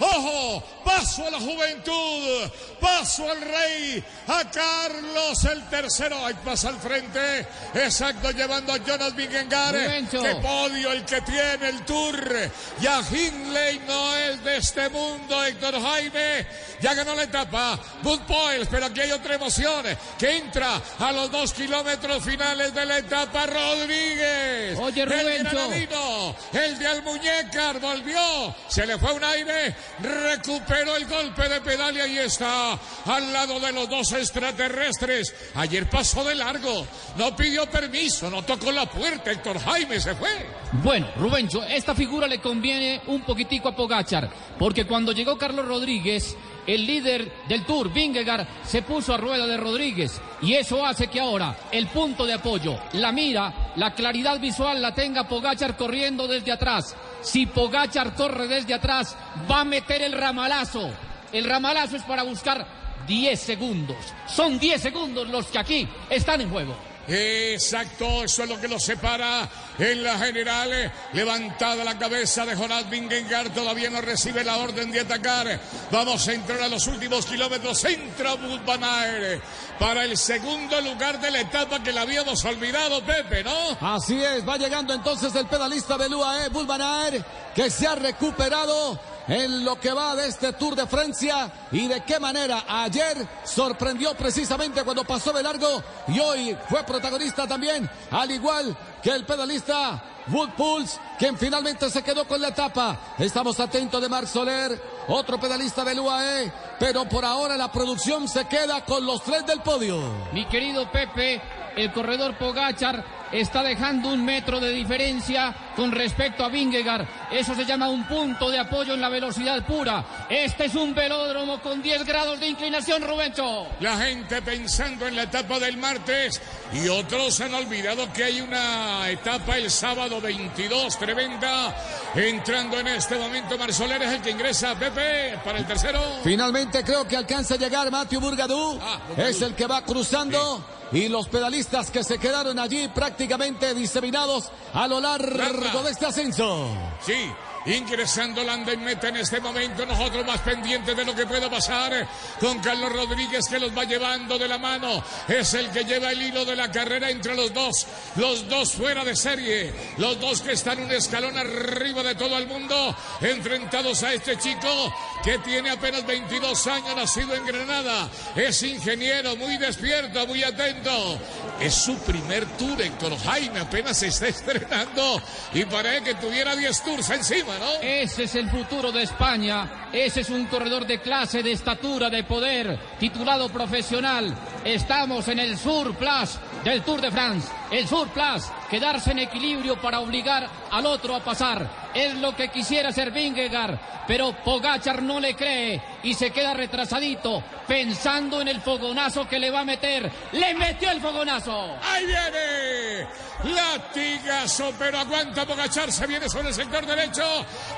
¡Ojo! 0.00 0.82
Paso 0.84 1.26
a 1.26 1.30
la 1.30 1.38
juventud. 1.38 2.50
Paso 2.80 3.30
al 3.30 3.40
rey. 3.40 4.02
A 4.26 4.50
Carlos 4.50 5.44
el 5.44 5.68
tercero. 5.68 6.24
Ahí 6.24 6.34
pasa 6.44 6.70
al 6.70 6.78
frente. 6.78 7.46
Exacto, 7.74 8.30
llevando 8.30 8.72
a 8.72 8.78
Jonas. 8.78 9.12
Rubencho. 9.12 10.22
¡Qué 10.22 10.34
podio 10.36 10.92
el 10.92 11.04
que 11.04 11.20
tiene 11.20 11.68
el 11.68 11.84
Tour! 11.84 12.50
Ya 12.80 13.00
Hindley 13.00 13.80
no 13.86 14.16
es 14.16 14.42
de 14.44 14.56
este 14.56 14.88
mundo, 14.88 15.44
Héctor 15.44 15.80
Jaime. 15.80 16.46
Ya 16.80 16.94
ganó 16.94 17.14
la 17.14 17.24
etapa. 17.24 17.78
Bud 18.02 18.20
Poils, 18.22 18.68
pero 18.70 18.86
aquí 18.86 19.00
hay 19.00 19.12
otra 19.12 19.34
emoción. 19.34 19.84
Que 20.18 20.38
entra 20.38 20.80
a 20.98 21.12
los 21.12 21.30
dos 21.30 21.52
kilómetros 21.52 22.24
finales 22.24 22.72
de 22.74 22.86
la 22.86 22.98
etapa 22.98 23.46
Rodríguez. 23.46 24.45
Oye, 24.86 25.02
El 25.02 25.08
Rubencho. 25.08 25.50
granadino, 25.50 26.36
el 26.52 26.78
de 26.78 26.86
Almuñécar 26.86 27.80
volvió, 27.80 28.54
se 28.68 28.86
le 28.86 28.96
fue 28.98 29.12
un 29.14 29.24
aire, 29.24 29.74
recuperó 30.00 30.94
el 30.96 31.06
golpe 31.06 31.48
de 31.48 31.60
pedal 31.60 31.96
y 31.96 32.00
ahí 32.00 32.18
está, 32.18 32.78
al 33.06 33.32
lado 33.32 33.58
de 33.58 33.72
los 33.72 33.88
dos 33.88 34.12
extraterrestres. 34.12 35.34
Ayer 35.56 35.90
pasó 35.90 36.22
de 36.22 36.36
largo, 36.36 36.86
no 37.16 37.34
pidió 37.34 37.66
permiso, 37.66 38.30
no 38.30 38.44
tocó 38.44 38.70
la 38.70 38.86
puerta, 38.86 39.32
Héctor 39.32 39.58
Jaime 39.58 39.98
se 40.00 40.14
fue. 40.14 40.46
Bueno, 40.84 41.08
Rubencho, 41.16 41.64
esta 41.64 41.94
figura 41.94 42.28
le 42.28 42.40
conviene 42.40 43.02
un 43.08 43.22
poquitico 43.22 43.68
a 43.68 43.74
Pogachar, 43.76 44.30
porque 44.56 44.86
cuando 44.86 45.10
llegó 45.10 45.36
Carlos 45.36 45.66
Rodríguez, 45.66 46.36
el 46.66 46.86
líder 46.86 47.30
del 47.48 47.64
Tour, 47.64 47.92
Vingegaard, 47.92 48.46
se 48.64 48.82
puso 48.82 49.14
a 49.14 49.16
rueda 49.16 49.46
de 49.46 49.56
Rodríguez 49.56 50.20
y 50.42 50.54
eso 50.54 50.84
hace 50.84 51.06
que 51.08 51.20
ahora 51.20 51.56
el 51.70 51.86
punto 51.88 52.26
de 52.26 52.34
apoyo, 52.34 52.78
la 52.94 53.12
mira, 53.12 53.65
la 53.76 53.94
claridad 53.94 54.40
visual 54.40 54.80
la 54.80 54.94
tenga 54.94 55.28
Pogachar 55.28 55.76
corriendo 55.76 56.26
desde 56.26 56.52
atrás. 56.52 56.96
Si 57.20 57.46
Pogachar 57.46 58.14
corre 58.14 58.48
desde 58.48 58.74
atrás, 58.74 59.16
va 59.50 59.60
a 59.60 59.64
meter 59.64 60.02
el 60.02 60.12
ramalazo. 60.12 60.90
El 61.32 61.44
ramalazo 61.44 61.96
es 61.96 62.02
para 62.02 62.22
buscar 62.22 62.66
10 63.06 63.38
segundos. 63.38 63.96
Son 64.26 64.58
10 64.58 64.80
segundos 64.80 65.28
los 65.28 65.46
que 65.46 65.58
aquí 65.58 65.88
están 66.08 66.40
en 66.40 66.50
juego. 66.50 66.74
Exacto, 67.08 68.24
eso 68.24 68.42
es 68.42 68.48
lo 68.48 68.60
que 68.60 68.68
lo 68.68 68.78
separa 68.78 69.48
en 69.78 70.02
la 70.02 70.18
general. 70.18 70.72
eh, 70.72 70.90
Levantada 71.12 71.84
la 71.84 71.98
cabeza 71.98 72.44
de 72.44 72.56
Jonás 72.56 72.88
Vingegaard, 72.90 73.52
todavía 73.52 73.90
no 73.90 74.00
recibe 74.00 74.42
la 74.44 74.56
orden 74.56 74.90
de 74.90 75.00
atacar. 75.00 75.60
Vamos 75.90 76.26
a 76.28 76.32
entrar 76.32 76.60
a 76.62 76.68
los 76.68 76.86
últimos 76.86 77.26
kilómetros. 77.26 77.84
Entra 77.84 78.34
van 78.66 78.82
Aert 78.84 79.42
para 79.78 80.04
el 80.04 80.16
segundo 80.16 80.80
lugar 80.80 81.20
de 81.20 81.30
la 81.30 81.40
etapa 81.40 81.82
que 81.82 81.92
la 81.92 82.02
habíamos 82.02 82.44
olvidado, 82.44 83.04
Pepe, 83.04 83.44
¿no? 83.44 83.76
Así 83.80 84.22
es, 84.22 84.46
va 84.46 84.56
llegando 84.56 84.94
entonces 84.94 85.34
el 85.34 85.46
pedalista 85.46 85.96
UAE, 86.14 86.48
Bulbanaer, 86.48 87.24
que 87.54 87.70
se 87.70 87.86
ha 87.86 87.94
recuperado 87.94 88.98
en 89.28 89.64
lo 89.64 89.78
que 89.78 89.92
va 89.92 90.14
de 90.14 90.28
este 90.28 90.52
Tour 90.52 90.74
de 90.76 90.86
Francia 90.86 91.50
y 91.72 91.88
de 91.88 92.02
qué 92.02 92.20
manera 92.20 92.64
ayer 92.68 93.26
sorprendió 93.44 94.14
precisamente 94.14 94.82
cuando 94.84 95.04
pasó 95.04 95.32
de 95.32 95.42
largo 95.42 95.82
y 96.08 96.18
hoy 96.18 96.56
fue 96.68 96.84
protagonista 96.84 97.46
también, 97.46 97.88
al 98.10 98.30
igual 98.30 98.76
que 99.06 99.12
el 99.12 99.24
pedalista 99.24 100.02
Wood 100.32 100.48
Pulse, 100.56 100.98
quien 101.16 101.38
finalmente 101.38 101.88
se 101.90 102.02
quedó 102.02 102.26
con 102.26 102.40
la 102.40 102.48
etapa. 102.48 103.14
Estamos 103.16 103.60
atentos 103.60 104.02
de 104.02 104.08
Marc 104.08 104.26
Soler, 104.26 104.82
otro 105.06 105.38
pedalista 105.38 105.84
del 105.84 106.00
UAE, 106.00 106.52
pero 106.80 107.04
por 107.04 107.24
ahora 107.24 107.56
la 107.56 107.70
producción 107.70 108.26
se 108.26 108.46
queda 108.46 108.84
con 108.84 109.06
los 109.06 109.22
tres 109.22 109.46
del 109.46 109.60
podio. 109.60 110.00
Mi 110.32 110.44
querido 110.46 110.90
Pepe, 110.90 111.40
el 111.76 111.92
corredor 111.92 112.36
Pogachar 112.36 113.04
está 113.32 113.62
dejando 113.62 114.08
un 114.08 114.24
metro 114.24 114.60
de 114.60 114.70
diferencia 114.70 115.54
con 115.74 115.92
respecto 115.92 116.44
a 116.44 116.48
Vingegaard. 116.48 117.06
Eso 117.30 117.54
se 117.54 117.64
llama 117.64 117.88
un 117.88 118.06
punto 118.06 118.50
de 118.50 118.58
apoyo 118.58 118.94
en 118.94 119.00
la 119.00 119.08
velocidad 119.08 119.64
pura. 119.66 120.04
Este 120.28 120.66
es 120.66 120.74
un 120.74 120.94
velódromo 120.94 121.60
con 121.60 121.82
10 121.82 122.04
grados 122.04 122.40
de 122.40 122.48
inclinación, 122.48 123.02
Rubencho. 123.02 123.66
La 123.80 123.96
gente 123.98 124.40
pensando 124.42 125.06
en 125.06 125.16
la 125.16 125.24
etapa 125.24 125.58
del 125.58 125.76
martes 125.76 126.40
y 126.72 126.88
otros 126.88 127.40
han 127.40 127.54
olvidado 127.54 128.12
que 128.12 128.24
hay 128.24 128.40
una 128.40 128.95
etapa 129.04 129.56
el 129.58 129.70
sábado 129.70 130.20
22 130.20 130.98
tremenda. 130.98 131.74
Entrando 132.14 132.78
en 132.80 132.88
este 132.88 133.16
momento, 133.16 133.58
Marsoler 133.58 134.02
es 134.02 134.12
el 134.12 134.22
que 134.22 134.30
ingresa 134.30 134.74
Pepe 134.74 135.38
para 135.44 135.58
el 135.58 135.66
tercero. 135.66 136.00
Finalmente 136.24 136.82
creo 136.82 137.06
que 137.06 137.16
alcanza 137.16 137.54
a 137.54 137.58
llegar 137.58 137.90
Matthew 137.90 138.20
Burgadú. 138.20 138.78
Ah, 138.80 138.98
es 139.16 139.42
el 139.42 139.54
que 139.54 139.66
va 139.66 139.82
cruzando. 139.82 140.64
Y 140.92 141.08
los 141.08 141.28
pedalistas 141.28 141.90
que 141.90 142.04
se 142.04 142.18
quedaron 142.18 142.58
allí 142.58 142.88
prácticamente 142.88 143.74
diseminados 143.74 144.50
a 144.72 144.86
lo 144.86 145.00
largo 145.00 145.82
de 145.82 145.90
este 145.90 146.06
ascenso. 146.06 146.68
Sí, 147.04 147.30
ingresando 147.66 148.42
Landa 148.44 148.72
y 148.72 148.76
meta 148.76 149.08
en 149.08 149.16
este 149.16 149.40
momento. 149.40 149.84
Nosotros 149.84 150.24
más 150.24 150.40
pendientes 150.40 150.96
de 150.96 151.04
lo 151.04 151.14
que 151.14 151.26
pueda 151.26 151.50
pasar 151.50 152.06
con 152.40 152.58
Carlos 152.60 152.92
Rodríguez 152.92 153.46
que 153.48 153.58
los 153.58 153.76
va 153.76 153.84
llevando 153.84 154.38
de 154.38 154.48
la 154.48 154.58
mano. 154.58 155.02
Es 155.28 155.54
el 155.54 155.70
que 155.70 155.84
lleva 155.84 156.12
el 156.12 156.22
hilo 156.22 156.44
de 156.44 156.56
la 156.56 156.70
carrera 156.70 157.10
entre 157.10 157.34
los 157.34 157.52
dos. 157.52 157.86
Los 158.16 158.48
dos 158.48 158.72
fuera 158.72 159.04
de 159.04 159.16
serie. 159.16 159.72
Los 159.98 160.20
dos 160.20 160.40
que 160.40 160.52
están 160.52 160.80
un 160.80 160.90
escalón 160.92 161.36
arriba 161.36 162.02
de 162.02 162.14
todo 162.14 162.38
el 162.38 162.46
mundo. 162.46 162.96
Enfrentados 163.20 164.02
a 164.02 164.12
este 164.12 164.38
chico 164.38 164.94
que 165.24 165.38
tiene 165.38 165.70
apenas 165.70 166.06
22 166.06 166.66
años, 166.68 166.96
nacido 166.96 167.34
en 167.34 167.46
Granada. 167.46 168.08
Es 168.34 168.62
ingeniero, 168.62 169.36
muy 169.36 169.56
despierto, 169.58 170.26
muy 170.26 170.42
atento. 170.42 171.18
Es 171.60 171.74
su 171.74 171.96
primer 171.98 172.46
tour, 172.56 172.80
Héctor 172.80 173.18
Jaime. 173.18 173.60
Apenas 173.60 173.98
se 173.98 174.08
está 174.08 174.28
estrenando. 174.28 175.20
Y 175.52 175.64
parece 175.64 176.04
que 176.04 176.14
tuviera 176.14 176.54
10 176.54 176.82
tours 176.82 177.10
encima. 177.10 177.55
Ese 177.82 178.24
es 178.24 178.34
el 178.34 178.48
futuro 178.48 178.92
de 178.92 179.02
España. 179.02 179.88
Ese 179.92 180.20
es 180.20 180.30
un 180.30 180.46
corredor 180.46 180.86
de 180.86 181.00
clase, 181.00 181.42
de 181.42 181.52
estatura, 181.52 182.10
de 182.10 182.24
poder, 182.24 182.78
titulado 182.98 183.48
profesional. 183.48 184.34
Estamos 184.64 185.28
en 185.28 185.38
el 185.38 185.56
Sur 185.56 185.94
Plus 185.94 186.38
del 186.64 186.82
Tour 186.82 187.00
de 187.00 187.10
France. 187.10 187.48
El 187.70 187.88
Sur 187.88 188.08
Plus, 188.08 188.44
quedarse 188.70 189.10
en 189.10 189.18
equilibrio 189.18 189.80
para 189.80 190.00
obligar 190.00 190.48
al 190.70 190.86
otro 190.86 191.16
a 191.16 191.20
pasar. 191.20 191.68
Es 191.94 192.14
lo 192.14 192.36
que 192.36 192.48
quisiera 192.48 192.90
hacer 192.90 193.10
Vingegaard, 193.10 193.78
pero 194.06 194.32
Pogachar 194.44 195.02
no 195.02 195.18
le 195.18 195.34
cree 195.34 195.82
y 196.02 196.14
se 196.14 196.30
queda 196.30 196.54
retrasadito, 196.54 197.42
pensando 197.66 198.40
en 198.40 198.48
el 198.48 198.60
fogonazo 198.60 199.26
que 199.26 199.38
le 199.38 199.50
va 199.50 199.60
a 199.60 199.64
meter. 199.64 200.10
¡Le 200.32 200.54
metió 200.54 200.90
el 200.90 201.00
fogonazo! 201.00 201.76
¡Ahí 201.82 202.06
viene! 202.06 203.06
Latigazo, 203.44 204.72
pero 204.78 204.98
aguanta 204.98 205.44
Pogachar, 205.46 205.90
se 205.90 206.06
viene 206.06 206.28
sobre 206.28 206.48
el 206.48 206.54
sector 206.54 206.86
derecho 206.86 207.22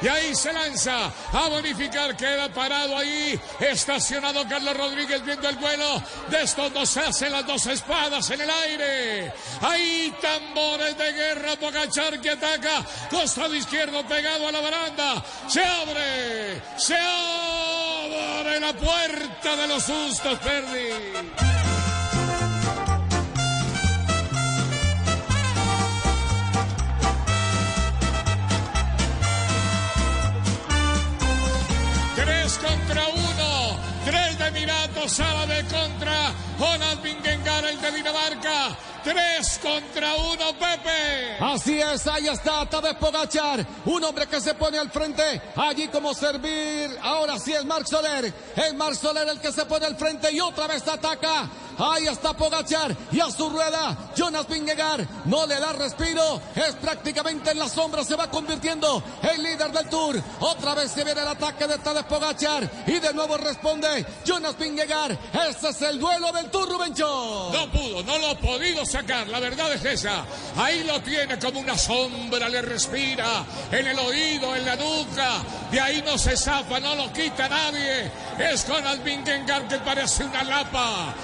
y 0.01 0.09
ahí 0.09 0.35
se 0.35 0.53
lanza 0.53 1.11
a 1.33 1.49
bonificar, 1.49 2.17
queda 2.17 2.49
parado 2.49 2.97
ahí, 2.97 3.39
estacionado 3.61 4.47
Carlos 4.49 4.77
Rodríguez 4.77 5.25
viendo 5.25 5.49
el 5.49 5.57
vuelo 5.57 6.03
de 6.29 6.43
estos 6.43 6.73
dos 6.73 6.89
se 6.89 7.01
hacen 7.01 7.33
las 7.33 7.47
dos 7.47 7.67
espadas 7.67 8.31
en 8.31 8.41
el 8.41 8.51
aire. 8.51 9.33
Ahí 9.61 9.78
tambores 10.21 10.97
de 10.97 11.13
guerra, 11.13 11.57
Pogachar 11.57 12.21
que 12.21 12.31
ataca, 12.31 12.85
costado 13.11 13.55
izquierdo 13.55 14.07
pegado 14.07 14.49
a 14.49 14.53
la 14.53 14.61
baranda, 14.61 15.25
se 15.49 15.63
abre, 15.63 16.63
se 16.77 16.97
abre 16.97 18.61
la 18.61 18.73
puerta 18.73 19.57
de 19.57 19.67
los 19.69 19.83
sustos, 19.83 20.39
Perdi. 20.39 21.39
Tres 32.17 32.59
contra 32.59 33.07
uno. 33.09 33.79
Tres 34.05 34.39
de 34.39 34.47
Emiratos 34.47 35.21
Árabe 35.21 35.65
contra 35.65 36.33
Jonas 36.59 37.03
Vingegaard, 37.03 37.67
el 37.67 37.81
de 37.81 37.93
Dinamarca. 37.93 38.88
Tres 39.03 39.61
contra 39.63 40.15
uno, 40.17 40.53
Pepe. 40.55 41.37
Así 41.41 41.81
es, 41.81 42.07
ahí 42.07 42.29
está 42.29 42.67
Tadej 42.67 42.97
Pogachar, 42.99 43.65
un 43.85 44.05
hombre 44.05 44.27
que 44.27 44.41
se 44.41 44.55
pone 44.55 44.79
al 44.79 44.91
frente, 44.91 45.41
allí 45.57 45.89
como 45.89 46.15
servir, 46.15 46.99
ahora 47.03 47.39
sí 47.39 47.53
es 47.53 47.65
Marc 47.65 47.87
Soler, 47.87 48.33
es 48.57 48.75
Marc 48.75 48.95
Soler 48.95 49.29
el 49.29 49.41
que 49.41 49.53
se 49.53 49.65
pone 49.67 49.87
al 49.87 49.97
frente 49.97 50.33
y 50.33 50.41
otra 50.41 50.67
vez 50.67 50.87
ataca, 50.87 51.49
ahí 51.79 52.07
está 52.07 52.33
Pogachar 52.35 52.97
y 53.13 53.21
a 53.21 53.31
su 53.31 53.49
rueda, 53.49 53.97
Jonas 54.17 54.49
Vingegaard 54.49 55.07
no 55.27 55.47
le 55.47 55.59
da 55.59 55.73
respiro, 55.73 56.41
es 56.55 56.75
prácticamente 56.77 57.51
en 57.51 57.59
la 57.59 57.69
sombra, 57.69 58.05
se 58.05 58.17
va 58.17 58.31
convirtiendo 58.31 59.03
en 59.23 59.43
líder 59.43 59.73
del 59.73 59.89
Tour, 59.89 60.23
otra 60.41 60.75
vez 60.75 60.91
se 60.91 61.05
viene 61.05 61.23
el 61.23 61.29
ataque 61.29 61.67
de 61.67 61.79
Tadej 61.79 62.07
Pogachar 62.07 62.71
y 62.87 62.99
de 62.99 63.15
nuevo 63.15 63.37
responde 63.37 64.05
Jonas 64.25 64.59
Vingegaard, 64.59 65.17
ese 65.49 65.69
es 65.69 65.83
el 65.83 65.99
duelo 65.99 66.33
del 66.33 66.51
Tour 66.51 66.69
Rubencho. 66.69 67.51
No 67.53 67.71
pudo, 67.71 68.03
no 68.03 68.19
lo 68.19 68.31
ha 68.31 68.35
podido 68.39 68.85
sacar, 68.85 69.29
la 69.29 69.41
verdad 69.41 69.73
es 69.73 69.85
esa. 69.85 70.25
Ahí 70.57 70.85
lo 70.85 71.01
tiene 71.01 71.39
como 71.39 71.61
una 71.61 71.77
sombra, 71.77 72.49
le 72.49 72.63
respira 72.63 73.45
en 73.71 73.87
el 73.87 73.99
oído, 73.99 74.55
en 74.55 74.65
la 74.65 74.77
nuca. 74.77 75.43
De 75.71 75.81
ahí 75.81 76.03
no 76.05 76.17
se 76.19 76.37
zapa, 76.37 76.81
no 76.81 76.95
lo 76.95 77.13
quita 77.13 77.49
nadie. 77.49 78.11
Es 78.39 78.65
Conal 78.65 79.01
Vingegaard 79.01 79.69
que 79.69 79.79
parece 79.79 80.25
una 80.25 80.45
lapa. 80.45 81.15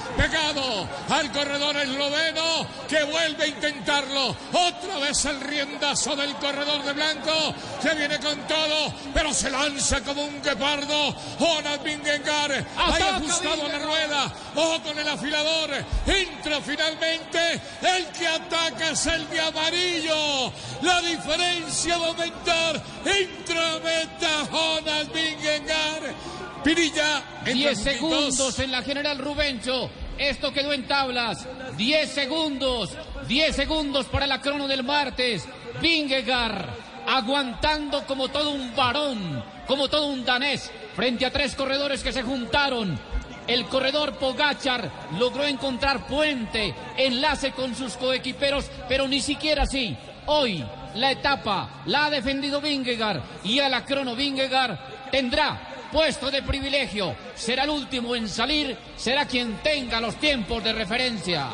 Al 1.09 1.33
corredor 1.33 1.75
esloveno 1.77 2.67
que 2.87 3.03
vuelve 3.05 3.45
a 3.45 3.47
intentarlo. 3.47 4.37
Otra 4.53 4.99
vez 5.01 5.25
el 5.25 5.41
riendazo 5.41 6.15
del 6.15 6.35
corredor 6.37 6.85
de 6.85 6.93
blanco. 6.93 7.55
Se 7.83 7.95
viene 7.95 8.19
con 8.19 8.39
todo, 8.47 8.93
pero 9.15 9.33
se 9.33 9.51
lanza 9.51 10.03
como 10.03 10.25
un 10.25 10.43
guepardo. 10.43 11.15
Conal 11.39 11.79
Vingegaard 11.79 12.65
ahí 12.77 13.03
ajustado 13.03 13.69
la 13.69 13.79
rueda. 13.79 14.33
Ojo 14.55 14.83
con 14.83 14.99
el 14.99 15.09
afilador. 15.09 15.71
Entra 16.07 16.61
finalmente. 16.61 17.61
El 17.81 18.07
que 18.09 18.29
ataca 18.29 18.91
es 18.91 19.07
el 19.07 19.29
de 19.31 19.41
amarillo. 19.41 20.53
La 20.83 21.01
diferencia 21.01 21.97
va 21.97 22.05
a 22.05 22.09
aumentar. 22.09 22.83
Entra 23.07 23.79
meta 23.83 24.47
Jonas 24.51 25.11
Vingegaard. 25.11 26.15
Pirilla. 26.63 27.23
10 27.45 27.79
segundos 27.79 28.59
en 28.59 28.71
la 28.73 28.83
general 28.83 29.19
Rubencho. 29.19 29.91
Esto 30.19 30.53
quedó 30.53 30.73
en 30.73 30.87
tablas. 30.87 31.47
10 31.77 32.11
segundos. 32.11 32.91
10 33.29 33.55
segundos 33.55 34.07
para 34.07 34.27
la 34.27 34.41
crono 34.41 34.69
del 34.69 34.85
martes. 34.85 35.47
Vingegaard 35.81 36.85
aguantando 37.07 38.05
como 38.07 38.29
todo 38.29 38.51
un 38.51 38.75
varón, 38.75 39.43
como 39.67 39.89
todo 39.89 40.07
un 40.07 40.25
danés, 40.25 40.71
frente 40.95 41.27
a 41.27 41.33
tres 41.33 41.55
corredores 41.55 42.03
que 42.03 42.13
se 42.13 42.23
juntaron. 42.23 42.99
El 43.47 43.67
corredor 43.67 44.17
Pogachar 44.17 44.91
logró 45.19 45.45
encontrar 45.45 46.07
puente, 46.07 46.75
enlace 46.97 47.53
con 47.53 47.75
sus 47.75 47.95
coequiperos, 47.97 48.71
pero 48.89 49.07
ni 49.07 49.21
siquiera 49.21 49.65
así. 49.65 49.97
Hoy 50.27 50.65
la 50.95 51.11
etapa 51.11 51.83
la 51.87 52.07
ha 52.07 52.11
defendido 52.11 52.63
Vingegaard 52.63 53.21
y 53.45 53.59
a 53.59 53.69
la 53.69 53.85
crono 53.85 54.17
Vingegaard 54.17 54.79
tendrá 55.11 55.74
puesto 55.95 56.29
de 56.29 56.43
privilegio. 56.43 57.15
Será 57.37 57.63
el 57.63 57.71
último 57.71 58.17
en 58.17 58.29
salir, 58.29 58.77
será 58.97 59.27
quien 59.27 59.63
tenga 59.63 60.01
los 60.01 60.17
tiempos 60.17 60.63
de 60.65 60.73
referencia. 60.73 61.47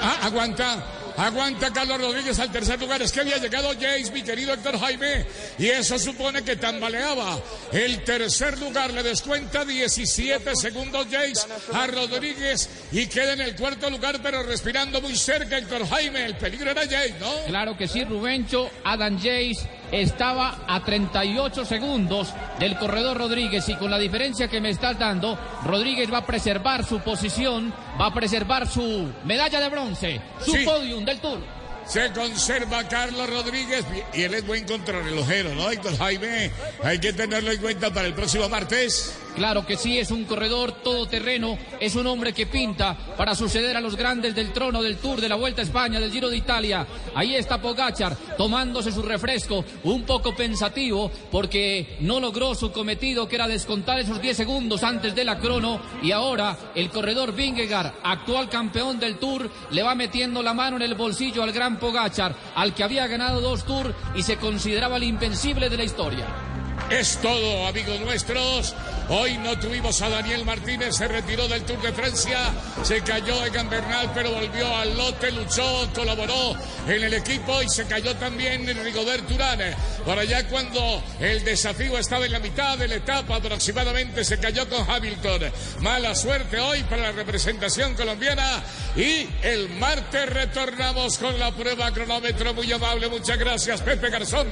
Ah, 0.00 0.18
aguanta. 0.24 0.76
Aguanta 1.16 1.72
Carlos 1.72 2.00
Rodríguez 2.00 2.38
al 2.38 2.52
tercer 2.52 2.78
lugar. 2.78 3.02
Es 3.02 3.10
que 3.10 3.20
había 3.20 3.38
llegado 3.38 3.70
Jace, 3.70 4.12
mi 4.12 4.22
querido 4.22 4.52
Héctor 4.52 4.78
Jaime. 4.78 5.26
Y 5.58 5.66
eso 5.66 5.98
supone 5.98 6.44
que 6.44 6.54
tambaleaba. 6.54 7.40
El 7.72 8.04
tercer 8.04 8.56
lugar 8.60 8.92
le 8.92 9.02
descuenta 9.02 9.64
17 9.64 10.54
segundos 10.54 11.08
Jace 11.10 11.48
a 11.72 11.88
Rodríguez. 11.88 12.70
Y 12.92 13.06
queda 13.08 13.32
en 13.32 13.40
el 13.40 13.56
cuarto 13.56 13.90
lugar, 13.90 14.20
pero 14.22 14.44
respirando 14.44 15.00
muy 15.00 15.16
cerca 15.16 15.58
Héctor 15.58 15.88
Jaime. 15.88 16.24
El 16.24 16.36
peligro 16.36 16.70
era 16.70 16.82
Jace, 16.82 17.16
¿no? 17.18 17.32
Claro 17.46 17.76
que 17.76 17.88
sí, 17.88 18.04
Rubencho. 18.04 18.70
Adam 18.84 19.16
Jace 19.16 19.77
estaba 19.92 20.58
a 20.66 20.82
38 20.84 21.64
segundos 21.64 22.32
del 22.58 22.76
corredor 22.78 23.16
Rodríguez 23.18 23.68
y 23.68 23.74
con 23.76 23.90
la 23.90 23.98
diferencia 23.98 24.48
que 24.48 24.60
me 24.60 24.70
estás 24.70 24.98
dando, 24.98 25.38
Rodríguez 25.64 26.12
va 26.12 26.18
a 26.18 26.26
preservar 26.26 26.84
su 26.84 27.00
posición, 27.00 27.72
va 28.00 28.06
a 28.06 28.14
preservar 28.14 28.66
su 28.68 29.10
medalla 29.24 29.60
de 29.60 29.68
bronce, 29.68 30.20
su 30.44 30.52
Sí. 30.52 30.64
podium 30.64 31.04
del 31.04 31.20
Tour. 31.20 31.38
Se 31.86 32.12
conserva 32.12 32.86
Carlos 32.86 33.30
Rodríguez 33.30 33.82
y 34.12 34.22
él 34.22 34.34
es 34.34 34.46
buen 34.46 34.66
contrarrelojero, 34.66 35.54
¿no, 35.54 35.70
Héctor 35.70 35.96
Jaime? 35.96 36.50
Hay 36.84 36.98
que 36.98 37.14
tenerlo 37.14 37.50
en 37.50 37.60
cuenta 37.62 37.90
para 37.90 38.06
el 38.06 38.12
próximo 38.12 38.46
martes. 38.50 39.18
Claro 39.38 39.64
que 39.64 39.76
sí, 39.76 39.96
es 39.96 40.10
un 40.10 40.24
corredor 40.24 40.72
todoterreno, 40.82 41.56
es 41.78 41.94
un 41.94 42.08
hombre 42.08 42.32
que 42.32 42.46
pinta 42.46 42.96
para 43.16 43.36
suceder 43.36 43.76
a 43.76 43.80
los 43.80 43.94
grandes 43.94 44.34
del 44.34 44.52
trono 44.52 44.82
del 44.82 44.96
Tour 44.96 45.20
de 45.20 45.28
la 45.28 45.36
Vuelta 45.36 45.60
a 45.60 45.64
España, 45.64 46.00
del 46.00 46.10
Giro 46.10 46.28
de 46.28 46.38
Italia. 46.38 46.84
Ahí 47.14 47.36
está 47.36 47.62
Pogachar 47.62 48.16
tomándose 48.36 48.90
su 48.90 49.00
refresco, 49.00 49.64
un 49.84 50.02
poco 50.02 50.34
pensativo 50.34 51.12
porque 51.30 51.98
no 52.00 52.18
logró 52.18 52.56
su 52.56 52.72
cometido 52.72 53.28
que 53.28 53.36
era 53.36 53.46
descontar 53.46 54.00
esos 54.00 54.20
10 54.20 54.36
segundos 54.36 54.82
antes 54.82 55.14
de 55.14 55.24
la 55.24 55.38
crono 55.38 55.80
y 56.02 56.10
ahora 56.10 56.58
el 56.74 56.90
corredor 56.90 57.32
Vingegaard, 57.32 57.92
actual 58.02 58.48
campeón 58.48 58.98
del 58.98 59.18
Tour, 59.18 59.48
le 59.70 59.84
va 59.84 59.94
metiendo 59.94 60.42
la 60.42 60.52
mano 60.52 60.78
en 60.78 60.82
el 60.82 60.96
bolsillo 60.96 61.44
al 61.44 61.52
gran 61.52 61.78
Pogachar, 61.78 62.34
al 62.56 62.74
que 62.74 62.82
había 62.82 63.06
ganado 63.06 63.40
dos 63.40 63.64
Tours 63.64 63.94
y 64.16 64.22
se 64.24 64.36
consideraba 64.36 64.96
el 64.96 65.04
invencible 65.04 65.70
de 65.70 65.76
la 65.76 65.84
historia. 65.84 66.47
Es 66.90 67.18
todo, 67.18 67.66
amigos 67.66 68.00
nuestros. 68.00 68.74
Hoy 69.10 69.36
no 69.38 69.58
tuvimos 69.58 70.00
a 70.02 70.08
Daniel 70.08 70.44
Martínez, 70.44 70.96
se 70.96 71.08
retiró 71.08 71.48
del 71.48 71.62
Tour 71.62 71.80
de 71.80 71.92
Francia, 71.92 72.52
se 72.82 73.00
cayó 73.02 73.44
en 73.44 73.70
Bernal, 73.70 74.10
pero 74.14 74.32
volvió 74.32 74.74
al 74.74 74.96
lote, 74.96 75.32
luchó, 75.32 75.88
colaboró 75.94 76.54
en 76.86 77.02
el 77.02 77.14
equipo 77.14 77.62
y 77.62 77.68
se 77.68 77.86
cayó 77.86 78.14
también 78.16 78.68
en 78.68 78.84
Rigobert 78.84 79.30
Urán. 79.30 79.60
Por 80.04 80.18
allá 80.18 80.46
cuando 80.48 81.02
el 81.20 81.42
desafío 81.44 81.98
estaba 81.98 82.26
en 82.26 82.32
la 82.32 82.38
mitad 82.38 82.76
de 82.76 82.88
la 82.88 82.96
etapa 82.96 83.36
aproximadamente, 83.36 84.24
se 84.24 84.38
cayó 84.38 84.68
con 84.68 84.88
Hamilton. 84.90 85.52
Mala 85.80 86.14
suerte 86.14 86.58
hoy 86.58 86.82
para 86.84 87.02
la 87.02 87.12
representación 87.12 87.94
colombiana 87.94 88.62
y 88.94 89.26
el 89.42 89.70
martes 89.70 90.28
retornamos 90.28 91.16
con 91.18 91.38
la 91.38 91.50
prueba 91.52 91.90
cronómetro 91.92 92.52
muy 92.52 92.70
amable. 92.72 93.08
Muchas 93.08 93.38
gracias, 93.38 93.80
Pepe 93.80 94.10
Garzón, 94.10 94.48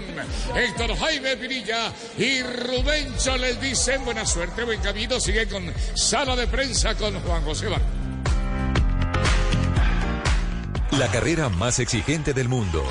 Héctor 0.54 0.96
Jaime 0.98 1.36
Pinilla 1.36 1.92
y 2.16 2.25
Rubencho 2.42 3.36
les 3.36 3.60
dicen 3.60 4.04
buena 4.04 4.24
suerte, 4.24 4.64
buen 4.64 4.80
camino. 4.80 5.20
Sigue 5.20 5.48
con 5.48 5.72
sala 5.94 6.36
de 6.36 6.46
prensa 6.46 6.94
con 6.94 7.14
Juan 7.20 7.42
José 7.42 7.68
Bar. 7.68 7.82
La 10.92 11.08
carrera 11.08 11.48
más 11.48 11.78
exigente 11.78 12.32
del 12.32 12.48
mundo. 12.48 12.82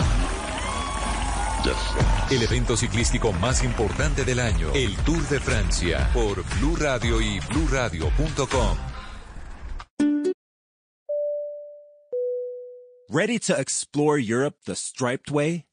El 2.30 2.44
evento 2.44 2.78
ciclístico 2.78 3.32
más 3.34 3.64
importante 3.64 4.24
del 4.24 4.40
año, 4.40 4.72
el 4.76 4.96
Tour 4.98 5.28
de 5.30 5.40
Francia, 5.40 6.10
por 6.14 6.44
Blue 6.58 6.76
Radio 6.76 7.20
y 7.20 7.40
BlueRadio.com. 7.40 8.78
Ready 13.10 13.40
to 13.40 13.60
explore 13.60 14.20
Europe 14.20 14.58
the 14.66 14.76
striped 14.76 15.32
way? 15.32 15.66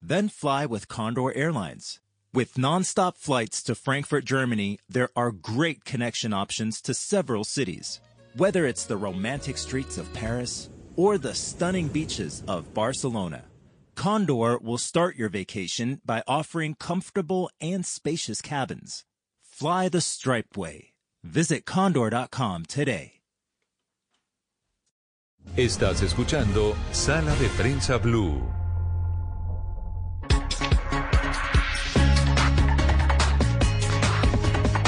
Then 0.00 0.28
fly 0.28 0.66
with 0.66 0.88
Condor 0.88 1.32
Airlines. 1.36 2.00
With 2.36 2.58
nonstop 2.58 3.16
flights 3.16 3.62
to 3.62 3.74
Frankfurt, 3.74 4.26
Germany, 4.26 4.78
there 4.90 5.08
are 5.16 5.30
great 5.30 5.86
connection 5.86 6.34
options 6.34 6.82
to 6.82 6.92
several 6.92 7.44
cities. 7.44 8.02
Whether 8.36 8.66
it's 8.66 8.84
the 8.84 8.98
romantic 8.98 9.56
streets 9.56 9.96
of 9.96 10.12
Paris 10.12 10.68
or 10.96 11.16
the 11.16 11.32
stunning 11.32 11.88
beaches 11.88 12.42
of 12.46 12.74
Barcelona, 12.74 13.44
Condor 13.94 14.58
will 14.58 14.76
start 14.76 15.16
your 15.16 15.30
vacation 15.30 16.02
by 16.04 16.22
offering 16.28 16.74
comfortable 16.74 17.48
and 17.58 17.86
spacious 17.86 18.42
cabins. 18.42 19.06
Fly 19.42 19.88
the 19.88 20.02
Stripe 20.02 20.58
way. 20.58 20.92
Visit 21.24 21.64
condor.com 21.64 22.66
today. 22.66 23.12
Estás 25.56 26.02
escuchando 26.02 26.76
Sala 26.92 27.34
de 27.36 27.48
Prensa 27.56 27.98
Blue. 27.98 28.42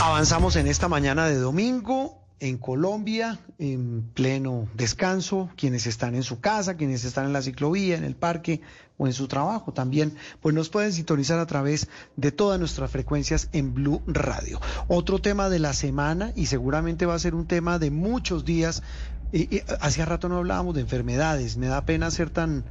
Avanzamos 0.08 0.56
en 0.56 0.66
esta 0.66 0.88
mañana 0.88 1.26
de 1.26 1.34
domingo 1.36 2.24
en 2.40 2.56
Colombia, 2.56 3.38
en 3.58 4.10
pleno 4.14 4.66
descanso, 4.72 5.50
quienes 5.54 5.86
están 5.86 6.14
en 6.14 6.22
su 6.22 6.40
casa, 6.40 6.78
quienes 6.78 7.04
están 7.04 7.26
en 7.26 7.34
la 7.34 7.42
ciclovía, 7.42 7.98
en 7.98 8.04
el 8.04 8.16
parque 8.16 8.62
o 8.96 9.06
en 9.06 9.12
su 9.12 9.28
trabajo 9.28 9.74
también, 9.74 10.14
pues 10.40 10.54
nos 10.54 10.70
pueden 10.70 10.94
sintonizar 10.94 11.38
a 11.38 11.46
través 11.46 11.88
de 12.16 12.32
todas 12.32 12.58
nuestras 12.58 12.90
frecuencias 12.90 13.50
en 13.52 13.74
Blue 13.74 14.00
Radio. 14.06 14.62
Otro 14.88 15.18
tema 15.18 15.50
de 15.50 15.58
la 15.58 15.74
semana 15.74 16.32
y 16.34 16.46
seguramente 16.46 17.04
va 17.04 17.14
a 17.14 17.18
ser 17.18 17.34
un 17.34 17.46
tema 17.46 17.78
de 17.78 17.90
muchos 17.90 18.46
días. 18.46 18.82
Y, 19.30 19.56
y, 19.56 19.62
hacía 19.82 20.06
rato 20.06 20.30
no 20.30 20.38
hablábamos 20.38 20.74
de 20.74 20.80
enfermedades, 20.80 21.58
me 21.58 21.66
da 21.66 21.84
pena 21.84 22.10
ser 22.10 22.30
tan 22.30 22.64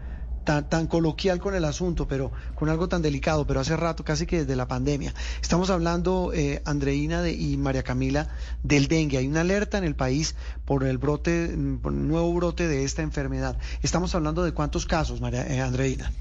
tan, 0.48 0.70
tan 0.70 0.88
coloquial 0.88 1.40
con 1.40 1.56
el 1.56 1.66
asunto, 1.66 2.08
pero 2.08 2.32
con 2.56 2.70
algo 2.70 2.88
tan 2.88 3.02
delicado, 3.02 3.46
pero 3.46 3.60
hace 3.60 3.76
rato, 3.76 4.06
casi 4.06 4.26
que 4.26 4.40
desde 4.40 4.56
la 4.56 4.66
pandemia. 4.66 5.14
Estamos 5.42 5.70
hablando, 5.70 6.32
eh, 6.34 6.62
Andreina 6.64 7.22
de, 7.22 7.34
y 7.34 7.58
María 7.58 7.84
Camila, 7.84 8.30
del 8.64 8.88
dengue. 8.88 9.18
Hay 9.18 9.28
una 9.28 9.42
alerta 9.42 9.78
en 9.78 9.84
el 9.84 9.94
país 9.94 10.36
por 10.64 10.86
el 10.86 11.00
brote, 11.00 11.54
por 11.82 11.92
el 11.92 12.08
nuevo 12.08 12.34
brote 12.34 12.66
de 12.70 12.86
esta 12.86 13.02
enfermedad. 13.02 13.58
Estamos 13.82 14.16
hablando 14.16 14.46
de 14.46 14.54
cuántos 14.54 14.86
casos, 14.86 15.20
María 15.20 15.46
eh, 15.46 15.60
Andreina. 15.60 16.14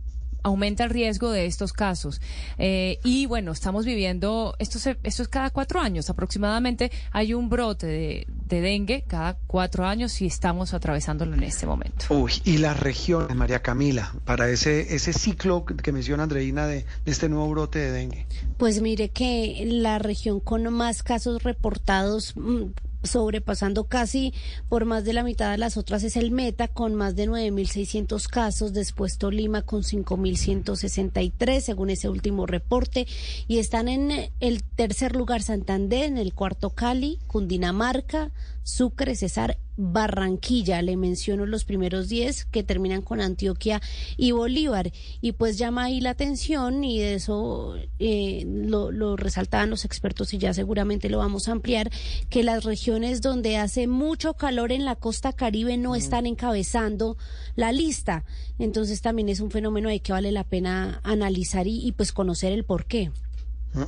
aumenta 0.43 0.83
el 0.83 0.89
riesgo 0.89 1.31
de 1.31 1.45
estos 1.45 1.73
casos. 1.73 2.21
Eh, 2.57 2.99
y 3.03 3.25
bueno, 3.25 3.51
estamos 3.51 3.85
viviendo, 3.85 4.55
esto, 4.59 4.79
se, 4.79 4.97
esto 5.03 5.23
es 5.23 5.27
cada 5.27 5.49
cuatro 5.49 5.79
años 5.79 6.09
aproximadamente, 6.09 6.91
hay 7.11 7.33
un 7.33 7.49
brote 7.49 7.87
de, 7.87 8.27
de, 8.47 8.61
dengue 8.61 9.03
cada 9.07 9.37
cuatro 9.47 9.85
años 9.85 10.21
y 10.21 10.25
estamos 10.25 10.73
atravesándolo 10.73 11.33
en 11.33 11.43
este 11.43 11.65
momento. 11.65 12.05
Uy, 12.09 12.33
y 12.43 12.57
las 12.57 12.79
regiones, 12.79 13.35
María 13.35 13.61
Camila, 13.61 14.13
para 14.25 14.49
ese, 14.49 14.95
ese 14.95 15.13
ciclo 15.13 15.65
que 15.65 15.91
menciona 15.91 16.23
Andreina 16.23 16.67
de, 16.67 16.85
de 17.05 17.11
este 17.11 17.29
nuevo 17.29 17.49
brote 17.49 17.79
de 17.79 17.91
dengue. 17.91 18.27
Pues 18.63 18.81
mire 18.81 19.09
que 19.09 19.65
la 19.67 19.99
región 19.99 20.39
con 20.39 20.71
más 20.71 21.03
casos 21.03 21.43
reportados 21.43 22.33
sobrepasando 23.03 23.83
casi 23.89 24.33
por 24.69 24.85
más 24.85 25.03
de 25.03 25.11
la 25.11 25.25
mitad 25.25 25.51
de 25.51 25.57
las 25.57 25.75
otras 25.75 26.05
es 26.05 26.15
el 26.15 26.31
Meta 26.31 26.69
con 26.69 26.95
más 26.95 27.17
de 27.17 27.27
9.600 27.27 28.25
casos, 28.29 28.71
después 28.71 29.17
Tolima 29.17 29.63
con 29.63 29.83
5.163 29.83 31.59
según 31.59 31.89
ese 31.89 32.07
último 32.07 32.45
reporte. 32.45 33.05
Y 33.49 33.57
están 33.57 33.89
en 33.89 34.31
el 34.39 34.63
tercer 34.63 35.13
lugar 35.13 35.41
Santander, 35.41 36.05
en 36.05 36.17
el 36.17 36.33
cuarto 36.33 36.69
Cali, 36.69 37.19
Cundinamarca, 37.27 38.31
Sucre, 38.63 39.15
Cesar, 39.15 39.57
Barranquilla. 39.77 40.81
Le 40.81 40.97
menciono 40.97 41.45
los 41.45 41.65
primeros 41.65 42.09
10 42.09 42.45
que 42.45 42.63
terminan 42.63 43.01
con 43.01 43.21
Antioquia 43.21 43.81
y 44.17 44.31
Bolívar. 44.31 44.91
Y 45.21 45.33
pues 45.33 45.57
llama 45.57 45.85
ahí 45.85 46.01
la 46.01 46.11
atención 46.11 46.83
y 46.83 46.99
de 46.99 47.15
eso 47.15 47.75
eh, 47.99 48.43
lo, 48.47 48.91
lo 48.91 49.15
resaltaban 49.15 49.69
los 49.69 49.85
expertos 49.85 50.33
y 50.33 50.37
ya 50.37 50.53
seguramente 50.53 51.09
lo 51.09 51.19
vamos 51.19 51.47
a 51.47 51.51
ampliar, 51.51 51.89
que 52.29 52.43
las 52.43 52.63
regiones 52.63 53.21
donde 53.21 53.57
hace 53.57 53.87
mucho 53.87 54.35
calor 54.35 54.71
en 54.71 54.85
la 54.85 54.95
costa 54.95 55.33
caribe 55.33 55.77
no 55.77 55.95
están 55.95 56.25
encabezando 56.25 57.17
la 57.55 57.71
lista. 57.71 58.25
Entonces 58.59 59.01
también 59.01 59.29
es 59.29 59.39
un 59.39 59.51
fenómeno 59.51 59.89
ahí 59.89 59.99
que 59.99 60.13
vale 60.13 60.31
la 60.31 60.43
pena 60.43 61.01
analizar 61.03 61.67
y, 61.67 61.85
y 61.85 61.91
pues 61.91 62.11
conocer 62.11 62.51
el 62.51 62.63
por 62.63 62.85
qué. 62.85 63.11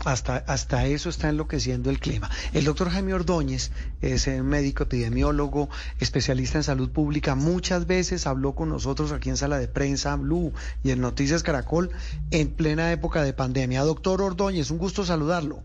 Hasta, 0.03 0.37
hasta 0.37 0.85
eso 0.87 1.09
está 1.09 1.29
enloqueciendo 1.29 1.89
el 1.89 1.99
clima. 1.99 2.29
El 2.53 2.65
doctor 2.65 2.89
Jaime 2.89 3.13
Ordóñez 3.13 3.71
es 4.01 4.27
médico 4.43 4.83
epidemiólogo, 4.83 5.69
especialista 5.99 6.57
en 6.57 6.63
salud 6.63 6.89
pública. 6.89 7.35
Muchas 7.35 7.85
veces 7.85 8.25
habló 8.25 8.55
con 8.55 8.69
nosotros 8.69 9.11
aquí 9.11 9.29
en 9.29 9.37
sala 9.37 9.59
de 9.59 9.67
prensa 9.67 10.15
Blue 10.15 10.53
y 10.83 10.91
en 10.91 11.01
Noticias 11.01 11.43
Caracol 11.43 11.91
en 12.31 12.49
plena 12.49 12.91
época 12.91 13.23
de 13.23 13.33
pandemia. 13.33 13.83
Doctor 13.83 14.21
Ordóñez, 14.21 14.71
un 14.71 14.79
gusto 14.79 15.05
saludarlo. 15.05 15.61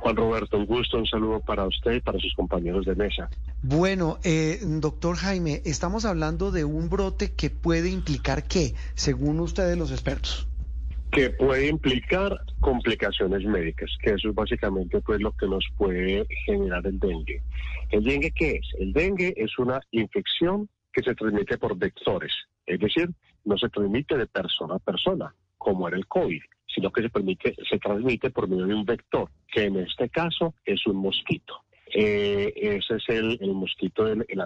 Juan 0.00 0.16
Roberto, 0.16 0.58
un 0.58 0.66
gusto, 0.66 0.98
un 0.98 1.06
saludo 1.06 1.40
para 1.40 1.66
usted 1.66 1.92
y 1.92 2.00
para 2.00 2.18
sus 2.18 2.34
compañeros 2.34 2.84
de 2.84 2.94
mesa. 2.94 3.30
Bueno, 3.62 4.18
eh, 4.22 4.60
doctor 4.62 5.16
Jaime, 5.16 5.62
estamos 5.64 6.04
hablando 6.04 6.50
de 6.50 6.64
un 6.64 6.90
brote 6.90 7.32
que 7.32 7.48
puede 7.48 7.88
implicar 7.88 8.44
qué, 8.44 8.74
según 8.94 9.40
ustedes 9.40 9.78
los 9.78 9.90
expertos 9.92 10.46
que 11.14 11.30
puede 11.30 11.68
implicar 11.68 12.36
complicaciones 12.58 13.44
médicas, 13.44 13.88
que 14.02 14.10
eso 14.10 14.30
es 14.30 14.34
básicamente 14.34 15.00
pues 15.00 15.20
lo 15.20 15.30
que 15.30 15.46
nos 15.46 15.64
puede 15.76 16.26
generar 16.44 16.84
el 16.88 16.98
dengue. 16.98 17.40
¿El 17.90 18.02
dengue 18.02 18.32
qué 18.32 18.56
es? 18.56 18.66
El 18.80 18.92
dengue 18.92 19.32
es 19.36 19.56
una 19.58 19.80
infección 19.92 20.68
que 20.92 21.04
se 21.04 21.14
transmite 21.14 21.56
por 21.56 21.78
vectores, 21.78 22.32
es 22.66 22.80
decir, 22.80 23.10
no 23.44 23.56
se 23.56 23.68
transmite 23.68 24.18
de 24.18 24.26
persona 24.26 24.74
a 24.74 24.78
persona, 24.80 25.32
como 25.56 25.86
era 25.86 25.96
el 25.96 26.06
COVID, 26.08 26.42
sino 26.66 26.90
que 26.90 27.02
se, 27.02 27.10
permite, 27.10 27.54
se 27.68 27.78
transmite 27.78 28.30
por 28.30 28.48
medio 28.48 28.66
de 28.66 28.74
un 28.74 28.84
vector, 28.84 29.30
que 29.46 29.66
en 29.66 29.76
este 29.76 30.08
caso 30.08 30.54
es 30.64 30.84
un 30.84 30.96
mosquito. 30.96 31.63
Eh, 31.96 32.52
ese 32.56 32.96
es 32.96 33.08
el, 33.08 33.38
mosquito 33.54 34.04
del 34.04 34.26
el 34.28 34.42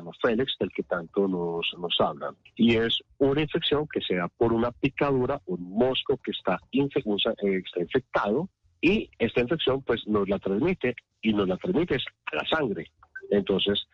del 0.61 0.71
que 0.71 0.83
tanto 0.83 1.27
nos, 1.27 1.67
nos 1.79 1.99
hablan. 1.99 2.37
Y 2.57 2.77
es 2.77 3.01
una 3.17 3.41
infección 3.41 3.89
que 3.91 4.03
se 4.03 4.17
da 4.17 4.29
por 4.29 4.53
una 4.53 4.71
picadura, 4.71 5.41
un 5.47 5.63
mosco 5.63 6.19
que 6.19 6.33
está, 6.33 6.59
está 6.71 7.81
infectado 7.81 8.51
Y 8.83 9.09
esta 9.19 9.41
infección 9.41 9.83
pues 9.83 10.07
nos 10.07 10.29
la 10.29 10.39
transmite 10.39 10.95
y 11.23 11.33
nos 11.33 11.49
la 11.49 11.57
transmite 11.57 11.97
a 12.27 12.37
la 12.37 12.47
sangre. 12.47 12.91
Entonces 13.31 13.89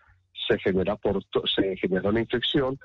se 0.49 0.59
genera, 0.59 0.97
por, 0.97 1.23
se 1.47 1.77
genera 1.77 2.11
una 2.11 2.21
infección 2.21 2.77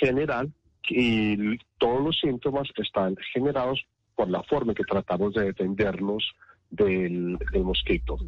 general 0.00 0.52
y 0.88 1.58
todos 1.78 2.02
los 2.02 2.18
síntomas 2.18 2.68
están 2.76 3.16
generados 3.32 3.86
por 4.16 4.28
la 4.28 4.42
forma 4.42 4.72
en 4.72 4.76
que 4.76 4.84
tratamos 4.84 5.32
de 5.34 5.44
defendernos 5.44 6.34
del, 6.70 7.38
mosquito, 7.62 8.18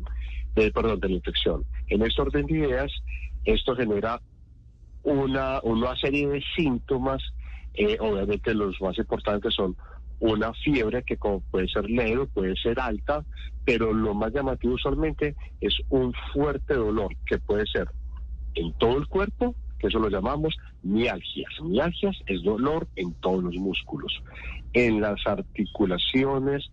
de, 0.54 0.70
perdón, 0.72 1.00
de 1.00 1.08
la 1.08 1.14
infección. 1.14 1.64
En 1.88 2.02
este 2.02 2.22
orden 2.22 2.46
de 2.46 2.58
ideas, 2.58 2.92
esto 3.44 3.74
genera 3.76 4.20
una, 5.02 5.60
una 5.62 5.96
serie 5.96 6.28
de 6.28 6.42
síntomas, 6.56 7.22
eh, 7.74 7.96
obviamente 8.00 8.54
los 8.54 8.80
más 8.80 8.98
importantes 8.98 9.54
son 9.54 9.76
una 10.18 10.52
fiebre 10.52 11.02
que 11.02 11.16
puede 11.16 11.68
ser 11.68 11.88
leve, 11.88 12.26
puede 12.26 12.54
ser 12.56 12.78
alta, 12.78 13.24
pero 13.64 13.92
lo 13.92 14.14
más 14.14 14.32
llamativo 14.32 14.74
usualmente 14.74 15.34
es 15.60 15.74
un 15.88 16.12
fuerte 16.32 16.74
dolor 16.74 17.16
que 17.26 17.38
puede 17.38 17.66
ser 17.66 17.88
en 18.54 18.72
todo 18.74 18.98
el 18.98 19.06
cuerpo, 19.06 19.54
que 19.78 19.86
eso 19.86 19.98
lo 19.98 20.10
llamamos 20.10 20.54
mialgias. 20.82 21.52
Mialgias 21.62 22.16
es 22.26 22.42
dolor 22.42 22.86
en 22.96 23.14
todos 23.14 23.42
los 23.42 23.54
músculos, 23.54 24.12
en 24.74 25.00
las 25.00 25.26
articulaciones. 25.26 26.70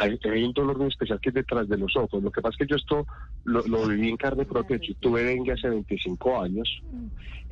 Hay, 0.00 0.44
un 0.44 0.52
dolor 0.52 0.78
muy 0.78 0.88
especial 0.88 1.20
que 1.20 1.28
es 1.28 1.34
detrás 1.34 1.68
de 1.68 1.76
los 1.76 1.94
ojos. 1.94 2.22
Lo 2.22 2.30
que 2.30 2.40
pasa 2.40 2.56
es 2.58 2.58
que 2.58 2.70
yo 2.70 2.76
esto 2.76 3.06
lo, 3.44 3.86
viví 3.86 4.08
en 4.08 4.16
carne 4.16 4.46
propia. 4.46 4.78
Yo 4.78 4.94
tuve 4.98 5.24
dengue 5.24 5.52
hace 5.52 5.68
25 5.68 6.40
años 6.40 6.82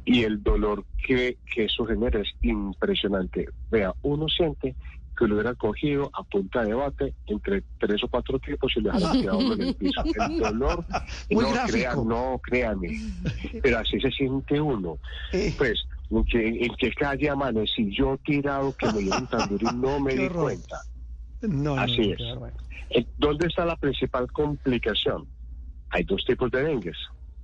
y 0.06 0.22
el 0.22 0.42
dolor 0.42 0.84
que, 1.06 1.36
que 1.52 1.66
eso 1.66 1.84
genera 1.84 2.20
es 2.20 2.28
impresionante. 2.40 3.48
Vea, 3.70 3.92
uno 4.02 4.28
siente 4.28 4.74
que 5.18 5.26
lo 5.26 5.34
hubiera 5.34 5.54
cogido 5.54 6.10
a 6.14 6.22
punta 6.22 6.64
de 6.64 6.72
bate 6.72 7.12
entre 7.26 7.64
tres 7.78 8.02
o 8.04 8.08
cuatro 8.08 8.38
tipos 8.38 8.72
y 8.76 8.80
le 8.80 8.92
dejaran 8.92 9.20
tirado 9.20 9.40
en 9.52 9.62
el 9.62 9.74
piso. 9.74 10.02
El 10.04 10.38
dolor, 10.38 10.84
no 11.28 11.52
crean, 11.66 12.08
no 12.08 12.40
créanme, 12.42 12.98
pero 13.60 13.78
así 13.78 14.00
se 14.00 14.10
siente 14.10 14.58
uno. 14.58 14.98
Pues, 15.58 15.84
en 16.10 16.24
que, 16.24 16.64
en 16.64 16.74
que 16.76 16.92
calle 16.92 17.30
si 17.74 17.94
yo 17.94 18.16
tirado 18.24 18.74
que 18.76 18.86
me 18.86 19.00
dieron 19.00 19.26
tandurín, 19.26 19.80
no 19.80 20.00
me 20.00 20.14
di 20.14 20.28
cuenta. 20.28 20.80
No, 21.42 21.74
así 21.76 22.12
es. 22.12 22.20
Eh, 22.90 23.06
¿Dónde 23.18 23.46
está 23.46 23.64
la 23.64 23.76
principal 23.76 24.30
complicación? 24.32 25.26
Hay 25.90 26.04
dos 26.04 26.24
tipos 26.24 26.50
de 26.50 26.64
dengues. 26.64 26.96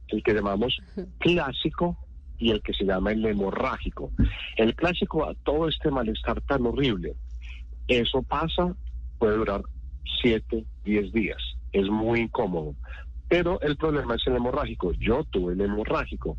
El 0.08 0.22
que 0.22 0.34
llamamos 0.34 0.76
clásico 1.18 1.96
y 2.38 2.50
el 2.50 2.62
que 2.62 2.72
se 2.72 2.84
llama 2.84 3.12
el 3.12 3.24
hemorrágico. 3.24 4.10
El 4.56 4.74
clásico, 4.74 5.28
a 5.28 5.34
todo 5.34 5.68
este 5.68 5.90
malestar 5.90 6.40
tan 6.42 6.66
horrible, 6.66 7.14
eso 7.88 8.22
pasa, 8.22 8.74
puede 9.18 9.36
durar 9.36 9.62
7, 10.22 10.64
10 10.84 11.12
días. 11.12 11.38
Es 11.72 11.88
muy 11.88 12.20
incómodo. 12.20 12.74
Pero 13.28 13.60
el 13.60 13.76
problema 13.76 14.16
es 14.16 14.26
el 14.26 14.36
hemorrágico. 14.36 14.92
Yo 14.92 15.24
tuve 15.24 15.54
el 15.54 15.60
hemorrágico. 15.60 16.36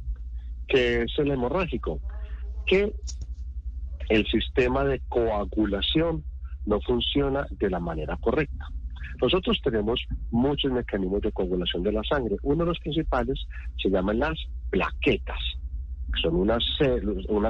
¿Qué 0.67 1.03
es 1.03 1.17
el 1.17 1.31
hemorrágico? 1.31 1.99
Que 2.65 2.93
el 4.09 4.25
sistema 4.27 4.83
de 4.83 5.01
coagulación 5.07 6.23
no 6.65 6.79
funciona 6.81 7.45
de 7.51 7.69
la 7.69 7.79
manera 7.79 8.17
correcta. 8.17 8.67
Nosotros 9.21 9.59
tenemos 9.63 10.01
muchos 10.31 10.71
mecanismos 10.71 11.21
de 11.21 11.31
coagulación 11.31 11.83
de 11.83 11.93
la 11.93 12.03
sangre. 12.03 12.35
Uno 12.43 12.65
de 12.65 12.69
los 12.71 12.79
principales 12.79 13.39
se 13.81 13.89
llaman 13.89 14.19
las 14.19 14.37
plaquetas 14.69 15.39
son 16.21 16.35
unas 16.35 16.63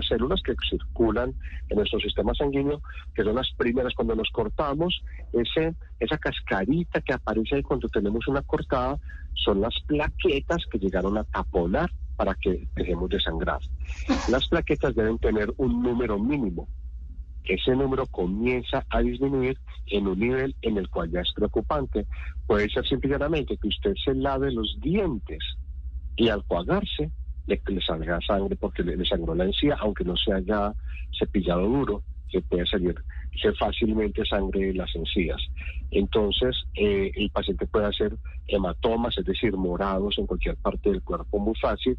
células, 0.08 0.42
que 0.44 0.54
circulan 0.70 1.34
en 1.70 1.78
nuestro 1.78 2.00
sistema 2.00 2.34
sanguíneo, 2.34 2.82
que 3.14 3.24
son 3.24 3.36
las 3.36 3.52
primeras 3.58 3.94
cuando 3.94 4.16
nos 4.16 4.30
cortamos, 4.32 5.04
ese, 5.34 5.76
esa 6.00 6.18
cascarita 6.18 7.02
que 7.02 7.14
aparece 7.14 7.56
ahí 7.56 7.64
cuando 7.64 7.88
tenemos 7.90 8.28
una 8.28 8.42
cortada, 8.42 8.98
son 9.34 9.62
las 9.62 9.74
plaquetas 9.88 10.64
que 10.72 10.80
llegaron 10.80 11.18
a 11.18 11.24
taponar 11.26 11.92
para 12.16 12.34
que 12.36 12.68
dejemos 12.76 13.10
de 13.10 13.20
sangrar. 13.20 13.60
Las 14.30 14.48
plaquetas 14.48 14.96
deben 14.96 15.18
tener 15.20 15.54
un 15.58 15.84
número 15.84 16.18
mínimo. 16.18 16.68
Ese 17.46 17.76
número 17.76 18.08
comienza 18.08 18.86
a 18.90 19.02
disminuir 19.02 19.58
en 19.88 20.08
un 20.08 20.20
nivel 20.20 20.56
en 20.62 20.78
el 20.78 20.90
cual 20.90 21.12
ya 21.12 21.22
es 21.22 21.32
preocupante. 21.34 22.08
Puede 22.48 22.70
ser 22.70 22.86
simplemente 22.88 23.58
que 23.58 23.68
usted 23.68 23.94
se 24.04 24.16
lave 24.16 24.52
los 24.52 24.78
dientes 24.82 25.40
y 26.16 26.30
al 26.30 26.44
cuagarse 26.46 27.12
le, 27.46 27.62
le 27.68 27.82
salga 27.82 28.20
sangre 28.26 28.56
porque 28.56 28.84
le, 28.84 29.04
sangró 29.06 29.36
la 29.36 29.46
encía, 29.46 29.78
aunque 29.80 30.04
no 30.04 30.16
se 30.18 30.34
haya 30.34 30.74
cepillado 31.18 31.68
duro, 31.68 32.04
se 32.32 32.42
puede 32.42 32.66
salir 32.66 32.96
fácilmente 33.60 34.26
sangre 34.26 34.68
de 34.68 34.74
las 34.74 34.96
encías. 34.96 35.42
Entonces, 35.92 36.56
eh, 36.74 37.12
el 37.16 37.30
paciente 37.30 37.68
puede 37.68 37.86
hacer 37.86 38.16
hematomas, 38.48 39.18
es 39.18 39.26
decir, 39.26 39.56
morados 39.56 40.18
en 40.18 40.26
cualquier 40.26 40.56
parte 40.58 40.90
del 40.90 41.04
cuerpo 41.04 41.38
muy 41.38 41.54
fácil, 41.62 41.98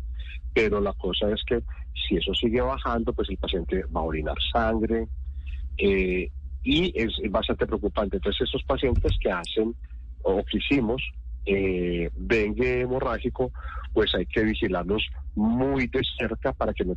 pero 0.53 0.81
la 0.81 0.93
cosa 0.95 1.31
es 1.31 1.43
que 1.47 1.63
si 2.09 2.17
eso 2.17 2.35
sigue 2.35 2.61
bajando, 2.61 3.13
pues 3.13 3.29
el 3.29 3.37
paciente 3.37 3.85
va 3.95 4.01
a 4.01 4.05
orinar 4.05 4.37
sangre 4.53 5.07
eh, 5.79 6.31
y 6.63 6.93
es, 7.01 7.13
bastante 7.31 7.67
preocupante. 7.67 8.17
Entonces, 8.17 8.43
estos 8.43 8.63
pacientes 8.65 9.13
que 9.21 9.31
hacen 9.31 9.75
o 10.23 10.43
que 10.45 10.59
hicimos 10.59 11.03
eh, 11.45 12.11
dengue 12.15 12.81
hemorrágico, 12.81 13.53
pues 13.97 14.15
hay 14.15 14.27
que 14.27 14.43
vigilarlos 14.43 15.03
muy 15.37 15.87
de 15.87 16.03
cerca 16.19 16.53
para 16.53 16.75
que 16.75 16.85
no, 16.85 16.95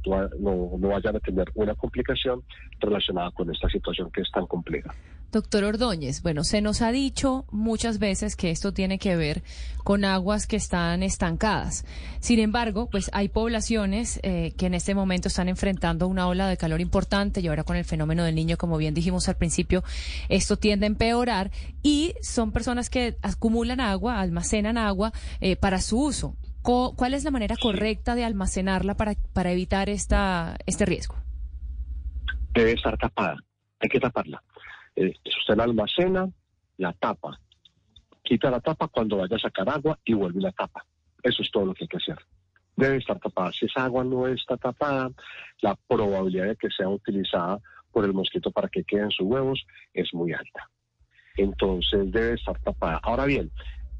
vayan 0.79 1.15
a 1.15 1.19
tener 1.21 1.49
una 1.55 1.73
complicación 1.73 2.43
relacionada 2.77 3.31
con 3.31 3.49
esta 3.49 3.69
situación 3.69 4.11
que 4.11 4.19
es 4.19 4.29
tan 4.29 4.45
compleja. 4.47 4.93
Doctor 5.31 5.63
Ordóñez, 5.63 6.21
bueno, 6.21 6.43
se 6.43 6.59
nos 6.59 6.81
ha 6.81 6.91
dicho 6.91 7.45
muchas 7.51 7.99
veces 7.99 8.35
que 8.35 8.51
esto 8.51 8.73
tiene 8.73 8.99
que 8.99 9.15
ver 9.15 9.43
con 9.85 10.03
aguas 10.03 10.45
que 10.45 10.57
están 10.57 11.01
estancadas. 11.01 11.85
Sin 12.19 12.39
embargo, 12.39 12.89
pues 12.91 13.09
hay 13.13 13.29
poblaciones 13.29 14.19
eh, 14.23 14.51
que 14.57 14.65
en 14.65 14.73
este 14.73 14.93
momento 14.93 15.29
están 15.29 15.47
enfrentando 15.47 16.05
una 16.05 16.27
ola 16.27 16.49
de 16.49 16.57
calor 16.57 16.81
importante 16.81 17.39
y 17.39 17.47
ahora 17.47 17.63
con 17.63 17.77
el 17.77 17.85
fenómeno 17.85 18.25
del 18.25 18.35
niño, 18.35 18.57
como 18.57 18.75
bien 18.75 18.93
dijimos 18.93 19.29
al 19.29 19.37
principio, 19.37 19.85
esto 20.27 20.57
tiende 20.57 20.85
a 20.85 20.87
empeorar 20.87 21.49
y 21.81 22.13
son 22.21 22.51
personas 22.51 22.89
que 22.89 23.15
acumulan 23.21 23.79
agua, 23.79 24.19
almacenan 24.19 24.77
agua 24.77 25.13
eh, 25.39 25.55
para 25.55 25.79
su 25.79 25.97
uso. 26.03 26.35
¿Cuál 26.61 27.13
es 27.13 27.23
la 27.23 27.31
manera 27.31 27.55
correcta 27.55 28.15
de 28.15 28.25
almacenarla 28.25 28.95
para, 28.95 29.13
para 29.33 29.51
evitar 29.51 29.89
esta, 29.89 30.57
este 30.65 30.85
riesgo? 30.85 31.15
Debe 32.53 32.73
estar 32.73 32.97
tapada, 32.97 33.37
hay 33.79 33.89
que 33.89 33.99
taparla. 33.99 34.43
Eh, 34.95 35.13
usted 35.25 35.55
la 35.55 35.63
almacena, 35.63 36.29
la 36.77 36.93
tapa, 36.93 37.39
quita 38.23 38.51
la 38.51 38.59
tapa 38.59 38.87
cuando 38.87 39.17
vaya 39.17 39.35
a 39.35 39.39
sacar 39.39 39.69
agua 39.69 39.97
y 40.05 40.13
vuelve 40.13 40.41
la 40.41 40.51
tapa. 40.51 40.85
Eso 41.23 41.41
es 41.41 41.51
todo 41.51 41.65
lo 41.65 41.73
que 41.73 41.85
hay 41.85 41.87
que 41.87 41.97
hacer. 41.97 42.17
Debe 42.75 42.97
estar 42.97 43.19
tapada. 43.19 43.51
Si 43.51 43.65
esa 43.65 43.85
agua 43.85 44.03
no 44.03 44.27
está 44.27 44.55
tapada, 44.55 45.09
la 45.61 45.75
probabilidad 45.87 46.45
de 46.45 46.55
que 46.55 46.69
sea 46.69 46.87
utilizada 46.87 47.59
por 47.91 48.05
el 48.05 48.13
mosquito 48.13 48.51
para 48.51 48.69
que 48.69 48.83
queden 48.83 49.11
sus 49.11 49.25
huevos 49.25 49.65
es 49.93 50.13
muy 50.13 50.31
alta. 50.31 50.69
Entonces 51.35 52.11
debe 52.11 52.35
estar 52.35 52.59
tapada. 52.59 52.99
Ahora 53.03 53.25
bien, 53.25 53.51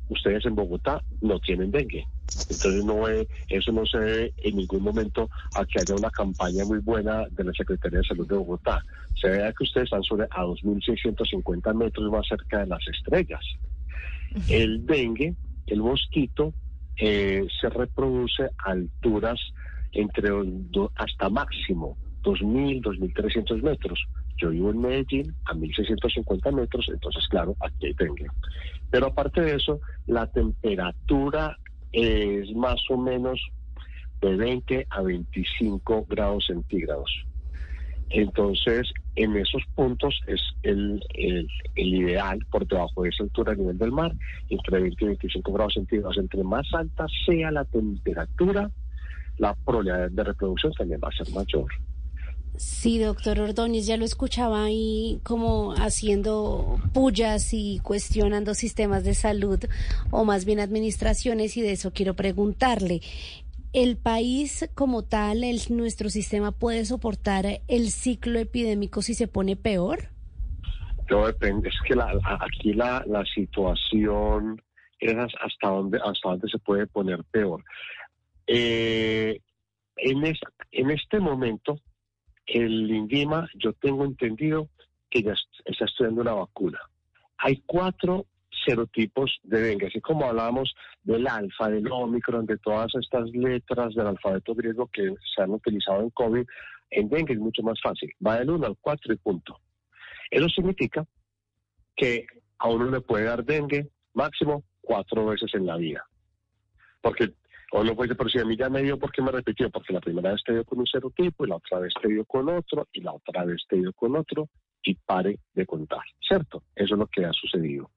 ustedes 0.09 0.45
en 0.45 0.55
Bogotá 0.55 1.01
no 1.21 1.39
tienen 1.39 1.71
dengue. 1.71 2.05
Entonces 2.49 2.83
no 2.83 3.07
eso 3.07 3.71
no 3.71 3.85
se 3.85 3.97
ve 3.97 4.33
en 4.37 4.57
ningún 4.57 4.83
momento 4.83 5.29
a 5.55 5.65
que 5.65 5.79
haya 5.79 5.95
una 5.95 6.09
campaña 6.09 6.65
muy 6.65 6.79
buena 6.79 7.25
de 7.31 7.43
la 7.43 7.53
Secretaría 7.53 7.99
de 7.99 8.05
Salud 8.05 8.27
de 8.27 8.35
Bogotá. 8.35 8.83
Se 9.19 9.29
ve 9.29 9.53
que 9.57 9.63
ustedes 9.63 9.85
están 9.85 10.03
sobre 10.03 10.25
a 10.25 10.43
2.650 10.43 11.73
metros 11.73 12.11
más 12.11 12.27
cerca 12.27 12.59
de 12.59 12.67
las 12.67 12.85
estrellas. 12.87 13.41
El 14.47 14.85
dengue, 14.85 15.33
el 15.67 15.79
mosquito, 15.79 16.53
eh, 16.97 17.47
se 17.59 17.69
reproduce 17.69 18.43
a 18.43 18.71
alturas 18.71 19.39
entre 19.91 20.29
hasta 20.95 21.29
máximo 21.29 21.97
2.000, 22.23 22.81
2.300 22.81 23.61
metros. 23.61 23.99
Yo 24.37 24.49
vivo 24.49 24.71
en 24.71 24.81
Medellín 24.81 25.33
a 25.45 25.53
1.650 25.53 26.53
metros, 26.53 26.87
entonces 26.89 27.27
claro, 27.27 27.55
aquí 27.59 27.87
hay 27.87 27.93
dengue. 27.93 28.27
Pero 28.89 29.07
aparte 29.07 29.41
de 29.41 29.55
eso, 29.55 29.79
la 30.07 30.27
temperatura 30.27 31.57
es 31.91 32.53
más 32.55 32.79
o 32.89 32.97
menos 32.97 33.39
de 34.21 34.35
20 34.35 34.87
a 34.89 35.01
25 35.01 36.05
grados 36.09 36.45
centígrados. 36.47 37.25
Entonces, 38.11 38.91
en 39.15 39.35
esos 39.35 39.61
puntos 39.75 40.19
es 40.25 40.41
el, 40.63 41.01
el, 41.13 41.47
ideal 41.75 42.39
por 42.49 42.67
debajo 42.67 43.03
de 43.03 43.09
esa 43.09 43.23
altura 43.23 43.51
a 43.53 43.55
nivel 43.55 43.77
del 43.77 43.91
mar, 43.91 44.11
entre 44.49 44.81
20 44.81 45.03
y 45.03 45.07
25 45.07 45.53
grados 45.53 45.73
centígrados. 45.75 46.17
Entre 46.17 46.43
más 46.43 46.67
alta 46.73 47.05
sea 47.25 47.51
la 47.51 47.65
temperatura, 47.65 48.71
la 49.37 49.53
probabilidad 49.53 50.09
de 50.09 50.23
reproducción 50.23 50.73
también 50.73 50.99
va 51.03 51.09
a 51.09 51.23
ser 51.23 51.33
mayor. 51.33 51.67
Sí, 52.59 52.99
doctor 52.99 53.39
Ordóñez, 53.39 53.85
ya 53.87 53.95
lo 53.95 54.03
escuchaba 54.03 54.65
ahí 54.65 55.21
como 55.23 55.75
haciendo 55.75 56.77
pullas 56.93 57.53
y 57.53 57.79
cuestionando 57.79 58.53
sistemas 58.53 59.05
de 59.05 59.13
salud 59.13 59.63
o 60.11 60.25
más 60.25 60.43
bien 60.43 60.59
administraciones 60.59 61.55
y 61.55 61.61
de 61.61 61.71
eso 61.71 61.93
quiero 61.93 62.15
preguntarle. 62.15 62.99
¿El 63.71 63.95
país 63.95 64.69
como 64.75 65.05
tal, 65.05 65.45
el, 65.45 65.61
nuestro 65.69 66.09
sistema 66.09 66.51
puede 66.51 66.83
soportar 66.83 67.45
el 67.69 67.91
ciclo 67.91 68.39
epidémico 68.39 69.01
si 69.01 69.13
se 69.13 69.29
pone 69.29 69.55
peor? 69.55 70.09
Todo 71.07 71.27
depende. 71.27 71.69
Es 71.69 71.75
que 71.87 71.95
la, 71.95 72.11
aquí 72.41 72.73
la, 72.73 73.05
la 73.07 73.23
situación 73.23 74.61
es 74.99 75.15
hasta 75.15 75.69
dónde, 75.69 75.97
hasta 76.03 76.31
dónde 76.31 76.49
se 76.49 76.59
puede 76.59 76.87
poner 76.87 77.23
peor. 77.31 77.63
Eh, 78.47 79.39
en 79.95 80.91
este 80.91 81.21
momento, 81.21 81.79
el 82.53 82.89
INVIMA, 82.89 83.49
yo 83.55 83.73
tengo 83.73 84.05
entendido 84.05 84.69
que 85.09 85.23
ya 85.23 85.33
está 85.65 85.85
estudiando 85.85 86.21
una 86.21 86.33
vacuna. 86.33 86.79
Hay 87.37 87.63
cuatro 87.65 88.25
serotipos 88.65 89.39
de 89.43 89.61
dengue, 89.61 89.87
así 89.87 90.01
como 90.01 90.25
hablábamos 90.25 90.73
del 91.03 91.27
alfa, 91.27 91.69
del 91.69 91.91
omicron, 91.91 92.45
de 92.45 92.57
todas 92.57 92.93
estas 92.95 93.29
letras 93.31 93.93
del 93.95 94.07
alfabeto 94.07 94.53
griego 94.53 94.87
que 94.91 95.13
se 95.35 95.41
han 95.41 95.51
utilizado 95.51 96.01
en 96.01 96.09
COVID, 96.09 96.45
en 96.91 97.09
dengue 97.09 97.33
es 97.33 97.39
mucho 97.39 97.63
más 97.63 97.79
fácil. 97.81 98.11
Va 98.25 98.39
del 98.39 98.49
1 98.49 98.65
al 98.65 98.77
4 98.81 99.13
y 99.13 99.17
punto. 99.17 99.59
Eso 100.29 100.49
significa 100.49 101.05
que 101.95 102.25
a 102.57 102.69
uno 102.69 102.89
le 102.89 103.01
puede 103.01 103.25
dar 103.25 103.43
dengue 103.43 103.89
máximo 104.13 104.63
cuatro 104.81 105.25
veces 105.25 105.53
en 105.53 105.65
la 105.65 105.77
vida. 105.77 106.05
Porque 107.01 107.33
o 107.71 107.83
no 107.83 107.95
puede, 107.95 108.15
pero 108.15 108.29
si 108.29 108.39
a 108.39 108.45
mí 108.45 108.57
ya 108.57 108.69
me 108.69 108.81
dio, 108.81 108.97
¿por 108.97 109.11
qué 109.11 109.21
me 109.21 109.31
repitió? 109.31 109.69
Porque 109.69 109.93
la 109.93 110.01
primera 110.01 110.31
vez 110.31 110.41
te 110.43 110.53
dio 110.53 110.65
con 110.65 110.79
un 110.79 110.87
serotipo, 110.87 111.45
y 111.45 111.49
la 111.49 111.57
otra 111.57 111.79
vez 111.79 111.93
te 112.01 112.07
dio 112.07 112.25
con 112.25 112.49
otro, 112.49 112.87
y 112.91 113.01
la 113.01 113.13
otra 113.13 113.45
vez 113.45 113.63
te 113.67 113.77
dio 113.77 113.93
con 113.93 114.15
otro, 114.15 114.49
y 114.83 114.95
pare 114.95 115.39
de 115.53 115.65
contar, 115.65 116.01
¿cierto? 116.19 116.63
Eso 116.75 116.95
es 116.95 116.99
lo 116.99 117.07
que 117.07 117.25
ha 117.25 117.33
sucedido. 117.33 117.91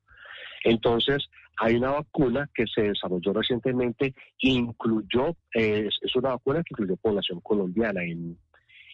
Entonces, 0.65 1.29
hay 1.57 1.77
una 1.77 1.93
vacuna 1.93 2.49
que 2.55 2.65
se 2.67 2.83
desarrolló 2.83 3.33
recientemente, 3.33 4.15
incluyó, 4.39 5.37
es, 5.53 5.99
una 6.15 6.31
vacuna 6.31 6.63
que 6.63 6.71
incluyó 6.73 6.97
población 6.97 7.41
colombiana 7.41 8.03
en, 8.05 8.39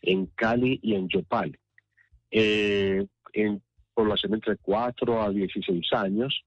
en 0.03 0.27
Cali 0.27 0.79
y 0.83 0.95
en 0.95 1.09
Yopal, 1.09 1.59
eh, 2.31 3.05
en 3.33 3.63
población 3.95 4.35
entre 4.35 4.57
4 4.57 5.23
a 5.23 5.31
16 5.31 5.93
años, 5.93 6.45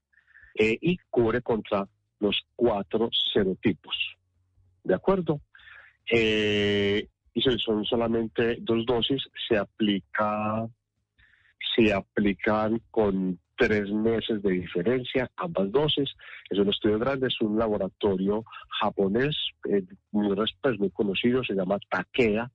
eh, 0.54 0.78
y 0.80 0.96
cubre 1.10 1.42
contra 1.42 1.86
los 2.18 2.40
cuatro 2.56 3.10
serotipos. 3.32 3.96
¿De 4.84 4.94
acuerdo? 4.94 5.40
Eh, 6.10 7.08
y 7.34 7.40
son 7.40 7.84
solamente 7.84 8.58
dos 8.60 8.84
dosis, 8.84 9.22
se 9.48 9.56
aplica, 9.56 10.68
se 11.74 11.92
aplican 11.92 12.80
con 12.90 13.38
tres 13.56 13.90
meses 13.90 14.42
de 14.42 14.50
diferencia, 14.50 15.30
ambas 15.36 15.70
dosis. 15.70 16.10
Es 16.50 16.58
un 16.58 16.68
estudio 16.68 16.98
grande, 16.98 17.28
es 17.28 17.40
un 17.40 17.58
laboratorio 17.58 18.44
japonés 18.80 19.36
eh, 19.68 19.84
muy, 20.10 20.36
pues, 20.60 20.78
muy 20.78 20.90
conocido, 20.90 21.44
se 21.44 21.54
llama 21.54 21.78
Takea, 21.88 22.50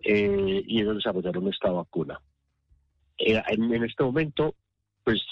eh, 0.00 0.62
y 0.66 0.80
ellos 0.80 0.96
desarrollaron 0.96 1.48
esta 1.48 1.70
vacuna. 1.70 2.18
Eh, 3.18 3.40
en, 3.48 3.84
este 3.84 4.02
momento, 4.02 4.54
pues 5.04 5.22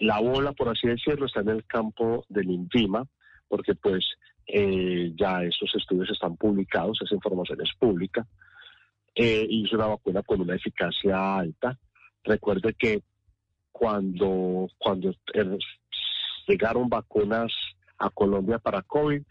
la 0.00 0.20
bola, 0.20 0.52
por 0.52 0.68
así 0.68 0.86
decirlo, 0.86 1.26
está 1.26 1.40
en 1.40 1.50
el 1.50 1.66
campo 1.66 2.24
del 2.28 2.50
INVIMA, 2.50 3.06
porque 3.48 3.74
pues 3.74 4.04
ya 4.46 5.42
esos 5.42 5.74
estudios 5.74 6.10
están 6.10 6.36
publicados, 6.36 6.98
esa 7.02 7.14
información 7.14 7.60
es 7.62 7.70
pública, 7.78 8.26
es 9.14 9.72
una 9.72 9.86
vacuna 9.86 10.22
con 10.22 10.40
una 10.40 10.54
eficacia 10.54 11.36
alta. 11.36 11.78
Recuerde 12.22 12.74
que 12.74 13.02
cuando, 13.72 14.68
cuando 14.78 15.14
er, 15.32 15.58
llegaron 16.46 16.88
vacunas 16.88 17.52
a 17.98 18.10
Colombia 18.10 18.58
para 18.58 18.82
COVID, 18.82 19.22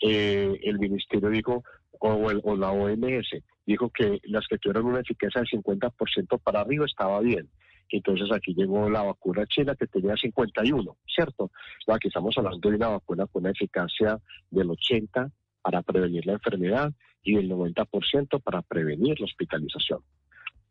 eh, 0.00 0.60
el 0.62 0.78
ministerio 0.78 1.28
dijo, 1.30 1.64
o, 2.00 2.30
o, 2.42 2.56
la 2.56 2.70
OMS, 2.70 3.28
dijo 3.66 3.90
que 3.90 4.20
las 4.24 4.46
que 4.48 4.58
tuvieron 4.58 4.86
una 4.86 5.00
eficacia 5.00 5.40
del 5.40 5.62
50% 5.62 6.40
para 6.42 6.60
arriba 6.60 6.86
estaba 6.86 7.20
bien. 7.20 7.48
Entonces 7.88 8.30
aquí 8.32 8.54
llegó 8.54 8.88
la 8.88 9.02
vacuna 9.02 9.46
china 9.46 9.74
que 9.74 9.86
tenía 9.86 10.16
51, 10.16 10.96
¿cierto? 11.06 11.50
Aquí 11.88 12.08
estamos 12.08 12.36
hablando 12.36 12.68
de 12.68 12.76
una 12.76 12.88
vacuna 12.88 13.26
con 13.26 13.42
una 13.42 13.50
eficacia 13.50 14.18
del 14.50 14.70
80 14.70 15.30
para 15.62 15.82
prevenir 15.82 16.26
la 16.26 16.34
enfermedad 16.34 16.92
y 17.22 17.36
del 17.36 17.50
90% 17.50 18.42
para 18.42 18.62
prevenir 18.62 19.18
la 19.20 19.26
hospitalización. 19.26 20.00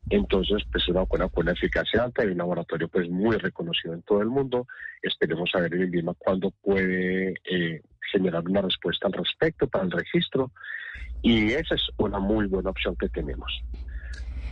Entonces, 0.09 0.63
pues 0.71 0.87
una 0.89 1.01
vacuna 1.01 1.29
con 1.29 1.43
una 1.43 1.53
eficacia 1.53 2.03
alta 2.03 2.25
y 2.25 2.27
un 2.27 2.37
laboratorio 2.37 2.89
pues 2.89 3.09
muy 3.09 3.37
reconocido 3.37 3.93
en 3.93 4.01
todo 4.01 4.21
el 4.21 4.27
mundo. 4.27 4.67
Esperemos 5.01 5.49
saber 5.49 5.73
en 5.73 5.93
el 5.93 6.15
cuándo 6.17 6.51
puede 6.61 7.35
eh, 7.45 7.81
generar 8.11 8.43
una 8.47 8.61
respuesta 8.61 9.07
al 9.07 9.13
respecto 9.13 9.67
para 9.67 9.85
el 9.85 9.91
registro 9.91 10.51
y 11.21 11.53
esa 11.53 11.75
es 11.75 11.89
una 11.97 12.19
muy 12.19 12.47
buena 12.47 12.69
opción 12.69 12.95
que 12.97 13.07
tenemos. 13.09 13.63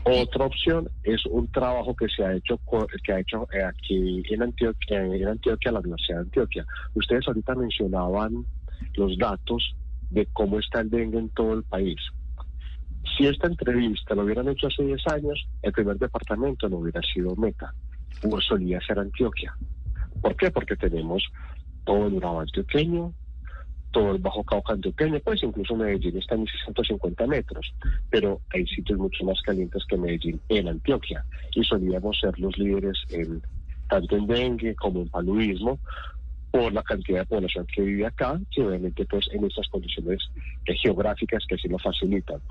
Otra 0.03 0.45
opción 0.45 0.89
es 1.03 1.23
un 1.27 1.47
trabajo 1.51 1.95
que 1.95 2.07
se 2.07 2.23
ha 2.23 2.33
hecho 2.33 2.59
que 3.03 3.13
ha 3.13 3.19
hecho 3.19 3.47
eh, 3.53 3.63
aquí 3.63 4.23
en 4.29 4.41
Antioquia, 4.41 5.05
en 5.05 5.27
Antioquia, 5.27 5.71
la 5.71 5.79
Universidad 5.79 6.17
de 6.17 6.23
Antioquia. 6.23 6.65
Ustedes 6.95 7.27
ahorita 7.27 7.53
mencionaban 7.53 8.45
los 8.95 9.15
datos 9.17 9.75
de 10.09 10.27
cómo 10.33 10.57
está 10.59 10.81
el 10.81 10.89
dengue 10.89 11.19
en 11.19 11.29
todo 11.29 11.53
el 11.53 11.63
país. 11.63 11.99
Si 13.15 13.27
esta 13.27 13.47
entrevista 13.47 14.15
lo 14.15 14.23
hubieran 14.23 14.47
hecho 14.49 14.67
hace 14.67 14.83
10 14.83 15.07
años, 15.07 15.47
el 15.61 15.71
primer 15.71 15.97
departamento 15.97 16.67
no 16.67 16.77
hubiera 16.77 17.01
sido 17.01 17.35
Meta, 17.35 17.73
o 18.23 18.41
solía 18.41 18.79
ser 18.81 18.99
Antioquia. 18.99 19.55
¿Por 20.21 20.35
qué? 20.35 20.49
Porque 20.51 20.75
tenemos 20.75 21.23
todo 21.83 22.07
el 22.07 22.13
Urabá 22.15 22.41
antioqueño, 22.41 23.13
todo 23.91 24.11
el 24.11 24.19
Bajo 24.19 24.43
Cauca 24.43 24.73
antioqueño, 24.73 25.19
pues 25.23 25.43
incluso 25.43 25.75
Medellín 25.75 26.17
está 26.17 26.35
en 26.35 26.47
650 26.47 27.27
metros, 27.27 27.73
pero 28.09 28.41
hay 28.53 28.65
sitios 28.67 28.99
mucho 28.99 29.23
más 29.25 29.41
calientes 29.41 29.83
que 29.87 29.97
Medellín 29.97 30.39
en 30.49 30.67
Antioquia, 30.67 31.23
y 31.55 31.63
solíamos 31.63 32.19
ser 32.19 32.37
los 32.39 32.57
líderes 32.57 32.97
en 33.09 33.41
tanto 33.89 34.15
en 34.15 34.25
dengue 34.25 34.75
como 34.75 35.01
en 35.01 35.09
paludismo, 35.09 35.77
por 36.51 36.73
la 36.73 36.83
cantidad 36.83 37.19
de 37.19 37.25
población 37.25 37.65
que 37.73 37.81
vive 37.81 38.05
acá, 38.05 38.39
y 38.51 38.61
obviamente 38.61 39.05
pues 39.05 39.27
en 39.31 39.45
estas 39.45 39.67
condiciones 39.69 40.19
geográficas 40.65 41.45
que 41.47 41.57
sí 41.57 41.69
lo 41.69 41.79
facilitan. 41.79 42.41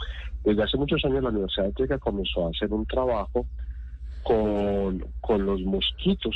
Desde 0.42 0.62
hace 0.62 0.78
muchos 0.78 1.04
años 1.04 1.22
la 1.22 1.28
Universidad 1.28 1.64
de 1.64 1.68
Antioquia 1.68 1.98
comenzó 1.98 2.46
a 2.46 2.50
hacer 2.50 2.72
un 2.72 2.86
trabajo 2.86 3.46
con, 4.22 5.04
con 5.20 5.44
los 5.44 5.60
mosquitos, 5.62 6.34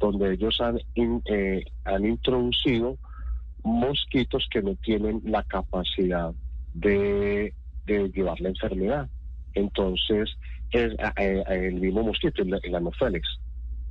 donde 0.00 0.32
ellos 0.32 0.58
han, 0.60 0.78
eh, 0.96 1.64
han 1.84 2.04
introducido 2.06 2.96
mosquitos 3.62 4.46
que 4.50 4.62
no 4.62 4.74
tienen 4.76 5.20
la 5.24 5.42
capacidad 5.44 6.32
de, 6.74 7.54
de 7.86 8.08
llevar 8.10 8.40
la 8.40 8.50
enfermedad. 8.50 9.08
Entonces, 9.54 10.30
es, 10.70 10.92
eh, 10.92 11.06
eh, 11.16 11.44
el 11.48 11.74
mismo 11.74 12.02
mosquito, 12.02 12.42
el, 12.42 12.58
el 12.62 12.74
Anopheles, 12.74 13.26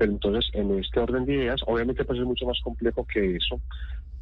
pero 0.02 0.14
entonces, 0.14 0.50
en 0.54 0.80
este 0.80 1.00
orden 1.00 1.26
de 1.26 1.36
ideas, 1.36 1.62
obviamente 1.68 2.04
pues 2.04 2.18
es 2.18 2.26
mucho 2.26 2.48
más 2.48 2.60
complejo 2.64 3.06
que 3.06 3.36
eso, 3.36 3.62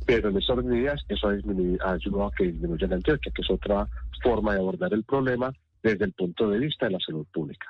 pero 0.05 0.27
en 0.27 0.37
este 0.37 0.51
orden 0.51 0.71
de 0.71 0.79
ideas 0.79 1.01
eso 1.07 1.29
ha, 1.29 1.91
ayudado 1.93 2.25
a 2.25 2.31
que 2.33 2.47
disminuya 2.47 2.87
la 2.87 2.95
Antioquia, 2.95 3.31
que 3.33 3.41
es 3.41 3.49
otra 3.49 3.87
forma 4.21 4.53
de 4.53 4.59
abordar 4.59 4.93
el 4.93 5.05
problema 5.05 5.53
desde 5.81 6.03
el 6.03 6.11
punto 6.11 6.49
de 6.49 6.59
vista 6.59 6.87
de 6.87 6.91
la 6.91 6.99
salud 6.99 7.25
pública. 7.33 7.67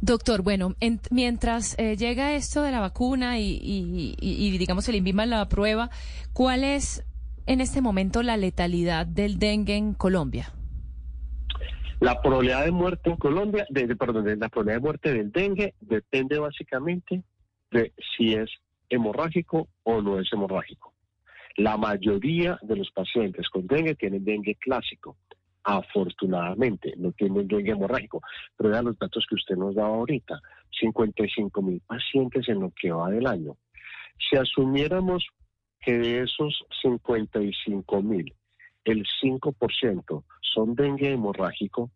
Doctor, 0.00 0.42
bueno, 0.42 0.76
mientras 1.10 1.76
eh, 1.80 1.96
llega 1.96 2.36
esto 2.36 2.62
de 2.62 2.70
la 2.70 2.78
vacuna 2.78 3.40
y, 3.40 3.58
y, 3.60 4.58
digamos 4.58 4.88
el 4.88 4.94
INVIMA 4.94 5.26
la 5.26 5.48
prueba, 5.48 5.90
¿cuál 6.32 6.62
es 6.62 7.04
en 7.48 7.62
este 7.62 7.80
momento 7.80 8.22
la 8.22 8.36
letalidad 8.36 9.06
del 9.06 9.38
dengue 9.38 9.74
en 9.74 9.94
Colombia? 9.94 10.52
La 11.98 12.20
probabilidad 12.20 12.66
de 12.66 12.70
muerte 12.70 13.10
en 13.10 13.16
Colombia, 13.16 13.66
de, 13.70 13.96
perdón, 13.96 14.26
la 14.38 14.48
probabilidad 14.50 14.76
de 14.76 14.80
muerte 14.80 15.12
del 15.14 15.32
dengue 15.32 15.74
depende 15.80 16.38
básicamente 16.38 17.22
de 17.70 17.92
si 18.16 18.34
es 18.34 18.50
hemorrágico 18.90 19.68
o 19.82 20.02
no 20.02 20.20
es 20.20 20.30
hemorrágico. 20.30 20.92
La 21.56 21.76
mayoría 21.78 22.58
de 22.62 22.76
los 22.76 22.90
pacientes 22.90 23.48
con 23.48 23.66
dengue 23.66 23.94
tienen 23.94 24.24
dengue 24.24 24.54
clásico. 24.56 25.16
Afortunadamente, 25.64 26.94
no 26.98 27.12
tienen 27.12 27.48
dengue 27.48 27.72
hemorrágico. 27.72 28.20
Pero 28.56 28.70
vean 28.70 28.84
los 28.84 28.98
datos 28.98 29.26
que 29.28 29.34
usted 29.34 29.56
nos 29.56 29.74
daba 29.74 29.88
ahorita. 29.88 30.38
55 30.78 31.62
mil 31.62 31.80
pacientes 31.80 32.46
en 32.48 32.60
lo 32.60 32.72
que 32.78 32.92
va 32.92 33.10
del 33.10 33.26
año. 33.26 33.56
Si 34.18 34.36
asumiéramos 34.36 35.26
que 35.80 35.98
de 35.98 36.22
esos 36.22 36.64
55 36.82 38.02
mil, 38.02 38.34
el 38.84 39.06
5% 39.22 40.24
son 40.40 40.74
dengue 40.74 41.12
hemorrágico, 41.12 41.90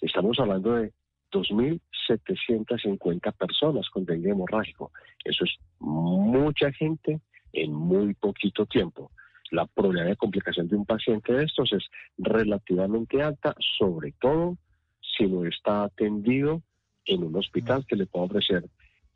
estamos 0.00 0.38
hablando 0.38 0.74
de 0.74 0.92
2.750 1.32 3.32
personas 3.32 3.90
con 3.90 4.04
dengue 4.04 4.30
hemorrágico. 4.30 4.92
Eso 5.24 5.42
es 5.44 5.56
mucha 5.80 6.70
gente 6.72 7.20
en 7.52 7.72
muy 7.72 8.14
poquito 8.14 8.66
tiempo. 8.66 9.10
La 9.50 9.66
probabilidad 9.66 10.08
de 10.08 10.16
complicación 10.16 10.68
de 10.68 10.76
un 10.76 10.86
paciente 10.86 11.32
de 11.32 11.44
estos 11.44 11.72
es 11.72 11.84
relativamente 12.18 13.22
alta, 13.22 13.54
sobre 13.78 14.12
todo 14.12 14.58
si 15.00 15.26
no 15.26 15.46
está 15.46 15.84
atendido 15.84 16.62
en 17.04 17.22
un 17.22 17.36
hospital 17.36 17.86
que 17.86 17.96
le 17.96 18.06
pueda 18.06 18.26
ofrecer 18.26 18.64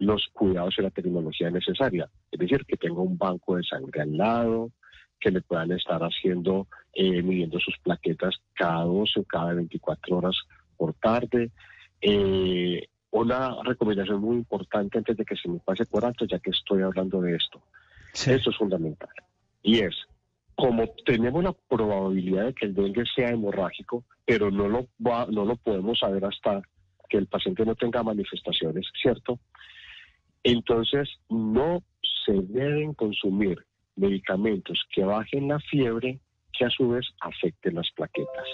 los 0.00 0.26
cuidados 0.32 0.74
y 0.78 0.82
la 0.82 0.90
tecnología 0.90 1.50
necesaria. 1.50 2.10
Es 2.30 2.38
decir, 2.38 2.64
que 2.66 2.76
tenga 2.76 3.00
un 3.00 3.16
banco 3.16 3.56
de 3.56 3.62
sangre 3.62 4.00
al 4.02 4.16
lado, 4.16 4.70
que 5.20 5.30
le 5.30 5.40
puedan 5.42 5.70
estar 5.72 6.00
haciendo, 6.02 6.66
eh, 6.94 7.22
midiendo 7.22 7.58
sus 7.60 7.78
plaquetas 7.78 8.34
cada 8.54 8.82
12 8.84 9.20
o 9.20 9.24
cada 9.24 9.54
24 9.54 10.16
horas 10.16 10.36
por 10.76 10.94
tarde, 10.94 11.50
eh, 12.00 12.86
una 13.10 13.56
recomendación 13.64 14.20
muy 14.20 14.36
importante 14.36 14.98
antes 14.98 15.16
de 15.16 15.24
que 15.24 15.36
se 15.36 15.48
me 15.48 15.58
pase 15.58 15.84
por 15.84 16.04
alto, 16.04 16.24
ya 16.24 16.38
que 16.38 16.50
estoy 16.50 16.82
hablando 16.82 17.20
de 17.20 17.36
esto. 17.36 17.60
Esto 18.32 18.50
es 18.50 18.56
fundamental. 18.56 19.10
Y 19.62 19.80
es, 19.80 19.94
como 20.54 20.88
tenemos 21.04 21.44
la 21.44 21.52
probabilidad 21.68 22.46
de 22.46 22.54
que 22.54 22.66
el 22.66 22.74
dengue 22.74 23.04
sea 23.14 23.28
hemorrágico, 23.30 24.04
pero 24.24 24.50
no 24.50 24.68
lo, 24.68 24.88
va- 25.06 25.26
no 25.30 25.44
lo 25.44 25.56
podemos 25.56 25.98
saber 25.98 26.24
hasta 26.24 26.62
que 27.08 27.18
el 27.18 27.26
paciente 27.26 27.64
no 27.66 27.74
tenga 27.74 28.02
manifestaciones, 28.02 28.86
¿cierto? 29.02 29.38
Entonces, 30.42 31.08
no 31.28 31.82
se 32.24 32.32
deben 32.32 32.94
consumir 32.94 33.64
medicamentos 33.96 34.82
que 34.94 35.04
bajen 35.04 35.48
la 35.48 35.58
fiebre, 35.60 36.20
que 36.56 36.64
a 36.64 36.70
su 36.70 36.88
vez 36.90 37.06
afecten 37.20 37.74
las 37.74 37.90
plaquetas. 37.92 38.46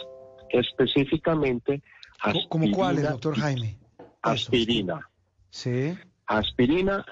Específicamente, 0.51 1.83
Co- 2.23 2.33
¿Como 2.49 2.71
cuáles, 2.71 3.05
aspirina 3.05 3.11
doctor 3.13 3.37
Jaime? 3.37 3.79
Aspirina. 4.23 5.09
Sí. 5.51 5.95
Aspirina, 6.27 7.05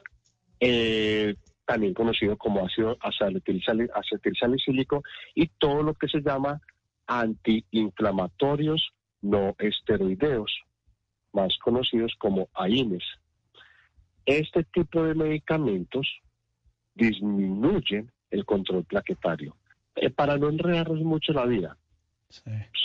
eh, 0.61 1.35
también 1.67 1.95
conocido 1.95 2.37
como 2.37 2.65
ácido 2.67 2.97
acetilsali- 2.99 3.91
acetilsalicílico, 3.95 5.03
y 5.35 5.47
todo 5.59 5.83
lo 5.83 5.95
que 5.95 6.09
se 6.09 6.21
llama 6.21 6.61
antiinflamatorios 7.07 8.91
no 9.23 9.55
esteroideos, 9.59 10.53
más 11.33 11.57
conocidos 11.59 12.15
como 12.19 12.49
AINES. 12.55 13.03
Este 14.27 14.65
tipo 14.65 15.03
de 15.03 15.15
medicamentos 15.15 16.07
disminuyen 16.95 18.11
el 18.31 18.45
control 18.45 18.85
plaquetario. 18.85 19.57
Eh, 19.97 20.11
para 20.11 20.37
no 20.39 20.49
enredarnos 20.49 21.01
mucho 21.01 21.33
la 21.33 21.47
vida, 21.47 21.77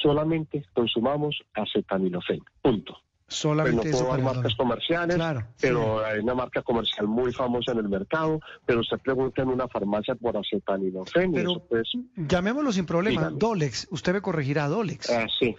solamente 0.01 0.63
consumamos 0.73 1.41
acetaminofén, 1.53 2.39
punto. 2.61 2.97
Solamente 3.27 3.81
Pues 3.81 3.91
no 3.93 3.97
eso 3.97 4.07
puedo 4.07 4.17
dar 4.25 4.35
marcas 4.35 4.55
comerciales, 4.55 5.15
Claro, 5.15 5.43
pero 5.61 6.03
hay 6.03 6.19
una 6.19 6.33
marca 6.33 6.63
comercial 6.63 7.07
muy 7.07 7.31
famosa 7.31 7.73
en 7.73 7.77
el 7.79 7.87
mercado, 7.89 8.39
pero 8.65 8.79
usted 8.79 8.97
pregunta 8.97 9.43
en 9.43 9.49
una 9.49 9.67
farmacia 9.67 10.15
por 10.15 10.35
acetaminofén 10.35 11.35
y 11.35 11.37
eso 11.39 11.63
pues... 11.69 11.87
Llamémoslo 12.15 12.71
sin 12.71 12.87
problema. 12.87 13.21
Dígame. 13.21 13.37
Dolex. 13.37 13.87
Usted 13.91 14.13
me 14.13 14.21
corregirá, 14.21 14.67
Dolex. 14.67 15.11
Ah, 15.11 15.27
sí, 15.39 15.55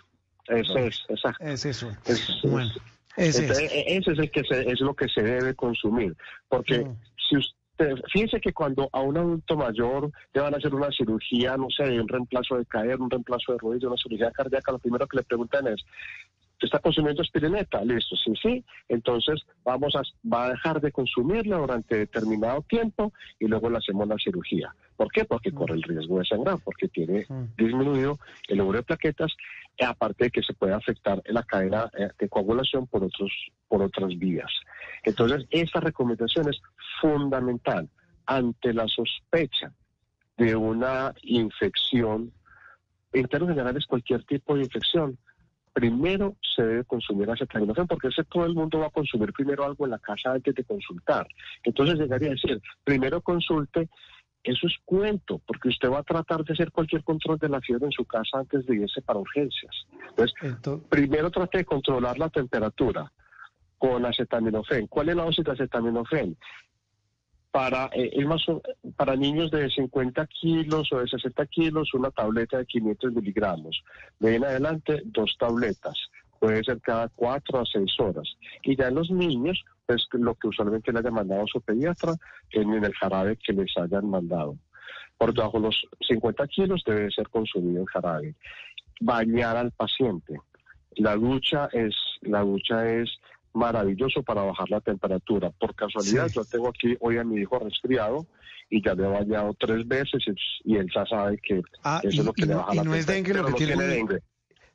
eso 0.48 0.78
es, 0.78 1.04
exacto. 1.08 1.44
Es 1.44 1.64
eso. 1.64 1.90
Es- 2.06 2.40
Bueno, 2.42 2.70
ese 3.16 3.40
Entonces, 3.40 3.70
es. 3.72 3.84
ese 3.86 4.12
es 4.12 4.18
el 4.18 4.30
que 4.30 4.42
se- 4.44 4.70
es 4.70 4.80
lo 4.80 4.94
que 4.94 5.08
se 5.08 5.22
debe 5.22 5.54
consumir, 5.54 6.14
porque 6.48 6.84
Mm. 6.84 6.96
si 7.28 7.36
usted, 7.36 7.94
fíjese 8.12 8.40
que 8.40 8.52
cuando 8.52 8.88
a 8.92 9.00
un 9.00 9.16
adulto 9.16 9.56
mayor 9.56 10.10
le 10.34 10.40
van 10.40 10.54
a 10.54 10.58
hacer 10.58 10.74
una 10.74 10.90
cirugía, 10.90 11.56
no 11.56 11.68
sé, 11.70 12.00
un 12.00 12.08
reemplazo 12.08 12.56
de 12.56 12.66
caer, 12.66 13.00
un 13.00 13.10
reemplazo 13.10 13.52
de 13.52 13.58
rodilla, 13.58 13.88
una 13.88 13.96
cirugía 13.96 14.30
cardíaca, 14.30 14.72
lo 14.72 14.78
primero 14.78 15.06
que 15.06 15.16
le 15.16 15.22
preguntan 15.24 15.66
es, 15.66 15.76
¿usted 15.82 16.49
está 16.66 16.78
consumiendo 16.78 17.22
aspirineta? 17.22 17.84
Listo, 17.84 18.16
sí, 18.16 18.32
sí. 18.42 18.64
Entonces 18.88 19.40
vamos 19.64 19.94
a, 19.96 20.02
va 20.28 20.46
a 20.46 20.50
dejar 20.50 20.80
de 20.80 20.92
consumirla 20.92 21.58
durante 21.58 21.96
determinado 21.96 22.62
tiempo 22.62 23.12
y 23.38 23.46
luego 23.46 23.70
le 23.70 23.78
hacemos 23.78 24.06
la 24.08 24.16
cirugía. 24.16 24.74
¿Por 24.96 25.10
qué? 25.10 25.24
Porque 25.24 25.52
corre 25.52 25.74
el 25.74 25.82
riesgo 25.82 26.18
de 26.18 26.26
sangrar, 26.26 26.58
porque 26.62 26.88
tiene 26.88 27.26
disminuido 27.56 28.18
el 28.48 28.58
número 28.58 28.80
de 28.80 28.84
plaquetas, 28.84 29.32
eh, 29.78 29.84
aparte 29.84 30.24
de 30.24 30.30
que 30.30 30.42
se 30.42 30.52
puede 30.52 30.74
afectar 30.74 31.22
la 31.26 31.42
cadena 31.42 31.90
eh, 31.98 32.08
de 32.18 32.28
coagulación 32.28 32.86
por 32.86 33.04
otros 33.04 33.32
por 33.66 33.82
otras 33.82 34.18
vías. 34.18 34.50
Entonces, 35.04 35.46
esta 35.50 35.80
recomendación 35.80 36.48
es 36.50 36.60
fundamental 37.00 37.88
ante 38.26 38.74
la 38.74 38.86
sospecha 38.88 39.72
de 40.36 40.54
una 40.56 41.14
infección, 41.22 42.32
en 43.12 43.26
términos 43.26 43.56
generales 43.56 43.86
cualquier 43.86 44.24
tipo 44.24 44.54
de 44.54 44.62
infección, 44.62 45.18
primero 45.72 46.36
se 46.54 46.62
debe 46.62 46.84
consumir 46.84 47.30
acetaminofén, 47.30 47.86
porque 47.86 48.08
ese 48.08 48.24
todo 48.24 48.44
el 48.44 48.54
mundo 48.54 48.80
va 48.80 48.86
a 48.86 48.90
consumir 48.90 49.32
primero 49.32 49.64
algo 49.64 49.84
en 49.84 49.92
la 49.92 49.98
casa 49.98 50.32
antes 50.32 50.54
de 50.54 50.64
consultar. 50.64 51.26
Entonces 51.62 51.98
llegaría 51.98 52.28
a 52.28 52.32
decir, 52.32 52.60
primero 52.84 53.20
consulte, 53.20 53.88
eso 54.42 54.66
es 54.66 54.74
cuento, 54.84 55.40
porque 55.46 55.68
usted 55.68 55.90
va 55.90 55.98
a 55.98 56.02
tratar 56.02 56.44
de 56.44 56.54
hacer 56.54 56.72
cualquier 56.72 57.04
control 57.04 57.38
de 57.38 57.48
la 57.48 57.60
fiebre 57.60 57.86
en 57.86 57.92
su 57.92 58.04
casa 58.04 58.38
antes 58.38 58.66
de 58.66 58.76
irse 58.76 59.02
para 59.02 59.18
urgencias. 59.18 59.86
Entonces, 60.08 60.34
primero 60.88 61.30
trate 61.30 61.58
de 61.58 61.64
controlar 61.64 62.18
la 62.18 62.30
temperatura 62.30 63.12
con 63.76 64.04
acetaminofén. 64.04 64.86
¿Cuál 64.86 65.10
es 65.10 65.16
la 65.16 65.24
dosis 65.24 65.44
de 65.44 65.52
acetaminofén? 65.52 66.36
Para, 67.50 67.90
eh, 67.92 68.24
más 68.24 68.44
para 68.96 69.16
niños 69.16 69.50
de 69.50 69.68
50 69.68 70.26
kilos 70.26 70.92
o 70.92 71.00
de 71.00 71.08
60 71.08 71.46
kilos, 71.46 71.94
una 71.94 72.10
tableta 72.10 72.58
de 72.58 72.66
500 72.66 73.12
miligramos. 73.12 73.82
De 74.20 74.30
ahí 74.30 74.34
en 74.36 74.44
adelante, 74.44 75.02
dos 75.04 75.36
tabletas. 75.38 75.98
Puede 76.38 76.62
ser 76.62 76.80
cada 76.80 77.08
cuatro 77.08 77.60
a 77.60 77.64
seis 77.66 77.92
horas. 77.98 78.28
Y 78.62 78.76
ya 78.76 78.88
en 78.88 78.94
los 78.94 79.10
niños, 79.10 79.62
pues 79.84 80.06
lo 80.12 80.34
que 80.36 80.48
usualmente 80.48 80.92
le 80.92 81.00
haya 81.00 81.10
mandado 81.10 81.46
su 81.46 81.60
pediatra, 81.60 82.14
en, 82.52 82.72
en 82.72 82.84
el 82.84 82.94
jarabe 82.94 83.36
que 83.36 83.52
les 83.52 83.76
hayan 83.76 84.08
mandado. 84.08 84.56
Por 85.18 85.34
debajo 85.34 85.58
de 85.58 85.66
los 85.66 85.86
50 86.08 86.46
kilos 86.46 86.82
debe 86.86 87.10
ser 87.10 87.28
consumido 87.28 87.82
el 87.82 87.88
jarabe. 87.88 88.34
Bañar 89.00 89.56
al 89.56 89.70
paciente. 89.72 90.40
La 90.96 91.14
ducha 91.16 91.68
es, 91.72 91.94
la 92.22 92.40
ducha 92.40 92.88
es 92.88 93.10
maravilloso 93.52 94.22
para 94.22 94.42
bajar 94.42 94.70
la 94.70 94.80
temperatura. 94.80 95.50
Por 95.50 95.74
casualidad, 95.74 96.28
Sí. 96.28 96.34
yo 96.36 96.44
tengo 96.44 96.68
aquí 96.68 96.96
hoy 97.00 97.18
a 97.18 97.24
mi 97.24 97.40
hijo 97.40 97.58
resfriado 97.58 98.26
y 98.68 98.82
ya 98.84 98.94
le 98.94 99.04
he 99.04 99.08
bañado 99.08 99.54
tres 99.58 99.86
veces 99.86 100.22
y, 100.64 100.76
él 100.76 100.88
ya 100.94 101.04
sabe 101.06 101.38
que 101.38 101.60
Ah, 101.82 102.00
eso 102.02 102.16
y- 102.16 102.18
es 102.20 102.24
lo 102.24 102.32
que 102.32 102.46
le 102.46 102.54
no- 102.54 102.58
baja 102.60 102.74
y 102.74 102.76
la 102.76 102.84
no 102.84 102.94
es 102.94 103.06
dengue 103.06 103.34
lo 103.34 103.44
temperatura. 103.44 103.44
que 103.46 103.50
No 103.50 103.56
tiene 103.56 103.82
tiene 103.82 103.94
dengue. 103.94 104.22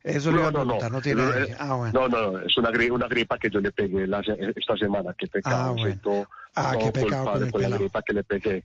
Eso 0.03 0.31
le 0.31 0.37
iba 0.37 0.47
a 0.49 0.51
No, 0.51 0.65
no, 0.65 0.89
no 0.89 1.01
tiene 1.01 1.21
No, 1.23 1.31
dengue. 1.31 1.51
eh, 1.51 1.55
Ah, 1.59 1.75
bueno. 1.75 1.99
No, 1.99 2.07
no, 2.09 2.39
es 2.39 2.57
una, 2.57 2.69
gri- 2.71 2.91
una 2.91 3.07
gripa 3.07 3.37
que 3.39 3.49
yo 3.49 3.59
le 3.59 3.71
pegué 3.71 4.05
la 4.05 4.19
esta 4.19 4.77
semana. 4.77 5.15
Qué 5.17 5.27
pecado. 5.27 5.55
Ah, 5.55 5.71
bueno. 5.71 5.85
siento 5.87 6.27
Ah, 6.55 6.71
todo 6.73 6.91
qué 6.91 7.01
pecado 7.01 7.51
con 7.51 7.63
el 7.63 7.69
la 7.71 7.77
gripa 7.77 8.01
que 8.03 8.13
le 8.13 8.23
pegué. 8.23 8.63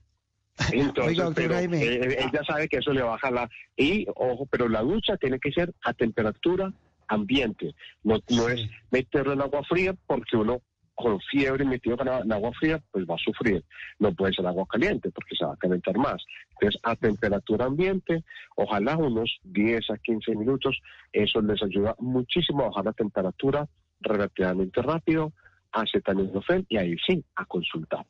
Entonces, 0.98 1.18
Oiga, 1.18 1.32
pero, 1.34 1.54
eh, 1.58 2.18
ella 2.20 2.42
sabe 2.46 2.68
que 2.68 2.76
eso 2.78 2.92
le 2.92 3.00
baja 3.02 3.30
la... 3.30 3.48
Y, 3.76 4.06
ojo, 4.14 4.46
pero 4.50 4.68
la 4.68 4.82
ducha 4.82 5.16
tiene 5.16 5.38
que 5.40 5.50
ser 5.52 5.72
a 5.84 5.94
temperatura 5.94 6.70
ambiente. 7.10 7.74
No, 8.02 8.18
no 8.30 8.48
es 8.48 8.68
meterlo 8.90 9.32
en 9.32 9.42
agua 9.42 9.62
fría 9.64 9.94
porque 10.06 10.36
uno 10.36 10.62
con 10.94 11.18
fiebre 11.20 11.64
metido 11.64 11.96
en 12.00 12.32
agua 12.32 12.52
fría, 12.52 12.82
pues 12.90 13.06
va 13.06 13.14
a 13.14 13.18
sufrir. 13.18 13.64
No 13.98 14.14
puede 14.14 14.34
ser 14.34 14.46
agua 14.46 14.66
caliente 14.68 15.10
porque 15.10 15.34
se 15.34 15.44
va 15.46 15.54
a 15.54 15.56
calentar 15.56 15.96
más. 15.96 16.22
Entonces, 16.50 16.78
a 16.82 16.94
temperatura 16.94 17.64
ambiente, 17.66 18.22
ojalá 18.56 18.96
unos 18.98 19.38
10 19.44 19.90
a 19.90 19.96
15 19.96 20.34
minutos, 20.36 20.78
eso 21.12 21.40
les 21.40 21.62
ayuda 21.62 21.94
muchísimo 21.98 22.64
a 22.64 22.68
bajar 22.68 22.84
la 22.84 22.92
temperatura 22.92 23.66
relativamente 24.00 24.82
rápido, 24.82 25.32
acetaminofén 25.72 26.66
y 26.68 26.76
ahí 26.76 26.96
sí, 27.06 27.24
a 27.34 27.46
consultar. 27.46 28.04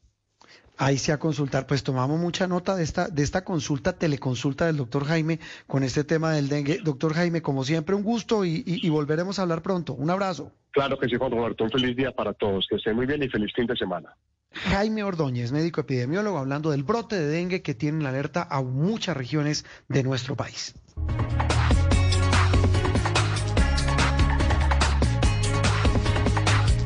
Ahí 0.82 0.96
sí 0.96 1.12
a 1.12 1.18
consultar, 1.18 1.66
pues 1.66 1.82
tomamos 1.82 2.18
mucha 2.18 2.46
nota 2.46 2.74
de 2.74 2.82
esta, 2.84 3.08
de 3.08 3.22
esta 3.22 3.44
consulta, 3.44 3.92
teleconsulta 3.92 4.64
del 4.64 4.78
doctor 4.78 5.04
Jaime 5.04 5.38
con 5.66 5.82
este 5.82 6.04
tema 6.04 6.32
del 6.32 6.48
dengue. 6.48 6.78
Doctor 6.82 7.12
Jaime, 7.12 7.42
como 7.42 7.64
siempre, 7.64 7.94
un 7.94 8.02
gusto 8.02 8.46
y, 8.46 8.62
y- 8.66 8.86
y 8.86 8.88
volveremos 8.88 9.38
a 9.38 9.42
hablar 9.42 9.60
pronto. 9.60 9.92
Un 9.92 10.08
abrazo. 10.08 10.52
Claro 10.70 10.98
que 10.98 11.06
sí, 11.06 11.16
Juan 11.16 11.32
Roberto. 11.32 11.64
Un 11.64 11.70
feliz 11.70 11.94
día 11.94 12.12
para 12.12 12.32
todos. 12.32 12.66
Que 12.70 12.76
estén 12.76 12.96
muy 12.96 13.04
bien 13.04 13.22
y 13.22 13.28
feliz 13.28 13.52
fin 13.54 13.66
de 13.66 13.76
semana. 13.76 14.16
Jaime 14.52 15.04
Ordóñez, 15.04 15.52
médico 15.52 15.82
epidemiólogo, 15.82 16.38
hablando 16.38 16.70
del 16.70 16.82
brote 16.82 17.16
de 17.16 17.26
dengue 17.26 17.60
que 17.60 17.74
tiene 17.74 18.00
en 18.00 18.06
alerta 18.06 18.48
a 18.50 18.62
muchas 18.62 19.14
regiones 19.16 19.66
de 19.88 20.02
nuestro 20.02 20.34
país. 20.34 20.74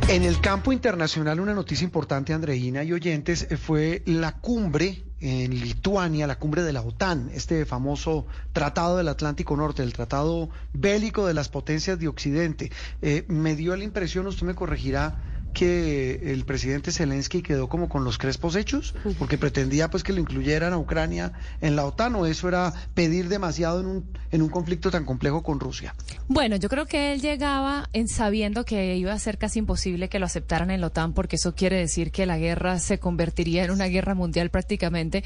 En 0.07 0.23
el 0.23 0.39
campo 0.39 0.71
internacional, 0.71 1.41
una 1.41 1.55
noticia 1.55 1.83
importante, 1.83 2.35
Andreina 2.35 2.85
y 2.85 2.93
oyentes, 2.93 3.47
eh, 3.51 3.57
fue 3.57 4.03
la 4.05 4.33
cumbre 4.33 5.03
en 5.21 5.59
Lituania, 5.59 6.27
la 6.27 6.39
cumbre 6.39 6.63
de 6.63 6.75
la 6.75 6.83
OTAN, 6.83 7.31
este 7.33 7.65
famoso 7.65 8.27
Tratado 8.53 8.99
del 8.99 9.09
Atlántico 9.09 9.57
Norte, 9.57 9.83
el 9.83 9.95
tratado 9.95 10.51
bélico 10.75 11.27
de 11.27 11.33
las 11.33 11.49
potencias 11.49 11.99
de 11.99 12.09
Occidente. 12.09 12.71
Eh, 13.01 13.25
me 13.29 13.57
dio 13.57 13.75
la 13.77 13.85
impresión, 13.85 14.27
usted 14.27 14.47
me 14.47 14.55
corregirá, 14.55 15.34
que 15.55 16.33
el 16.33 16.45
presidente 16.45 16.93
Zelensky 16.93 17.41
quedó 17.41 17.69
como 17.69 17.89
con 17.89 18.05
los 18.05 18.19
crespos 18.19 18.57
hechos, 18.57 18.95
porque 19.19 19.39
pretendía 19.39 19.89
pues 19.89 20.03
que 20.03 20.13
lo 20.13 20.21
incluyeran 20.21 20.75
a 20.75 20.79
Ucrania 20.79 21.33
en 21.63 21.77
la 21.77 21.87
OTAN, 21.87 22.15
o 22.17 22.27
eso 22.27 22.49
era 22.49 22.75
pedir 22.93 23.29
demasiado 23.29 23.81
en 23.81 23.87
un, 23.87 24.05
en 24.31 24.43
un 24.43 24.51
conflicto 24.51 24.91
tan 24.91 25.07
complejo 25.07 25.43
con 25.43 25.61
Rusia. 25.61 25.95
Bueno, 26.29 26.57
yo 26.57 26.69
creo 26.69 26.85
que 26.85 27.13
él 27.13 27.23
llegaba 27.23 27.89
en 27.93 28.09
sabiendo 28.09 28.65
que 28.65 28.97
iba 28.97 29.13
a 29.13 29.19
ser 29.19 29.39
casi 29.39 29.61
imposible 29.61 30.09
que 30.09 30.19
lo 30.19 30.27
aceptaran 30.27 30.71
en 30.71 30.81
la 30.83 30.89
OTAN, 30.89 31.15
porque 31.15 31.37
eso 31.37 31.55
quiere 31.55 31.79
decir 31.79 32.11
que 32.11 32.27
la 32.27 32.37
guerra 32.37 32.79
se 32.79 32.99
convertiría 32.99 33.65
en 33.65 33.71
una 33.71 33.87
guerra 33.87 34.15
mundial 34.15 34.51
prácticamente. 34.51 35.25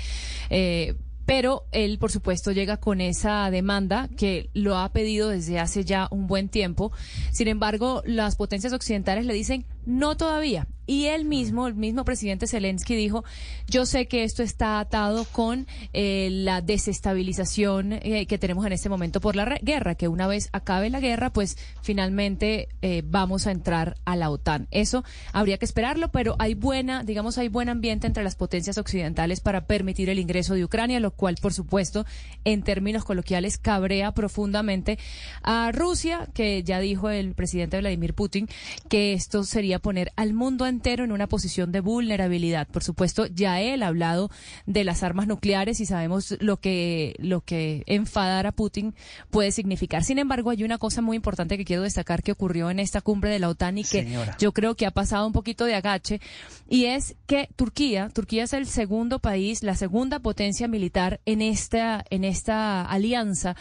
Eh, 0.50 0.94
pero 1.28 1.66
él, 1.72 1.98
por 1.98 2.10
supuesto, 2.10 2.52
llega 2.52 2.78
con 2.78 3.02
esa 3.02 3.50
demanda 3.50 4.09
que 4.16 4.48
lo 4.55 4.78
ha 4.78 4.88
pedido 4.94 5.28
desde 5.28 5.59
hace 5.59 5.84
ya 5.84 6.09
un 6.10 6.26
buen 6.26 6.48
tiempo. 6.48 6.90
Sin 7.32 7.48
embargo, 7.48 8.02
las 8.06 8.34
potencias 8.34 8.72
occidentales 8.72 9.26
le 9.26 9.34
dicen 9.34 9.66
no 9.88 10.16
todavía. 10.16 10.68
Y 10.86 11.05
él 11.06 11.26
mismo, 11.26 11.66
el 11.66 11.74
mismo 11.74 12.02
presidente 12.05 12.46
Zelensky 12.46 12.94
dijo, 12.94 13.22
yo 13.66 13.84
sé 13.84 14.09
que 14.09 14.24
esto 14.24 14.42
está 14.42 14.80
atado 14.80 15.26
con 15.32 15.66
eh, 15.92 16.30
la 16.30 16.62
desestabilización 16.62 17.92
eh, 17.92 18.24
que 18.26 18.38
tenemos 18.38 18.64
en 18.64 18.72
este 18.72 18.88
momento 18.88 19.20
por 19.20 19.36
la 19.36 19.59
guerra, 19.60 19.96
que 19.96 20.09
una 20.09 20.26
vez 20.26 20.48
acabe 20.52 20.88
la 20.88 21.00
guerra, 21.00 21.30
pues 21.30 21.59
finalmente 21.82 22.68
eh, 22.80 23.02
vamos 23.05 23.46
a 23.46 23.50
entrar 23.50 23.96
a 24.06 24.16
la 24.16 24.30
OTAN. 24.30 24.66
Eso 24.70 25.05
habría 25.34 25.59
que 25.59 25.66
esperarlo, 25.66 26.09
pero 26.09 26.36
hay 26.38 26.55
buena, 26.55 27.05
digamos, 27.05 27.36
hay 27.36 27.48
buen 27.48 27.68
ambiente 27.68 28.06
entre 28.06 28.24
las 28.24 28.34
potencias 28.34 28.78
occidentales 28.78 29.40
para 29.40 29.66
permitir 29.66 30.09
el 30.09 30.18
ingreso 30.18 30.55
de 30.55 30.64
Ucrania, 30.64 31.00
lo 31.00 31.10
cual, 31.18 31.36
por 31.42 31.52
supuesto, 31.52 32.06
en 32.44 32.62
términos 32.62 33.04
coloquiales, 33.04 33.58
cabrea 33.58 34.12
profundamente 34.12 34.98
a 35.42 35.70
Rusia, 35.72 36.28
que 36.32 36.62
ya 36.62 36.80
dijo 36.80 37.10
el 37.10 37.34
presidente 37.34 37.78
Vladimir 37.78 38.14
Putin 38.14 38.48
que 38.88 39.12
esto 39.12 39.44
sería 39.44 39.80
poner 39.80 40.12
al 40.16 40.32
mundo 40.32 40.66
entero 40.66 41.04
en 41.04 41.12
una 41.12 41.26
posición 41.26 41.72
de 41.72 41.80
vulnerabilidad. 41.80 42.68
Por 42.68 42.84
supuesto, 42.84 43.26
ya 43.26 43.60
él 43.60 43.82
ha 43.82 43.88
hablado 43.88 44.30
de 44.64 44.84
las 44.84 45.02
armas 45.02 45.26
nucleares 45.26 45.80
y 45.80 45.86
sabemos 45.86 46.36
lo 46.40 46.58
que 46.58 47.16
lo 47.18 47.40
que 47.40 47.82
enfadar 47.86 48.46
a 48.46 48.52
Putin 48.52 48.94
puede 49.30 49.50
significar. 49.50 50.04
Sin 50.04 50.18
embargo, 50.18 50.50
hay 50.50 50.62
una 50.62 50.78
cosa 50.78 51.02
muy 51.02 51.16
importante 51.16 51.58
que 51.58 51.64
quiero 51.64 51.82
destacar 51.82 52.22
que 52.22 52.32
ocurrió 52.32 52.70
en 52.70 52.78
esta 52.78 53.00
cumbre 53.00 53.30
de 53.30 53.40
la 53.40 53.48
OTAN 53.48 53.78
y 53.78 53.82
que 53.82 54.04
Señora. 54.04 54.36
yo 54.38 54.52
creo 54.52 54.76
que 54.76 54.86
ha 54.86 54.92
pasado 54.92 55.26
un 55.26 55.32
poquito 55.32 55.64
de 55.64 55.74
agache 55.74 56.20
y 56.68 56.84
es 56.84 57.16
que 57.26 57.48
Turquía, 57.56 58.08
Turquía 58.10 58.44
es 58.44 58.52
el 58.52 58.66
segundo 58.66 59.18
país, 59.18 59.64
la 59.64 59.74
segunda 59.74 60.20
potencia 60.20 60.68
militar 60.68 61.07
en 61.26 61.43
esta 61.43 62.05
en 62.10 62.24
esta 62.24 62.82
alianza 62.82 63.55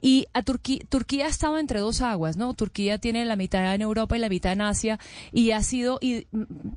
y 0.00 0.26
a 0.34 0.42
Turquía 0.42 0.80
Turquía 0.88 1.26
ha 1.26 1.28
estado 1.28 1.58
entre 1.58 1.80
dos 1.80 2.00
aguas, 2.02 2.36
¿no? 2.36 2.54
Turquía 2.54 2.98
tiene 2.98 3.24
la 3.24 3.36
mitad 3.36 3.74
en 3.74 3.82
Europa 3.82 4.16
y 4.16 4.20
la 4.20 4.28
mitad 4.28 4.52
en 4.52 4.60
Asia 4.62 4.98
y 5.32 5.50
ha 5.52 5.62
sido 5.62 5.98
i- 6.00 6.26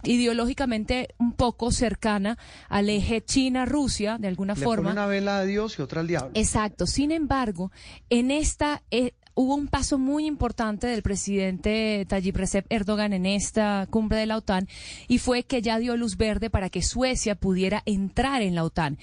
ideológicamente 0.03 1.09
un 1.17 1.33
poco 1.33 1.71
cercana 1.71 2.37
al 2.69 2.89
eje 2.89 3.21
China-Rusia 3.23 4.17
de 4.19 4.27
alguna 4.27 4.53
Le 4.55 4.61
forma. 4.63 4.89
pone 4.89 4.93
una 4.93 5.07
vela 5.07 5.37
a 5.39 5.43
Dios 5.45 5.77
y 5.79 5.81
otra 5.81 6.01
al 6.01 6.07
diablo. 6.07 6.31
Exacto. 6.33 6.85
Sin 6.87 7.11
embargo, 7.11 7.71
en 8.09 8.31
esta 8.31 8.83
eh, 8.91 9.13
hubo 9.33 9.55
un 9.55 9.67
paso 9.67 9.97
muy 9.97 10.25
importante 10.25 10.87
del 10.87 11.01
presidente 11.01 12.05
Tayyip 12.07 12.35
Recep 12.35 12.65
Erdogan 12.69 13.13
en 13.13 13.25
esta 13.25 13.87
cumbre 13.89 14.17
de 14.17 14.25
la 14.25 14.37
OTAN 14.37 14.67
y 15.07 15.17
fue 15.19 15.43
que 15.43 15.61
ya 15.61 15.79
dio 15.79 15.95
luz 15.95 16.17
verde 16.17 16.49
para 16.49 16.69
que 16.69 16.81
Suecia 16.81 17.35
pudiera 17.35 17.81
entrar 17.85 18.41
en 18.41 18.55
la 18.55 18.63
OTAN. 18.63 18.97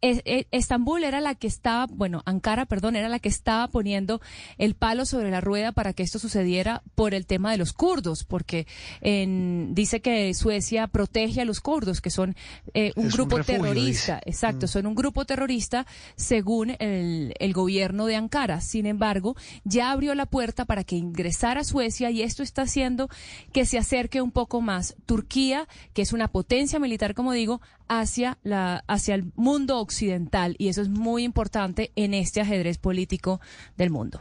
Es- 0.00 0.22
eh, 0.24 0.46
Estambul 0.52 1.02
era 1.02 1.20
la 1.20 1.34
que 1.34 1.46
estaba, 1.48 1.86
bueno, 1.90 2.22
Ankara, 2.24 2.66
perdón, 2.66 2.94
era 2.94 3.08
la 3.08 3.18
que 3.18 3.28
estaba 3.28 3.66
poniendo 3.66 4.20
el 4.56 4.74
palo 4.76 5.04
sobre 5.06 5.30
la 5.30 5.40
rueda 5.40 5.72
para 5.72 5.92
que 5.92 6.04
esto 6.04 6.18
sucediera 6.20 6.82
por 6.94 7.14
el 7.14 7.26
tema 7.26 7.50
de 7.50 7.56
los 7.58 7.72
kurdos, 7.72 8.22
porque 8.24 8.66
en- 9.00 9.74
dice 9.74 10.00
que 10.00 10.32
Suecia 10.34 10.86
protege 10.86 11.40
a 11.40 11.44
los 11.44 11.60
kurdos, 11.60 12.00
que 12.00 12.10
son 12.10 12.36
eh, 12.74 12.92
un 12.96 13.06
Es 13.06 13.12
un 13.14 13.16
grupo 13.18 13.38
refugio, 13.38 13.62
terrorista. 13.62 14.16
dice. 14.16 14.30
Exacto, 14.30 14.66
son 14.68 14.86
un 14.86 14.94
grupo 14.94 15.24
terrorista 15.24 15.86
según 16.16 16.76
el, 16.78 17.34
el 17.38 17.52
gobierno 17.52 18.06
de 18.06 18.16
Ankara. 18.16 18.60
Sin 18.60 18.86
embargo, 18.86 19.34
ya 19.64 19.90
abrió 19.90 20.14
la 20.14 20.26
puerta 20.26 20.64
para 20.64 20.84
que 20.84 20.96
ingresara 20.96 21.62
a 21.62 21.64
Suecia 21.64 22.10
y 22.10 22.22
esto 22.22 22.42
está 22.42 22.62
haciendo 22.62 23.08
que 23.52 23.66
se 23.66 23.78
acerque 23.78 24.22
un 24.22 24.30
poco 24.30 24.60
más 24.60 24.94
Turquía, 25.06 25.66
que 25.92 26.02
es 26.02 26.12
una 26.12 26.28
potencia 26.28 26.78
militar, 26.78 27.14
como 27.14 27.32
digo, 27.32 27.60
hacia, 27.88 28.36
la, 28.42 28.84
hacia 28.86 29.14
el 29.14 29.32
mundo 29.34 29.78
occidental. 29.88 30.54
Y 30.58 30.68
eso 30.68 30.82
es 30.82 30.88
muy 30.88 31.24
importante 31.24 31.90
en 31.96 32.14
este 32.14 32.40
ajedrez 32.40 32.78
político 32.78 33.40
del 33.76 33.90
mundo. 33.90 34.20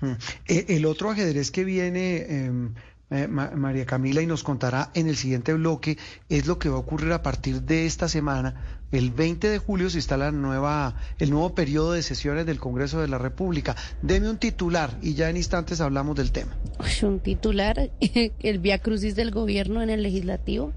Mm. 0.00 0.12
Eh, 0.48 0.64
El 0.68 0.84
otro 0.86 1.10
ajedrez 1.10 1.50
que 1.50 1.64
viene, 1.64 2.44
em, 2.46 2.74
eh, 3.10 3.28
Ma- 3.28 3.50
María 3.54 3.84
Camila, 3.86 4.22
y 4.22 4.26
nos 4.26 4.42
contará 4.42 4.90
en 4.94 5.06
el 5.08 5.16
siguiente 5.16 5.52
bloque, 5.54 5.98
es 6.28 6.46
lo 6.46 6.58
que 6.58 6.68
va 6.68 6.76
a 6.76 6.80
ocurrir 6.80 7.12
a 7.12 7.22
partir 7.22 7.62
de 7.62 7.86
esta 7.86 8.08
semana. 8.08 8.78
El 8.90 9.10
20 9.10 9.48
de 9.48 9.58
julio 9.58 9.88
se 9.90 9.98
instala 9.98 10.30
nueva, 10.32 10.96
el 11.18 11.30
nuevo 11.30 11.54
periodo 11.54 11.92
de 11.92 12.02
sesiones 12.02 12.44
del 12.46 12.58
Congreso 12.58 13.00
de 13.00 13.08
la 13.08 13.16
República. 13.18 13.74
Deme 14.02 14.28
un 14.28 14.36
titular 14.38 14.98
y 15.02 15.14
ya 15.14 15.30
en 15.30 15.36
instantes 15.38 15.80
hablamos 15.80 16.14
del 16.16 16.30
tema. 16.32 16.56
Uy, 16.78 17.08
Un 17.08 17.20
titular, 17.20 17.90
el 18.00 18.58
via 18.58 18.78
crucis 18.80 19.14
del 19.14 19.30
gobierno 19.30 19.82
en 19.82 19.88
el 19.90 20.02
legislativo. 20.02 20.72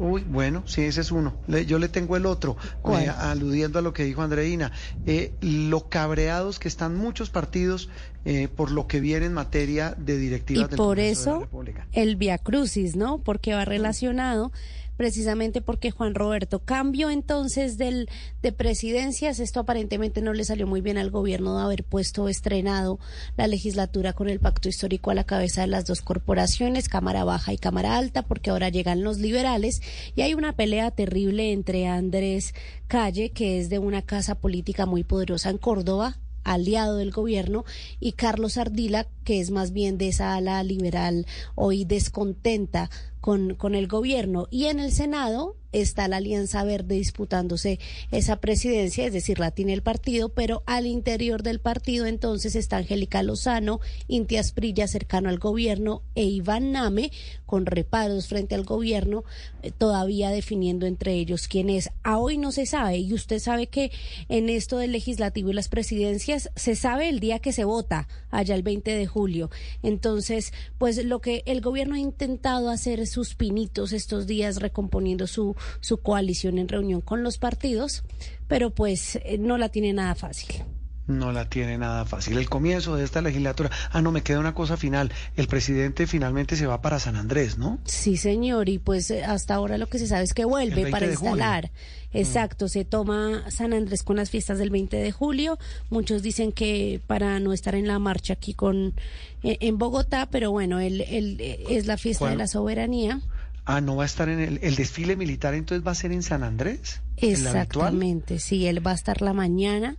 Uy, 0.00 0.22
bueno, 0.26 0.64
sí, 0.66 0.80
ese 0.82 1.02
es 1.02 1.12
uno. 1.12 1.34
Le- 1.46 1.66
yo 1.66 1.78
le 1.78 1.90
tengo 1.90 2.16
el 2.16 2.24
otro, 2.24 2.56
eh, 2.98 3.08
aludiendo 3.08 3.78
a 3.78 3.82
lo 3.82 3.92
que 3.92 4.02
dijo 4.04 4.22
Andreina. 4.22 4.72
Eh, 5.06 5.34
lo 5.42 5.90
cabreados 5.90 6.58
que 6.58 6.68
están 6.68 6.96
muchos 6.96 7.28
partidos 7.28 7.90
eh, 8.24 8.48
por 8.48 8.70
lo 8.70 8.86
que 8.86 9.00
viene 9.00 9.26
en 9.26 9.34
materia 9.34 9.94
de 9.98 10.14
Y 10.14 10.18
directivas 10.18 10.70
del 10.70 10.76
por 10.78 10.86
Congreso 10.88 11.20
de 11.20 11.26
la 11.26 11.36
eso 11.36 11.40
República. 11.40 11.86
el 11.92 12.16
via 12.16 12.38
crucis, 12.38 12.96
¿no? 12.96 13.18
Porque 13.18 13.52
va 13.54 13.64
relacionado 13.66 14.52
precisamente 15.00 15.62
porque 15.62 15.90
Juan 15.92 16.14
Roberto 16.14 16.58
cambió 16.58 17.08
entonces 17.08 17.78
del 17.78 18.10
de 18.42 18.52
presidencias. 18.52 19.40
Esto 19.40 19.60
aparentemente 19.60 20.20
no 20.20 20.34
le 20.34 20.44
salió 20.44 20.66
muy 20.66 20.82
bien 20.82 20.98
al 20.98 21.10
gobierno 21.10 21.56
de 21.56 21.62
haber 21.62 21.84
puesto 21.84 22.28
estrenado 22.28 22.98
la 23.38 23.46
legislatura 23.46 24.12
con 24.12 24.28
el 24.28 24.40
pacto 24.40 24.68
histórico 24.68 25.10
a 25.10 25.14
la 25.14 25.24
cabeza 25.24 25.62
de 25.62 25.68
las 25.68 25.86
dos 25.86 26.02
corporaciones, 26.02 26.90
Cámara 26.90 27.24
Baja 27.24 27.54
y 27.54 27.56
Cámara 27.56 27.96
Alta, 27.96 28.20
porque 28.20 28.50
ahora 28.50 28.68
llegan 28.68 29.02
los 29.02 29.16
liberales 29.16 29.80
y 30.16 30.20
hay 30.20 30.34
una 30.34 30.54
pelea 30.54 30.90
terrible 30.90 31.52
entre 31.52 31.86
Andrés 31.86 32.52
Calle, 32.86 33.30
que 33.30 33.58
es 33.58 33.70
de 33.70 33.78
una 33.78 34.02
casa 34.02 34.34
política 34.34 34.84
muy 34.84 35.02
poderosa 35.02 35.48
en 35.48 35.56
Córdoba, 35.56 36.18
aliado 36.44 36.96
del 36.96 37.10
gobierno, 37.10 37.64
y 38.00 38.12
Carlos 38.12 38.58
Ardila, 38.58 39.06
que 39.24 39.40
es 39.40 39.50
más 39.50 39.72
bien 39.72 39.96
de 39.96 40.08
esa 40.08 40.34
ala 40.34 40.62
liberal 40.62 41.26
hoy 41.54 41.86
descontenta 41.86 42.90
con, 43.20 43.54
con 43.54 43.74
el 43.74 43.86
gobierno. 43.86 44.48
Y 44.50 44.66
en 44.66 44.80
el 44.80 44.92
Senado 44.92 45.56
está 45.72 46.08
la 46.08 46.16
Alianza 46.16 46.64
Verde 46.64 46.96
disputándose 46.96 47.78
esa 48.10 48.36
presidencia, 48.36 49.06
es 49.06 49.12
decir, 49.12 49.38
la 49.38 49.50
tiene 49.50 49.72
el 49.72 49.82
partido, 49.82 50.30
pero 50.30 50.62
al 50.66 50.86
interior 50.86 51.42
del 51.42 51.60
partido 51.60 52.06
entonces 52.06 52.56
está 52.56 52.78
Angélica 52.78 53.22
Lozano, 53.22 53.80
Inti 54.08 54.36
Asprilla 54.36 54.88
cercano 54.88 55.28
al 55.28 55.38
gobierno 55.38 56.02
e 56.14 56.24
Iván 56.24 56.72
Name 56.72 57.12
con 57.46 57.66
reparos 57.66 58.28
frente 58.28 58.54
al 58.54 58.64
gobierno, 58.64 59.24
eh, 59.62 59.72
todavía 59.72 60.30
definiendo 60.30 60.86
entre 60.86 61.14
ellos 61.14 61.48
quién 61.48 61.68
es. 61.68 61.90
A 62.02 62.18
hoy 62.18 62.38
no 62.38 62.52
se 62.52 62.66
sabe 62.66 62.98
y 62.98 63.12
usted 63.12 63.38
sabe 63.38 63.66
que 63.66 63.90
en 64.28 64.48
esto 64.48 64.78
del 64.78 64.92
legislativo 64.92 65.50
y 65.50 65.54
las 65.54 65.68
presidencias 65.68 66.50
se 66.54 66.76
sabe 66.76 67.08
el 67.08 67.18
día 67.18 67.40
que 67.40 67.52
se 67.52 67.64
vota, 67.64 68.08
allá 68.30 68.54
el 68.54 68.62
20 68.62 68.92
de 68.94 69.06
julio. 69.06 69.50
Entonces, 69.82 70.52
pues 70.78 71.04
lo 71.04 71.20
que 71.20 71.42
el 71.46 71.60
gobierno 71.60 71.96
ha 71.96 71.98
intentado 71.98 72.70
hacer 72.70 73.00
sus 73.10 73.34
pinitos 73.34 73.92
estos 73.92 74.26
días 74.26 74.56
recomponiendo 74.56 75.26
su, 75.26 75.56
su 75.80 75.98
coalición 75.98 76.58
en 76.58 76.68
reunión 76.68 77.00
con 77.00 77.22
los 77.22 77.36
partidos, 77.36 78.04
pero 78.48 78.70
pues 78.70 79.16
eh, 79.16 79.36
no 79.38 79.58
la 79.58 79.68
tiene 79.68 79.92
nada 79.92 80.14
fácil. 80.14 80.64
No 81.10 81.32
la 81.32 81.44
tiene 81.48 81.76
nada 81.76 82.04
fácil. 82.04 82.38
El 82.38 82.48
comienzo 82.48 82.94
de 82.94 83.04
esta 83.04 83.20
legislatura. 83.20 83.68
Ah, 83.90 84.00
no, 84.00 84.12
me 84.12 84.22
queda 84.22 84.38
una 84.38 84.54
cosa 84.54 84.76
final. 84.76 85.10
El 85.34 85.48
presidente 85.48 86.06
finalmente 86.06 86.54
se 86.54 86.66
va 86.66 86.82
para 86.82 87.00
San 87.00 87.16
Andrés, 87.16 87.58
¿no? 87.58 87.80
Sí, 87.84 88.16
señor, 88.16 88.68
y 88.68 88.78
pues 88.78 89.10
eh, 89.10 89.24
hasta 89.24 89.54
ahora 89.54 89.76
lo 89.76 89.88
que 89.88 89.98
se 89.98 90.06
sabe 90.06 90.22
es 90.22 90.34
que 90.34 90.42
El 90.42 90.48
vuelve 90.48 90.82
20 90.82 90.90
para 90.92 91.06
instalar. 91.06 91.72
Exacto, 92.12 92.68
se 92.68 92.84
toma 92.84 93.44
San 93.50 93.72
Andrés 93.72 94.04
con 94.04 94.16
las 94.16 94.30
fiestas 94.30 94.58
del 94.58 94.70
20 94.70 94.96
de 94.98 95.10
julio. 95.10 95.58
Muchos 95.90 96.22
dicen 96.22 96.52
que 96.52 97.00
para 97.08 97.40
no 97.40 97.52
estar 97.52 97.74
en 97.74 97.88
la 97.88 97.98
marcha 97.98 98.34
aquí 98.34 98.54
con 98.54 98.94
eh, 99.42 99.58
en 99.60 99.78
Bogotá, 99.78 100.28
pero 100.30 100.52
bueno, 100.52 100.78
él, 100.78 101.00
él, 101.08 101.38
eh, 101.40 101.64
es 101.70 101.86
la 101.86 101.96
fiesta 101.96 102.30
de 102.30 102.36
la 102.36 102.46
soberanía. 102.46 103.20
Ah, 103.64 103.80
no 103.80 103.96
va 103.96 104.04
a 104.04 104.06
estar 104.06 104.28
en 104.28 104.40
el, 104.40 104.60
el 104.62 104.76
desfile 104.76 105.16
militar, 105.16 105.54
entonces 105.54 105.84
va 105.86 105.90
a 105.90 105.96
ser 105.96 106.12
en 106.12 106.22
San 106.22 106.44
Andrés. 106.44 107.00
Exactamente, 107.16 108.38
sí, 108.38 108.66
él 108.66 108.84
va 108.84 108.92
a 108.92 108.94
estar 108.94 109.22
la 109.22 109.32
mañana 109.32 109.96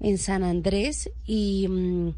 en 0.00 0.18
San 0.18 0.42
Andrés 0.42 1.10
y 1.26 1.68
mm, 1.68 2.10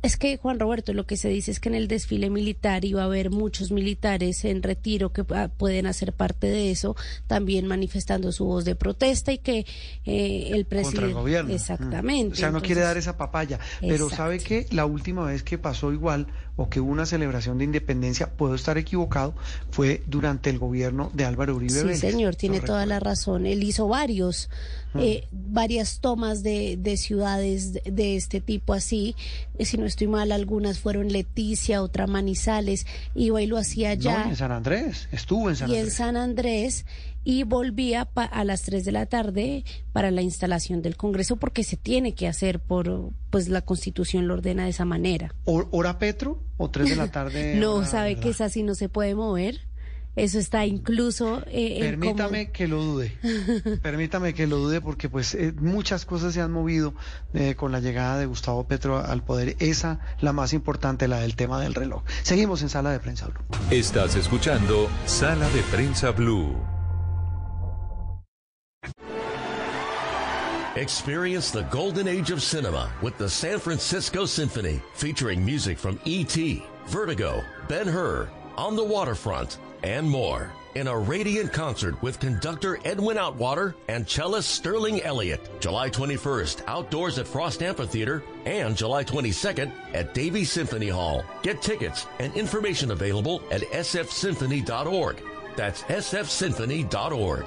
es 0.00 0.16
que 0.16 0.36
Juan 0.36 0.60
Roberto 0.60 0.92
lo 0.92 1.06
que 1.06 1.16
se 1.16 1.28
dice 1.28 1.50
es 1.50 1.58
que 1.58 1.68
en 1.68 1.74
el 1.74 1.88
desfile 1.88 2.30
militar 2.30 2.84
iba 2.84 3.02
a 3.02 3.06
haber 3.06 3.30
muchos 3.30 3.72
militares 3.72 4.44
en 4.44 4.62
retiro 4.62 5.12
que 5.12 5.24
ah, 5.34 5.48
pueden 5.48 5.86
hacer 5.86 6.12
parte 6.12 6.46
de 6.46 6.70
eso, 6.70 6.94
también 7.26 7.66
manifestando 7.66 8.30
su 8.30 8.44
voz 8.44 8.64
de 8.64 8.76
protesta 8.76 9.32
y 9.32 9.38
que 9.38 9.66
eh, 10.06 10.50
el 10.52 10.66
presidente 10.66 11.00
Contra 11.00 11.06
el 11.08 11.14
gobierno. 11.14 11.52
exactamente, 11.52 12.30
Mm. 12.30 12.32
O 12.32 12.36
sea, 12.36 12.50
no 12.52 12.62
quiere 12.62 12.80
dar 12.82 12.96
esa 12.96 13.16
papaya. 13.16 13.58
Pero 13.80 14.08
sabe 14.08 14.38
que 14.38 14.66
la 14.70 14.86
última 14.86 15.24
vez 15.26 15.42
que 15.42 15.58
pasó 15.58 15.92
igual 15.92 16.28
o 16.58 16.68
que 16.68 16.80
hubo 16.80 16.90
una 16.92 17.06
celebración 17.06 17.56
de 17.56 17.64
independencia, 17.64 18.28
puedo 18.28 18.54
estar 18.54 18.76
equivocado, 18.76 19.32
fue 19.70 20.02
durante 20.06 20.50
el 20.50 20.58
gobierno 20.58 21.10
de 21.14 21.24
Álvaro 21.24 21.54
Uribe 21.56 21.72
Sí, 21.72 21.78
Vélez. 21.86 22.00
señor, 22.00 22.34
tiene 22.36 22.60
toda 22.60 22.84
la 22.84 23.00
razón. 23.00 23.46
Él 23.46 23.62
hizo 23.62 23.88
varios, 23.88 24.50
Mm. 24.94 24.98
eh, 25.00 25.28
varias 25.32 26.00
tomas 26.00 26.42
de, 26.42 26.76
de 26.80 26.96
ciudades 26.96 27.74
de, 27.74 27.82
de 27.90 28.16
este 28.16 28.40
tipo 28.40 28.72
así. 28.72 29.14
Eh, 29.58 29.64
Si 29.66 29.76
no 29.76 29.84
estoy 29.86 30.06
mal, 30.08 30.32
algunas 30.32 30.78
fueron 30.78 31.12
Leticia, 31.12 31.82
otra 31.82 32.06
Manizales. 32.06 32.86
Iba 33.14 33.40
y 33.42 33.46
lo 33.46 33.56
hacía 33.58 33.94
No, 33.96 34.10
allá. 34.10 34.24
en 34.28 34.36
San 34.36 34.50
Andrés. 34.50 35.08
Estuvo 35.12 35.48
en 35.50 35.56
San 35.56 35.68
y 35.70 35.74
en 35.74 35.78
Andrés. 35.80 35.94
San 35.94 36.16
Andrés 36.16 36.86
y 37.24 37.42
volvía 37.44 38.04
pa- 38.06 38.24
a 38.24 38.44
las 38.44 38.62
3 38.62 38.84
de 38.84 38.92
la 38.92 39.06
tarde 39.06 39.64
para 39.92 40.10
la 40.10 40.22
instalación 40.22 40.80
del 40.82 40.96
Congreso 40.96 41.36
porque 41.36 41.64
se 41.64 41.76
tiene 41.76 42.14
que 42.14 42.26
hacer 42.28 42.60
por 42.60 43.10
pues 43.30 43.48
la 43.48 43.62
Constitución 43.62 44.26
lo 44.28 44.34
ordena 44.34 44.64
de 44.64 44.70
esa 44.70 44.84
manera. 44.84 45.34
¿Hor- 45.44 45.68
¿Hora 45.72 45.98
Petro 45.98 46.42
o 46.56 46.70
3 46.70 46.90
de 46.90 46.96
la 46.96 47.10
tarde? 47.10 47.54
no 47.60 47.74
hora 47.74 47.86
sabe 47.86 48.08
verdad? 48.10 48.22
que 48.22 48.28
esa 48.30 48.48
sí 48.48 48.62
no 48.62 48.74
se 48.74 48.88
puede 48.88 49.14
mover. 49.14 49.60
Eso 50.16 50.40
está 50.40 50.66
incluso. 50.66 51.44
Eh, 51.46 51.76
Permítame 51.80 52.50
que 52.50 52.66
lo 52.66 52.82
dude. 52.82 53.12
Permítame 53.82 54.34
que 54.34 54.48
lo 54.48 54.56
dude 54.58 54.80
porque 54.80 55.08
pues 55.08 55.34
eh, 55.36 55.52
muchas 55.60 56.04
cosas 56.06 56.34
se 56.34 56.40
han 56.40 56.50
movido 56.50 56.92
eh, 57.34 57.54
con 57.54 57.70
la 57.70 57.78
llegada 57.78 58.18
de 58.18 58.26
Gustavo 58.26 58.66
Petro 58.66 58.98
al 58.98 59.22
poder. 59.22 59.54
Esa, 59.60 60.00
la 60.20 60.32
más 60.32 60.54
importante, 60.54 61.06
la 61.06 61.20
del 61.20 61.36
tema 61.36 61.60
del 61.60 61.74
reloj. 61.74 62.02
Seguimos 62.24 62.62
en 62.62 62.68
Sala 62.68 62.90
de 62.90 62.98
Prensa 62.98 63.26
Blue. 63.28 63.44
Estás 63.70 64.16
escuchando 64.16 64.88
Sala 65.06 65.48
de 65.50 65.60
Prensa 65.70 66.10
Blue. 66.10 66.56
Experience 70.76 71.50
the 71.50 71.62
golden 71.64 72.06
age 72.06 72.30
of 72.30 72.42
cinema 72.42 72.92
with 73.02 73.16
the 73.18 73.28
San 73.28 73.58
Francisco 73.58 74.26
Symphony, 74.26 74.80
featuring 74.94 75.44
music 75.44 75.78
from 75.78 75.98
E.T., 76.04 76.64
Vertigo, 76.86 77.42
Ben 77.68 77.86
Hur, 77.86 78.28
On 78.56 78.76
the 78.76 78.84
Waterfront, 78.84 79.58
and 79.82 80.08
more. 80.08 80.52
In 80.74 80.86
a 80.86 80.96
radiant 80.96 81.52
concert 81.52 82.00
with 82.02 82.20
conductor 82.20 82.78
Edwin 82.84 83.16
Outwater 83.16 83.74
and 83.88 84.08
cellist 84.08 84.50
Sterling 84.50 85.02
Elliott. 85.02 85.60
July 85.60 85.90
21st, 85.90 86.62
outdoors 86.66 87.18
at 87.18 87.26
Frost 87.26 87.62
Amphitheater, 87.62 88.22
and 88.44 88.76
July 88.76 89.02
22nd 89.02 89.72
at 89.94 90.14
Davie 90.14 90.44
Symphony 90.44 90.88
Hall. 90.88 91.24
Get 91.42 91.62
tickets 91.62 92.06
and 92.20 92.32
information 92.34 92.90
available 92.90 93.42
at 93.50 93.62
sfsymphony.org. 93.62 95.22
That's 95.56 95.82
sfsymphony.org. 95.84 97.46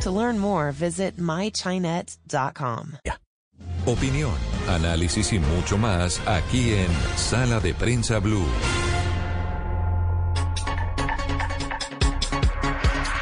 To 0.00 0.10
learn 0.10 0.38
more, 0.38 0.72
visit 0.72 1.18
mychinet.com. 1.18 2.96
Opinión, 3.84 4.32
análisis 4.66 5.32
y 5.34 5.38
mucho 5.38 5.76
más 5.76 6.20
aquí 6.26 6.72
en 6.72 6.88
Sala 7.16 7.60
de 7.60 7.74
Prensa 7.74 8.18
Blue. 8.18 8.46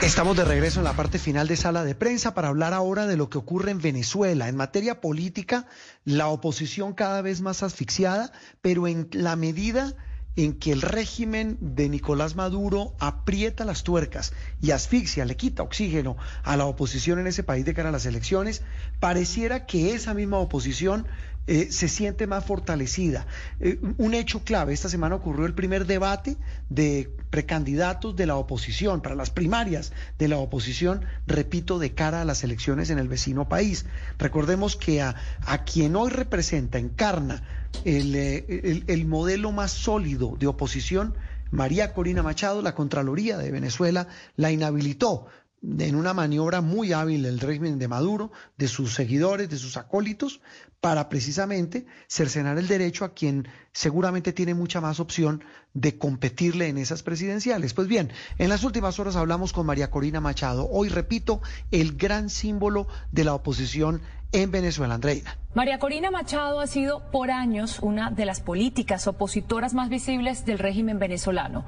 Estamos 0.02 0.36
de 0.36 0.44
regreso 0.44 0.78
en 0.78 0.84
la 0.84 0.92
parte 0.92 1.18
final 1.18 1.48
de 1.48 1.56
sala 1.56 1.82
de 1.82 1.96
prensa 1.96 2.32
para 2.32 2.48
hablar 2.48 2.72
ahora 2.72 3.06
de 3.06 3.16
lo 3.16 3.28
que 3.28 3.38
ocurre 3.38 3.72
en 3.72 3.80
Venezuela. 3.80 4.48
En 4.48 4.54
materia 4.54 5.00
política, 5.00 5.66
la 6.04 6.28
oposición 6.28 6.94
cada 6.94 7.22
vez 7.22 7.40
más 7.40 7.64
asfixiada, 7.64 8.30
pero 8.62 8.86
en 8.86 9.08
la 9.12 9.34
medida 9.34 9.96
en 10.38 10.52
que 10.52 10.70
el 10.70 10.82
régimen 10.82 11.58
de 11.60 11.88
Nicolás 11.88 12.36
Maduro 12.36 12.94
aprieta 13.00 13.64
las 13.64 13.82
tuercas 13.82 14.32
y 14.62 14.70
asfixia, 14.70 15.24
le 15.24 15.36
quita 15.36 15.64
oxígeno 15.64 16.16
a 16.44 16.56
la 16.56 16.64
oposición 16.64 17.18
en 17.18 17.26
ese 17.26 17.42
país 17.42 17.64
de 17.64 17.74
cara 17.74 17.88
a 17.88 17.92
las 17.92 18.06
elecciones, 18.06 18.62
pareciera 19.00 19.66
que 19.66 19.94
esa 19.94 20.14
misma 20.14 20.38
oposición 20.38 21.08
eh, 21.48 21.72
se 21.72 21.88
siente 21.88 22.28
más 22.28 22.44
fortalecida. 22.44 23.26
Eh, 23.58 23.80
un 23.96 24.14
hecho 24.14 24.44
clave, 24.44 24.72
esta 24.72 24.88
semana 24.88 25.16
ocurrió 25.16 25.44
el 25.44 25.54
primer 25.54 25.86
debate 25.86 26.36
de 26.68 27.10
precandidatos 27.30 28.14
de 28.14 28.26
la 28.26 28.36
oposición, 28.36 29.00
para 29.00 29.16
las 29.16 29.30
primarias 29.30 29.92
de 30.20 30.28
la 30.28 30.36
oposición, 30.36 31.04
repito, 31.26 31.80
de 31.80 31.94
cara 31.94 32.20
a 32.20 32.24
las 32.24 32.44
elecciones 32.44 32.90
en 32.90 33.00
el 33.00 33.08
vecino 33.08 33.48
país. 33.48 33.86
Recordemos 34.20 34.76
que 34.76 35.02
a, 35.02 35.16
a 35.40 35.64
quien 35.64 35.96
hoy 35.96 36.10
representa, 36.10 36.78
encarna 36.78 37.42
el, 37.84 38.14
eh, 38.14 38.44
el, 38.48 38.84
el 38.86 39.06
modelo 39.06 39.52
más 39.52 39.72
sólido 39.72 40.36
de 40.38 40.46
oposición, 40.46 41.14
María 41.50 41.94
Corina 41.94 42.22
Machado, 42.22 42.62
la 42.62 42.74
Contraloría 42.74 43.38
de 43.38 43.50
Venezuela, 43.50 44.08
la 44.36 44.52
inhabilitó 44.52 45.26
en 45.62 45.96
una 45.96 46.14
maniobra 46.14 46.60
muy 46.60 46.92
hábil 46.92 47.24
del 47.24 47.40
régimen 47.40 47.78
de 47.78 47.88
Maduro, 47.88 48.30
de 48.56 48.68
sus 48.68 48.94
seguidores, 48.94 49.50
de 49.50 49.58
sus 49.58 49.76
acólitos, 49.76 50.40
para 50.80 51.08
precisamente 51.08 51.86
cercenar 52.06 52.58
el 52.58 52.68
derecho 52.68 53.04
a 53.04 53.12
quien 53.12 53.48
seguramente 53.72 54.32
tiene 54.32 54.54
mucha 54.54 54.80
más 54.80 55.00
opción 55.00 55.42
de 55.74 55.98
competirle 55.98 56.68
en 56.68 56.78
esas 56.78 57.02
presidenciales. 57.02 57.74
Pues 57.74 57.88
bien, 57.88 58.12
en 58.38 58.48
las 58.48 58.62
últimas 58.62 59.00
horas 59.00 59.16
hablamos 59.16 59.52
con 59.52 59.66
María 59.66 59.90
Corina 59.90 60.20
Machado, 60.20 60.68
hoy 60.70 60.88
repito, 60.88 61.40
el 61.72 61.96
gran 61.96 62.30
símbolo 62.30 62.86
de 63.10 63.24
la 63.24 63.34
oposición 63.34 64.00
en 64.32 64.50
Venezuela, 64.50 64.94
Andreina. 64.94 65.36
María 65.54 65.78
Corina 65.78 66.10
Machado 66.10 66.60
ha 66.60 66.66
sido 66.66 67.00
por 67.10 67.30
años 67.30 67.78
una 67.80 68.10
de 68.10 68.26
las 68.26 68.40
políticas 68.40 69.06
opositoras 69.08 69.74
más 69.74 69.88
visibles 69.88 70.44
del 70.44 70.58
régimen 70.58 70.98
venezolano. 70.98 71.64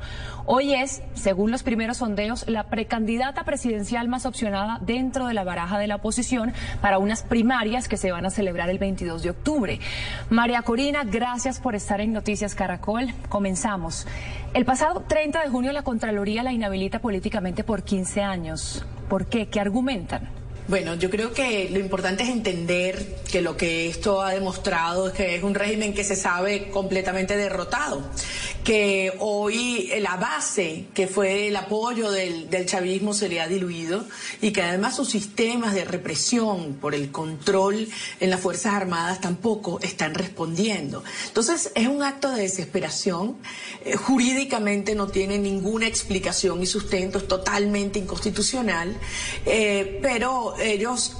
Hoy 0.46 0.74
es, 0.74 1.02
según 1.14 1.50
los 1.50 1.62
primeros 1.62 1.96
sondeos, 1.96 2.46
la 2.46 2.64
precandidata 2.64 3.44
presidencial 3.44 4.06
más 4.08 4.26
opcionada 4.26 4.78
dentro 4.82 5.26
de 5.26 5.34
la 5.34 5.42
baraja 5.42 5.78
de 5.78 5.86
la 5.86 5.96
oposición 5.96 6.52
para 6.82 6.98
unas 6.98 7.22
primarias 7.22 7.88
que 7.88 7.96
se 7.96 8.12
van 8.12 8.26
a 8.26 8.30
celebrar 8.30 8.68
el 8.68 8.78
22 8.78 9.22
de 9.22 9.30
octubre. 9.30 9.80
María 10.28 10.62
Corina, 10.62 11.02
gracias 11.04 11.58
por 11.58 11.74
estar 11.74 12.00
en 12.00 12.12
Noticias 12.12 12.54
Caracol. 12.54 13.08
Comenzamos. 13.28 14.06
El 14.52 14.66
pasado 14.66 15.04
30 15.08 15.42
de 15.42 15.48
junio 15.48 15.72
la 15.72 15.82
Contraloría 15.82 16.42
la 16.42 16.52
inhabilita 16.52 17.00
políticamente 17.00 17.64
por 17.64 17.82
15 17.82 18.22
años. 18.22 18.84
¿Por 19.08 19.26
qué? 19.26 19.48
¿Qué 19.48 19.58
argumentan? 19.58 20.39
Bueno, 20.70 20.94
yo 20.94 21.10
creo 21.10 21.32
que 21.32 21.68
lo 21.68 21.80
importante 21.80 22.22
es 22.22 22.28
entender 22.28 23.16
que 23.28 23.42
lo 23.42 23.56
que 23.56 23.88
esto 23.88 24.22
ha 24.22 24.30
demostrado 24.30 25.08
es 25.08 25.14
que 25.14 25.34
es 25.34 25.42
un 25.42 25.56
régimen 25.56 25.92
que 25.92 26.04
se 26.04 26.14
sabe 26.14 26.70
completamente 26.70 27.36
derrotado, 27.36 28.08
que 28.62 29.12
hoy 29.18 29.90
la 29.98 30.16
base 30.16 30.84
que 30.94 31.08
fue 31.08 31.48
el 31.48 31.56
apoyo 31.56 32.12
del, 32.12 32.48
del 32.50 32.66
chavismo 32.66 33.14
se 33.14 33.28
le 33.28 33.40
ha 33.40 33.48
diluido 33.48 34.04
y 34.40 34.52
que 34.52 34.62
además 34.62 34.94
sus 34.94 35.08
sistemas 35.08 35.74
de 35.74 35.84
represión 35.84 36.74
por 36.74 36.94
el 36.94 37.10
control 37.10 37.88
en 38.20 38.30
las 38.30 38.38
Fuerzas 38.38 38.74
Armadas 38.74 39.20
tampoco 39.20 39.80
están 39.82 40.14
respondiendo. 40.14 41.02
Entonces 41.26 41.72
es 41.74 41.88
un 41.88 42.04
acto 42.04 42.30
de 42.30 42.42
desesperación, 42.42 43.38
eh, 43.84 43.96
jurídicamente 43.96 44.94
no 44.94 45.08
tiene 45.08 45.36
ninguna 45.36 45.88
explicación 45.88 46.62
y 46.62 46.66
sustento, 46.66 47.18
es 47.18 47.26
totalmente 47.26 47.98
inconstitucional, 47.98 48.96
eh, 49.46 49.98
pero 50.00 50.54
ellos 50.60 51.16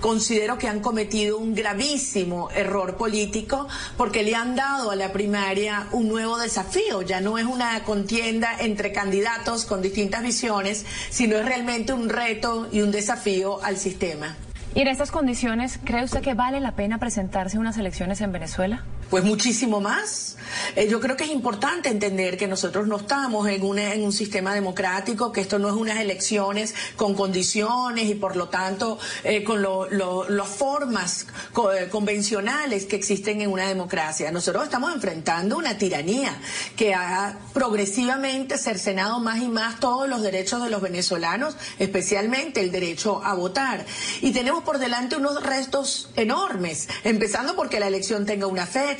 considero 0.00 0.58
que 0.58 0.68
han 0.68 0.80
cometido 0.80 1.38
un 1.38 1.54
gravísimo 1.54 2.50
error 2.50 2.96
político 2.96 3.68
porque 3.96 4.22
le 4.22 4.34
han 4.34 4.56
dado 4.56 4.90
a 4.90 4.96
la 4.96 5.12
primaria 5.12 5.86
un 5.92 6.08
nuevo 6.08 6.38
desafío. 6.38 7.02
Ya 7.02 7.20
no 7.20 7.38
es 7.38 7.46
una 7.46 7.82
contienda 7.84 8.56
entre 8.58 8.92
candidatos 8.92 9.64
con 9.64 9.82
distintas 9.82 10.22
visiones, 10.22 10.84
sino 11.10 11.36
es 11.36 11.44
realmente 11.44 11.92
un 11.92 12.08
reto 12.08 12.68
y 12.72 12.80
un 12.80 12.90
desafío 12.90 13.62
al 13.62 13.76
sistema. 13.76 14.36
¿Y 14.74 14.80
en 14.80 14.88
estas 14.88 15.10
condiciones 15.10 15.80
cree 15.84 16.04
usted 16.04 16.20
que 16.20 16.34
vale 16.34 16.60
la 16.60 16.76
pena 16.76 16.98
presentarse 16.98 17.56
a 17.56 17.60
unas 17.60 17.76
elecciones 17.76 18.20
en 18.20 18.32
Venezuela? 18.32 18.84
Pues 19.10 19.24
muchísimo 19.24 19.80
más. 19.80 20.36
Eh, 20.76 20.88
yo 20.88 21.00
creo 21.00 21.16
que 21.16 21.24
es 21.24 21.30
importante 21.30 21.88
entender 21.88 22.36
que 22.36 22.46
nosotros 22.46 22.86
no 22.86 22.96
estamos 22.96 23.48
en, 23.48 23.78
en 23.78 24.04
un 24.04 24.12
sistema 24.12 24.54
democrático, 24.54 25.32
que 25.32 25.40
esto 25.40 25.58
no 25.58 25.68
es 25.68 25.74
unas 25.74 25.98
elecciones 25.98 26.74
con 26.96 27.14
condiciones 27.14 28.08
y 28.08 28.14
por 28.14 28.36
lo 28.36 28.48
tanto 28.48 28.98
eh, 29.24 29.42
con 29.42 29.62
las 29.62 30.48
formas 30.48 31.26
co 31.52 31.72
eh, 31.72 31.88
convencionales 31.88 32.86
que 32.86 32.96
existen 32.96 33.40
en 33.40 33.50
una 33.50 33.66
democracia. 33.66 34.30
Nosotros 34.30 34.64
estamos 34.64 34.94
enfrentando 34.94 35.56
una 35.56 35.76
tiranía 35.76 36.36
que 36.76 36.94
ha 36.94 37.36
progresivamente 37.52 38.58
cercenado 38.58 39.18
más 39.18 39.40
y 39.42 39.48
más 39.48 39.80
todos 39.80 40.08
los 40.08 40.22
derechos 40.22 40.62
de 40.62 40.70
los 40.70 40.80
venezolanos, 40.80 41.56
especialmente 41.78 42.60
el 42.60 42.70
derecho 42.70 43.22
a 43.24 43.34
votar. 43.34 43.84
Y 44.20 44.32
tenemos 44.32 44.62
por 44.62 44.78
delante 44.78 45.16
unos 45.16 45.42
restos 45.42 46.10
enormes, 46.14 46.88
empezando 47.02 47.56
porque 47.56 47.80
la 47.80 47.88
elección 47.88 48.24
tenga 48.24 48.46
una 48.46 48.66
fecha, 48.66 48.99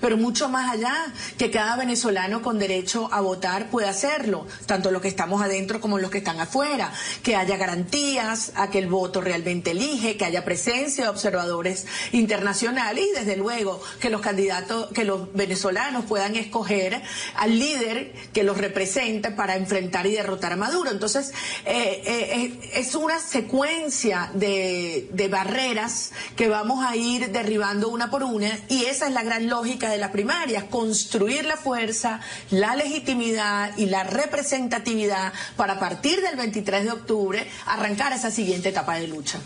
pero 0.00 0.16
mucho 0.16 0.48
más 0.48 0.72
allá, 0.72 0.94
que 1.38 1.50
cada 1.50 1.76
venezolano 1.76 2.42
con 2.42 2.58
derecho 2.58 3.08
a 3.12 3.20
votar 3.20 3.70
pueda 3.70 3.90
hacerlo, 3.90 4.46
tanto 4.66 4.90
los 4.90 5.02
que 5.02 5.08
estamos 5.08 5.42
adentro 5.42 5.80
como 5.80 5.98
los 5.98 6.10
que 6.10 6.18
están 6.18 6.40
afuera, 6.40 6.92
que 7.22 7.36
haya 7.36 7.56
garantías 7.56 8.52
a 8.54 8.70
que 8.70 8.78
el 8.78 8.88
voto 8.88 9.20
realmente 9.20 9.72
elige, 9.72 10.16
que 10.16 10.24
haya 10.24 10.44
presencia 10.44 11.04
de 11.04 11.10
observadores 11.10 11.86
internacionales 12.12 13.04
y 13.10 13.18
desde 13.18 13.36
luego 13.36 13.80
que 14.00 14.10
los 14.10 14.20
candidatos, 14.20 14.88
que 14.92 15.04
los 15.04 15.32
venezolanos 15.32 16.04
puedan 16.04 16.36
escoger 16.36 17.02
al 17.36 17.58
líder 17.58 18.12
que 18.32 18.42
los 18.42 18.58
represente 18.58 19.30
para 19.30 19.56
enfrentar 19.56 20.06
y 20.06 20.12
derrotar 20.12 20.52
a 20.52 20.56
Maduro. 20.56 20.90
Entonces, 20.90 21.32
eh, 21.64 22.02
eh, 22.04 22.70
es 22.74 22.94
una 22.94 23.18
secuencia 23.18 24.30
de, 24.34 25.08
de 25.12 25.28
barreras 25.28 26.12
que 26.36 26.48
vamos 26.48 26.84
a 26.84 26.96
ir 26.96 27.30
derribando 27.30 27.88
una 27.88 28.10
por 28.10 28.22
una 28.22 28.58
y 28.68 28.84
esa 28.84 29.06
es 29.06 29.12
la 29.12 29.22
gran 29.22 29.39
gran 29.40 29.48
lógica 29.48 29.90
de 29.90 29.98
las 29.98 30.10
primarias, 30.10 30.64
construir 30.64 31.44
la 31.44 31.56
fuerza, 31.56 32.20
la 32.50 32.76
legitimidad 32.76 33.76
y 33.76 33.86
la 33.86 34.04
representatividad 34.04 35.32
para 35.56 35.74
a 35.74 35.78
partir 35.78 36.20
del 36.20 36.36
23 36.36 36.84
de 36.84 36.90
octubre 36.90 37.46
arrancar 37.66 38.12
esa 38.12 38.30
siguiente 38.30 38.68
etapa 38.68 38.96
de 38.96 39.08
lucha. 39.08 39.38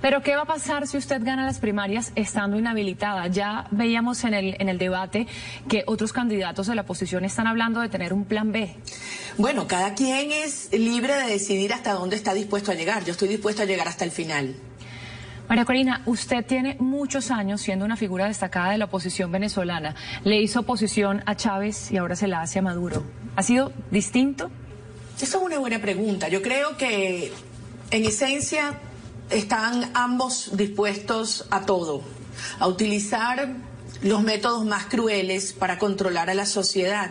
Pero 0.00 0.20
¿qué 0.22 0.34
va 0.34 0.42
a 0.42 0.46
pasar 0.46 0.88
si 0.88 0.96
usted 0.96 1.22
gana 1.22 1.44
las 1.46 1.60
primarias 1.60 2.10
estando 2.16 2.58
inhabilitada? 2.58 3.28
Ya 3.28 3.66
veíamos 3.70 4.24
en 4.24 4.34
el, 4.34 4.56
en 4.58 4.68
el 4.68 4.78
debate 4.78 5.28
que 5.68 5.84
otros 5.86 6.12
candidatos 6.12 6.66
de 6.66 6.74
la 6.74 6.82
oposición 6.82 7.24
están 7.24 7.46
hablando 7.46 7.80
de 7.80 7.88
tener 7.88 8.12
un 8.12 8.24
plan 8.24 8.50
B. 8.50 8.74
Bueno, 9.38 9.68
cada 9.68 9.94
quien 9.94 10.32
es 10.32 10.72
libre 10.72 11.14
de 11.14 11.28
decidir 11.28 11.72
hasta 11.72 11.92
dónde 11.92 12.16
está 12.16 12.34
dispuesto 12.34 12.72
a 12.72 12.74
llegar. 12.74 13.04
Yo 13.04 13.12
estoy 13.12 13.28
dispuesto 13.28 13.62
a 13.62 13.64
llegar 13.64 13.86
hasta 13.86 14.04
el 14.04 14.10
final. 14.10 14.56
María 15.52 15.66
Corina, 15.66 16.00
usted 16.06 16.46
tiene 16.46 16.78
muchos 16.80 17.30
años 17.30 17.60
siendo 17.60 17.84
una 17.84 17.98
figura 17.98 18.26
destacada 18.26 18.70
de 18.70 18.78
la 18.78 18.86
oposición 18.86 19.30
venezolana. 19.30 19.94
Le 20.24 20.40
hizo 20.40 20.60
oposición 20.60 21.22
a 21.26 21.36
Chávez 21.36 21.92
y 21.92 21.98
ahora 21.98 22.16
se 22.16 22.26
la 22.26 22.40
hace 22.40 22.60
a 22.60 22.62
Maduro. 22.62 23.04
¿Ha 23.36 23.42
sido 23.42 23.70
distinto? 23.90 24.50
Esa 25.20 25.36
es 25.36 25.42
una 25.44 25.58
buena 25.58 25.78
pregunta. 25.78 26.30
Yo 26.30 26.40
creo 26.40 26.78
que, 26.78 27.34
en 27.90 28.04
esencia, 28.06 28.78
están 29.28 29.90
ambos 29.92 30.56
dispuestos 30.56 31.46
a 31.50 31.66
todo, 31.66 32.02
a 32.58 32.66
utilizar 32.66 33.52
los 34.00 34.22
métodos 34.22 34.64
más 34.64 34.86
crueles 34.86 35.52
para 35.52 35.78
controlar 35.78 36.30
a 36.30 36.34
la 36.34 36.46
sociedad, 36.46 37.10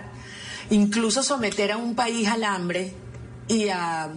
incluso 0.71 1.21
someter 1.21 1.73
a 1.73 1.77
un 1.77 1.93
país 1.93 2.27
al 2.27 2.43
hambre 2.43 2.95
y 3.47 3.69
a 3.69 4.09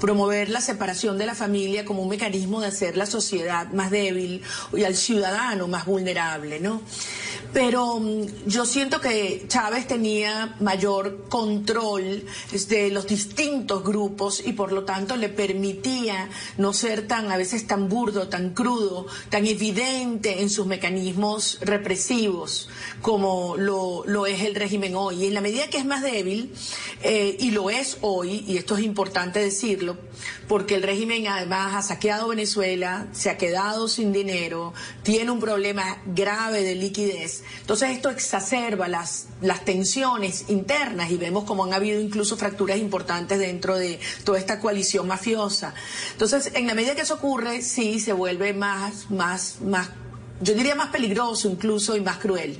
promover 0.00 0.48
la 0.48 0.60
separación 0.60 1.18
de 1.18 1.26
la 1.26 1.34
familia 1.34 1.84
como 1.84 2.02
un 2.02 2.08
mecanismo 2.08 2.60
de 2.60 2.68
hacer 2.68 2.96
la 2.96 3.06
sociedad 3.06 3.70
más 3.72 3.90
débil 3.90 4.42
y 4.72 4.84
al 4.84 4.96
ciudadano 4.96 5.68
más 5.68 5.86
vulnerable, 5.86 6.60
¿no? 6.60 6.82
pero 7.52 7.98
mm, 7.98 8.46
yo 8.46 8.66
siento 8.66 9.00
que 9.00 9.44
Chávez 9.48 9.86
tenía 9.86 10.56
mayor 10.60 11.28
control 11.28 12.24
de 12.68 12.90
los 12.90 13.06
distintos 13.06 13.82
grupos 13.82 14.42
y 14.44 14.52
por 14.52 14.72
lo 14.72 14.84
tanto 14.84 15.16
le 15.16 15.28
permitía 15.28 16.28
no 16.58 16.72
ser 16.72 17.06
tan 17.06 17.30
a 17.30 17.36
veces 17.36 17.66
tan 17.66 17.88
burdo, 17.88 18.28
tan 18.28 18.52
crudo, 18.52 19.06
tan 19.30 19.46
evidente 19.46 20.42
en 20.42 20.50
sus 20.50 20.66
mecanismos 20.66 21.58
represivos 21.62 22.68
como 23.00 23.56
lo, 23.56 24.04
lo 24.06 24.26
es 24.26 24.42
el 24.42 24.54
régimen 24.54 24.94
hoy. 24.94 25.24
Y 25.24 25.26
en 25.26 25.34
la 25.34 25.40
medida 25.40 25.68
que 25.68 25.78
es 25.78 25.84
más 25.84 26.02
débil, 26.02 26.52
eh, 27.02 27.36
y 27.38 27.50
lo 27.52 27.70
es 27.70 27.98
hoy, 28.00 28.44
y 28.46 28.56
esto 28.56 28.76
es 28.76 28.84
importante 28.84 29.38
decirlo, 29.38 29.85
porque 30.48 30.74
el 30.74 30.82
régimen 30.82 31.26
además 31.28 31.74
ha 31.74 31.82
saqueado 31.82 32.28
Venezuela, 32.28 33.06
se 33.12 33.30
ha 33.30 33.36
quedado 33.36 33.88
sin 33.88 34.12
dinero, 34.12 34.72
tiene 35.02 35.30
un 35.30 35.40
problema 35.40 36.02
grave 36.06 36.62
de 36.62 36.74
liquidez, 36.74 37.44
entonces 37.60 37.90
esto 37.90 38.10
exacerba 38.10 38.88
las, 38.88 39.26
las 39.40 39.64
tensiones 39.64 40.46
internas 40.48 41.10
y 41.10 41.16
vemos 41.16 41.44
como 41.44 41.64
han 41.64 41.72
habido 41.72 42.00
incluso 42.00 42.36
fracturas 42.36 42.78
importantes 42.78 43.38
dentro 43.38 43.76
de 43.76 44.00
toda 44.24 44.38
esta 44.38 44.60
coalición 44.60 45.06
mafiosa. 45.06 45.74
Entonces, 46.12 46.52
en 46.54 46.66
la 46.66 46.74
medida 46.74 46.94
que 46.94 47.02
eso 47.02 47.14
ocurre, 47.14 47.62
sí 47.62 48.00
se 48.00 48.12
vuelve 48.12 48.52
más, 48.52 49.10
más, 49.10 49.60
más, 49.60 49.90
yo 50.40 50.54
diría 50.54 50.74
más 50.74 50.88
peligroso 50.88 51.48
incluso 51.48 51.96
y 51.96 52.00
más 52.00 52.18
cruel. 52.18 52.58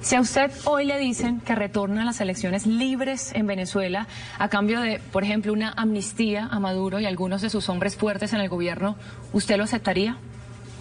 Si 0.00 0.14
a 0.14 0.20
usted 0.20 0.50
hoy 0.64 0.84
le 0.84 0.98
dicen 0.98 1.40
que 1.40 1.54
retornan 1.56 2.06
las 2.06 2.20
elecciones 2.20 2.66
libres 2.66 3.32
en 3.34 3.46
Venezuela 3.46 4.06
a 4.38 4.48
cambio 4.48 4.80
de, 4.80 5.00
por 5.00 5.24
ejemplo, 5.24 5.52
una 5.52 5.72
amnistía 5.72 6.46
a 6.50 6.60
Maduro 6.60 7.00
y 7.00 7.06
algunos 7.06 7.42
de 7.42 7.50
sus 7.50 7.68
hombres 7.68 7.96
fuertes 7.96 8.32
en 8.32 8.40
el 8.40 8.48
gobierno, 8.48 8.96
¿usted 9.32 9.56
lo 9.56 9.64
aceptaría? 9.64 10.16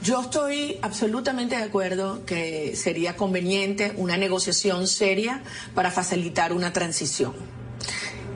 Yo 0.03 0.21
estoy 0.21 0.77
absolutamente 0.83 1.57
de 1.57 1.63
acuerdo 1.63 2.23
que 2.25 2.75
sería 2.75 3.15
conveniente 3.15 3.93
una 3.97 4.17
negociación 4.17 4.87
seria 4.87 5.41
para 5.73 5.89
facilitar 5.89 6.53
una 6.53 6.71
transición. 6.71 7.33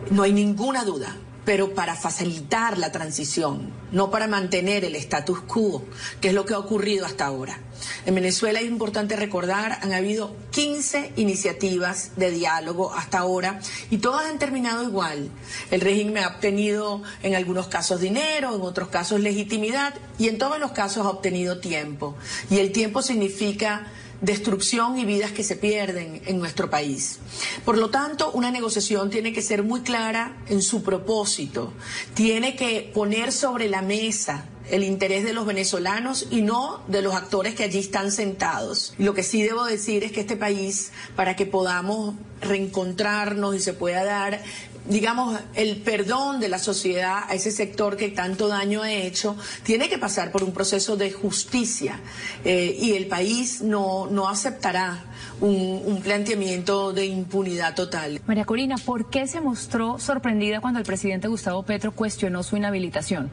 No 0.09 0.23
hay 0.23 0.33
ninguna 0.33 0.83
duda 0.83 1.15
pero 1.51 1.73
para 1.73 1.97
facilitar 1.97 2.77
la 2.77 2.93
transición, 2.93 3.73
no 3.91 4.09
para 4.09 4.29
mantener 4.29 4.85
el 4.85 4.95
status 4.95 5.41
quo, 5.41 5.83
que 6.21 6.29
es 6.29 6.33
lo 6.33 6.45
que 6.45 6.53
ha 6.53 6.57
ocurrido 6.57 7.05
hasta 7.05 7.25
ahora. 7.25 7.59
En 8.05 8.15
Venezuela 8.15 8.61
es 8.61 8.67
importante 8.67 9.17
recordar, 9.17 9.77
han 9.81 9.91
habido 9.91 10.33
15 10.51 11.11
iniciativas 11.17 12.11
de 12.15 12.31
diálogo 12.31 12.93
hasta 12.93 13.19
ahora 13.19 13.59
y 13.89 13.97
todas 13.97 14.31
han 14.31 14.39
terminado 14.39 14.83
igual. 14.83 15.29
El 15.71 15.81
régimen 15.81 16.23
ha 16.23 16.29
obtenido 16.29 17.03
en 17.21 17.35
algunos 17.35 17.67
casos 17.67 17.99
dinero, 17.99 18.55
en 18.55 18.61
otros 18.61 18.87
casos 18.87 19.19
legitimidad 19.19 19.93
y 20.17 20.29
en 20.29 20.37
todos 20.37 20.57
los 20.57 20.71
casos 20.71 21.05
ha 21.05 21.09
obtenido 21.09 21.59
tiempo. 21.59 22.15
Y 22.49 22.59
el 22.59 22.71
tiempo 22.71 23.01
significa 23.01 23.91
destrucción 24.21 24.97
y 24.97 25.05
vidas 25.05 25.31
que 25.31 25.43
se 25.43 25.55
pierden 25.55 26.21
en 26.25 26.39
nuestro 26.39 26.69
país. 26.69 27.19
Por 27.65 27.77
lo 27.77 27.89
tanto, 27.89 28.31
una 28.31 28.51
negociación 28.51 29.09
tiene 29.09 29.33
que 29.33 29.41
ser 29.41 29.63
muy 29.63 29.81
clara 29.81 30.37
en 30.47 30.61
su 30.61 30.83
propósito, 30.83 31.73
tiene 32.13 32.55
que 32.55 32.91
poner 32.93 33.31
sobre 33.31 33.67
la 33.67 33.81
mesa 33.81 34.45
el 34.69 34.83
interés 34.83 35.23
de 35.23 35.33
los 35.33 35.45
venezolanos 35.45 36.27
y 36.29 36.41
no 36.41 36.83
de 36.87 37.01
los 37.01 37.15
actores 37.15 37.55
que 37.55 37.63
allí 37.63 37.79
están 37.79 38.11
sentados. 38.11 38.93
Lo 38.97 39.13
que 39.13 39.23
sí 39.23 39.41
debo 39.43 39.65
decir 39.65 40.03
es 40.03 40.11
que 40.11 40.21
este 40.21 40.37
país, 40.37 40.91
para 41.15 41.35
que 41.35 41.45
podamos 41.45 42.15
reencontrarnos 42.41 43.55
y 43.55 43.59
se 43.59 43.73
pueda 43.73 44.03
dar 44.03 44.41
digamos, 44.85 45.39
el 45.55 45.77
perdón 45.81 46.39
de 46.39 46.49
la 46.49 46.59
sociedad 46.59 47.23
a 47.27 47.33
ese 47.33 47.51
sector 47.51 47.97
que 47.97 48.09
tanto 48.09 48.47
daño 48.47 48.81
ha 48.81 48.91
hecho, 48.91 49.35
tiene 49.63 49.89
que 49.89 49.97
pasar 49.97 50.31
por 50.31 50.43
un 50.43 50.53
proceso 50.53 50.97
de 50.97 51.11
justicia 51.11 51.99
eh, 52.43 52.77
y 52.79 52.93
el 52.93 53.07
país 53.07 53.61
no, 53.61 54.07
no 54.07 54.27
aceptará 54.27 55.03
un, 55.39 55.81
un, 55.85 56.01
planteamiento 56.01 56.93
de 56.93 57.05
impunidad 57.05 57.75
total. 57.75 58.21
María 58.25 58.45
Corina, 58.45 58.75
¿por 58.77 59.09
qué 59.09 59.27
se 59.27 59.41
mostró 59.41 59.99
sorprendida 59.99 60.61
cuando 60.61 60.79
el 60.79 60.85
presidente 60.85 61.27
Gustavo 61.27 61.63
Petro 61.63 61.91
cuestionó 61.91 62.43
su 62.43 62.57
inhabilitación? 62.57 63.29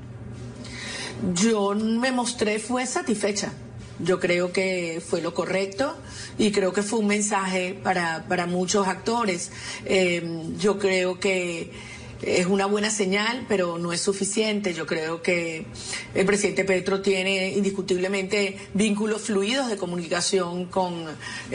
Yo 1.35 1.75
me 1.75 2.13
mostré, 2.13 2.59
fue 2.59 2.87
satisfecha. 2.87 3.53
Yo 4.01 4.21
creo 4.21 4.53
que 4.53 5.03
fue 5.05 5.21
lo 5.21 5.35
correcto 5.35 5.97
y 6.39 6.53
creo 6.53 6.73
que 6.73 6.83
fue 6.83 7.01
un 7.01 7.09
mensaje 7.09 7.79
para, 7.83 8.27
para 8.29 8.47
muchos 8.47 8.87
actores. 8.87 9.51
Eh, 9.85 10.23
yo 10.59 10.79
creo 10.79 11.19
que 11.19 11.73
es 12.23 12.47
una 12.47 12.67
buena 12.67 12.91
señal, 12.91 13.47
pero 13.49 13.79
no 13.79 13.93
es 13.93 14.01
suficiente. 14.01 14.75
Yo 14.75 14.87
creo 14.87 15.23
que 15.23 15.67
el 16.15 16.27
presidente 16.27 16.65
Petro 16.65 17.01
tiene 17.01 17.51
indiscutiblemente 17.51 18.57
vínculos 18.75 19.23
fluidos 19.23 19.69
de 19.69 19.77
comunicación 19.77 20.67
con 20.67 21.07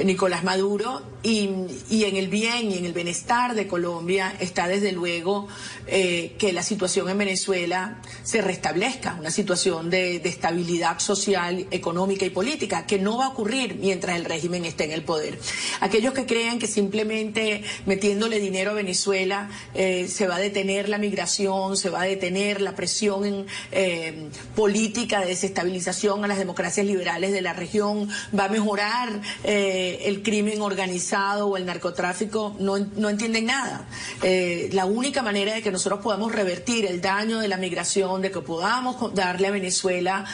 Nicolás 0.03 0.43
Maduro 0.43 1.01
y, 1.21 1.49
y 1.89 2.05
en 2.05 2.15
el 2.15 2.27
bien 2.27 2.71
y 2.71 2.77
en 2.77 2.85
el 2.85 2.93
bienestar 2.93 3.55
de 3.55 3.67
Colombia 3.67 4.35
está 4.39 4.67
desde 4.67 4.91
luego 4.91 5.47
eh, 5.87 6.35
que 6.37 6.53
la 6.53 6.63
situación 6.63 7.09
en 7.09 7.17
Venezuela 7.17 8.01
se 8.23 8.41
restablezca, 8.41 9.15
una 9.19 9.31
situación 9.31 9.89
de, 9.89 10.19
de 10.19 10.29
estabilidad 10.29 10.99
social, 10.99 11.67
económica 11.71 12.25
y 12.25 12.29
política, 12.29 12.85
que 12.85 12.99
no 12.99 13.17
va 13.17 13.25
a 13.25 13.29
ocurrir 13.29 13.75
mientras 13.75 14.15
el 14.15 14.25
régimen 14.25 14.65
esté 14.65 14.85
en 14.85 14.91
el 14.91 15.03
poder. 15.03 15.37
Aquellos 15.81 16.13
que 16.13 16.25
crean 16.25 16.59
que 16.59 16.67
simplemente 16.67 17.63
metiéndole 17.85 18.39
dinero 18.39 18.71
a 18.71 18.75
Venezuela 18.75 19.49
eh, 19.73 20.07
se 20.07 20.27
va 20.27 20.35
a 20.35 20.39
detener 20.39 20.52
la 20.87 20.97
migración, 20.97 21.77
se 21.77 21.89
va 21.89 22.01
a 22.01 22.05
detener 22.05 22.61
la 22.61 22.75
presión 22.75 23.45
eh, 23.71 24.29
política 24.55 25.21
de 25.21 25.27
desestabilización 25.27 26.23
a 26.23 26.27
las 26.27 26.37
democracias 26.37 26.85
liberales 26.85 27.31
de 27.31 27.41
la 27.41 27.53
región, 27.53 28.09
va 28.37 28.45
a 28.45 28.49
mejorar 28.49 29.21
eh, 29.43 30.03
el 30.05 30.21
crimen 30.21 30.61
organizado 30.61 31.47
o 31.47 31.57
el 31.57 31.65
narcotráfico, 31.65 32.55
no, 32.59 32.77
no 32.77 33.09
entienden 33.09 33.45
nada. 33.45 33.87
Eh, 34.21 34.69
la 34.73 34.85
única 34.85 35.21
manera 35.21 35.53
de 35.53 35.61
que 35.61 35.71
nosotros 35.71 36.01
podamos 36.01 36.31
revertir 36.31 36.85
el 36.85 37.01
daño 37.01 37.39
de 37.39 37.47
la 37.47 37.57
migración, 37.57 38.21
de 38.21 38.31
que 38.31 38.41
podamos 38.41 39.13
darle 39.13 39.47
a 39.47 39.51
Venezuela 39.51 40.25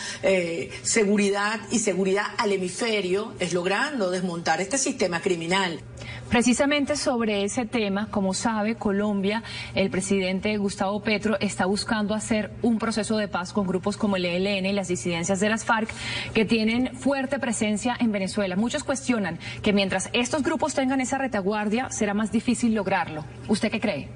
seguridad 0.84 1.60
y 1.72 1.80
seguridad 1.80 2.26
al 2.38 2.52
hemisferio, 2.52 3.34
es 3.40 3.54
logrando 3.54 4.12
desmontar 4.12 4.62
este 4.62 4.78
sistema 4.78 5.22
criminal. 5.22 5.82
Precisamente 6.30 6.96
sobre 6.96 7.44
ese 7.44 7.66
tema, 7.66 8.08
como 8.12 8.36
sabe, 8.36 8.76
Colombia, 8.76 9.42
el 9.74 9.90
presidente 9.90 10.56
Gustavo 10.58 11.02
Petro 11.02 11.38
está 11.40 11.66
buscando 11.66 12.14
hacer 12.14 12.52
un 12.62 12.78
proceso 12.78 13.18
de 13.18 13.28
paz 13.28 13.52
con 13.52 13.66
grupos 13.66 13.98
como 13.98 14.16
el 14.16 14.26
ELN 14.26 14.68
y 14.68 14.74
las 14.74 14.88
disidencias 14.88 15.40
de 15.40 15.50
las 15.50 15.66
FARC 15.66 15.90
que 16.36 16.46
tienen 16.46 16.96
fuerte 16.96 17.40
presencia 17.40 17.98
en 18.00 18.12
Venezuela. 18.12 18.56
Muchos 18.56 18.84
cuestionan 18.84 19.40
que 19.64 19.74
mientras 19.74 20.12
estos 20.14 20.44
grupos 20.44 20.76
tengan 20.76 21.02
esa 21.02 21.18
retaguardia 21.18 21.90
será 21.90 22.14
más 22.14 22.32
difícil 22.32 22.76
lograrlo. 22.76 23.26
¿Usted 23.48 23.72
qué 23.72 23.80
cree? 23.80 24.10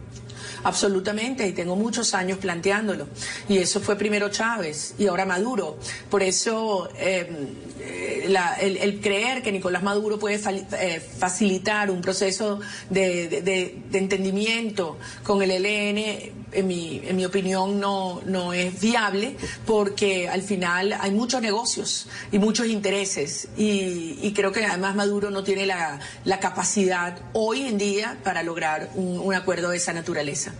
Absolutamente, 0.63 1.47
y 1.47 1.51
tengo 1.51 1.75
muchos 1.75 2.13
años 2.13 2.37
planteándolo. 2.37 3.07
Y 3.49 3.57
eso 3.57 3.81
fue 3.81 3.95
primero 3.95 4.29
Chávez 4.29 4.95
y 4.97 5.07
ahora 5.07 5.25
Maduro. 5.25 5.77
Por 6.09 6.23
eso 6.23 6.89
eh, 6.97 8.25
la, 8.27 8.53
el, 8.55 8.77
el, 8.77 9.01
creer 9.01 9.41
que 9.41 9.51
Nicolás 9.51 9.83
Maduro 9.83 10.17
puede 10.17 10.39
eh, 10.79 10.99
facilitar 10.99 11.91
un 11.91 12.01
proceso 12.01 12.59
de, 12.89 13.81
entendimiento 13.91 14.97
con 15.23 15.41
el 15.41 15.51
ELN 15.51 16.42
en 16.53 16.67
mi, 16.67 17.01
en 17.03 17.15
mi 17.15 17.25
opinión 17.25 17.79
no, 17.79 18.21
no 18.25 18.53
es 18.53 18.79
viable 18.79 19.35
porque 19.65 20.29
al 20.29 20.41
final 20.41 20.93
hay 20.99 21.11
muchos 21.11 21.41
negocios 21.41 22.07
y 22.31 22.39
muchos 22.39 22.67
intereses 22.67 23.49
y, 23.57 24.19
y 24.21 24.33
creo 24.33 24.51
que 24.51 24.65
además 24.65 24.95
Maduro 24.95 25.29
no 25.29 25.43
tiene 25.43 25.65
la, 25.65 25.99
la 26.25 26.39
capacidad 26.39 27.17
hoy 27.33 27.63
en 27.63 27.77
día 27.77 28.17
para 28.23 28.43
lograr 28.43 28.89
un, 28.95 29.19
un 29.19 29.33
acuerdo 29.33 29.69
de 29.69 29.77
esa 29.77 29.93
naturaleza. 29.93 30.53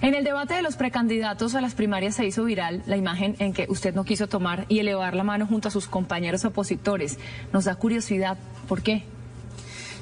En 0.00 0.14
el 0.14 0.22
debate 0.22 0.54
de 0.54 0.62
los 0.62 0.76
precandidatos 0.76 1.56
a 1.56 1.60
las 1.60 1.74
primarias 1.74 2.14
se 2.14 2.24
hizo 2.24 2.44
viral 2.44 2.84
la 2.86 2.96
imagen 2.96 3.34
en 3.40 3.52
que 3.52 3.66
usted 3.68 3.94
no 3.94 4.04
quiso 4.04 4.28
tomar 4.28 4.64
y 4.68 4.78
elevar 4.78 5.16
la 5.16 5.24
mano 5.24 5.44
junto 5.44 5.66
a 5.66 5.70
sus 5.72 5.88
compañeros 5.88 6.44
opositores. 6.44 7.18
Nos 7.52 7.64
da 7.64 7.74
curiosidad, 7.74 8.38
¿por 8.68 8.82
qué? 8.82 9.04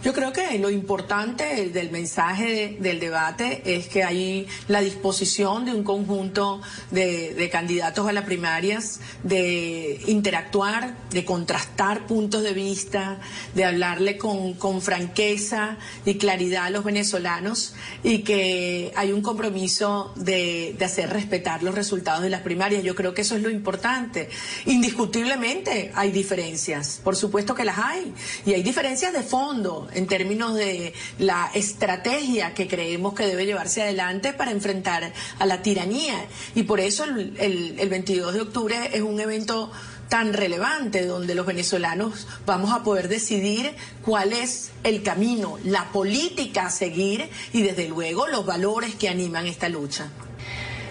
Yo 0.04 0.12
creo 0.12 0.32
que 0.32 0.58
lo 0.58 0.70
importante 0.70 1.68
del 1.70 1.90
mensaje 1.90 2.76
del 2.80 3.00
debate 3.00 3.62
es 3.64 3.88
que 3.88 4.04
hay 4.04 4.46
la 4.68 4.80
disposición 4.80 5.64
de 5.64 5.72
un 5.72 5.82
conjunto 5.82 6.60
de, 6.90 7.34
de, 7.34 7.50
candidatos 7.50 8.06
a 8.08 8.12
las 8.12 8.24
primarias 8.24 9.00
de 9.22 10.00
interactuar, 10.06 10.96
de 11.10 11.24
contrastar 11.24 12.06
puntos 12.06 12.42
de 12.42 12.52
vista, 12.52 13.18
de 13.54 13.64
hablarle 13.64 14.16
con, 14.16 14.54
con 14.54 14.80
franqueza 14.80 15.76
y 16.04 16.14
claridad 16.16 16.66
a 16.66 16.70
los 16.70 16.84
venezolanos 16.84 17.74
y 18.04 18.18
que 18.18 18.92
hay 18.94 19.12
un 19.12 19.22
compromiso 19.22 20.12
de, 20.16 20.76
de 20.78 20.84
hacer 20.84 21.10
respetar 21.10 21.62
los 21.62 21.74
resultados 21.74 22.22
de 22.22 22.30
las 22.30 22.42
primarias. 22.42 22.84
Yo 22.84 22.94
creo 22.94 23.14
que 23.14 23.22
eso 23.22 23.36
es 23.36 23.42
lo 23.42 23.50
importante. 23.50 24.28
Indiscutiblemente 24.66 25.90
hay 25.94 26.12
diferencias, 26.12 27.00
por 27.02 27.16
supuesto 27.16 27.54
que 27.54 27.64
las 27.64 27.78
hay, 27.78 28.12
y 28.44 28.52
hay 28.52 28.62
diferencias 28.62 29.12
de 29.12 29.22
fondo 29.22 29.85
en 29.94 30.06
términos 30.06 30.54
de 30.54 30.92
la 31.18 31.50
estrategia 31.54 32.54
que 32.54 32.68
creemos 32.68 33.14
que 33.14 33.26
debe 33.26 33.46
llevarse 33.46 33.82
adelante 33.82 34.32
para 34.32 34.50
enfrentar 34.50 35.12
a 35.38 35.46
la 35.46 35.62
tiranía. 35.62 36.26
Y 36.54 36.64
por 36.64 36.80
eso 36.80 37.04
el, 37.04 37.34
el, 37.38 37.78
el 37.78 37.88
22 37.88 38.34
de 38.34 38.40
octubre 38.40 38.90
es 38.92 39.02
un 39.02 39.20
evento 39.20 39.70
tan 40.08 40.32
relevante 40.32 41.04
donde 41.04 41.34
los 41.34 41.46
venezolanos 41.46 42.26
vamos 42.46 42.72
a 42.72 42.82
poder 42.82 43.08
decidir 43.08 43.74
cuál 44.02 44.32
es 44.32 44.70
el 44.84 45.02
camino, 45.02 45.58
la 45.64 45.90
política 45.90 46.66
a 46.66 46.70
seguir 46.70 47.28
y 47.52 47.62
desde 47.62 47.88
luego 47.88 48.26
los 48.28 48.46
valores 48.46 48.94
que 48.94 49.08
animan 49.08 49.46
esta 49.46 49.68
lucha. 49.68 50.10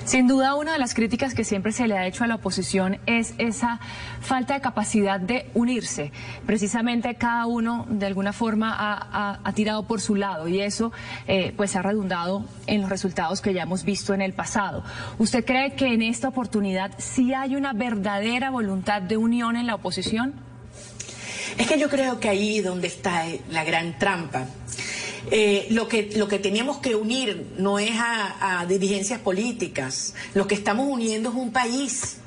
Sin 0.05 0.27
duda, 0.27 0.53
una 0.53 0.73
de 0.73 0.77
las 0.77 0.93
críticas 0.93 1.33
que 1.33 1.43
siempre 1.43 1.71
se 1.71 1.87
le 1.87 1.97
ha 1.97 2.05
hecho 2.05 2.23
a 2.23 2.27
la 2.27 2.35
oposición 2.35 2.99
es 3.07 3.33
esa 3.39 3.79
falta 4.21 4.53
de 4.53 4.61
capacidad 4.61 5.19
de 5.19 5.49
unirse. 5.55 6.11
Precisamente 6.45 7.15
cada 7.15 7.47
uno, 7.47 7.87
de 7.89 8.05
alguna 8.05 8.31
forma, 8.31 8.75
ha, 8.77 9.51
tirado 9.53 9.87
por 9.87 9.99
su 10.01 10.15
lado 10.15 10.47
y 10.47 10.61
eso, 10.61 10.91
eh, 11.27 11.53
pues, 11.57 11.75
ha 11.75 11.81
redundado 11.81 12.45
en 12.67 12.81
los 12.81 12.89
resultados 12.91 13.41
que 13.41 13.55
ya 13.55 13.63
hemos 13.63 13.83
visto 13.83 14.13
en 14.13 14.21
el 14.21 14.33
pasado. 14.33 14.83
¿Usted 15.17 15.43
cree 15.43 15.73
que 15.73 15.87
en 15.87 16.03
esta 16.03 16.27
oportunidad 16.27 16.91
sí 16.99 17.33
hay 17.33 17.55
una 17.55 17.73
verdadera 17.73 18.51
voluntad 18.51 19.01
de 19.01 19.17
unión 19.17 19.55
en 19.55 19.65
la 19.65 19.73
oposición? 19.73 20.35
Es 21.57 21.65
que 21.65 21.79
yo 21.79 21.89
creo 21.89 22.19
que 22.19 22.29
ahí 22.29 22.61
donde 22.61 22.87
está 22.87 23.23
la 23.49 23.63
gran 23.63 23.97
trampa. 23.97 24.45
Eh, 25.31 25.67
lo, 25.71 25.87
que, 25.87 26.11
lo 26.15 26.27
que 26.27 26.39
teníamos 26.39 26.77
que 26.77 26.95
unir 26.95 27.45
no 27.57 27.79
es 27.79 27.91
a, 27.91 28.59
a 28.59 28.65
dirigencias 28.65 29.19
políticas, 29.19 30.13
lo 30.33 30.47
que 30.47 30.55
estamos 30.55 30.87
uniendo 30.87 31.29
es 31.29 31.35
un 31.35 31.51
país. 31.51 32.17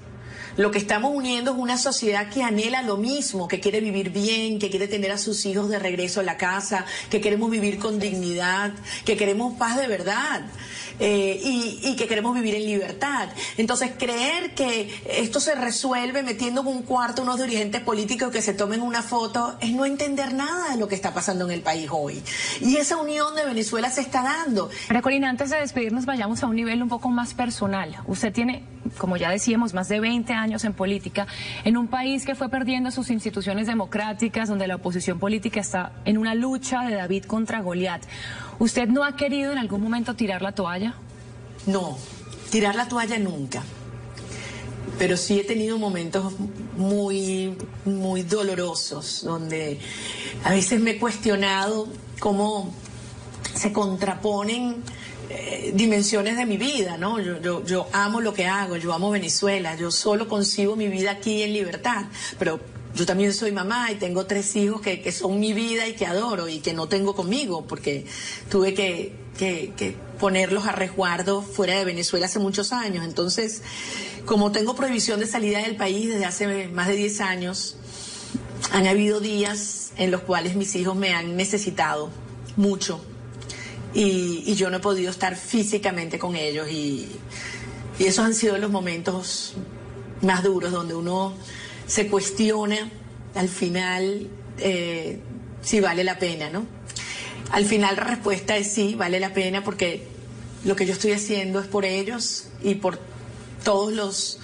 Lo 0.59 0.72
que 0.72 0.78
estamos 0.78 1.14
uniendo 1.14 1.52
es 1.52 1.56
una 1.56 1.78
sociedad 1.78 2.30
que 2.30 2.43
anhela 2.43 2.82
lo 2.82 2.97
mismo, 2.97 3.47
que 3.47 3.60
quiere 3.60 3.80
vivir 3.80 4.10
bien, 4.10 4.59
que 4.59 4.70
quiere 4.70 4.89
tener 4.89 5.12
a 5.12 5.16
sus 5.16 5.47
hijos 5.47 5.70
de 5.70 5.78
regreso 5.78 6.18
a 6.18 6.24
la 6.24 6.36
casa, 6.36 6.85
que 7.10 7.20
queremos 7.20 7.48
vivir 7.48 7.78
con 7.78 8.01
dignidad, 8.01 8.72
que 9.05 9.16
queremos 9.16 9.56
paz 9.56 9.76
de 9.76 9.86
verdad. 9.86 10.43
Eh, 11.01 11.40
y, 11.44 11.94
que 11.94 12.09
queremos 12.09 12.35
vivir 12.35 12.56
en 12.56 12.64
libertad. 12.64 13.28
Entonces, 13.56 13.93
creer 13.97 14.55
que 14.55 14.93
esto 15.09 15.39
se 15.39 15.55
resuelve 15.55 16.24
metiendo 16.24 16.62
en 16.62 16.66
un 16.66 16.82
cuarto 16.82 17.22
unos 17.22 17.40
dirigentes 17.40 17.82
políticos 17.82 18.32
que 18.32 18.43
se 18.43 18.52
tomen 18.52 18.82
una 18.82 19.02
foto 19.02 19.56
es 19.60 19.70
no 19.72 19.85
entender 19.85 20.35
nada 20.35 20.72
de 20.72 20.76
lo 20.76 20.89
que 20.89 20.97
está 20.97 21.14
pasando 21.14 21.44
en 21.44 21.52
el 21.52 21.60
país 21.60 21.89
hoy. 21.93 22.20
Y 22.60 22.76
esa 22.76 22.97
unión 22.97 23.36
de 23.36 23.44
Venezuela 23.44 23.90
se 23.90 24.01
está 24.01 24.22
dando. 24.22 24.70
Corina, 25.02 25.28
antes 25.28 25.51
de 25.51 25.59
despedirnos, 25.59 26.05
vayamos 26.05 26.43
a 26.43 26.47
un 26.48 26.56
nivel 26.56 26.82
un 26.82 26.89
poco 26.89 27.10
más 27.10 27.32
personal. 27.32 27.97
Usted 28.06 28.32
tiene, 28.32 28.64
como 28.98 29.16
ya 29.16 29.30
decíamos, 29.30 29.74
más 29.74 29.89
de 29.89 30.01
20 30.01 30.32
años 30.32 30.48
en 30.53 30.73
política, 30.73 31.27
en 31.65 31.77
un 31.77 31.89
país 31.89 32.25
que 32.25 32.35
fue 32.35 32.49
perdiendo 32.49 32.91
sus 32.91 33.11
instituciones 33.11 33.66
democráticas, 33.66 34.49
donde 34.49 34.66
la 34.66 34.77
oposición 34.77 35.19
política 35.19 35.61
está 35.61 35.93
en 36.05 36.19
una 36.19 36.35
lucha 36.35 36.83
de 36.83 36.95
David 36.95 37.25
contra 37.25 37.61
Goliat. 37.61 38.03
¿Usted 38.59 38.89
no 38.89 39.05
ha 39.05 39.16
querido 39.16 39.53
en 39.53 39.59
algún 39.59 39.83
momento 39.83 40.15
tirar 40.15 40.43
la 40.43 40.53
toalla? 40.53 40.95
No, 41.66 41.99
tirar 42.51 42.75
la 42.75 42.89
toalla 42.89 43.19
nunca. 43.19 43.62
Pero 44.99 45.16
sí 45.16 45.39
he 45.39 45.45
tenido 45.45 45.79
momentos 45.79 46.33
muy, 46.77 47.57
muy 47.85 48.23
dolorosos, 48.23 49.23
donde 49.23 49.79
a 50.45 50.51
veces 50.51 50.81
me 50.81 50.93
he 50.93 50.99
cuestionado 50.99 51.89
cómo 52.19 52.73
se 53.55 53.73
contraponen 53.73 54.83
eh, 55.30 55.72
dimensiones 55.74 56.36
de 56.36 56.46
mi 56.46 56.56
vida, 56.56 56.96
¿no? 56.96 57.20
Yo, 57.20 57.40
yo, 57.40 57.64
yo 57.64 57.88
amo 57.92 58.20
lo 58.20 58.32
que 58.32 58.46
hago, 58.46 58.76
yo 58.76 58.92
amo 58.92 59.10
Venezuela, 59.10 59.76
yo 59.76 59.90
solo 59.90 60.26
concibo 60.26 60.74
mi 60.74 60.88
vida 60.88 61.10
aquí 61.10 61.42
en 61.42 61.52
libertad, 61.52 62.06
pero 62.38 62.60
yo 62.94 63.05
también 63.05 63.34
soy 63.34 63.52
mamá 63.52 63.92
y 63.92 63.96
tengo 63.96 64.26
tres 64.26 64.56
hijos 64.56 64.80
que, 64.80 65.02
que, 65.02 65.12
son 65.12 65.38
mi 65.38 65.52
vida 65.52 65.86
y 65.86 65.92
que 65.92 66.06
adoro 66.06 66.48
y 66.48 66.60
que 66.60 66.72
no 66.72 66.88
tengo 66.88 67.14
conmigo 67.14 67.66
porque 67.66 68.06
tuve 68.50 68.72
que, 68.74 69.12
que, 69.36 69.72
que, 69.76 69.96
ponerlos 70.18 70.66
a 70.66 70.72
resguardo 70.72 71.42
fuera 71.42 71.78
de 71.78 71.84
Venezuela 71.84 72.26
hace 72.26 72.38
muchos 72.38 72.72
años. 72.72 73.05
Entonces, 73.05 73.62
como 74.24 74.50
tengo 74.50 74.74
prohibición 74.74 75.20
de 75.20 75.26
salida 75.26 75.60
del 75.60 75.76
país 75.76 76.09
desde 76.09 76.24
hace 76.24 76.68
más 76.68 76.88
de 76.88 76.96
10 76.96 77.20
años, 77.20 77.76
han 78.72 78.86
habido 78.86 79.20
días 79.20 79.92
en 79.96 80.10
los 80.10 80.22
cuales 80.22 80.56
mis 80.56 80.74
hijos 80.74 80.96
me 80.96 81.14
han 81.14 81.36
necesitado 81.36 82.10
mucho 82.56 83.00
y, 83.94 84.55
yo 84.55 84.70
no 84.70 84.78
he 84.78 84.81
podido 84.81 85.10
estar 85.10 85.36
físicamente 85.36 86.19
con 86.19 86.36
ellos 86.36 86.69
y, 86.70 87.09
y 87.98 88.05
esos 88.05 88.24
han 88.24 88.35
sido 88.35 88.59
los 88.59 88.70
momentos 88.70 89.55
más 90.23 90.43
duros 90.43 90.73
donde 90.73 90.94
uno 90.94 91.35
se 91.86 92.09
cuestiona 92.09 92.90
al 93.35 93.48
final 93.48 94.28
eh, 94.59 95.20
si 95.62 95.81
vale 95.81 96.05
la 96.05 96.19
pena, 96.19 96.51
¿no? 96.51 96.66
Al 97.51 97.65
final 97.65 97.97
la 97.97 98.05
respuesta 98.05 98.56
es 98.56 98.73
sí, 98.73 98.94
vale 98.94 99.20
la 99.20 99.32
pena 99.32 99.65
porque 99.65 100.06
lo 100.65 100.77
que 100.77 100.86
yo 100.86 100.93
estoy 100.93 101.12
haciendo 101.12 101.60
es 101.60 101.66
por 101.66 101.85
ellos 101.85 102.48
y 102.62 102.74
por 102.74 102.98
todos 103.65 103.93
los, 103.93 104.39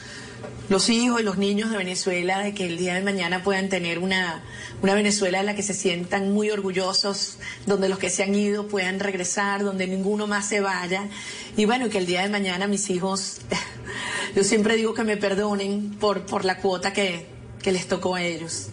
los 0.69 0.89
hijos 0.89 1.21
y 1.21 1.25
los 1.25 1.39
niños 1.39 1.71
de 1.71 1.77
Venezuela, 1.77 2.39
de 2.41 2.55
que 2.55 2.67
el 2.67 2.79
día 2.79 2.95
de 2.95 3.03
mañana 3.03 3.43
puedan 3.43 3.69
tener 3.69 3.99
una, 3.99 4.43
una 4.83 4.95
Venezuela 4.95 5.41
en 5.41 5.47
la 5.47 5.55
que 5.55 5.63
se 5.63 5.75
sientan 5.75 6.33
muy 6.33 6.51
orgullosos, 6.51 7.39
donde 7.67 7.89
los 7.89 7.99
que 7.99 8.11
se 8.11 8.23
han 8.23 8.35
ido 8.35 8.67
puedan 8.69 9.01
regresar, 9.01 9.63
donde 9.63 9.87
ninguno 9.87 10.27
más 10.27 10.49
se 10.49 10.61
vaya. 10.61 11.09
Y 11.57 11.65
bueno, 11.65 11.89
que 11.89 11.99
el 11.99 12.07
día 12.07 12.23
de 12.23 12.29
mañana 12.29 12.67
mis 12.67 12.89
hijos, 12.91 13.41
yo 14.37 14.45
siempre 14.45 14.77
digo 14.77 14.95
que 14.95 15.05
me 15.05 15.17
perdonen 15.17 15.97
por, 16.01 16.27
por 16.27 16.45
la 16.45 16.59
cuota 16.59 16.93
que, 16.93 17.27
que 17.63 17.73
les 17.73 17.87
tocó 17.87 18.15
a 18.15 18.23
ellos. 18.23 18.71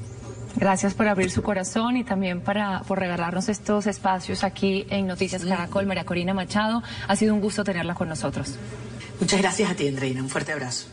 Gracias 0.55 0.93
por 0.93 1.07
abrir 1.07 1.31
su 1.31 1.41
corazón 1.41 1.97
y 1.97 2.03
también 2.03 2.41
para, 2.41 2.81
por 2.81 2.99
regalarnos 2.99 3.49
estos 3.49 3.87
espacios 3.87 4.43
aquí 4.43 4.85
en 4.89 5.07
Noticias 5.07 5.45
Caracol. 5.45 5.85
María 5.85 6.05
Corina 6.05 6.33
Machado, 6.33 6.83
ha 7.07 7.15
sido 7.15 7.33
un 7.33 7.41
gusto 7.41 7.63
tenerla 7.63 7.95
con 7.95 8.09
nosotros. 8.09 8.55
Muchas 9.19 9.39
gracias 9.39 9.71
a 9.71 9.75
ti, 9.75 9.87
Andreina. 9.87 10.21
Un 10.21 10.29
fuerte 10.29 10.51
abrazo. 10.51 10.87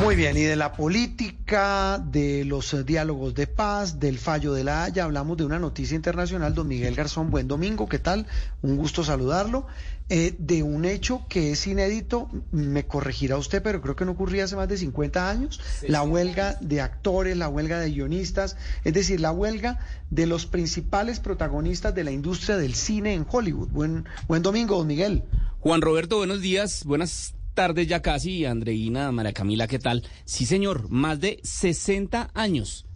Muy 0.00 0.14
bien, 0.14 0.36
y 0.36 0.42
de 0.42 0.56
la 0.56 0.74
política, 0.74 1.98
de 1.98 2.44
los 2.44 2.84
diálogos 2.84 3.34
de 3.34 3.46
paz, 3.46 3.98
del 3.98 4.18
fallo 4.18 4.52
de 4.52 4.62
la 4.62 4.84
Haya, 4.84 5.04
hablamos 5.04 5.38
de 5.38 5.44
una 5.44 5.58
noticia 5.58 5.96
internacional. 5.96 6.54
Don 6.54 6.68
Miguel 6.68 6.94
Garzón, 6.94 7.30
buen 7.30 7.48
domingo, 7.48 7.88
¿qué 7.88 7.98
tal? 7.98 8.26
Un 8.60 8.76
gusto 8.76 9.04
saludarlo. 9.04 9.66
Eh, 10.10 10.36
de 10.38 10.62
un 10.62 10.84
hecho 10.84 11.24
que 11.28 11.50
es 11.50 11.66
inédito, 11.66 12.28
me 12.52 12.86
corregirá 12.86 13.38
usted, 13.38 13.62
pero 13.62 13.80
creo 13.80 13.96
que 13.96 14.04
no 14.04 14.12
ocurría 14.12 14.44
hace 14.44 14.54
más 14.54 14.68
de 14.68 14.76
50 14.76 15.30
años, 15.30 15.60
sí, 15.80 15.88
la 15.88 16.02
huelga 16.02 16.58
de 16.60 16.80
actores, 16.82 17.36
la 17.36 17.48
huelga 17.48 17.80
de 17.80 17.90
guionistas, 17.90 18.56
es 18.84 18.92
decir, 18.92 19.20
la 19.20 19.32
huelga 19.32 19.80
de 20.10 20.26
los 20.26 20.46
principales 20.46 21.20
protagonistas 21.20 21.94
de 21.94 22.04
la 22.04 22.12
industria 22.12 22.58
del 22.58 22.74
cine 22.74 23.14
en 23.14 23.26
Hollywood. 23.28 23.68
Buen, 23.70 24.04
buen 24.28 24.42
domingo, 24.42 24.76
don 24.76 24.86
Miguel. 24.86 25.24
Juan 25.60 25.80
Roberto, 25.80 26.18
buenos 26.18 26.40
días, 26.42 26.84
buenas 26.84 27.35
tardes 27.56 27.88
ya 27.88 28.02
casi, 28.02 28.44
Andreina, 28.44 29.10
María 29.10 29.32
Camila, 29.32 29.66
¿qué 29.66 29.80
tal? 29.80 30.04
Sí, 30.26 30.46
señor, 30.46 30.88
más 30.90 31.18
de 31.18 31.40
60 31.42 32.30
años. 32.34 32.86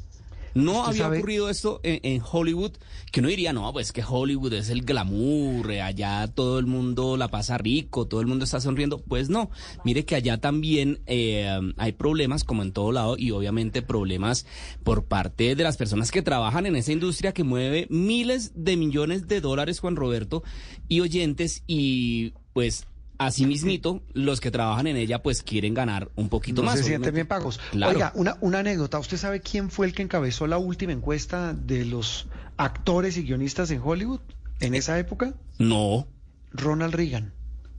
No 0.52 0.84
había 0.84 1.04
sabe? 1.04 1.18
ocurrido 1.18 1.48
esto 1.48 1.80
en, 1.82 2.00
en 2.02 2.22
Hollywood, 2.30 2.72
que 3.10 3.20
uno 3.20 3.28
diría, 3.28 3.52
no, 3.52 3.72
pues 3.72 3.92
que 3.92 4.02
Hollywood 4.06 4.52
es 4.52 4.68
el 4.68 4.82
glamour, 4.82 5.70
allá 5.70 6.26
todo 6.28 6.58
el 6.58 6.66
mundo 6.66 7.16
la 7.16 7.28
pasa 7.28 7.56
rico, 7.56 8.06
todo 8.06 8.20
el 8.20 8.26
mundo 8.26 8.44
está 8.44 8.60
sonriendo. 8.60 8.98
Pues 8.98 9.30
no, 9.30 9.50
mire 9.82 10.04
que 10.04 10.16
allá 10.16 10.38
también 10.38 11.00
eh, 11.06 11.58
hay 11.78 11.92
problemas, 11.92 12.44
como 12.44 12.62
en 12.62 12.72
todo 12.72 12.92
lado, 12.92 13.16
y 13.16 13.30
obviamente 13.30 13.80
problemas 13.80 14.44
por 14.82 15.04
parte 15.06 15.54
de 15.54 15.64
las 15.64 15.78
personas 15.78 16.10
que 16.10 16.20
trabajan 16.20 16.66
en 16.66 16.76
esa 16.76 16.92
industria 16.92 17.32
que 17.32 17.44
mueve 17.44 17.86
miles 17.88 18.52
de 18.54 18.76
millones 18.76 19.26
de 19.26 19.40
dólares, 19.40 19.80
Juan 19.80 19.96
Roberto, 19.96 20.42
y 20.86 21.00
oyentes, 21.00 21.62
y 21.66 22.34
pues 22.52 22.86
Así 23.20 23.44
mismito, 23.44 24.02
los 24.14 24.40
que 24.40 24.50
trabajan 24.50 24.86
en 24.86 24.96
ella 24.96 25.22
pues 25.22 25.42
quieren 25.42 25.74
ganar 25.74 26.10
un 26.16 26.30
poquito 26.30 26.62
no 26.62 26.70
más. 26.70 26.78
se 26.78 26.84
sienten 26.84 27.10
obviamente. 27.10 27.16
bien 27.16 27.26
pagos. 27.26 27.60
Claro. 27.70 27.92
Oiga, 27.92 28.12
una, 28.14 28.38
una 28.40 28.60
anécdota. 28.60 28.98
¿Usted 28.98 29.18
sabe 29.18 29.42
quién 29.42 29.70
fue 29.70 29.86
el 29.86 29.92
que 29.92 30.00
encabezó 30.00 30.46
la 30.46 30.56
última 30.56 30.92
encuesta 30.92 31.52
de 31.52 31.84
los 31.84 32.28
actores 32.56 33.18
y 33.18 33.24
guionistas 33.24 33.70
en 33.72 33.82
Hollywood 33.84 34.20
en 34.60 34.74
esa 34.74 34.98
época? 34.98 35.34
No. 35.58 36.08
Ronald 36.52 36.94
Reagan. 36.94 37.34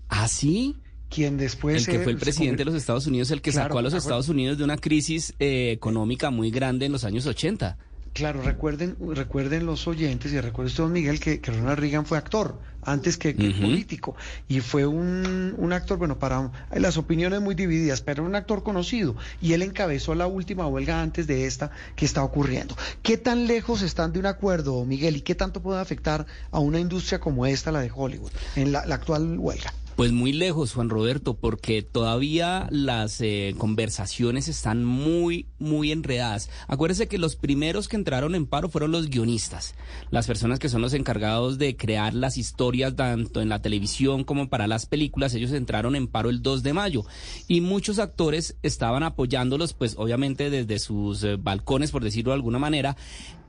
¿Ah, 0.09 0.27
sí? 0.27 0.75
Quien 1.09 1.37
después... 1.37 1.87
el 1.87 1.91
que 1.91 2.03
fue 2.03 2.11
el 2.11 2.19
presidente 2.19 2.57
de 2.57 2.65
los 2.65 2.75
Estados 2.75 3.07
Unidos, 3.07 3.31
el 3.31 3.41
que 3.41 3.49
Claro, 3.49 3.69
sacó 3.69 3.79
a 3.79 3.81
los 3.81 3.95
Estados 3.95 4.29
Unidos 4.29 4.59
de 4.59 4.63
una 4.63 4.77
crisis 4.77 5.33
eh, 5.39 5.71
económica 5.71 6.29
muy 6.29 6.51
grande 6.51 6.85
en 6.85 6.91
los 6.91 7.03
años 7.03 7.25
80. 7.25 7.79
Claro, 8.13 8.41
recuerden, 8.41 8.97
recuerden 9.15 9.65
los 9.65 9.87
oyentes 9.87 10.33
y 10.33 10.41
recuerde 10.41 10.67
usted, 10.67 10.83
don 10.83 10.91
Miguel, 10.91 11.19
que, 11.19 11.39
que 11.39 11.51
Ronald 11.51 11.79
Reagan 11.79 12.05
fue 12.05 12.17
actor 12.17 12.59
antes 12.83 13.17
que, 13.17 13.35
que 13.35 13.51
político. 13.51 14.15
Y 14.49 14.59
fue 14.59 14.85
un, 14.85 15.55
un 15.57 15.73
actor, 15.73 15.97
bueno, 15.97 16.19
para 16.19 16.51
las 16.73 16.97
opiniones 16.97 17.39
muy 17.39 17.55
divididas, 17.55 18.01
pero 18.01 18.25
un 18.25 18.35
actor 18.35 18.63
conocido. 18.63 19.15
Y 19.41 19.53
él 19.53 19.61
encabezó 19.61 20.13
la 20.13 20.27
última 20.27 20.67
huelga 20.67 21.01
antes 21.01 21.25
de 21.25 21.45
esta 21.45 21.71
que 21.95 22.05
está 22.05 22.23
ocurriendo. 22.23 22.75
¿Qué 23.01 23.17
tan 23.17 23.47
lejos 23.47 23.81
están 23.81 24.11
de 24.11 24.19
un 24.19 24.25
acuerdo, 24.25 24.83
Miguel? 24.83 25.15
¿Y 25.15 25.21
qué 25.21 25.35
tanto 25.35 25.61
puede 25.61 25.79
afectar 25.79 26.25
a 26.51 26.59
una 26.59 26.79
industria 26.79 27.19
como 27.19 27.45
esta, 27.45 27.71
la 27.71 27.79
de 27.79 27.91
Hollywood, 27.93 28.31
en 28.55 28.73
la, 28.73 28.85
la 28.85 28.95
actual 28.95 29.39
huelga? 29.39 29.73
Pues 29.95 30.13
muy 30.13 30.31
lejos, 30.31 30.73
Juan 30.73 30.89
Roberto, 30.89 31.35
porque 31.35 31.81
todavía 31.81 32.67
las 32.71 33.21
eh, 33.21 33.53
conversaciones 33.57 34.47
están 34.47 34.83
muy, 34.83 35.47
muy 35.59 35.91
enredadas. 35.91 36.49
Acuérdese 36.67 37.07
que 37.07 37.17
los 37.17 37.35
primeros 37.35 37.87
que 37.87 37.97
entraron 37.97 38.33
en 38.33 38.47
paro 38.47 38.69
fueron 38.69 38.91
los 38.91 39.09
guionistas, 39.09 39.75
las 40.09 40.27
personas 40.27 40.59
que 40.59 40.69
son 40.69 40.81
los 40.81 40.93
encargados 40.93 41.57
de 41.57 41.75
crear 41.75 42.13
las 42.13 42.37
historias 42.37 42.95
tanto 42.95 43.41
en 43.41 43.49
la 43.49 43.61
televisión 43.61 44.23
como 44.23 44.49
para 44.49 44.65
las 44.65 44.85
películas. 44.85 45.33
Ellos 45.35 45.51
entraron 45.51 45.95
en 45.95 46.07
paro 46.07 46.29
el 46.29 46.41
2 46.41 46.63
de 46.63 46.73
mayo 46.73 47.05
y 47.47 47.61
muchos 47.61 47.99
actores 47.99 48.55
estaban 48.63 49.03
apoyándolos, 49.03 49.73
pues 49.73 49.95
obviamente 49.97 50.49
desde 50.49 50.79
sus 50.79 51.23
eh, 51.23 51.35
balcones, 51.35 51.91
por 51.91 52.03
decirlo 52.03 52.31
de 52.31 52.35
alguna 52.35 52.59
manera. 52.59 52.95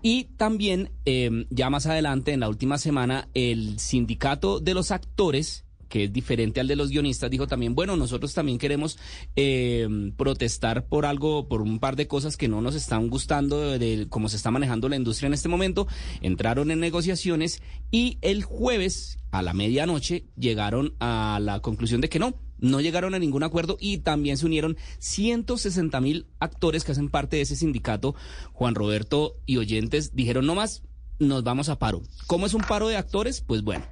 Y 0.03 0.25
también, 0.37 0.91
eh, 1.05 1.47
ya 1.51 1.71
más 1.71 1.87
adelante, 1.87 2.33
en 2.33 2.41
la 2.41 2.49
última 2.49 2.77
semana, 2.77 3.29
el 3.35 3.79
sindicato 3.79 4.59
de 4.59 4.75
los 4.75 4.91
actores 4.91 5.65
que 5.93 6.05
es 6.05 6.13
diferente 6.13 6.59
al 6.59 6.69
de 6.69 6.75
los 6.75 6.89
guionistas, 6.89 7.31
dijo 7.31 7.47
también, 7.47 7.75
bueno, 7.75 7.99
nosotros 7.99 8.33
también 8.33 8.57
queremos 8.57 8.99
eh, 9.37 9.87
protestar 10.17 10.87
por 10.87 11.05
algo, 11.05 11.49
por 11.49 11.61
un 11.61 11.81
par 11.81 11.97
de 11.97 12.07
cosas 12.07 12.39
que 12.39 12.49
no 12.49 12.63
nos 12.63 12.75
están 12.75 13.11
gustando 13.11 13.61
de, 13.61 13.79
de 13.79 14.09
cómo 14.09 14.31
se 14.31 14.37
está 14.37 14.51
manejando 14.51 14.89
la 14.89 14.97
industria 14.97 15.27
en 15.27 15.35
este 15.35 15.51
momento. 15.51 15.87
Entraron 16.23 16.71
en 16.71 16.81
negociaciones 16.81 17.61
y 17.91 18.17
el 18.23 18.43
jueves 18.43 19.19
a 19.33 19.43
la 19.43 19.53
medianoche 19.53 20.25
llegaron 20.35 20.95
a 20.99 21.39
la 21.43 21.61
conclusión 21.61 22.01
de 22.01 22.09
que 22.09 22.19
no, 22.19 22.41
no 22.59 22.81
llegaron 22.81 23.13
a 23.13 23.19
ningún 23.19 23.43
acuerdo 23.43 23.77
y 23.79 23.99
también 23.99 24.39
se 24.39 24.47
unieron 24.47 24.79
160 24.99 26.01
mil 26.01 26.27
actores 26.39 26.85
que 26.85 26.93
hacen 26.93 27.11
parte 27.11 27.37
de 27.37 27.43
ese 27.43 27.55
sindicato. 27.55 28.15
Juan 28.55 28.75
Roberto 28.75 29.37
y 29.45 29.59
oyentes 29.59 30.17
dijeron, 30.17 30.47
no 30.47 30.55
más, 30.55 30.85
nos 31.19 31.45
vamos 31.45 31.69
a 31.69 31.79
paro. 31.79 32.01
¿Cómo 32.27 32.47
es 32.47 32.55
un 32.55 32.63
paro 32.63 32.89
de 32.89 32.97
actores? 32.97 33.43
Pues 33.43 33.63
bueno. 33.63 33.85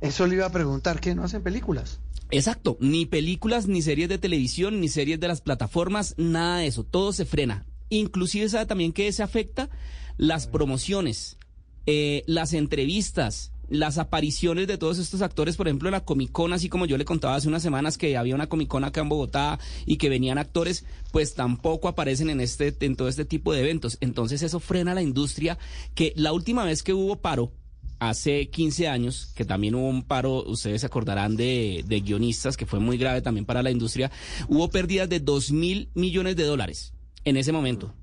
Eso 0.00 0.26
le 0.26 0.36
iba 0.36 0.46
a 0.46 0.52
preguntar, 0.52 1.00
¿qué 1.00 1.14
no 1.14 1.24
hacen 1.24 1.42
películas? 1.42 2.00
Exacto, 2.30 2.76
ni 2.80 3.06
películas, 3.06 3.68
ni 3.68 3.82
series 3.82 4.08
de 4.08 4.18
televisión, 4.18 4.80
ni 4.80 4.88
series 4.88 5.20
de 5.20 5.28
las 5.28 5.40
plataformas, 5.40 6.14
nada 6.18 6.58
de 6.58 6.66
eso, 6.66 6.84
todo 6.84 7.12
se 7.12 7.24
frena. 7.24 7.66
Inclusive 7.88 8.48
sabe 8.48 8.66
también 8.66 8.92
que 8.92 9.10
se 9.12 9.22
afecta 9.22 9.70
las 10.16 10.48
promociones, 10.48 11.38
eh, 11.86 12.24
las 12.26 12.52
entrevistas, 12.52 13.52
las 13.68 13.98
apariciones 13.98 14.66
de 14.66 14.78
todos 14.78 14.98
estos 14.98 15.22
actores, 15.22 15.56
por 15.56 15.68
ejemplo, 15.68 15.88
en 15.88 15.92
la 15.92 16.04
Comic 16.04 16.32
Con, 16.32 16.52
así 16.52 16.68
como 16.68 16.86
yo 16.86 16.98
le 16.98 17.04
contaba 17.04 17.36
hace 17.36 17.48
unas 17.48 17.62
semanas 17.62 17.98
que 17.98 18.16
había 18.16 18.34
una 18.34 18.48
Comic 18.48 18.68
Con 18.68 18.84
acá 18.84 19.00
en 19.00 19.08
Bogotá 19.08 19.58
y 19.86 19.96
que 19.96 20.08
venían 20.08 20.38
actores, 20.38 20.84
pues 21.12 21.34
tampoco 21.34 21.88
aparecen 21.88 22.30
en 22.30 22.40
este, 22.40 22.74
en 22.80 22.96
todo 22.96 23.08
este 23.08 23.24
tipo 23.24 23.52
de 23.52 23.60
eventos. 23.60 23.98
Entonces 24.00 24.42
eso 24.42 24.58
frena 24.60 24.94
la 24.94 25.02
industria, 25.02 25.58
que 25.94 26.12
la 26.16 26.32
última 26.32 26.64
vez 26.64 26.82
que 26.82 26.92
hubo 26.92 27.16
paro, 27.20 27.52
hace 27.98 28.48
15 28.48 28.88
años, 28.88 29.32
que 29.34 29.44
también 29.44 29.74
hubo 29.74 29.88
un 29.88 30.02
paro, 30.02 30.44
ustedes 30.44 30.80
se 30.82 30.86
acordarán 30.86 31.36
de, 31.36 31.84
de 31.86 32.00
guionistas, 32.00 32.56
que 32.56 32.66
fue 32.66 32.80
muy 32.80 32.98
grave 32.98 33.22
también 33.22 33.46
para 33.46 33.62
la 33.62 33.70
industria, 33.70 34.10
hubo 34.48 34.68
pérdidas 34.68 35.08
de 35.08 35.20
2 35.20 35.52
mil 35.52 35.90
millones 35.94 36.36
de 36.36 36.44
dólares 36.44 36.92
en 37.24 37.36
ese 37.36 37.52
momento. 37.52 37.94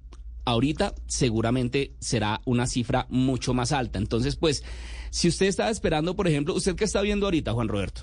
Ahorita 0.45 0.93
seguramente 1.07 1.95
será 1.99 2.41
una 2.45 2.67
cifra 2.67 3.07
mucho 3.09 3.53
más 3.53 3.71
alta. 3.71 3.97
Entonces, 3.97 4.35
pues, 4.35 4.63
si 5.09 5.29
usted 5.29 5.45
estaba 5.45 5.69
esperando, 5.69 6.15
por 6.15 6.27
ejemplo, 6.27 6.53
¿usted 6.53 6.75
qué 6.75 6.83
está 6.83 7.01
viendo 7.01 7.27
ahorita, 7.27 7.53
Juan 7.53 7.69
Roberto? 7.69 8.01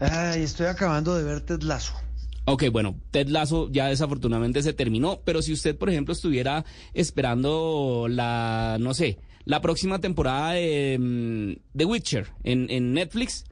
Ay, 0.00 0.42
estoy 0.42 0.66
acabando 0.66 1.14
de 1.14 1.24
ver 1.24 1.40
Ted 1.40 1.62
Lasso. 1.62 1.94
Ok, 2.46 2.64
bueno, 2.72 2.98
Ted 3.10 3.28
Lasso 3.28 3.70
ya 3.70 3.86
desafortunadamente 3.86 4.62
se 4.62 4.72
terminó, 4.72 5.20
pero 5.24 5.40
si 5.40 5.52
usted, 5.52 5.76
por 5.76 5.88
ejemplo, 5.88 6.12
estuviera 6.12 6.64
esperando 6.94 8.06
la, 8.08 8.76
no 8.80 8.92
sé, 8.92 9.18
la 9.44 9.60
próxima 9.60 10.00
temporada 10.00 10.52
de 10.52 10.98
mm, 10.98 11.76
The 11.76 11.84
Witcher 11.84 12.28
en, 12.44 12.70
en 12.70 12.92
Netflix, 12.92 13.44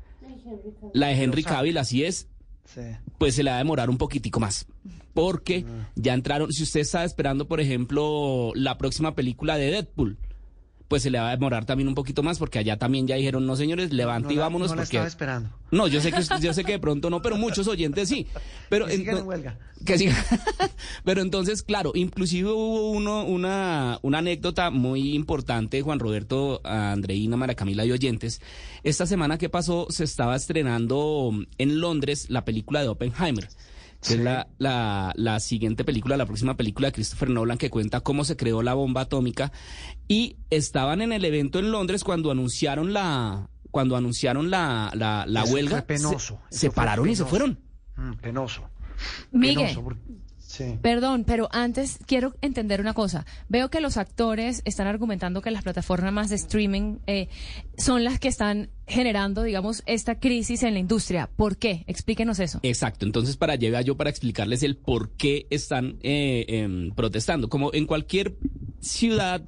la 0.95 1.09
de 1.09 1.23
Henry 1.23 1.43
Cavill, 1.45 1.79
así 1.79 2.05
es, 2.05 2.29
Sí. 2.65 2.81
pues 3.17 3.35
se 3.35 3.43
le 3.43 3.51
va 3.51 3.57
a 3.57 3.59
demorar 3.61 3.89
un 3.89 3.97
poquitico 3.99 4.41
más. 4.41 4.67
Porque 5.15 5.65
ya 5.97 6.15
entraron, 6.15 6.53
si 6.53 6.63
usted 6.63 6.81
está 6.81 7.03
esperando, 7.05 7.49
por 7.49 7.61
ejemplo, 7.61 8.53
la 8.55 8.77
próxima 8.79 9.15
película 9.15 9.57
de 9.57 9.71
Deadpool, 9.71 10.17
pues 10.89 11.03
se 11.03 11.11
le 11.11 11.19
va 11.21 11.29
a 11.29 11.31
demorar 11.33 11.67
también 11.67 11.87
un 11.87 11.95
poquito 11.95 12.23
más, 12.23 12.39
porque 12.39 12.59
allá 12.59 12.79
también 12.79 13.07
ya 13.07 13.17
dijeron, 13.17 13.47
no 13.47 13.57
señores, 13.57 13.93
levante 13.93 14.29
No 14.29 14.33
y 14.35 14.37
vámonos 14.39 14.71
no 14.71 14.77
la 14.77 14.83
porque... 14.83 14.97
estaba 14.97 15.07
esperando. 15.07 15.51
No, 15.71 15.87
yo 15.87 16.01
sé 16.01 16.11
que 16.11 16.23
yo 16.41 16.55
sé 16.55 16.65
que 16.65 16.73
de 16.73 16.79
pronto 16.79 17.11
no, 17.11 17.21
pero 17.21 17.37
muchos 17.37 17.69
oyentes 17.69 18.09
sí. 18.09 18.27
Pero 18.71 18.87
Que 18.87 18.97
sigan 18.97 19.19
en 19.19 19.27
huelga. 19.27 19.59
que 19.85 19.99
siga. 19.99 20.17
Pero 21.05 21.21
entonces, 21.21 21.63
claro, 21.63 21.93
inclusive 21.95 22.49
hubo 22.51 22.91
uno, 22.91 23.25
una, 23.25 23.99
una 24.03 24.19
anécdota 24.19 24.71
muy 24.71 25.15
importante, 25.15 25.83
Juan 25.83 25.99
Roberto, 25.99 26.63
Andreina, 26.65 27.37
Mara 27.37 27.55
Camila 27.55 27.85
y 27.85 27.93
oyentes. 27.93 28.41
Esta 28.83 29.05
semana 29.07 29.37
que 29.37 29.51
pasó 29.51 29.87
se 29.91 30.05
estaba 30.05 30.37
estrenando 30.37 31.33
en 31.59 31.81
Londres 31.81 32.31
la 32.31 32.45
película 32.47 32.81
de 32.81 32.89
Oppenheimer. 32.89 33.49
Que 34.01 34.15
es 34.15 34.21
la, 34.21 34.47
la, 34.59 35.13
la 35.17 35.41
siguiente 35.41 35.85
película, 35.85 36.17
la 36.17 36.25
próxima 36.27 36.57
película 36.57 36.89
de 36.89 36.93
Christopher 36.93 37.31
Nolan 37.31 37.59
que 37.59 37.69
cuenta 37.69 38.01
cómo 38.01 38.25
se 38.25 38.37
creó 38.37 38.63
la 38.63 38.75
bomba 38.75 39.03
atómica. 39.03 39.51
Y 40.07 40.37
estaban 40.51 41.03
en 41.03 41.13
el 41.13 41.25
evento 41.25 41.59
en 41.59 41.73
Londres 41.73 42.05
cuando 42.05 42.31
anunciaron 42.31 42.93
la, 42.93 43.51
cuando 43.71 43.97
anunciaron 43.97 44.51
la, 44.51 44.91
la, 44.95 45.25
la 45.27 45.45
huelga. 45.45 45.79
fue 45.79 45.83
penoso. 45.83 46.19
Se, 46.19 46.25
Eso 46.35 46.41
se 46.51 46.67
fue 46.69 46.75
pararon 46.77 47.09
y 47.09 47.17
se 47.17 47.25
fueron. 47.25 47.59
Mm, 47.97 48.13
penoso. 48.15 48.63
Miguel. 49.33 49.57
Penoso, 49.57 49.83
porque- 49.83 50.01
Sí. 50.59 50.77
Perdón, 50.83 51.23
pero 51.25 51.49
antes 51.53 51.99
quiero 52.07 52.35
entender 52.43 52.81
una 52.81 52.95
cosa. 52.95 53.25
Veo 53.49 53.71
que 53.71 53.81
los 53.81 53.97
actores 53.97 54.61
están 54.65 54.89
argumentando 54.89 55.41
que 55.41 55.53
las 55.53 55.63
plataformas 55.63 56.31
de 56.31 56.37
streaming 56.37 56.97
eh, 57.07 57.29
son 57.77 58.03
las 58.03 58.19
que 58.19 58.27
están 58.27 58.71
generando, 58.89 59.45
digamos, 59.45 59.85
esta 59.87 60.19
crisis 60.19 60.65
en 60.65 60.75
la 60.75 60.81
industria. 60.81 61.31
¿Por 61.37 61.59
qué? 61.59 61.85
Explíquenos 61.87 62.41
eso. 62.41 62.59
Exacto, 62.65 63.07
entonces 63.07 63.37
para 63.37 63.55
llegar 63.55 63.85
yo 63.85 63.97
para 63.97 64.11
explicarles 64.11 64.65
el 64.65 64.77
por 64.77 65.11
qué 65.11 65.47
están 65.51 65.99
eh, 66.03 66.45
em, 66.49 66.91
protestando. 66.91 67.49
Como 67.49 67.73
en 67.73 67.87
cualquier 67.87 68.37
ciudad, 68.81 69.43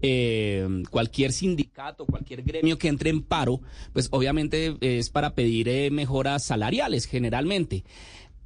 eh, 0.00 0.82
cualquier 0.90 1.32
sindicato, 1.32 2.06
cualquier 2.06 2.42
gremio 2.42 2.78
que 2.78 2.88
entre 2.88 3.10
en 3.10 3.22
paro, 3.22 3.60
pues 3.92 4.08
obviamente 4.10 4.76
es 4.80 5.10
para 5.10 5.34
pedir 5.34 5.68
eh, 5.68 5.90
mejoras 5.90 6.44
salariales 6.44 7.06
generalmente. 7.06 7.84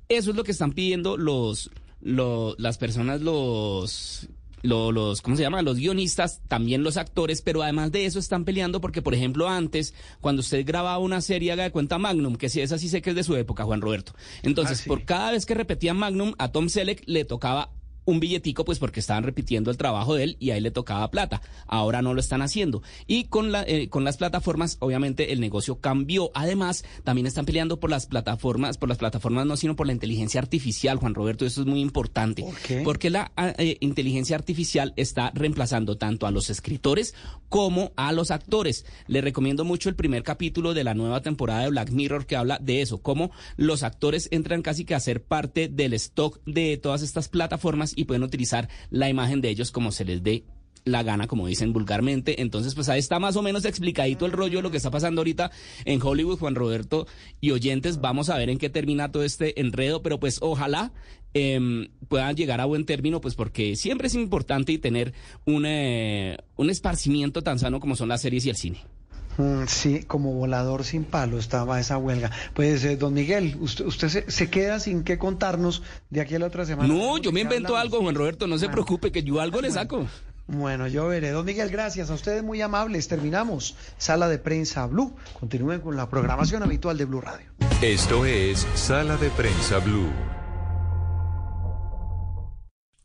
Eso 0.08 0.30
es 0.30 0.36
lo 0.36 0.44
que 0.44 0.52
están 0.52 0.72
pidiendo 0.72 1.16
los, 1.16 1.70
lo- 2.00 2.54
las 2.58 2.78
personas, 2.78 3.20
los, 3.20 4.28
lo- 4.62 4.92
los, 4.92 5.22
¿cómo 5.22 5.36
se 5.36 5.42
llama? 5.42 5.62
Los 5.62 5.76
guionistas, 5.78 6.40
también 6.48 6.82
los 6.82 6.96
actores, 6.96 7.42
pero 7.42 7.62
además 7.62 7.92
de 7.92 8.06
eso 8.06 8.18
están 8.18 8.44
peleando 8.44 8.80
porque, 8.80 9.02
por 9.02 9.14
ejemplo, 9.14 9.48
antes, 9.48 9.94
cuando 10.20 10.40
usted 10.40 10.64
grababa 10.66 10.98
una 10.98 11.20
serie, 11.20 11.52
haga 11.52 11.64
de 11.64 11.70
cuenta 11.70 11.98
Magnum, 11.98 12.36
que 12.36 12.48
si 12.48 12.60
esa 12.60 12.78
sí 12.78 12.88
sé 12.88 13.02
que 13.02 13.10
es 13.10 13.16
de 13.16 13.24
su 13.24 13.36
época, 13.36 13.64
Juan 13.64 13.80
Roberto. 13.80 14.12
Entonces, 14.42 14.80
Ah, 14.80 14.82
sí. 14.82 14.88
por 14.88 15.04
cada 15.04 15.30
vez 15.32 15.46
que 15.46 15.54
repetía 15.54 15.94
Magnum, 15.94 16.34
a 16.38 16.50
Tom 16.52 16.68
Selleck 16.68 17.02
le 17.06 17.24
tocaba 17.24 17.70
un 18.08 18.20
billetico, 18.20 18.64
pues 18.64 18.78
porque 18.78 19.00
estaban 19.00 19.22
repitiendo 19.22 19.70
el 19.70 19.76
trabajo 19.76 20.14
de 20.14 20.24
él 20.24 20.36
y 20.40 20.50
ahí 20.50 20.62
le 20.62 20.70
tocaba 20.70 21.10
plata. 21.10 21.42
Ahora 21.66 22.00
no 22.00 22.14
lo 22.14 22.20
están 22.20 22.40
haciendo. 22.40 22.82
Y 23.06 23.24
con, 23.24 23.52
la, 23.52 23.64
eh, 23.64 23.90
con 23.90 24.02
las 24.02 24.16
plataformas, 24.16 24.78
obviamente 24.80 25.30
el 25.34 25.40
negocio 25.40 25.78
cambió. 25.78 26.30
Además, 26.32 26.84
también 27.04 27.26
están 27.26 27.44
peleando 27.44 27.78
por 27.78 27.90
las 27.90 28.06
plataformas, 28.06 28.78
por 28.78 28.88
las 28.88 28.96
plataformas 28.96 29.44
no, 29.44 29.58
sino 29.58 29.76
por 29.76 29.86
la 29.86 29.92
inteligencia 29.92 30.40
artificial, 30.40 30.96
Juan 30.96 31.14
Roberto. 31.14 31.44
Eso 31.44 31.60
es 31.60 31.66
muy 31.66 31.80
importante. 31.80 32.46
Porque 32.82 33.10
la 33.10 33.30
ah, 33.36 33.52
eh, 33.58 33.76
inteligencia 33.80 34.36
artificial 34.36 34.94
está 34.96 35.30
reemplazando 35.34 35.98
tanto 35.98 36.26
a 36.26 36.30
los 36.30 36.48
escritores 36.48 37.14
como 37.50 37.92
a 37.96 38.12
los 38.12 38.30
actores. 38.30 38.86
Le 39.06 39.20
recomiendo 39.20 39.66
mucho 39.66 39.90
el 39.90 39.96
primer 39.96 40.22
capítulo 40.22 40.72
de 40.72 40.84
la 40.84 40.94
nueva 40.94 41.20
temporada 41.20 41.62
de 41.62 41.70
Black 41.70 41.90
Mirror 41.90 42.24
que 42.24 42.36
habla 42.36 42.58
de 42.58 42.80
eso, 42.80 43.02
cómo 43.02 43.30
los 43.56 43.82
actores 43.82 44.28
entran 44.30 44.62
casi 44.62 44.86
que 44.86 44.94
a 44.94 45.00
ser 45.00 45.22
parte 45.22 45.68
del 45.68 45.92
stock 45.92 46.40
de 46.46 46.78
todas 46.78 47.02
estas 47.02 47.28
plataformas 47.28 47.97
y 47.98 48.04
pueden 48.04 48.22
utilizar 48.22 48.68
la 48.90 49.08
imagen 49.08 49.40
de 49.40 49.50
ellos 49.50 49.72
como 49.72 49.90
se 49.90 50.04
les 50.04 50.22
dé 50.22 50.44
la 50.84 51.02
gana, 51.02 51.26
como 51.26 51.46
dicen 51.46 51.72
vulgarmente. 51.72 52.40
Entonces, 52.40 52.74
pues 52.74 52.88
ahí 52.88 52.98
está 52.98 53.18
más 53.18 53.36
o 53.36 53.42
menos 53.42 53.64
explicadito 53.64 54.24
el 54.24 54.32
rollo 54.32 54.58
de 54.58 54.62
lo 54.62 54.70
que 54.70 54.76
está 54.76 54.90
pasando 54.90 55.20
ahorita 55.20 55.50
en 55.84 56.00
Hollywood, 56.00 56.38
Juan 56.38 56.54
Roberto 56.54 57.06
y 57.40 57.50
oyentes. 57.50 58.00
Vamos 58.00 58.30
a 58.30 58.38
ver 58.38 58.50
en 58.50 58.58
qué 58.58 58.70
termina 58.70 59.10
todo 59.10 59.24
este 59.24 59.60
enredo, 59.60 60.02
pero 60.02 60.20
pues 60.20 60.38
ojalá 60.40 60.92
eh, 61.34 61.88
puedan 62.08 62.36
llegar 62.36 62.60
a 62.60 62.64
buen 62.64 62.86
término, 62.86 63.20
pues 63.20 63.34
porque 63.34 63.76
siempre 63.76 64.06
es 64.06 64.14
importante 64.14 64.78
tener 64.78 65.12
un, 65.44 65.66
eh, 65.66 66.38
un 66.56 66.70
esparcimiento 66.70 67.42
tan 67.42 67.58
sano 67.58 67.80
como 67.80 67.96
son 67.96 68.08
las 68.08 68.22
series 68.22 68.46
y 68.46 68.50
el 68.50 68.56
cine. 68.56 68.97
Mm, 69.38 69.66
sí, 69.66 70.02
como 70.02 70.34
volador 70.34 70.84
sin 70.84 71.04
palo 71.04 71.38
estaba 71.38 71.80
esa 71.80 71.96
huelga. 71.96 72.30
Pues, 72.54 72.84
eh, 72.84 72.96
don 72.96 73.14
Miguel, 73.14 73.56
usted, 73.60 73.86
usted 73.86 74.08
se, 74.08 74.30
se, 74.30 74.50
queda 74.50 74.80
sin 74.80 75.04
qué 75.04 75.16
contarnos 75.16 75.82
de 76.10 76.20
aquí 76.20 76.34
a 76.34 76.40
la 76.40 76.46
otra 76.46 76.66
semana. 76.66 76.92
No, 76.92 77.18
yo 77.18 77.32
me 77.32 77.40
invento 77.40 77.76
algo, 77.76 78.00
Juan 78.00 78.14
Roberto, 78.14 78.46
no 78.46 78.58
se 78.58 78.68
preocupe, 78.68 79.12
que 79.12 79.22
yo 79.22 79.40
algo 79.40 79.60
le 79.60 79.70
saco. 79.70 80.06
Bueno, 80.48 80.88
yo 80.88 81.06
veré. 81.06 81.30
Don 81.30 81.44
Miguel, 81.44 81.68
gracias. 81.68 82.10
A 82.10 82.14
ustedes 82.14 82.42
muy 82.42 82.62
amables. 82.62 83.06
Terminamos. 83.06 83.76
Sala 83.98 84.28
de 84.28 84.38
prensa 84.38 84.86
Blue. 84.86 85.14
Continúen 85.38 85.80
con 85.80 85.94
la 85.94 86.08
programación 86.08 86.62
habitual 86.62 86.96
de 86.96 87.04
Blue 87.04 87.20
Radio. 87.20 87.46
Esto 87.82 88.24
es 88.24 88.66
Sala 88.74 89.18
de 89.18 89.28
prensa 89.30 89.78
Blue. 89.78 90.10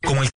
Como 0.02 0.22
el 0.22 0.32